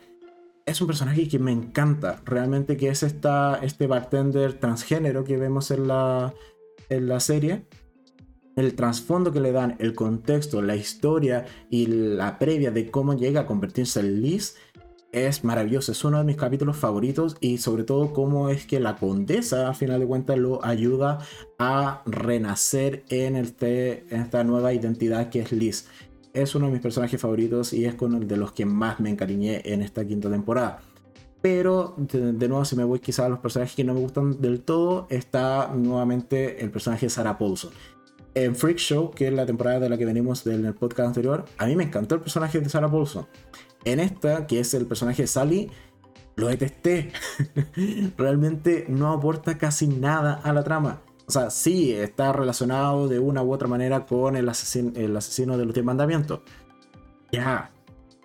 Es 0.67 0.83
un 0.83 0.87
personaje 0.87 1.29
que 1.29 1.39
me 1.39 1.51
encanta, 1.51 2.21
realmente 2.27 2.77
que 2.77 2.91
es 2.91 3.03
esta, 3.03 3.59
este 3.63 3.87
bartender 3.87 4.61
transgénero 4.61 5.25
que 5.25 5.39
vemos 5.39 5.71
en 5.71 5.89
la, 5.89 6.35
en 6.91 7.09
la 7.09 7.21
serie 7.21 7.65
el 8.59 8.75
trasfondo 8.75 9.33
que 9.33 9.41
le 9.41 9.53
dan, 9.53 9.77
el 9.79 9.95
contexto, 9.95 10.63
la 10.63 10.77
historia 10.77 11.47
y 11.71 11.87
la 11.87 12.39
previa 12.39 12.71
de 12.71 12.91
cómo 12.91 13.15
llega 13.15 13.43
a 13.43 13.47
convertirse 13.47 14.01
en 14.01 14.23
Liz 14.23 14.57
es 15.13 15.43
maravilloso, 15.43 15.93
es 15.93 16.05
uno 16.05 16.19
de 16.19 16.25
mis 16.25 16.37
capítulos 16.37 16.77
favoritos 16.77 17.37
y 17.41 17.59
sobre 17.59 17.85
todo 17.85 18.13
cómo 18.13 18.51
es 18.51 18.67
que 18.67 18.79
la 18.79 18.97
condesa 18.97 19.69
a 19.69 19.75
final 19.75 20.01
de 20.01 20.07
cuentas 20.07 20.39
lo 20.39 20.65
ayuda 20.65 21.19
a 21.59 22.03
renacer 22.05 23.05
en, 23.09 23.37
este, 23.37 24.05
esta 24.15 24.45
nueva 24.45 24.75
identidad 24.75 25.31
que 25.31 25.41
es 25.41 25.53
Liz. 25.53 25.87
Es 26.35 26.55
uno 26.55 26.67
de 26.67 26.73
mis 26.73 26.83
personajes 26.83 27.21
favoritos 27.21 27.73
y 27.73 27.87
es 27.87 27.95
con 27.95 28.15
el 28.15 28.29
de 28.29 28.37
los 28.37 28.53
que 28.53 28.67
más 28.67 29.01
me 29.01 29.09
encariñé 29.09 29.63
en 29.65 29.83
esta 29.83 30.07
quinta 30.07 30.31
temporada. 30.31 30.81
Pero 31.41 31.95
de, 31.97 32.49
nuevo, 32.49 32.65
si 32.65 32.77
me 32.77 32.85
voy 32.85 32.99
quizá 32.99 33.27
a 33.27 33.29
los 33.29 33.39
personajes 33.39 33.75
que 33.75 33.85
no 33.85 33.95
me 33.95 34.01
gustan 34.01 34.41
del 34.41 34.61
todo, 34.61 35.07
está 35.09 35.73
nuevamente 35.75 36.63
el 36.63 36.71
personaje 36.71 37.09
Sarah 37.09 37.39
Paulson 37.39 37.71
en 38.35 38.55
Freak 38.55 38.79
Show, 38.79 39.11
que 39.11 39.29
es 39.29 39.33
la 39.33 39.47
temporada 39.47 39.81
de 39.81 39.89
la 39.89 39.99
que 39.99 40.05
venimos 40.05 40.45
del 40.45 40.75
podcast 40.75 41.09
anterior, 41.09 41.45
a 41.59 41.67
mí 41.67 41.77
me 41.77 41.85
encantó 41.85 42.15
el 42.15 42.21
personaje 42.21 42.61
de 42.61 42.69
Sarah 42.69 42.91
Paulson. 42.91 43.27
En 43.85 44.01
esta, 44.01 44.47
que 44.47 44.61
es 44.61 44.75
el 44.75 44.87
personaje 44.87 45.23
de 45.23 45.29
Sally, 45.29 45.71
lo 46.37 46.49
detesté. 46.49 47.13
Realmente 48.17 48.87
no 48.89 49.13
aporta 49.13 49.59
casi 49.59 49.89
nada 49.89 50.35
a 50.43 50.53
la 50.53 50.63
trama. 50.65 51.03
O 51.27 51.31
sea, 51.31 51.51
sí 51.51 51.93
está 51.93 52.33
relacionado 52.33 53.09
de 53.09 53.19
una 53.19 53.43
u 53.43 53.53
otra 53.53 53.69
manera 53.69 54.07
con 54.07 54.37
el, 54.37 54.51
el 54.95 55.17
asesino 55.17 55.59
de 55.59 55.65
los 55.65 55.75
10 55.75 55.85
mandamientos. 55.85 56.41
Ya. 57.33 57.71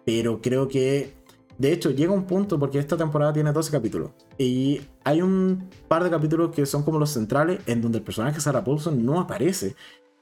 Pero 0.06 0.42
creo 0.42 0.68
que. 0.68 1.14
De 1.58 1.72
hecho, 1.72 1.92
llega 1.92 2.12
un 2.12 2.26
punto 2.26 2.60
porque 2.60 2.80
esta 2.80 2.98
temporada 2.98 3.34
tiene 3.34 3.52
12 3.52 3.72
capítulos. 3.72 4.12
Y 4.38 4.82
hay 5.04 5.22
un 5.22 5.70
par 5.88 6.04
de 6.04 6.10
capítulos 6.10 6.52
que 6.54 6.66
son 6.66 6.84
como 6.84 7.00
los 7.00 7.12
centrales 7.12 7.62
en 7.68 7.82
donde 7.82 8.00
el 8.00 8.04
personaje 8.04 8.40
Sarah 8.40 8.64
Paulson 8.64 9.06
no 9.06 9.20
aparece. 9.20 9.76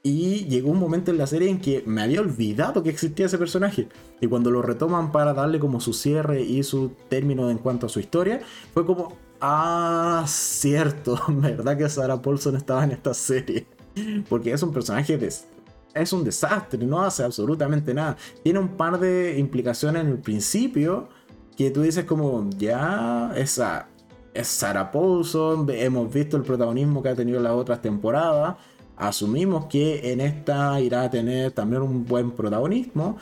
Y 0.04 0.46
llegó 0.46 0.70
un 0.70 0.80
momento 0.80 1.12
en 1.12 1.18
la 1.18 1.28
serie 1.28 1.48
en 1.48 1.60
que 1.60 1.84
me 1.86 2.02
había 2.02 2.20
olvidado 2.20 2.82
que 2.82 2.90
existía 2.90 3.26
ese 3.26 3.38
personaje. 3.38 3.88
Y 4.20 4.26
cuando 4.26 4.50
lo 4.50 4.60
retoman 4.60 5.12
para 5.12 5.32
darle 5.32 5.60
como 5.60 5.80
su 5.80 5.92
cierre 5.92 6.42
y 6.42 6.62
su 6.64 6.92
término 7.08 7.50
en 7.50 7.58
cuanto 7.58 7.86
a 7.86 7.88
su 7.88 8.00
historia, 8.00 8.40
fue 8.74 8.84
como, 8.84 9.16
ah, 9.40 10.24
cierto, 10.26 11.18
¿verdad 11.28 11.78
que 11.78 11.88
Sarah 11.88 12.20
Paulson 12.20 12.56
estaba 12.56 12.82
en 12.84 12.92
esta 12.92 13.14
serie? 13.14 13.66
Porque 14.28 14.52
es 14.52 14.62
un 14.62 14.72
personaje 14.72 15.16
de, 15.16 15.30
es 15.94 16.12
un 16.12 16.24
desastre, 16.24 16.84
no 16.84 17.02
hace 17.02 17.22
absolutamente 17.22 17.94
nada. 17.94 18.16
Tiene 18.42 18.58
un 18.58 18.76
par 18.76 18.98
de 18.98 19.38
implicaciones 19.38 20.02
en 20.02 20.08
el 20.08 20.18
principio 20.18 21.08
que 21.64 21.70
tú 21.70 21.82
dices 21.82 22.04
como, 22.04 22.48
ya, 22.58 23.32
esa 23.36 23.88
es 24.34 24.48
Sarah 24.48 24.90
Paulson, 24.90 25.66
hemos 25.70 26.12
visto 26.12 26.36
el 26.36 26.42
protagonismo 26.42 27.02
que 27.02 27.10
ha 27.10 27.14
tenido 27.14 27.38
en 27.38 27.44
las 27.44 27.52
otras 27.52 27.82
temporadas 27.82 28.56
asumimos 28.96 29.66
que 29.66 30.12
en 30.12 30.20
esta 30.20 30.80
irá 30.80 31.02
a 31.02 31.10
tener 31.10 31.52
también 31.52 31.82
un 31.82 32.04
buen 32.04 32.30
protagonismo 32.30 33.18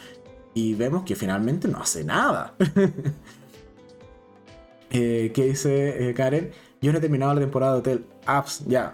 y 0.55 0.75
vemos 0.75 1.05
que 1.05 1.15
finalmente 1.15 1.69
no 1.69 1.79
hace 1.79 2.05
nada. 2.05 2.55
eh, 4.91 5.31
¿Qué 5.35 5.45
dice 5.45 6.11
eh, 6.11 6.15
Karen? 6.15 6.51
Yo 6.83 6.93
no 6.93 6.99
he 6.99 7.01
terminado 7.01 7.35
la 7.35 7.41
temporada 7.41 7.75
de 7.75 7.79
Hotel 7.79 8.05
Apps, 8.27 8.65
ya. 8.67 8.93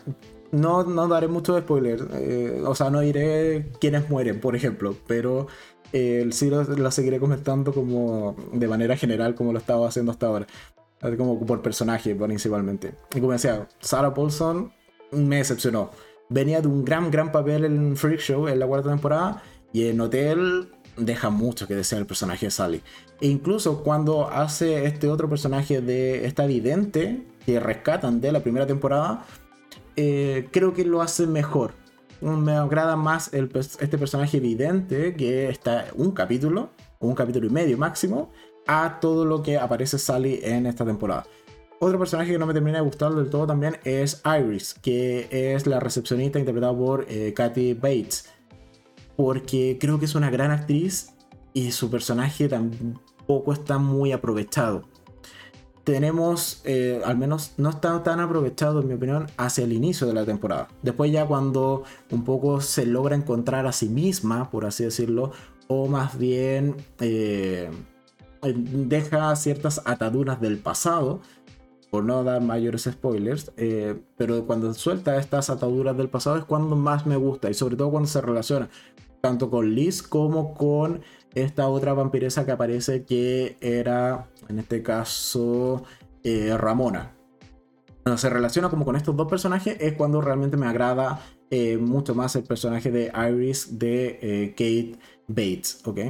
No, 0.52 0.84
no 0.84 1.08
daré 1.08 1.28
mucho 1.28 1.58
spoiler, 1.58 2.06
eh, 2.14 2.62
o 2.64 2.74
sea, 2.74 2.88
no 2.88 3.00
diré 3.00 3.72
quiénes 3.80 4.08
mueren, 4.08 4.40
por 4.40 4.54
ejemplo, 4.54 4.94
pero 5.06 5.48
eh, 5.96 6.28
sí 6.32 6.50
la 6.50 6.90
seguiré 6.90 7.18
comentando 7.18 7.72
como 7.72 8.36
de 8.52 8.68
manera 8.68 8.96
general, 8.96 9.34
como 9.34 9.52
lo 9.52 9.58
estaba 9.58 9.88
haciendo 9.88 10.12
hasta 10.12 10.26
ahora. 10.26 10.46
Como 11.16 11.44
por 11.44 11.62
personaje, 11.62 12.14
principalmente. 12.14 12.94
Y 13.14 13.20
como 13.20 13.32
decía, 13.32 13.68
Sarah 13.80 14.14
Paulson 14.14 14.72
me 15.12 15.36
decepcionó 15.36 15.90
venía 16.28 16.60
de 16.60 16.68
un 16.68 16.84
gran, 16.84 17.10
gran 17.10 17.32
papel 17.32 17.64
en 17.64 17.96
Freak 17.96 18.20
Show 18.20 18.48
en 18.48 18.58
la 18.58 18.66
cuarta 18.66 18.90
temporada 18.90 19.42
y 19.72 19.88
en 19.88 20.00
Hotel 20.00 20.68
deja 20.96 21.30
mucho 21.30 21.66
que 21.66 21.74
desear 21.74 22.00
el 22.00 22.06
personaje 22.06 22.46
de 22.46 22.50
Sally. 22.50 22.82
E 23.20 23.28
incluso 23.28 23.82
cuando 23.82 24.28
hace 24.28 24.86
este 24.86 25.08
otro 25.08 25.28
personaje 25.28 25.80
de 25.80 26.26
esta 26.26 26.46
vidente 26.46 27.22
que 27.44 27.60
rescatan 27.60 28.20
de 28.20 28.32
la 28.32 28.40
primera 28.40 28.66
temporada, 28.66 29.24
eh, 29.96 30.48
creo 30.50 30.72
que 30.72 30.84
lo 30.84 31.02
hace 31.02 31.26
mejor. 31.26 31.72
Me 32.20 32.52
agrada 32.52 32.96
más 32.96 33.30
este 33.32 33.98
personaje 33.98 34.40
vidente 34.40 35.14
que 35.14 35.48
está 35.48 35.86
un 35.94 36.12
capítulo, 36.12 36.70
un 36.98 37.14
capítulo 37.14 37.46
y 37.46 37.50
medio 37.50 37.76
máximo, 37.76 38.30
a 38.66 38.98
todo 39.00 39.24
lo 39.24 39.42
que 39.42 39.58
aparece 39.58 39.98
Sally 39.98 40.40
en 40.42 40.66
esta 40.66 40.84
temporada. 40.84 41.26
Otro 41.78 41.98
personaje 41.98 42.32
que 42.32 42.38
no 42.38 42.46
me 42.46 42.54
termina 42.54 42.78
de 42.78 42.84
gustar 42.84 43.14
del 43.14 43.28
todo 43.28 43.46
también 43.46 43.76
es 43.84 44.22
Iris, 44.24 44.74
que 44.74 45.28
es 45.30 45.66
la 45.66 45.78
recepcionista 45.78 46.38
interpretada 46.38 46.74
por 46.74 47.04
eh, 47.08 47.34
Kathy 47.34 47.74
Bates. 47.74 48.30
Porque 49.14 49.76
creo 49.78 49.98
que 49.98 50.06
es 50.06 50.14
una 50.14 50.30
gran 50.30 50.50
actriz 50.50 51.14
y 51.52 51.72
su 51.72 51.90
personaje 51.90 52.48
tampoco 52.48 53.52
está 53.52 53.76
muy 53.76 54.12
aprovechado. 54.12 54.84
Tenemos, 55.86 56.62
eh, 56.64 57.00
al 57.04 57.16
menos 57.16 57.52
no 57.58 57.70
está 57.70 58.02
tan 58.02 58.18
aprovechado 58.18 58.80
en 58.80 58.88
mi 58.88 58.94
opinión, 58.94 59.28
hacia 59.36 59.62
el 59.62 59.72
inicio 59.72 60.08
de 60.08 60.14
la 60.14 60.24
temporada. 60.24 60.66
Después 60.82 61.12
ya 61.12 61.24
cuando 61.26 61.84
un 62.10 62.24
poco 62.24 62.60
se 62.60 62.86
logra 62.86 63.14
encontrar 63.14 63.68
a 63.68 63.72
sí 63.72 63.88
misma, 63.88 64.50
por 64.50 64.66
así 64.66 64.82
decirlo, 64.82 65.30
o 65.68 65.86
más 65.86 66.18
bien 66.18 66.74
eh, 66.98 67.70
deja 68.42 69.36
ciertas 69.36 69.80
ataduras 69.84 70.40
del 70.40 70.58
pasado 70.58 71.20
por 71.88 72.02
no 72.02 72.24
dar 72.24 72.42
mayores 72.42 72.82
spoilers, 72.90 73.52
eh, 73.56 73.96
pero 74.16 74.44
cuando 74.44 74.74
suelta 74.74 75.16
estas 75.18 75.50
ataduras 75.50 75.96
del 75.96 76.08
pasado 76.08 76.36
es 76.36 76.44
cuando 76.44 76.74
más 76.74 77.06
me 77.06 77.14
gusta 77.14 77.48
y 77.48 77.54
sobre 77.54 77.76
todo 77.76 77.92
cuando 77.92 78.08
se 78.08 78.20
relaciona 78.20 78.68
tanto 79.20 79.50
con 79.50 79.72
Liz 79.72 80.02
como 80.02 80.52
con 80.54 81.02
esta 81.36 81.68
otra 81.68 81.92
vampiresa 81.92 82.46
que 82.46 82.52
aparece 82.52 83.04
que 83.04 83.58
era, 83.60 84.26
en 84.48 84.58
este 84.58 84.82
caso, 84.82 85.84
eh, 86.24 86.56
Ramona. 86.56 87.14
Cuando 88.02 88.16
se 88.18 88.30
relaciona 88.30 88.70
como 88.70 88.84
con 88.86 88.96
estos 88.96 89.14
dos 89.14 89.28
personajes 89.28 89.76
es 89.80 89.92
cuando 89.94 90.20
realmente 90.20 90.56
me 90.56 90.66
agrada 90.66 91.20
eh, 91.50 91.76
mucho 91.76 92.14
más 92.14 92.34
el 92.36 92.44
personaje 92.44 92.90
de 92.90 93.12
Iris 93.30 93.78
de 93.78 94.18
eh, 94.22 94.50
Kate 94.52 94.98
Bates, 95.28 95.82
¿ok? 95.84 96.00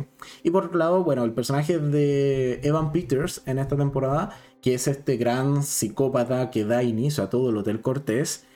Y 0.45 0.51
por 0.51 0.67
otro 0.67 0.79
lado, 0.79 1.03
bueno, 1.03 1.25
el 1.25 1.33
personaje 1.33 1.79
de 1.79 2.61
Evan 2.63 2.93
Peters 2.93 3.43
en 3.47 3.59
esta 3.59 3.77
temporada, 3.77 4.31
que 4.63 4.75
es 4.75 4.87
este 4.87 5.17
gran 5.17 5.65
psicópata 5.65 6.51
que 6.51 6.65
da 6.65 6.85
inicio 6.85 7.25
a 7.25 7.31
todo 7.31 7.51
el 7.51 7.57
Hotel 7.57 7.81
Cortés, 7.81 8.47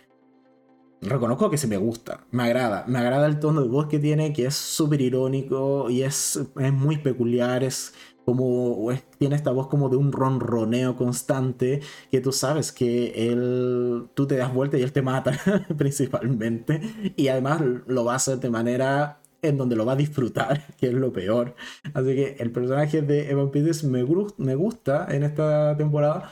reconozco 1.03 1.51
que 1.51 1.59
se 1.59 1.67
me 1.67 1.77
gusta, 1.77 2.27
me 2.31 2.45
agrada, 2.45 2.85
me 2.87 2.99
agrada 2.99 3.27
el 3.27 3.39
tono 3.39 3.63
de 3.63 3.69
voz 3.69 3.87
que 3.87 3.99
tiene, 3.99 4.33
que 4.33 4.47
es 4.47 4.55
súper 4.55 5.01
irónico 5.01 5.89
y 5.91 6.03
es, 6.03 6.41
es, 6.59 6.73
muy 6.73 6.99
peculiar, 6.99 7.65
es 7.65 7.95
como, 8.25 8.89
tiene 9.19 9.35
esta 9.35 9.51
voz 9.51 9.69
como 9.69 9.89
de 9.89 9.97
un 9.97 10.13
ronroneo 10.13 10.97
constante, 10.97 11.81
que 12.11 12.21
tú 12.21 12.33
sabes 12.33 12.71
que 12.73 13.31
él, 13.31 14.09
tú 14.15 14.27
te 14.27 14.37
das 14.37 14.53
vuelta 14.53 14.79
y 14.79 14.83
él 14.83 14.93
te 14.93 15.03
mata 15.03 15.33
principalmente, 15.77 16.81
y 17.17 17.29
además 17.29 17.63
lo 17.87 18.05
va 18.05 18.13
a 18.13 18.17
hacer 18.17 18.39
de 18.39 18.51
manera 18.51 19.21
en 19.43 19.57
donde 19.57 19.77
lo 19.77 19.87
va 19.87 19.93
a 19.93 19.97
disfrutar, 19.97 20.67
que 20.79 20.89
es 20.89 20.93
lo 20.95 21.13
peor. 21.13 21.55
Así 21.95 22.15
que 22.15 22.37
el 22.39 22.53
personaje 22.53 23.03
de 23.03 23.31
Evan 23.31 23.51
Peters 23.51 23.85
me, 23.85 24.05
me 24.37 24.55
gusta 24.55 25.07
en 25.11 25.23
esta 25.23 25.77
temporada 25.77 26.31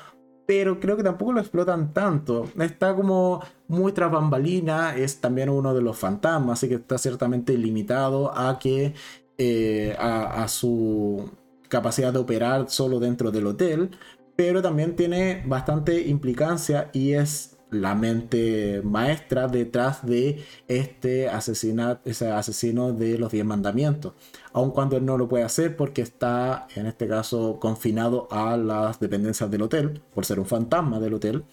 pero 0.48 0.80
creo 0.80 0.96
que 0.96 1.02
tampoco 1.02 1.34
lo 1.34 1.40
explotan 1.40 1.92
tanto. 1.92 2.48
Está 2.58 2.94
como 2.94 3.44
muy 3.66 3.92
tras 3.92 4.10
bambalina, 4.10 4.96
es 4.96 5.20
también 5.20 5.50
uno 5.50 5.74
de 5.74 5.82
los 5.82 5.98
fantasmas, 5.98 6.58
así 6.58 6.70
que 6.70 6.76
está 6.76 6.96
ciertamente 6.96 7.52
limitado 7.58 8.32
a 8.34 8.58
que 8.58 8.94
eh, 9.36 9.94
a, 9.98 10.48
su 10.48 11.30
capacidad 11.68 12.14
de 12.14 12.20
operar 12.20 12.70
solo 12.70 12.98
dentro 12.98 13.30
del 13.30 13.46
hotel, 13.46 13.90
pero 14.36 14.62
también 14.62 14.96
tiene 14.96 15.44
bastante 15.46 16.08
implicancia 16.08 16.88
y 16.94 17.12
es 17.12 17.57
la 17.70 17.94
mente 17.94 18.80
maestra 18.84 19.46
detrás 19.48 20.04
de 20.06 20.44
este 20.68 21.28
asesinato, 21.28 22.08
ese 22.08 22.30
asesino 22.30 22.92
de 22.92 23.18
los 23.18 23.32
diez 23.32 23.44
mandamientos. 23.44 24.14
Aun 24.52 24.70
cuando 24.70 24.96
él 24.96 25.04
no 25.04 25.18
lo 25.18 25.28
puede 25.28 25.44
hacer 25.44 25.76
porque 25.76 26.02
está, 26.02 26.66
en 26.74 26.86
este 26.86 27.06
caso, 27.06 27.58
confinado 27.60 28.28
a 28.30 28.56
las 28.56 29.00
dependencias 29.00 29.50
del 29.50 29.62
hotel, 29.62 30.00
por 30.14 30.24
ser 30.24 30.40
un 30.40 30.46
fantasma 30.46 30.98
del 31.00 31.14
hotel. 31.14 31.44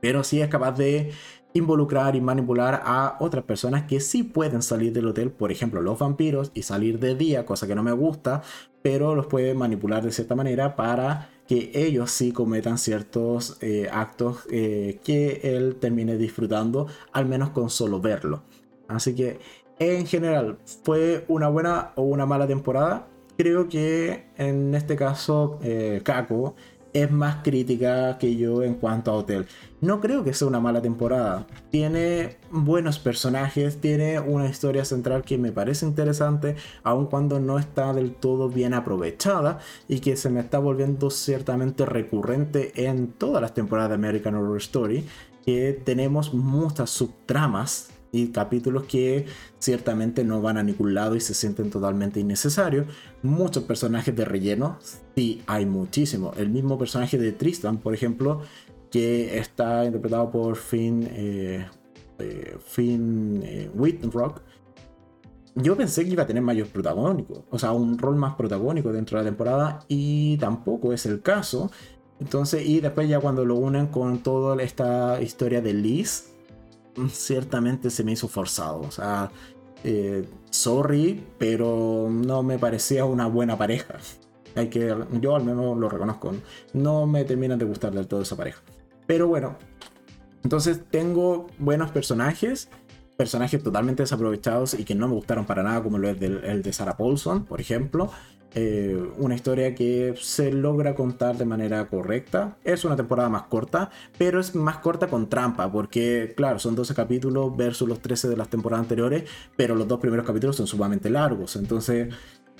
Pero 0.00 0.24
sí 0.24 0.40
es 0.40 0.48
capaz 0.48 0.72
de 0.72 1.12
involucrar 1.52 2.16
y 2.16 2.20
manipular 2.20 2.82
a 2.84 3.16
otras 3.20 3.44
personas 3.44 3.84
que 3.84 4.00
sí 4.00 4.22
pueden 4.22 4.62
salir 4.62 4.92
del 4.92 5.08
hotel, 5.08 5.30
por 5.30 5.50
ejemplo 5.50 5.82
los 5.82 5.98
vampiros, 5.98 6.52
y 6.54 6.62
salir 6.62 6.98
de 6.98 7.14
día, 7.14 7.44
cosa 7.44 7.66
que 7.66 7.74
no 7.74 7.82
me 7.82 7.92
gusta, 7.92 8.42
pero 8.82 9.14
los 9.14 9.26
puede 9.26 9.54
manipular 9.54 10.02
de 10.02 10.12
cierta 10.12 10.34
manera 10.36 10.76
para 10.76 11.30
que 11.50 11.72
ellos 11.74 12.12
sí 12.12 12.30
cometan 12.30 12.78
ciertos 12.78 13.58
eh, 13.60 13.88
actos 13.90 14.46
eh, 14.52 15.00
que 15.02 15.40
él 15.42 15.78
termine 15.80 16.16
disfrutando, 16.16 16.86
al 17.10 17.26
menos 17.26 17.50
con 17.50 17.70
solo 17.70 18.00
verlo. 18.00 18.44
Así 18.86 19.16
que 19.16 19.40
en 19.80 20.06
general, 20.06 20.58
¿fue 20.84 21.24
una 21.26 21.48
buena 21.48 21.90
o 21.96 22.02
una 22.02 22.24
mala 22.24 22.46
temporada? 22.46 23.08
Creo 23.36 23.68
que 23.68 24.26
en 24.36 24.76
este 24.76 24.94
caso, 24.94 25.58
eh, 25.60 26.02
Kako 26.04 26.54
es 26.92 27.10
más 27.10 27.42
crítica 27.42 28.18
que 28.18 28.36
yo 28.36 28.62
en 28.62 28.74
cuanto 28.74 29.10
a 29.10 29.14
Hotel. 29.14 29.46
No 29.80 30.00
creo 30.00 30.24
que 30.24 30.34
sea 30.34 30.48
una 30.48 30.60
mala 30.60 30.82
temporada. 30.82 31.46
Tiene 31.70 32.36
buenos 32.50 32.98
personajes, 32.98 33.80
tiene 33.80 34.20
una 34.20 34.48
historia 34.48 34.84
central 34.84 35.22
que 35.22 35.38
me 35.38 35.52
parece 35.52 35.86
interesante, 35.86 36.56
aun 36.82 37.06
cuando 37.06 37.40
no 37.40 37.58
está 37.58 37.92
del 37.92 38.14
todo 38.14 38.48
bien 38.48 38.74
aprovechada 38.74 39.58
y 39.88 40.00
que 40.00 40.16
se 40.16 40.30
me 40.30 40.40
está 40.40 40.58
volviendo 40.58 41.10
ciertamente 41.10 41.86
recurrente 41.86 42.72
en 42.86 43.12
todas 43.12 43.40
las 43.40 43.54
temporadas 43.54 43.90
de 43.90 43.94
American 43.94 44.34
Horror 44.34 44.58
Story, 44.58 45.06
que 45.44 45.80
tenemos 45.84 46.34
muchas 46.34 46.90
subtramas 46.90 47.88
y 48.12 48.28
capítulos 48.28 48.84
que 48.84 49.26
ciertamente 49.58 50.24
no 50.24 50.42
van 50.42 50.58
a 50.58 50.62
ningún 50.62 50.94
lado 50.94 51.16
y 51.16 51.20
se 51.20 51.34
sienten 51.34 51.70
totalmente 51.70 52.20
innecesarios. 52.20 52.86
Muchos 53.22 53.64
personajes 53.64 54.14
de 54.14 54.24
relleno, 54.24 54.78
sí, 55.14 55.42
hay 55.46 55.66
muchísimo. 55.66 56.32
El 56.36 56.50
mismo 56.50 56.78
personaje 56.78 57.18
de 57.18 57.32
Tristan, 57.32 57.78
por 57.78 57.94
ejemplo, 57.94 58.42
que 58.90 59.38
está 59.38 59.84
interpretado 59.84 60.30
por 60.30 60.56
Finn, 60.56 61.08
eh, 61.12 61.66
eh, 62.18 62.56
Finn 62.66 63.42
eh. 63.44 63.70
Yo 65.56 65.76
pensé 65.76 66.04
que 66.04 66.10
iba 66.10 66.22
a 66.22 66.26
tener 66.26 66.42
mayor 66.42 66.68
protagónico, 66.68 67.44
o 67.50 67.58
sea, 67.58 67.72
un 67.72 67.98
rol 67.98 68.16
más 68.16 68.34
protagónico 68.36 68.92
dentro 68.92 69.18
de 69.18 69.24
la 69.24 69.30
temporada 69.30 69.80
y 69.88 70.36
tampoco 70.38 70.92
es 70.92 71.06
el 71.06 71.22
caso. 71.22 71.70
Entonces, 72.20 72.66
y 72.66 72.80
después 72.80 73.08
ya 73.08 73.18
cuando 73.18 73.44
lo 73.44 73.56
unen 73.56 73.86
con 73.86 74.22
toda 74.22 74.62
esta 74.62 75.20
historia 75.22 75.60
de 75.60 75.72
Liz, 75.72 76.29
ciertamente 77.08 77.90
se 77.90 78.04
me 78.04 78.12
hizo 78.12 78.28
forzado. 78.28 78.80
O 78.80 78.90
sea, 78.90 79.30
eh, 79.84 80.28
sorry, 80.50 81.24
pero 81.38 82.08
no 82.10 82.42
me 82.42 82.58
parecía 82.58 83.04
una 83.04 83.26
buena 83.26 83.56
pareja. 83.56 83.98
Hay 84.56 84.68
que, 84.68 84.94
yo 85.20 85.36
al 85.36 85.44
menos 85.44 85.76
lo 85.78 85.88
reconozco. 85.88 86.32
No 86.72 87.06
me 87.06 87.24
termina 87.24 87.56
de 87.56 87.64
gustar 87.64 87.92
del 87.92 88.06
todo 88.06 88.22
esa 88.22 88.36
pareja. 88.36 88.60
Pero 89.06 89.28
bueno, 89.28 89.56
entonces 90.42 90.80
tengo 90.90 91.46
buenos 91.58 91.90
personajes, 91.90 92.68
personajes 93.16 93.62
totalmente 93.62 94.02
desaprovechados 94.02 94.74
y 94.74 94.84
que 94.84 94.94
no 94.94 95.08
me 95.08 95.14
gustaron 95.14 95.46
para 95.46 95.62
nada, 95.62 95.82
como 95.82 95.98
lo 95.98 96.08
es 96.08 96.20
el 96.20 96.62
de 96.62 96.72
Sarah 96.72 96.96
Paulson, 96.96 97.44
por 97.44 97.60
ejemplo. 97.60 98.10
Eh, 98.54 99.00
una 99.18 99.36
historia 99.36 99.76
que 99.76 100.14
se 100.20 100.50
logra 100.50 100.94
contar 100.94 101.36
de 101.36 101.44
manera 101.44 101.86
correcta. 101.88 102.56
Es 102.64 102.84
una 102.84 102.96
temporada 102.96 103.28
más 103.28 103.42
corta, 103.42 103.90
pero 104.18 104.40
es 104.40 104.54
más 104.54 104.78
corta 104.78 105.06
con 105.06 105.28
trampa, 105.28 105.70
porque 105.70 106.34
claro, 106.36 106.58
son 106.58 106.74
12 106.74 106.94
capítulos 106.94 107.56
versus 107.56 107.88
los 107.88 108.00
13 108.00 108.28
de 108.28 108.36
las 108.36 108.48
temporadas 108.48 108.84
anteriores, 108.84 109.24
pero 109.56 109.74
los 109.76 109.86
dos 109.86 110.00
primeros 110.00 110.26
capítulos 110.26 110.56
son 110.56 110.66
sumamente 110.66 111.10
largos, 111.10 111.54
entonces 111.56 112.12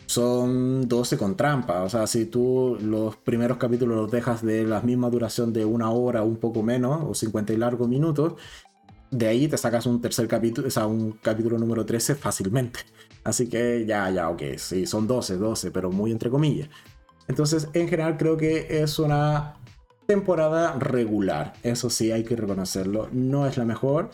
son 0.06 0.88
12 0.88 1.18
con 1.18 1.36
trampa. 1.36 1.82
O 1.82 1.88
sea, 1.88 2.06
si 2.06 2.26
tú 2.26 2.76
los 2.80 3.16
primeros 3.16 3.58
capítulos 3.58 3.96
los 3.96 4.10
dejas 4.10 4.44
de 4.44 4.64
la 4.64 4.80
misma 4.82 5.10
duración 5.10 5.52
de 5.52 5.64
una 5.64 5.90
hora, 5.90 6.22
un 6.22 6.36
poco 6.36 6.62
menos, 6.62 7.00
o 7.08 7.14
50 7.14 7.52
y 7.52 7.56
largos 7.56 7.88
minutos, 7.88 8.34
de 9.10 9.28
ahí 9.28 9.48
te 9.48 9.56
sacas 9.56 9.86
un 9.86 10.00
tercer 10.00 10.28
capítulo, 10.28 10.68
o 10.68 10.70
sea, 10.70 10.86
un 10.86 11.12
capítulo 11.12 11.58
número 11.58 11.84
13 11.84 12.14
fácilmente. 12.14 12.80
Así 13.24 13.48
que 13.48 13.84
ya, 13.86 14.08
ya, 14.10 14.30
ok, 14.30 14.42
sí, 14.56 14.86
son 14.86 15.06
12, 15.06 15.36
12, 15.36 15.70
pero 15.70 15.90
muy 15.90 16.10
entre 16.12 16.30
comillas. 16.30 16.68
Entonces, 17.28 17.68
en 17.74 17.88
general 17.88 18.16
creo 18.16 18.36
que 18.36 18.82
es 18.82 18.98
una 18.98 19.54
temporada 20.06 20.72
regular. 20.78 21.52
Eso 21.62 21.90
sí, 21.90 22.10
hay 22.10 22.24
que 22.24 22.34
reconocerlo. 22.34 23.08
No 23.12 23.46
es 23.46 23.56
la 23.56 23.64
mejor. 23.64 24.10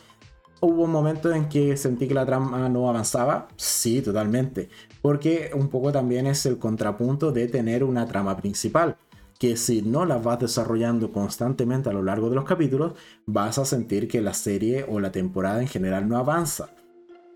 Hubo 0.60 0.84
un 0.84 0.90
momento 0.90 1.32
en 1.32 1.48
que 1.48 1.76
sentí 1.76 2.08
que 2.08 2.14
la 2.14 2.26
trama 2.26 2.68
no 2.68 2.88
avanzaba. 2.88 3.48
Sí, 3.56 4.02
totalmente. 4.02 4.68
Porque 5.00 5.50
un 5.54 5.68
poco 5.68 5.92
también 5.92 6.26
es 6.26 6.44
el 6.44 6.58
contrapunto 6.58 7.32
de 7.32 7.48
tener 7.48 7.84
una 7.84 8.06
trama 8.06 8.36
principal. 8.36 8.96
Que 9.38 9.56
si 9.56 9.82
no 9.82 10.04
la 10.04 10.18
vas 10.18 10.40
desarrollando 10.40 11.12
constantemente 11.12 11.90
a 11.90 11.92
lo 11.92 12.02
largo 12.02 12.30
de 12.30 12.36
los 12.36 12.44
capítulos, 12.44 12.94
vas 13.26 13.58
a 13.58 13.64
sentir 13.64 14.08
que 14.08 14.20
la 14.20 14.34
serie 14.34 14.86
o 14.88 15.00
la 15.00 15.12
temporada 15.12 15.60
en 15.60 15.68
general 15.68 16.08
no 16.08 16.16
avanza 16.16 16.70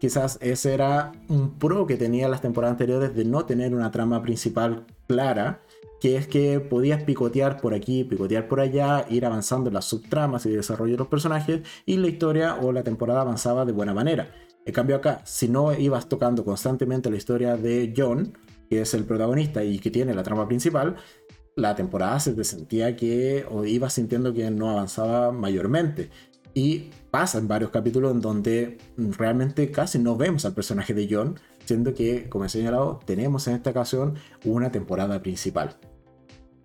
quizás 0.00 0.38
ese 0.40 0.72
era 0.72 1.12
un 1.28 1.58
pro 1.58 1.86
que 1.86 1.96
tenía 1.96 2.28
las 2.28 2.40
temporadas 2.40 2.72
anteriores 2.72 3.14
de 3.14 3.24
no 3.24 3.44
tener 3.44 3.74
una 3.74 3.90
trama 3.90 4.22
principal 4.22 4.86
clara, 5.06 5.60
que 6.00 6.16
es 6.16 6.26
que 6.26 6.58
podías 6.58 7.02
picotear 7.02 7.60
por 7.60 7.74
aquí, 7.74 8.04
picotear 8.04 8.48
por 8.48 8.60
allá, 8.60 9.04
ir 9.10 9.26
avanzando 9.26 9.70
las 9.70 9.84
subtramas 9.84 10.46
y 10.46 10.50
desarrollo 10.50 10.92
de 10.92 10.98
los 10.98 11.08
personajes 11.08 11.60
y 11.84 11.98
la 11.98 12.08
historia 12.08 12.56
o 12.56 12.72
la 12.72 12.82
temporada 12.82 13.20
avanzaba 13.20 13.66
de 13.66 13.72
buena 13.72 13.92
manera. 13.92 14.32
En 14.64 14.72
cambio 14.72 14.96
acá, 14.96 15.20
si 15.24 15.48
no 15.48 15.72
ibas 15.74 16.08
tocando 16.08 16.44
constantemente 16.44 17.10
la 17.10 17.16
historia 17.16 17.56
de 17.56 17.92
John, 17.94 18.32
que 18.70 18.80
es 18.80 18.94
el 18.94 19.04
protagonista 19.04 19.62
y 19.62 19.78
que 19.78 19.90
tiene 19.90 20.14
la 20.14 20.22
trama 20.22 20.46
principal, 20.48 20.96
la 21.56 21.74
temporada 21.74 22.20
se 22.20 22.44
sentía 22.44 22.96
que 22.96 23.44
o 23.50 23.64
ibas 23.64 23.94
sintiendo 23.94 24.32
que 24.32 24.50
no 24.50 24.70
avanzaba 24.70 25.32
mayormente. 25.32 26.10
Y 26.54 26.90
pasa 27.10 27.38
en 27.38 27.48
varios 27.48 27.70
capítulos 27.70 28.12
en 28.12 28.20
donde 28.20 28.78
realmente 28.96 29.70
casi 29.70 29.98
no 29.98 30.16
vemos 30.16 30.44
al 30.44 30.54
personaje 30.54 30.94
de 30.94 31.08
John, 31.10 31.38
siendo 31.64 31.94
que, 31.94 32.28
como 32.28 32.44
he 32.44 32.48
señalado, 32.48 33.00
tenemos 33.04 33.46
en 33.46 33.54
esta 33.54 33.70
ocasión 33.70 34.14
una 34.44 34.72
temporada 34.72 35.22
principal. 35.22 35.76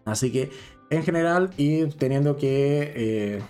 Así 0.05 0.31
que, 0.31 0.49
en 0.89 1.03
general, 1.03 1.51
y 1.57 1.85
teniendo 1.85 2.37
que 2.37 2.93
eh, 2.95 3.41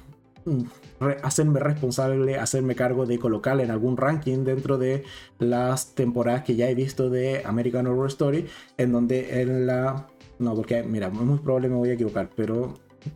hacerme 1.23 1.59
responsable, 1.59 2.37
hacerme 2.37 2.75
cargo 2.75 3.05
de 3.05 3.19
colocarle 3.19 3.63
en 3.63 3.71
algún 3.71 3.97
ranking 3.97 4.43
dentro 4.43 4.77
de 4.77 5.03
las 5.39 5.95
temporadas 5.95 6.43
que 6.43 6.55
ya 6.55 6.69
he 6.69 6.75
visto 6.75 7.09
de 7.09 7.43
American 7.45 7.87
Horror 7.87 8.07
Story, 8.07 8.47
en 8.77 8.91
donde 8.91 9.41
en 9.41 9.67
la... 9.67 10.07
No, 10.39 10.55
porque, 10.55 10.83
mira, 10.83 11.09
muy 11.09 11.39
probable 11.39 11.69
me 11.69 11.75
voy 11.75 11.89
a 11.89 11.93
equivocar, 11.93 12.29
pero 12.35 12.73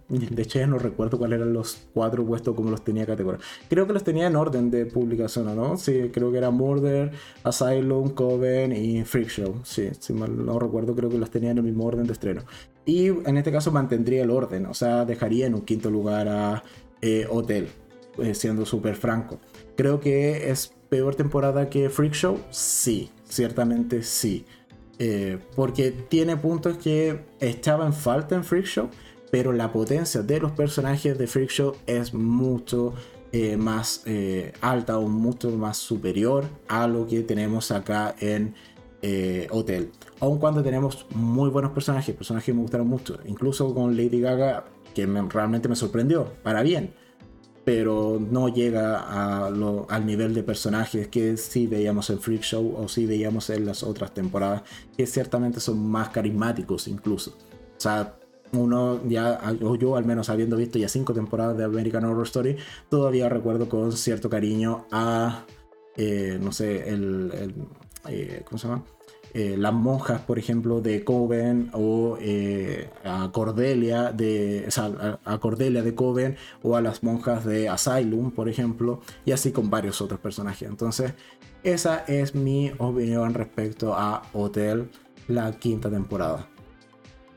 De 0.07 0.43
hecho, 0.43 0.59
ya 0.59 0.67
no 0.67 0.77
recuerdo 0.77 1.17
cuáles 1.17 1.39
eran 1.39 1.53
los 1.53 1.87
cuatro 1.93 2.25
puestos 2.25 2.55
como 2.55 2.69
los 2.69 2.83
tenía 2.83 3.05
categoría. 3.05 3.41
Creo 3.69 3.87
que 3.87 3.93
los 3.93 4.03
tenía 4.03 4.27
en 4.27 4.35
orden 4.35 4.69
de 4.69 4.85
publicación, 4.85 5.55
¿no? 5.55 5.77
Sí, 5.77 6.09
creo 6.13 6.31
que 6.31 6.37
era 6.37 6.51
Murder, 6.51 7.11
Asylum, 7.43 8.09
Coven 8.09 8.71
y 8.71 9.03
Freak 9.03 9.29
Show. 9.29 9.55
Sí, 9.63 9.89
si 9.99 10.13
mal 10.13 10.45
no 10.45 10.59
recuerdo, 10.59 10.95
creo 10.95 11.09
que 11.09 11.17
los 11.17 11.31
tenía 11.31 11.51
en 11.51 11.57
el 11.57 11.63
mismo 11.63 11.85
orden 11.85 12.05
de 12.05 12.13
estreno. 12.13 12.43
Y 12.85 13.07
en 13.07 13.37
este 13.37 13.51
caso 13.51 13.71
mantendría 13.71 14.23
el 14.23 14.31
orden, 14.31 14.65
o 14.65 14.73
sea, 14.73 15.05
dejaría 15.05 15.47
en 15.47 15.55
un 15.55 15.61
quinto 15.61 15.89
lugar 15.89 16.27
a 16.27 16.63
eh, 17.01 17.27
Hotel, 17.29 17.67
eh, 18.17 18.33
siendo 18.33 18.65
súper 18.65 18.95
franco. 18.95 19.39
Creo 19.75 19.99
que 19.99 20.49
es 20.49 20.73
peor 20.89 21.15
temporada 21.15 21.69
que 21.69 21.89
Freak 21.89 22.13
Show, 22.13 22.39
sí, 22.49 23.11
ciertamente 23.25 24.01
sí. 24.03 24.45
Eh, 25.01 25.39
porque 25.55 25.91
tiene 25.91 26.35
puntos 26.35 26.77
que 26.77 27.21
echaba 27.39 27.85
en 27.85 27.93
falta 27.93 28.35
en 28.35 28.43
Freak 28.43 28.65
Show, 28.65 28.89
pero 29.31 29.53
la 29.53 29.71
potencia 29.71 30.21
de 30.21 30.39
los 30.41 30.51
personajes 30.51 31.17
de 31.17 31.25
Freak 31.25 31.49
Show 31.49 31.75
es 31.85 32.13
mucho 32.13 32.93
eh, 33.31 33.55
más 33.55 34.03
eh, 34.05 34.51
alta 34.59 34.99
o 34.99 35.07
mucho 35.07 35.51
más 35.51 35.77
superior 35.77 36.43
a 36.67 36.85
lo 36.87 37.07
que 37.07 37.21
tenemos 37.21 37.71
acá 37.71 38.13
en 38.19 38.53
Hotel. 39.51 39.91
Aun 40.19 40.39
cuando 40.39 40.61
tenemos 40.61 41.05
muy 41.15 41.49
buenos 41.49 41.71
personajes, 41.71 42.13
personajes 42.13 42.47
que 42.47 42.53
me 42.53 42.61
gustaron 42.61 42.87
mucho, 42.87 43.17
incluso 43.25 43.73
con 43.73 43.95
Lady 43.95 44.19
Gaga, 44.19 44.65
que 44.93 45.05
realmente 45.05 45.69
me 45.69 45.77
sorprendió, 45.77 46.33
para 46.43 46.61
bien 46.63 46.93
pero 47.71 48.19
no 48.19 48.49
llega 48.49 48.97
al 49.45 50.03
nivel 50.03 50.33
de 50.33 50.41
personajes 50.41 51.07
que 51.07 51.37
sí 51.37 51.67
veíamos 51.67 52.09
en 52.09 52.19
Freak 52.19 52.41
Show 52.41 52.75
o 52.75 52.87
sí 52.87 53.05
veíamos 53.05 53.51
en 53.51 53.63
las 53.63 53.83
otras 53.83 54.11
temporadas, 54.11 54.63
que 54.97 55.05
ciertamente 55.05 55.59
son 55.59 55.87
más 55.87 56.09
carismáticos 56.09 56.87
incluso. 56.87 57.37
O 57.77 57.79
sea, 57.79 58.15
uno 58.53 59.07
ya, 59.07 59.39
o 59.61 59.75
yo 59.75 59.95
al 59.95 60.03
menos 60.03 60.31
habiendo 60.31 60.57
visto 60.57 60.79
ya 60.79 60.89
cinco 60.89 61.13
temporadas 61.13 61.55
de 61.59 61.63
American 61.63 62.05
Horror 62.05 62.25
Story, 62.25 62.57
todavía 62.89 63.29
recuerdo 63.29 63.69
con 63.69 63.91
cierto 63.91 64.31
cariño 64.31 64.87
a, 64.91 65.45
eh, 65.95 66.39
no 66.41 66.51
sé, 66.51 66.89
el, 66.89 67.53
eh, 68.07 68.41
¿cómo 68.45 68.57
se 68.57 68.67
llama? 68.67 68.83
Eh, 69.33 69.55
las 69.57 69.73
monjas, 69.73 70.21
por 70.21 70.39
ejemplo, 70.39 70.81
de 70.81 71.03
Coven 71.03 71.69
o 71.73 72.17
eh, 72.19 72.89
a 73.03 73.29
Cordelia 73.31 74.11
de 74.11 74.67
a, 75.23 75.37
Cordelia 75.39 75.83
de 75.83 75.93
Coven 75.93 76.35
o 76.63 76.75
a 76.75 76.81
las 76.81 77.03
monjas 77.03 77.45
de 77.45 77.69
Asylum, 77.69 78.31
por 78.31 78.49
ejemplo, 78.49 79.01
y 79.25 79.31
así 79.31 79.51
con 79.51 79.69
varios 79.69 80.01
otros 80.01 80.19
personajes. 80.19 80.67
Entonces, 80.67 81.13
esa 81.63 82.05
es 82.07 82.33
mi 82.33 82.71
opinión 82.77 83.33
respecto 83.33 83.93
a 83.93 84.23
Hotel, 84.33 84.89
la 85.27 85.51
quinta 85.51 85.89
temporada. 85.89 86.47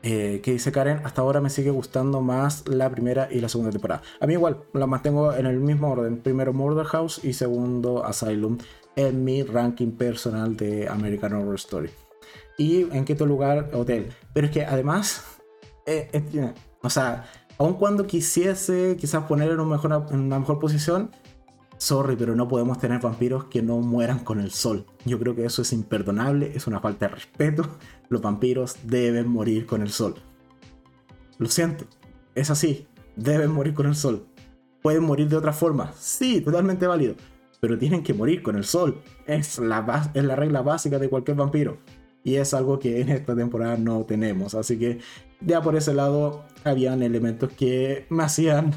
Eh, 0.05 0.41
que 0.43 0.51
dice 0.51 0.73
Karen, 0.73 0.99
hasta 1.05 1.21
ahora 1.21 1.39
me 1.39 1.49
sigue 1.49 1.71
gustando 1.71 2.19
más 2.19 2.67
la 2.67 2.89
primera 2.89 3.29
y 3.31 3.39
la 3.39 3.47
segunda 3.47 3.71
temporada. 3.71 4.01
A 4.19 4.27
mí 4.27 4.33
igual, 4.33 4.63
la 4.73 4.85
mantengo 4.85 5.33
en 5.33 5.45
el 5.45 5.59
mismo 5.59 5.91
orden. 5.91 6.17
Primero 6.17 6.51
Murder 6.51 6.85
House 6.87 7.21
y 7.23 7.33
segundo 7.33 8.03
Asylum 8.03 8.57
en 8.95 9.23
mi 9.23 9.43
ranking 9.43 9.91
personal 9.91 10.55
de 10.55 10.87
American 10.87 11.33
Horror 11.33 11.55
Story. 11.55 11.89
Y 12.57 12.83
en 12.95 13.05
quinto 13.05 13.25
lugar, 13.25 13.71
Hotel. 13.73 14.09
Pero 14.33 14.47
es 14.47 14.53
que 14.53 14.65
además, 14.65 15.23
eh, 15.85 16.09
eh, 16.13 16.53
o 16.81 16.89
sea, 16.89 17.25
aun 17.57 17.73
cuando 17.75 18.05
quisiese 18.05 18.95
quizás 18.99 19.23
poner 19.23 19.51
en, 19.51 19.67
mejor, 19.67 20.05
en 20.11 20.19
una 20.19 20.39
mejor 20.39 20.59
posición, 20.59 21.09
sorry, 21.77 22.15
pero 22.15 22.35
no 22.35 22.47
podemos 22.47 22.77
tener 22.79 23.01
vampiros 23.01 23.45
que 23.45 23.61
no 23.61 23.79
mueran 23.79 24.19
con 24.19 24.39
el 24.39 24.51
sol. 24.51 24.85
Yo 25.05 25.19
creo 25.19 25.35
que 25.35 25.45
eso 25.45 25.63
es 25.63 25.73
imperdonable, 25.73 26.51
es 26.55 26.67
una 26.67 26.79
falta 26.79 27.07
de 27.07 27.15
respeto. 27.15 27.67
Los 28.09 28.21
vampiros 28.21 28.77
deben 28.83 29.27
morir 29.27 29.65
con 29.65 29.81
el 29.81 29.89
sol. 29.89 30.15
Lo 31.39 31.49
siento, 31.49 31.85
es 32.35 32.51
así, 32.51 32.87
deben 33.15 33.51
morir 33.51 33.73
con 33.73 33.87
el 33.87 33.95
sol. 33.95 34.27
¿Pueden 34.83 35.03
morir 35.03 35.29
de 35.29 35.37
otra 35.37 35.53
forma? 35.53 35.93
Sí, 35.97 36.41
totalmente 36.41 36.85
válido 36.85 37.15
pero 37.63 37.77
tienen 37.77 38.03
que 38.03 38.13
morir 38.13 38.43
con 38.43 38.57
el 38.57 38.65
sol. 38.65 39.01
Es 39.25 39.57
la, 39.57 40.11
es 40.13 40.25
la 40.25 40.35
regla 40.35 40.61
básica 40.61 40.99
de 40.99 41.07
cualquier 41.07 41.37
vampiro. 41.37 41.77
Y 42.21 42.35
es 42.35 42.53
algo 42.53 42.77
que 42.77 42.99
en 42.99 43.07
esta 43.07 43.37
temporada 43.37 43.77
no 43.77 44.03
tenemos. 44.03 44.53
Así 44.53 44.77
que 44.77 44.99
ya 45.39 45.61
por 45.61 45.77
ese 45.77 45.93
lado 45.93 46.43
habían 46.65 47.01
elementos 47.03 47.53
que 47.53 48.05
me 48.09 48.23
hacían 48.23 48.71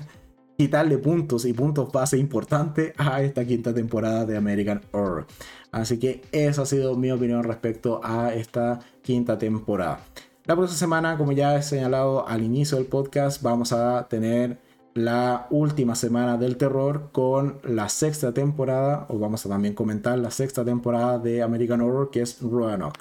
quitarle 0.56 0.98
puntos 0.98 1.46
y 1.46 1.52
puntos 1.52 1.90
base 1.90 2.16
importantes 2.16 2.92
a 2.96 3.22
esta 3.22 3.44
quinta 3.44 3.74
temporada 3.74 4.24
de 4.24 4.36
American 4.36 4.80
Horror. 4.92 5.26
Así 5.72 5.98
que 5.98 6.22
esa 6.30 6.62
ha 6.62 6.66
sido 6.66 6.94
mi 6.94 7.10
opinión 7.10 7.42
respecto 7.42 8.00
a 8.04 8.32
esta 8.34 8.78
quinta 9.02 9.36
temporada. 9.36 9.98
La 10.44 10.54
próxima 10.54 10.78
semana, 10.78 11.18
como 11.18 11.32
ya 11.32 11.56
he 11.56 11.62
señalado 11.64 12.28
al 12.28 12.44
inicio 12.44 12.78
del 12.78 12.86
podcast, 12.86 13.42
vamos 13.42 13.72
a 13.72 14.06
tener 14.08 14.58
la 14.96 15.46
última 15.50 15.94
semana 15.94 16.38
del 16.38 16.56
terror 16.56 17.10
con 17.12 17.60
la 17.64 17.88
sexta 17.88 18.32
temporada, 18.32 19.06
o 19.10 19.18
vamos 19.18 19.44
a 19.44 19.48
también 19.48 19.74
comentar 19.74 20.18
la 20.18 20.30
sexta 20.30 20.64
temporada 20.64 21.18
de 21.18 21.42
American 21.42 21.82
Horror, 21.82 22.10
que 22.10 22.22
es 22.22 22.40
Roanoke, 22.40 23.00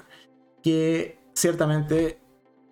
que 0.62 1.18
ciertamente 1.34 2.18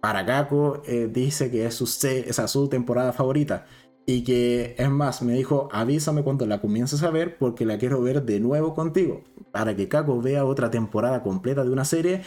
para 0.00 0.26
Kako 0.26 0.82
eh, 0.86 1.08
dice 1.10 1.50
que 1.50 1.64
es 1.64 1.74
su, 1.74 1.86
su 1.86 2.68
temporada 2.68 3.12
favorita. 3.12 3.66
Y 4.06 4.22
que 4.22 4.74
es 4.76 4.90
más, 4.90 5.22
me 5.22 5.32
dijo, 5.32 5.70
avísame 5.72 6.22
cuando 6.22 6.44
la 6.44 6.60
comiences 6.60 7.02
a 7.02 7.10
ver 7.10 7.38
porque 7.38 7.64
la 7.64 7.78
quiero 7.78 8.02
ver 8.02 8.22
de 8.22 8.38
nuevo 8.38 8.74
contigo. 8.74 9.24
Para 9.50 9.74
que 9.74 9.88
Kako 9.88 10.20
vea 10.20 10.44
otra 10.44 10.70
temporada 10.70 11.22
completa 11.22 11.64
de 11.64 11.70
una 11.70 11.86
serie, 11.86 12.20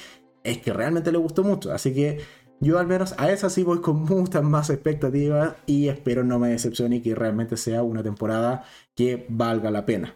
es 0.43 0.57
que 0.57 0.73
realmente 0.73 1.11
le 1.11 1.19
gustó 1.19 1.43
mucho. 1.43 1.71
Así 1.71 1.93
que 1.93 2.21
yo 2.59 2.79
al 2.79 2.87
menos 2.87 3.13
a 3.17 3.31
esa 3.31 3.49
sí 3.49 3.63
voy 3.63 3.81
con 3.81 4.03
muchas 4.05 4.43
más 4.43 4.69
expectativas 4.69 5.55
y 5.65 5.87
espero 5.87 6.23
no 6.23 6.39
me 6.39 6.49
decepcione 6.49 6.97
y 6.97 7.01
que 7.01 7.15
realmente 7.15 7.57
sea 7.57 7.83
una 7.83 8.03
temporada 8.03 8.63
que 8.95 9.25
valga 9.29 9.71
la 9.71 9.85
pena. 9.85 10.15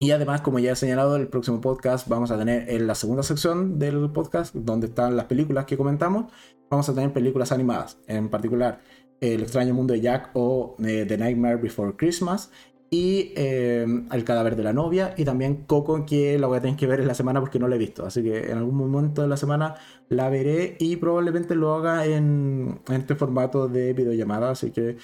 Y 0.00 0.10
además, 0.10 0.42
como 0.42 0.58
ya 0.58 0.72
he 0.72 0.76
señalado, 0.76 1.16
el 1.16 1.28
próximo 1.28 1.60
podcast 1.60 2.08
vamos 2.08 2.30
a 2.30 2.36
tener 2.36 2.68
en 2.68 2.86
la 2.86 2.94
segunda 2.94 3.22
sección 3.22 3.78
del 3.78 4.10
podcast, 4.10 4.54
donde 4.54 4.88
están 4.88 5.16
las 5.16 5.26
películas 5.26 5.64
que 5.64 5.76
comentamos, 5.76 6.30
vamos 6.68 6.88
a 6.88 6.94
tener 6.94 7.12
películas 7.12 7.52
animadas, 7.52 7.98
en 8.06 8.28
particular 8.28 8.80
El 9.20 9.42
extraño 9.42 9.72
mundo 9.72 9.94
de 9.94 10.00
Jack 10.00 10.30
o 10.34 10.76
eh, 10.84 11.06
The 11.08 11.16
Nightmare 11.16 11.56
Before 11.56 11.94
Christmas 11.96 12.50
y 12.94 13.32
eh, 13.34 13.84
El 14.12 14.22
cadáver 14.22 14.54
de 14.54 14.62
la 14.62 14.72
novia 14.72 15.14
y 15.16 15.24
también 15.24 15.64
Coco 15.66 16.06
que 16.06 16.38
la 16.38 16.46
voy 16.46 16.58
a 16.58 16.60
tener 16.60 16.76
que 16.76 16.86
ver 16.86 17.00
en 17.00 17.08
la 17.08 17.14
semana 17.14 17.40
porque 17.40 17.58
no 17.58 17.66
la 17.66 17.74
he 17.74 17.78
visto. 17.78 18.06
Así 18.06 18.22
que 18.22 18.52
en 18.52 18.58
algún 18.58 18.76
momento 18.76 19.20
de 19.20 19.26
la 19.26 19.36
semana 19.36 19.74
la 20.08 20.30
veré 20.30 20.76
y 20.78 20.94
probablemente 20.94 21.56
lo 21.56 21.74
haga 21.74 22.06
en, 22.06 22.78
este 22.88 23.16
formato 23.16 23.66
de 23.66 23.94
videollamada. 23.94 24.50
Así 24.50 24.70
que 24.70 24.96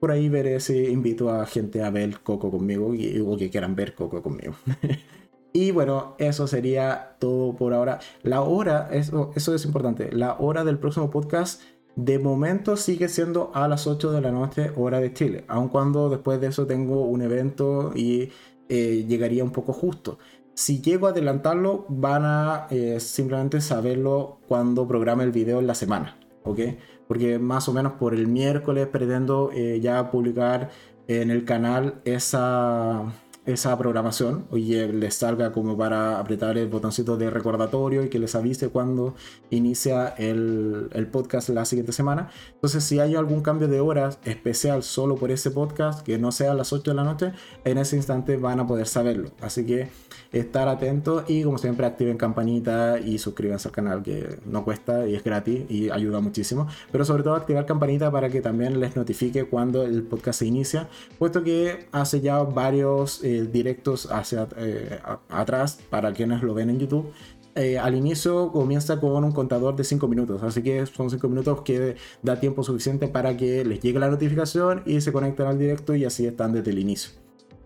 por 0.00 0.10
ahí 0.10 0.28
veré 0.28 0.58
si 0.58 0.86
invito 0.86 1.30
a 1.30 1.46
gente 1.46 1.84
a 1.84 1.90
ver 1.90 2.18
Coco 2.24 2.50
conmigo 2.50 2.92
y, 2.94 3.20
o 3.20 3.36
que 3.36 3.48
quieran 3.48 3.76
ver 3.76 3.94
Coco 3.94 4.22
conmigo. 4.22 4.54
y 5.52 5.70
bueno, 5.70 6.16
eso 6.18 6.48
sería 6.48 7.16
todo 7.20 7.54
por 7.54 7.74
ahora. 7.74 8.00
La 8.24 8.40
hora, 8.40 8.88
eso, 8.90 9.30
eso 9.36 9.54
es 9.54 9.64
importante, 9.64 10.10
la 10.10 10.34
hora 10.40 10.64
del 10.64 10.80
próximo 10.80 11.10
podcast 11.10 11.62
de 11.96 12.18
momento 12.18 12.76
sigue 12.76 13.08
siendo 13.08 13.50
a 13.54 13.66
las 13.68 13.86
8 13.86 14.12
de 14.12 14.20
la 14.20 14.30
noche 14.30 14.70
hora 14.76 15.00
de 15.00 15.12
Chile, 15.12 15.44
aun 15.48 15.68
cuando 15.68 16.10
después 16.10 16.40
de 16.40 16.48
eso 16.48 16.66
tengo 16.66 17.06
un 17.06 17.22
evento 17.22 17.92
y 17.94 18.30
eh, 18.68 19.04
llegaría 19.08 19.42
un 19.42 19.50
poco 19.50 19.72
justo. 19.72 20.18
Si 20.54 20.80
llego 20.80 21.06
a 21.06 21.10
adelantarlo, 21.10 21.86
van 21.88 22.24
a 22.24 22.66
eh, 22.70 23.00
simplemente 23.00 23.60
saberlo 23.60 24.38
cuando 24.46 24.86
programe 24.86 25.24
el 25.24 25.32
video 25.32 25.58
en 25.58 25.66
la 25.66 25.74
semana, 25.74 26.18
¿ok? 26.44 26.60
Porque 27.08 27.38
más 27.38 27.68
o 27.68 27.72
menos 27.72 27.94
por 27.94 28.14
el 28.14 28.26
miércoles 28.26 28.86
pretendo 28.88 29.50
eh, 29.52 29.80
ya 29.80 30.10
publicar 30.10 30.70
en 31.08 31.30
el 31.30 31.44
canal 31.44 32.00
esa 32.04 33.04
esa 33.46 33.76
programación, 33.78 34.46
oye, 34.50 34.88
les 34.92 35.14
salga 35.14 35.52
como 35.52 35.76
para 35.76 36.18
apretar 36.18 36.58
el 36.58 36.68
botoncito 36.68 37.16
de 37.16 37.30
recordatorio 37.30 38.04
y 38.04 38.08
que 38.08 38.18
les 38.18 38.34
avise 38.34 38.68
cuando 38.68 39.14
inicia 39.50 40.08
el, 40.08 40.88
el, 40.92 41.06
podcast 41.06 41.48
la 41.50 41.64
siguiente 41.64 41.92
semana. 41.92 42.28
Entonces, 42.54 42.82
si 42.82 42.98
hay 42.98 43.14
algún 43.14 43.42
cambio 43.42 43.68
de 43.68 43.80
horas 43.80 44.18
especial 44.24 44.82
solo 44.82 45.14
por 45.14 45.30
ese 45.30 45.52
podcast, 45.52 46.04
que 46.04 46.18
no 46.18 46.32
sea 46.32 46.50
a 46.50 46.54
las 46.54 46.72
8 46.72 46.90
de 46.90 46.94
la 46.96 47.04
noche, 47.04 47.32
en 47.64 47.78
ese 47.78 47.96
instante 47.96 48.36
van 48.36 48.58
a 48.58 48.66
poder 48.66 48.88
saberlo. 48.88 49.30
Así 49.40 49.64
que 49.64 49.88
estar 50.32 50.68
atentos 50.68 51.24
y 51.28 51.42
como 51.42 51.58
siempre 51.58 51.86
activen 51.86 52.16
campanita 52.16 52.98
y 53.00 53.18
suscríbanse 53.18 53.68
al 53.68 53.72
canal 53.72 54.02
que 54.02 54.38
no 54.44 54.64
cuesta 54.64 55.06
y 55.06 55.14
es 55.14 55.24
gratis 55.24 55.64
y 55.68 55.90
ayuda 55.90 56.20
muchísimo. 56.20 56.66
Pero 56.92 57.04
sobre 57.04 57.22
todo 57.22 57.34
activar 57.34 57.66
campanita 57.66 58.10
para 58.10 58.28
que 58.28 58.40
también 58.40 58.80
les 58.80 58.96
notifique 58.96 59.44
cuando 59.44 59.82
el 59.84 60.02
podcast 60.02 60.40
se 60.40 60.46
inicia, 60.46 60.88
puesto 61.18 61.42
que 61.42 61.86
hace 61.92 62.20
ya 62.20 62.42
varios... 62.42 63.22
Eh, 63.24 63.46
directos 63.56 64.10
hacia 64.10 64.48
eh, 64.56 64.98
atrás 65.28 65.78
para 65.90 66.12
quienes 66.12 66.42
lo 66.42 66.54
ven 66.54 66.70
en 66.70 66.78
YouTube. 66.78 67.12
Eh, 67.54 67.78
al 67.78 67.94
inicio 67.94 68.52
comienza 68.52 69.00
con 69.00 69.24
un 69.24 69.32
contador 69.32 69.76
de 69.76 69.84
5 69.84 70.06
minutos, 70.08 70.42
así 70.42 70.62
que 70.62 70.84
son 70.84 71.08
5 71.08 71.26
minutos 71.28 71.62
que 71.62 71.96
da 72.22 72.38
tiempo 72.38 72.62
suficiente 72.62 73.08
para 73.08 73.34
que 73.36 73.64
les 73.64 73.80
llegue 73.80 73.98
la 73.98 74.10
notificación 74.10 74.82
y 74.84 75.00
se 75.00 75.10
conecten 75.10 75.46
al 75.46 75.58
directo 75.58 75.94
y 75.94 76.04
así 76.04 76.26
están 76.26 76.52
desde 76.52 76.70
el 76.70 76.78
inicio. 76.78 77.12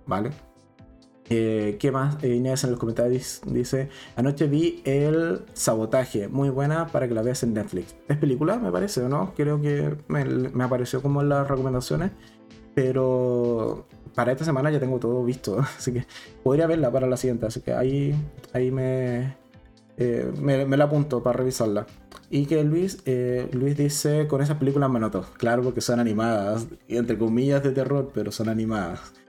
¿Vale? 0.07 0.50
Eh, 1.33 1.77
¿Qué 1.79 1.93
más? 1.93 2.23
Eh, 2.25 2.35
Inés 2.35 2.65
en 2.65 2.73
los 2.73 2.81
comentarios 2.81 3.41
dice, 3.47 3.89
anoche 4.17 4.49
vi 4.49 4.83
el 4.85 5.43
sabotaje, 5.53 6.27
muy 6.27 6.51
buena 6.51 6.89
para 6.89 7.07
que 7.07 7.15
la 7.15 7.23
veas 7.23 7.45
en 7.45 7.55
Netflix. 7.55 7.95
Es 8.09 8.17
película, 8.17 8.59
me 8.59 8.73
parece, 8.73 9.01
¿o 9.03 9.09
no? 9.09 9.33
Creo 9.37 9.61
que 9.61 9.97
me, 10.09 10.65
apareció 10.65 11.01
como 11.01 11.23
en 11.23 11.29
las 11.29 11.47
recomendaciones, 11.47 12.11
pero 12.75 13.87
para 14.17 14.33
esta 14.33 14.45
semana 14.45 14.73
ya 14.73 14.81
tengo 14.81 14.99
todo 14.99 15.25
visto, 15.25 15.61
así 15.79 15.93
que 15.93 16.05
podría 16.43 16.67
verla 16.67 16.91
para 16.91 17.07
la 17.07 17.17
siguiente, 17.17 17.47
así 17.47 17.61
que 17.61 17.75
ahí, 17.75 18.13
ahí 18.53 18.73
me, 18.73 19.37
eh, 19.99 20.33
me, 20.37 20.77
la 20.77 20.85
apunto 20.85 21.23
para 21.23 21.39
revisarla. 21.39 21.87
Y 22.29 22.47
que 22.47 22.63
Luis, 22.65 23.03
Luis 23.53 23.77
dice, 23.77 24.27
con 24.27 24.41
esas 24.41 24.57
películas 24.57 24.91
me 24.91 24.99
noto, 24.99 25.27
claro, 25.37 25.63
porque 25.63 25.81
son 25.81 26.01
animadas, 26.01 26.67
entre 26.89 27.19
comillas 27.19 27.63
de 27.63 27.71
terror, 27.71 28.11
pero 28.13 28.33
son 28.33 28.49
animadas. 28.49 29.20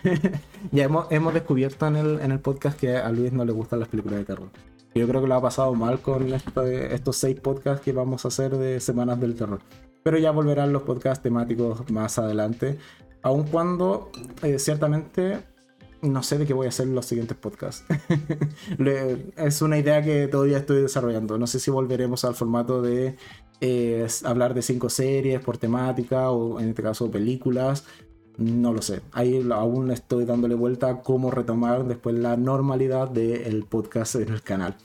ya 0.72 0.84
hemos, 0.84 1.06
hemos 1.10 1.34
descubierto 1.34 1.86
en 1.86 1.96
el, 1.96 2.20
en 2.20 2.32
el 2.32 2.40
podcast 2.40 2.78
que 2.78 2.96
a 2.96 3.10
Luis 3.10 3.32
no 3.32 3.44
le 3.44 3.52
gustan 3.52 3.80
las 3.80 3.88
películas 3.88 4.20
de 4.20 4.24
terror. 4.24 4.48
Yo 4.94 5.08
creo 5.08 5.22
que 5.22 5.28
lo 5.28 5.34
ha 5.34 5.40
pasado 5.40 5.74
mal 5.74 6.00
con 6.00 6.32
estos 6.32 7.16
seis 7.16 7.40
podcasts 7.40 7.82
que 7.82 7.92
vamos 7.92 8.24
a 8.24 8.28
hacer 8.28 8.56
de 8.56 8.78
Semanas 8.78 9.18
del 9.20 9.34
Terror. 9.34 9.60
Pero 10.02 10.18
ya 10.18 10.32
volverán 10.32 10.72
los 10.72 10.82
podcasts 10.82 11.22
temáticos 11.22 11.90
más 11.90 12.18
adelante. 12.18 12.78
Aun 13.22 13.44
cuando 13.44 14.10
eh, 14.42 14.58
ciertamente 14.58 15.44
no 16.02 16.22
sé 16.22 16.36
de 16.36 16.46
qué 16.46 16.52
voy 16.52 16.66
a 16.66 16.70
hacer 16.70 16.88
en 16.88 16.94
los 16.94 17.06
siguientes 17.06 17.36
podcasts. 17.36 17.84
es 19.36 19.62
una 19.62 19.78
idea 19.78 20.02
que 20.02 20.26
todavía 20.26 20.58
estoy 20.58 20.82
desarrollando. 20.82 21.38
No 21.38 21.46
sé 21.46 21.60
si 21.60 21.70
volveremos 21.70 22.24
al 22.24 22.34
formato 22.34 22.82
de 22.82 23.16
eh, 23.60 24.06
hablar 24.24 24.52
de 24.52 24.62
cinco 24.62 24.90
series 24.90 25.40
por 25.40 25.56
temática 25.56 26.30
o 26.30 26.58
en 26.60 26.70
este 26.70 26.82
caso 26.82 27.10
películas 27.10 27.84
no 28.36 28.72
lo 28.72 28.82
sé. 28.82 29.00
Ahí 29.12 29.46
aún 29.52 29.90
estoy 29.90 30.24
dándole 30.24 30.54
vuelta 30.54 31.02
cómo 31.02 31.30
retomar 31.30 31.86
después 31.86 32.16
la 32.16 32.36
normalidad 32.36 33.08
del 33.08 33.64
podcast 33.64 34.16
en 34.16 34.28
el 34.30 34.42
canal. 34.42 34.76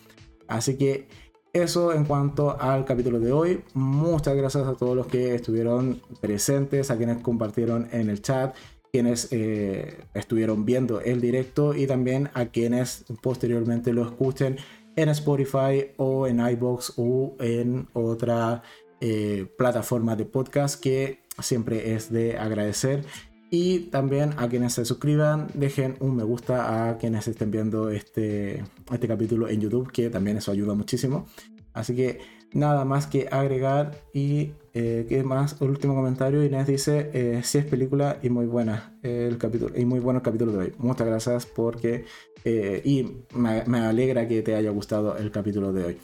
Así 0.47 0.77
que 0.77 1.07
eso 1.53 1.93
en 1.93 2.05
cuanto 2.05 2.59
al 2.59 2.85
capítulo 2.85 3.19
de 3.19 3.31
hoy. 3.31 3.63
Muchas 3.73 4.35
gracias 4.35 4.67
a 4.67 4.75
todos 4.75 4.95
los 4.95 5.07
que 5.07 5.35
estuvieron 5.35 6.01
presentes, 6.21 6.91
a 6.91 6.97
quienes 6.97 7.17
compartieron 7.21 7.87
en 7.91 8.09
el 8.09 8.21
chat, 8.21 8.55
quienes 8.91 9.29
eh, 9.31 10.05
estuvieron 10.13 10.65
viendo 10.65 11.01
el 11.01 11.21
directo 11.21 11.73
y 11.73 11.87
también 11.87 12.29
a 12.33 12.47
quienes 12.47 13.05
posteriormente 13.21 13.93
lo 13.93 14.03
escuchen 14.03 14.57
en 14.95 15.09
Spotify 15.09 15.91
o 15.97 16.27
en 16.27 16.39
iBox 16.39 16.93
o 16.97 17.35
en 17.39 17.87
otra 17.93 18.63
eh, 18.99 19.47
plataforma 19.57 20.15
de 20.15 20.25
podcast 20.25 20.81
que 20.81 21.21
siempre 21.39 21.93
es 21.93 22.11
de 22.11 22.37
agradecer 22.37 23.03
y 23.49 23.79
también 23.91 24.33
a 24.37 24.49
quienes 24.49 24.73
se 24.73 24.85
suscriban, 24.85 25.47
dejen 25.53 25.95
un 25.99 26.15
me 26.15 26.23
gusta 26.23 26.89
a 26.89 26.97
quienes 26.97 27.27
estén 27.27 27.51
viendo 27.51 27.89
este, 27.89 28.63
este 28.91 29.07
capítulo 29.07 29.47
en 29.47 29.61
YouTube, 29.61 29.91
que 29.91 30.09
también 30.09 30.37
eso 30.37 30.51
ayuda 30.51 30.73
muchísimo. 30.73 31.27
Así 31.73 31.95
que 31.95 32.19
nada 32.53 32.85
más 32.85 33.07
que 33.07 33.27
agregar. 33.31 33.97
Y 34.13 34.51
eh, 34.73 35.05
qué 35.07 35.23
más, 35.23 35.61
el 35.61 35.69
último 35.69 35.95
comentario, 35.95 36.43
Inés 36.43 36.67
dice, 36.67 37.09
eh, 37.13 37.41
si 37.43 37.59
es 37.59 37.65
película 37.65 38.19
y 38.21 38.29
muy 38.29 38.45
buena 38.45 38.97
el 39.03 39.37
capítulo, 39.37 39.77
y 39.77 39.85
muy 39.85 39.99
bueno 39.99 40.19
el 40.19 40.23
capítulo 40.23 40.51
de 40.51 40.57
hoy. 40.57 40.73
Muchas 40.77 41.07
gracias 41.07 41.45
porque, 41.45 42.05
eh, 42.43 42.81
y 42.83 43.23
me, 43.33 43.63
me 43.65 43.79
alegra 43.79 44.27
que 44.27 44.41
te 44.41 44.55
haya 44.55 44.71
gustado 44.71 45.17
el 45.17 45.31
capítulo 45.31 45.71
de 45.71 45.85
hoy. 45.85 45.97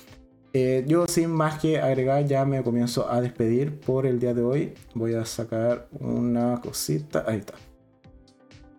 Eh, 0.53 0.85
yo 0.87 1.07
sin 1.07 1.31
más 1.31 1.59
que 1.59 1.79
agregar 1.79 2.25
ya 2.27 2.45
me 2.45 2.61
comienzo 2.61 3.09
a 3.11 3.19
despedir 3.21 3.79
por 3.79 4.05
el 4.05 4.19
día 4.19 4.33
de 4.33 4.43
hoy. 4.43 4.73
Voy 4.93 5.15
a 5.15 5.25
sacar 5.25 5.87
una 5.99 6.61
cosita. 6.61 7.25
Ahí 7.27 7.39
está. 7.39 7.55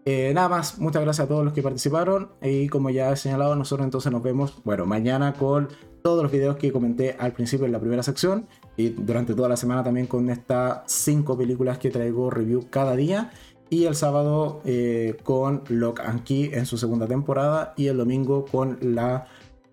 Eh, 0.07 0.33
nada 0.35 0.49
más, 0.49 0.79
muchas 0.79 1.03
gracias 1.03 1.25
a 1.25 1.29
todos 1.29 1.45
los 1.45 1.55
que 1.55 1.63
participaron 1.63 2.29
y 2.43 2.69
como 2.69 2.91
ya 2.91 3.11
he 3.11 3.17
señalado, 3.17 3.57
nosotros 3.57 3.87
entonces 3.87 4.13
nos 4.13 4.23
vemos, 4.23 4.61
bueno, 4.63 4.85
mañana 4.85 5.33
con 5.33 5.69
todos 6.03 6.23
los 6.23 6.31
videos 6.31 6.57
que 6.57 6.71
comenté 6.71 7.17
al 7.19 7.33
principio 7.33 7.65
en 7.65 7.73
la 7.73 7.81
primera 7.81 8.03
sección 8.03 8.47
y 8.77 8.91
durante 8.91 9.33
toda 9.33 9.49
la 9.49 9.57
semana 9.57 9.83
también 9.83 10.07
con 10.07 10.29
estas 10.29 10.83
cinco 10.85 11.39
películas 11.39 11.79
que 11.79 11.89
traigo 11.89 12.29
review 12.29 12.67
cada 12.69 12.95
día 12.95 13.33
y 13.71 13.87
el 13.87 13.95
sábado 13.95 14.61
eh, 14.67 15.17
con 15.23 15.63
Lock 15.69 16.01
and 16.01 16.23
Key 16.25 16.51
en 16.53 16.67
su 16.67 16.77
segunda 16.77 17.07
temporada 17.07 17.73
y 17.79 17.87
el 17.87 17.97
domingo 17.97 18.45
con 18.45 18.77
la 18.83 19.27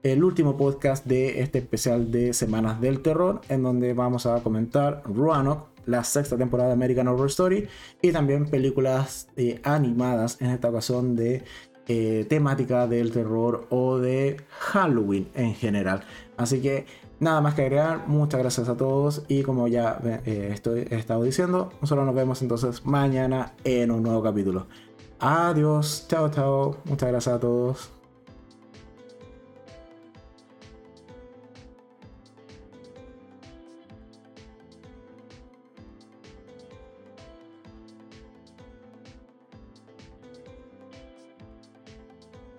el 0.04 0.24
último 0.24 0.58
podcast 0.58 1.06
de 1.06 1.42
este 1.42 1.60
especial 1.60 2.12
de 2.12 2.34
Semanas 2.34 2.82
del 2.82 3.02
Terror, 3.02 3.42
en 3.50 3.64
donde 3.64 3.94
vamos 3.94 4.26
a 4.26 4.42
comentar 4.42 5.04
Roanoke, 5.06 5.68
la 5.86 6.04
sexta 6.04 6.38
temporada 6.38 6.70
de 6.70 6.74
American 6.74 7.08
Horror 7.08 7.28
Story, 7.28 7.68
y 8.02 8.12
también 8.12 8.46
películas 8.46 9.30
eh, 9.36 9.60
animadas, 9.64 10.42
en 10.42 10.52
esta 10.52 10.70
ocasión 10.70 11.16
de 11.16 11.44
eh, 11.88 12.26
temática 12.30 12.88
del 12.88 13.12
terror 13.12 13.68
o 13.70 13.98
de 13.98 14.38
Halloween 14.50 15.28
en 15.36 15.54
general. 15.54 16.04
Así 16.38 16.62
que 16.62 16.86
nada 17.20 17.42
más 17.42 17.54
que 17.54 17.64
agregar, 17.64 18.08
muchas 18.08 18.40
gracias 18.40 18.70
a 18.70 18.78
todos 18.78 19.24
y 19.28 19.44
como 19.44 19.68
ya 19.68 20.00
eh, 20.26 20.50
estoy, 20.54 20.88
he 20.90 20.96
estado 20.96 21.24
diciendo, 21.24 21.72
nosotros 21.82 22.06
nos 22.06 22.16
vemos 22.16 22.42
entonces 22.42 22.86
mañana 22.86 23.54
en 23.64 23.92
un 23.92 24.04
nuevo 24.04 24.24
capítulo. 24.24 24.68
Adiós, 25.20 26.06
chao, 26.08 26.30
chao, 26.30 26.78
muchas 26.86 27.10
gracias 27.10 27.36
a 27.36 27.40
todos. 27.40 28.01